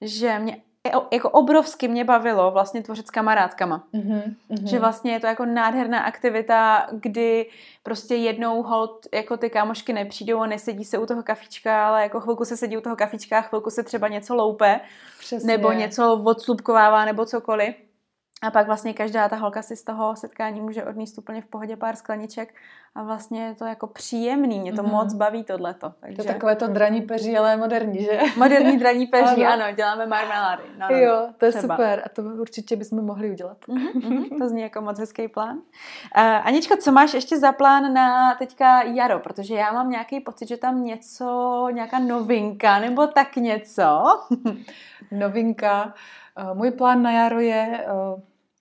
že 0.00 0.38
mě 0.38 0.56
jako 1.12 1.30
obrovsky 1.30 1.88
mě 1.88 2.04
bavilo 2.04 2.50
vlastně 2.50 2.82
tvořit 2.82 3.06
s 3.06 3.10
kamarádkama. 3.10 3.84
Mm-hmm, 3.94 4.22
mm-hmm. 4.50 4.66
Že 4.66 4.78
vlastně 4.78 5.12
je 5.12 5.20
to 5.20 5.26
jako 5.26 5.44
nádherná 5.44 6.00
aktivita, 6.00 6.86
kdy 6.92 7.50
prostě 7.82 8.14
jednou 8.14 8.62
hold 8.62 9.06
jako 9.14 9.36
ty 9.36 9.50
kámošky 9.50 9.92
nepřijdou 9.92 10.40
a 10.40 10.46
nesedí 10.46 10.84
se 10.84 10.98
u 10.98 11.06
toho 11.06 11.22
kafička, 11.22 11.88
ale 11.88 12.02
jako 12.02 12.20
chvilku 12.20 12.44
se 12.44 12.56
sedí 12.56 12.76
u 12.76 12.80
toho 12.80 12.96
kafička 12.96 13.38
a 13.38 13.42
chvilku 13.42 13.70
se 13.70 13.82
třeba 13.82 14.08
něco 14.08 14.34
loupe, 14.34 14.80
Přesně. 15.18 15.46
nebo 15.46 15.72
něco 15.72 16.22
odslupkovává, 16.24 17.04
nebo 17.04 17.26
cokoliv. 17.26 17.85
A 18.42 18.50
pak 18.50 18.66
vlastně 18.66 18.94
každá 18.94 19.28
ta 19.28 19.36
holka 19.36 19.62
si 19.62 19.76
z 19.76 19.84
toho 19.84 20.16
setkání 20.16 20.60
může 20.60 20.84
odníst 20.84 21.18
úplně 21.18 21.42
v 21.42 21.46
pohodě 21.46 21.76
pár 21.76 21.96
skleniček 21.96 22.54
a 22.94 23.02
vlastně 23.02 23.44
je 23.46 23.54
to 23.54 23.64
jako 23.64 23.86
příjemný, 23.86 24.60
mě 24.60 24.72
to 24.72 24.82
mm-hmm. 24.82 24.90
moc 24.90 25.14
baví 25.14 25.44
tohleto. 25.44 25.92
Takže... 26.00 26.16
To 26.16 26.22
je 26.22 26.34
takové 26.34 26.56
to 26.56 26.66
draní 26.66 27.02
peří, 27.02 27.36
ale 27.36 27.56
moderní, 27.56 28.04
že? 28.04 28.20
Moderní 28.36 28.78
draní 28.78 29.06
peří, 29.12 29.46
ano. 29.46 29.64
ano, 29.64 29.74
děláme 29.76 30.06
marmelády. 30.06 30.62
No, 30.78 30.86
no, 30.90 30.96
jo, 30.96 31.28
to 31.38 31.46
je 31.46 31.52
třeba. 31.52 31.76
super 31.76 32.02
a 32.06 32.08
to 32.08 32.22
určitě 32.22 32.76
bychom 32.76 33.04
mohli 33.04 33.30
udělat. 33.30 33.56
Mm-hmm, 33.68 34.38
to 34.38 34.48
zní 34.48 34.62
jako 34.62 34.80
moc 34.80 34.98
hezký 34.98 35.28
plán. 35.28 35.56
Uh, 35.56 36.22
Anička, 36.22 36.76
co 36.76 36.92
máš 36.92 37.14
ještě 37.14 37.38
za 37.38 37.52
plán 37.52 37.92
na 37.92 38.34
teďka 38.34 38.82
jaro? 38.82 39.18
Protože 39.18 39.54
já 39.54 39.72
mám 39.72 39.90
nějaký 39.90 40.20
pocit, 40.20 40.48
že 40.48 40.56
tam 40.56 40.84
něco, 40.84 41.68
nějaká 41.72 41.98
novinka 41.98 42.78
nebo 42.78 43.06
tak 43.06 43.36
něco. 43.36 44.04
novinka. 45.10 45.94
Uh, 46.42 46.56
můj 46.56 46.70
plán 46.70 47.02
na 47.02 47.12
jaro 47.12 47.40
je 47.40 47.86
uh, 48.14 48.20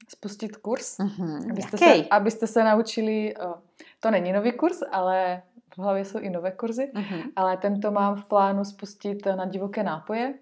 spustit 0.10 0.58
kurz, 0.58 0.98
mm-hmm. 0.98 1.52
abyste, 1.52 1.78
se, 1.78 2.06
abyste 2.12 2.48
se 2.48 2.64
naučili, 2.64 3.34
uh, 3.36 3.54
to 4.00 4.12
není 4.12 4.32
nový 4.32 4.52
kurz, 4.52 4.82
ale 4.92 5.42
v 5.76 5.78
hlavě 5.78 6.06
jsou 6.06 6.20
i 6.20 6.30
nové 6.30 6.52
kurzy, 6.52 6.92
mm-hmm. 6.96 7.24
ale 7.36 7.58
tento 7.58 7.92
mám 7.92 8.16
v 8.16 8.26
plánu 8.26 8.66
spustit 8.66 9.26
na 9.26 9.46
divoké 9.46 9.84
nápoje, 9.84 10.34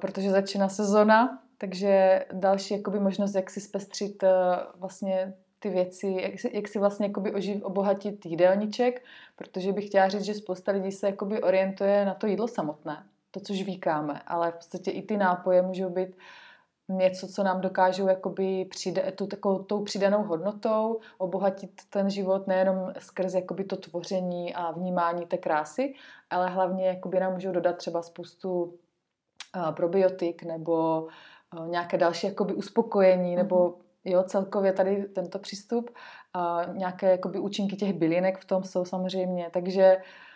protože 0.00 0.30
začíná 0.30 0.68
sezona, 0.68 1.38
takže 1.58 2.24
další 2.32 2.74
jakoby 2.74 3.00
možnost, 3.00 3.34
jak 3.34 3.50
si 3.50 3.60
zpestřit 3.60 4.24
vlastně 4.74 5.34
ty 5.58 5.70
věci, 5.70 6.16
jak 6.20 6.40
si, 6.40 6.50
jak 6.54 6.68
si 6.68 6.78
vlastně 6.78 7.06
jakoby 7.06 7.34
oživ, 7.34 7.62
obohatit 7.62 8.26
jídelníček, 8.26 9.04
protože 9.36 9.72
bych 9.72 9.86
chtěla 9.86 10.08
říct, 10.08 10.24
že 10.24 10.34
spousta 10.34 10.72
lidí 10.72 10.92
se 10.92 11.06
jakoby 11.06 11.42
orientuje 11.42 12.04
na 12.04 12.14
to 12.14 12.26
jídlo 12.26 12.48
samotné 12.48 13.04
to, 13.34 13.40
co 13.40 13.54
žvíkáme, 13.54 14.20
ale 14.26 14.50
v 14.50 14.54
podstatě 14.54 14.90
i 14.90 15.02
ty 15.02 15.16
nápoje 15.16 15.62
můžou 15.62 15.88
být 15.88 16.16
něco, 16.88 17.28
co 17.28 17.42
nám 17.42 17.60
dokážou 17.60 18.08
jakoby 18.08 18.64
přijde, 18.64 19.12
tu 19.12 19.26
takovou 19.26 19.62
tou 19.62 19.82
přidanou 19.82 20.22
hodnotou 20.22 21.00
obohatit 21.18 21.70
ten 21.90 22.10
život 22.10 22.46
nejenom 22.46 22.92
skrz 22.98 23.34
jakoby 23.34 23.64
to 23.64 23.76
tvoření 23.76 24.54
a 24.54 24.70
vnímání 24.70 25.26
té 25.26 25.38
krásy, 25.38 25.94
ale 26.30 26.48
hlavně 26.48 26.86
jakoby 26.86 27.20
nám 27.20 27.32
můžou 27.32 27.52
dodat 27.52 27.76
třeba 27.76 28.02
spoustu 28.02 28.62
uh, 28.62 29.70
probiotik 29.70 30.42
nebo 30.42 31.06
uh, 31.58 31.68
nějaké 31.68 31.98
další 31.98 32.26
jakoby 32.26 32.54
uspokojení 32.54 33.32
mm-hmm. 33.32 33.36
nebo 33.36 33.74
jo, 34.04 34.22
celkově 34.22 34.72
tady 34.72 35.04
tento 35.04 35.38
přístup. 35.38 35.90
Uh, 36.36 36.76
nějaké 36.76 37.10
jakoby 37.10 37.38
účinky 37.38 37.76
těch 37.76 37.92
bylinek 37.92 38.38
v 38.38 38.44
tom 38.44 38.64
jsou 38.64 38.84
samozřejmě, 38.84 39.50
takže 39.52 39.96
uh, 39.96 40.02
Eh, 40.02 40.31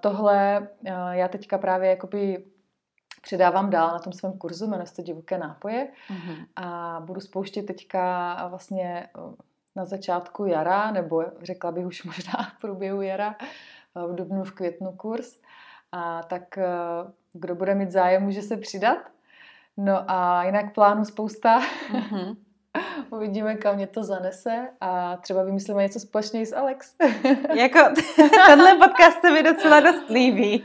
tohle 0.00 0.68
eh, 0.84 0.92
já 1.10 1.28
teďka 1.28 1.58
právě 1.58 1.90
jakoby 1.90 2.44
předávám 3.22 3.70
dál 3.70 3.88
na 3.88 3.98
tom 3.98 4.12
svém 4.12 4.32
kurzu, 4.38 4.66
jmenuje 4.66 4.86
se 4.86 4.94
to 4.94 5.02
Divoké 5.02 5.38
nápoje 5.38 5.88
mm-hmm. 6.08 6.46
a 6.56 7.00
budu 7.04 7.20
spouštět 7.20 7.66
teďka 7.66 8.34
vlastně 8.48 9.08
eh, 9.16 9.20
na 9.76 9.84
začátku 9.84 10.46
jara, 10.46 10.90
nebo 10.90 11.24
řekla 11.42 11.72
bych 11.72 11.86
už 11.86 12.04
možná 12.04 12.52
v 12.56 12.60
průběhu 12.60 13.02
jara, 13.02 13.36
v 13.94 14.14
dubnu, 14.14 14.44
v 14.44 14.52
květnu 14.52 14.92
kurz. 14.92 15.40
A 15.92 16.22
tak 16.22 16.58
kdo 17.32 17.54
bude 17.54 17.74
mít 17.74 17.90
zájem, 17.90 18.22
může 18.22 18.42
se 18.42 18.56
přidat. 18.56 18.98
No 19.76 20.10
a 20.10 20.44
jinak 20.44 20.74
plánu 20.74 21.04
spousta. 21.04 21.60
Mm-hmm. 21.60 22.36
Uvidíme, 23.10 23.54
kam 23.54 23.76
mě 23.76 23.86
to 23.86 24.02
zanese 24.02 24.68
a 24.80 25.16
třeba 25.16 25.42
vymyslíme 25.42 25.82
něco 25.82 26.00
společně 26.00 26.46
s 26.46 26.52
Alex. 26.52 26.94
jako 27.54 27.78
tenhle 28.46 28.74
podcast 28.74 29.20
se 29.20 29.30
mi 29.30 29.42
docela 29.42 29.80
dost 29.80 30.10
líbí. 30.10 30.64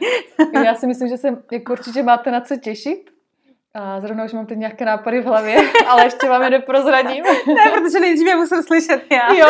Já 0.64 0.76
si 0.76 0.88
myslím, 0.88 1.08
že 1.08 1.18
se 1.18 1.28
jako 1.52 1.72
určitě 1.72 2.04
máte 2.04 2.32
na 2.32 2.42
co 2.42 2.58
těšit. 2.58 3.10
A 3.74 4.00
zrovna 4.02 4.24
už 4.24 4.34
mám 4.34 4.46
teď 4.46 4.58
nějaké 4.58 4.86
nápady 4.86 5.22
v 5.22 5.26
hlavě, 5.26 5.58
ale 5.88 6.04
ještě 6.04 6.30
vám 6.30 6.44
je 6.44 6.50
neprozradím. 6.50 7.24
ne, 7.24 7.72
protože 7.74 8.00
nejdříve 8.00 8.36
musím 8.36 8.64
slyšet 8.64 9.04
já. 9.12 9.34
Jo. 9.34 9.48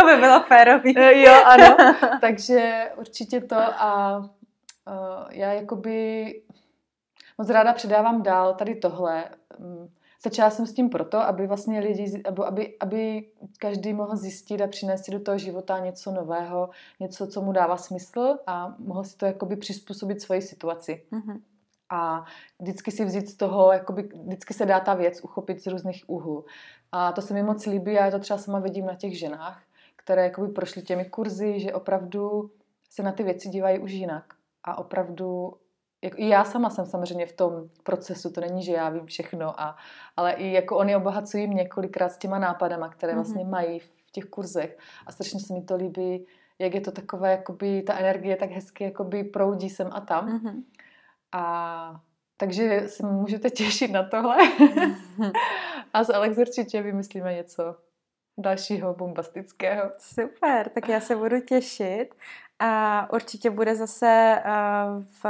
to 0.00 0.06
by 0.06 0.16
bylo 0.16 0.40
férový. 0.40 0.98
Eh, 0.98 1.20
jo, 1.20 1.32
ano. 1.44 1.76
Takže 2.20 2.90
určitě 2.96 3.40
to 3.40 3.56
a 3.56 4.18
uh, 4.18 4.24
já 5.30 5.52
jakoby 5.52 6.26
moc 7.38 7.50
ráda 7.50 7.72
předávám 7.72 8.22
dál 8.22 8.54
tady 8.54 8.74
tohle. 8.74 9.24
Začala 10.24 10.50
jsem 10.50 10.66
s 10.66 10.72
tím 10.72 10.90
proto, 10.90 11.18
aby 11.18 11.46
vlastně 11.46 11.80
lidi, 11.80 12.22
aby, 12.46 12.76
aby 12.80 13.28
každý 13.58 13.92
mohl 13.92 14.16
zjistit 14.16 14.60
a 14.60 14.66
přinést 14.66 15.04
si 15.04 15.10
do 15.10 15.20
toho 15.20 15.38
života 15.38 15.78
něco 15.78 16.12
nového, 16.12 16.70
něco, 17.00 17.26
co 17.26 17.42
mu 17.42 17.52
dává 17.52 17.76
smysl 17.76 18.38
a 18.46 18.74
mohl 18.78 19.04
si 19.04 19.16
to 19.16 19.26
jakoby 19.26 19.56
přizpůsobit 19.56 20.22
svoji 20.22 20.42
situaci. 20.42 21.02
Mm-hmm. 21.12 21.40
A 21.90 22.24
vždycky 22.60 22.90
si 22.90 23.04
vzít 23.04 23.28
z 23.28 23.36
toho, 23.36 23.72
jakoby, 23.72 24.02
vždycky 24.02 24.54
se 24.54 24.66
dá 24.66 24.80
ta 24.80 24.94
věc 24.94 25.20
uchopit 25.24 25.62
z 25.62 25.66
různých 25.66 26.04
úhlů. 26.06 26.44
A 26.92 27.12
to 27.12 27.22
se 27.22 27.34
mi 27.34 27.42
moc 27.42 27.66
líbí 27.66 27.98
a 27.98 28.04
já 28.04 28.10
to 28.10 28.18
třeba 28.18 28.38
sama 28.38 28.58
vidím 28.58 28.86
na 28.86 28.94
těch 28.94 29.18
ženách, 29.18 29.62
které 29.96 30.24
jakoby 30.24 30.48
prošly 30.48 30.82
těmi 30.82 31.04
kurzy, 31.04 31.60
že 31.60 31.72
opravdu 31.72 32.50
se 32.90 33.02
na 33.02 33.12
ty 33.12 33.22
věci 33.22 33.48
dívají 33.48 33.78
už 33.78 33.92
jinak. 33.92 34.34
A 34.64 34.78
opravdu 34.78 35.54
jako 36.02 36.16
i 36.18 36.28
já 36.28 36.44
sama 36.44 36.70
jsem 36.70 36.86
samozřejmě 36.86 37.26
v 37.26 37.32
tom 37.32 37.68
procesu, 37.82 38.32
to 38.32 38.40
není, 38.40 38.62
že 38.62 38.72
já 38.72 38.88
vím 38.88 39.06
všechno, 39.06 39.60
a, 39.60 39.76
ale 40.16 40.32
i 40.32 40.52
jako 40.52 40.76
oni 40.76 40.96
obohacují 40.96 41.46
mě 41.46 41.68
kolikrát 41.68 42.08
s 42.08 42.18
těma 42.18 42.38
nápadama, 42.38 42.88
které 42.88 43.14
vlastně 43.14 43.44
mm-hmm. 43.44 43.50
mají 43.50 43.78
v 43.78 44.10
těch 44.12 44.24
kurzech 44.24 44.78
a 45.06 45.12
strašně 45.12 45.40
se 45.40 45.54
mi 45.54 45.62
to 45.62 45.76
líbí, 45.76 46.26
jak 46.58 46.74
je 46.74 46.80
to 46.80 46.92
takové, 46.92 47.30
jakoby 47.30 47.82
ta 47.82 47.98
energie 47.98 48.36
tak 48.36 48.50
hezky 48.50 48.84
jakoby 48.84 49.24
proudí 49.24 49.70
sem 49.70 49.88
a 49.92 50.00
tam. 50.00 50.38
Mm-hmm. 50.38 50.62
A 51.32 52.00
takže 52.36 52.82
se 52.86 53.06
můžete 53.06 53.50
těšit 53.50 53.90
na 53.90 54.02
tohle. 54.02 54.36
Mm-hmm. 54.36 55.32
a 55.92 56.04
s 56.04 56.10
Alex 56.10 56.38
určitě 56.38 56.82
vymyslíme 56.82 57.34
něco 57.34 57.76
dalšího 58.38 58.94
bombastického. 58.94 59.90
Super, 59.98 60.68
tak 60.68 60.88
já 60.88 61.00
se 61.00 61.16
budu 61.16 61.40
těšit 61.40 62.14
a 62.64 63.08
určitě 63.12 63.50
bude 63.50 63.76
zase 63.76 64.06
eh, 64.06 64.50
v 65.22 65.24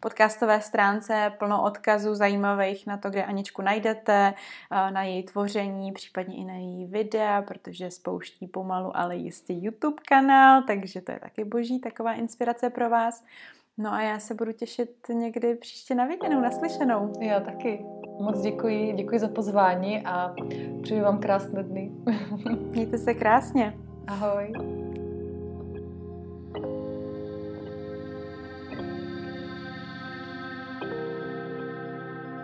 podcastové 0.00 0.60
stránce 0.60 1.32
plno 1.38 1.62
odkazů 1.62 2.14
zajímavých 2.14 2.86
na 2.86 2.96
to, 2.96 3.10
kde 3.10 3.24
Aničku 3.24 3.62
najdete, 3.62 4.34
eh, 4.70 4.90
na 4.90 5.02
její 5.02 5.22
tvoření, 5.22 5.92
případně 5.92 6.36
i 6.36 6.44
na 6.44 6.54
její 6.54 6.86
videa, 6.86 7.42
protože 7.42 7.90
spouští 7.90 8.46
pomalu, 8.46 8.96
ale 8.96 9.16
jistě 9.16 9.52
YouTube 9.56 10.02
kanál, 10.08 10.62
takže 10.62 11.00
to 11.00 11.12
je 11.12 11.18
taky 11.20 11.44
boží 11.44 11.80
taková 11.80 12.12
inspirace 12.12 12.70
pro 12.70 12.90
vás. 12.90 13.24
No 13.78 13.92
a 13.92 14.02
já 14.02 14.18
se 14.18 14.34
budu 14.34 14.52
těšit 14.52 14.90
někdy 15.12 15.54
příště 15.54 15.94
na 15.94 16.06
viděnou, 16.06 16.40
naslyšenou. 16.40 17.12
Já 17.20 17.40
taky. 17.40 17.84
Moc 18.20 18.40
děkuji, 18.40 18.92
děkuji 18.92 19.18
za 19.18 19.28
pozvání 19.28 20.06
a 20.06 20.34
přeji 20.82 21.00
vám 21.00 21.18
krásné 21.18 21.62
dny. 21.62 21.92
Mějte 22.70 22.98
se 22.98 23.14
krásně. 23.14 23.74
Ahoj. 24.06 24.52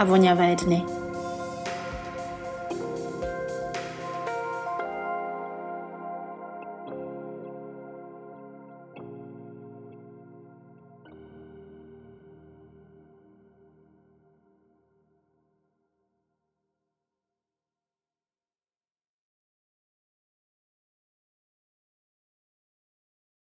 a 0.00 0.04
voňavé 0.04 0.56
dny. 0.56 0.99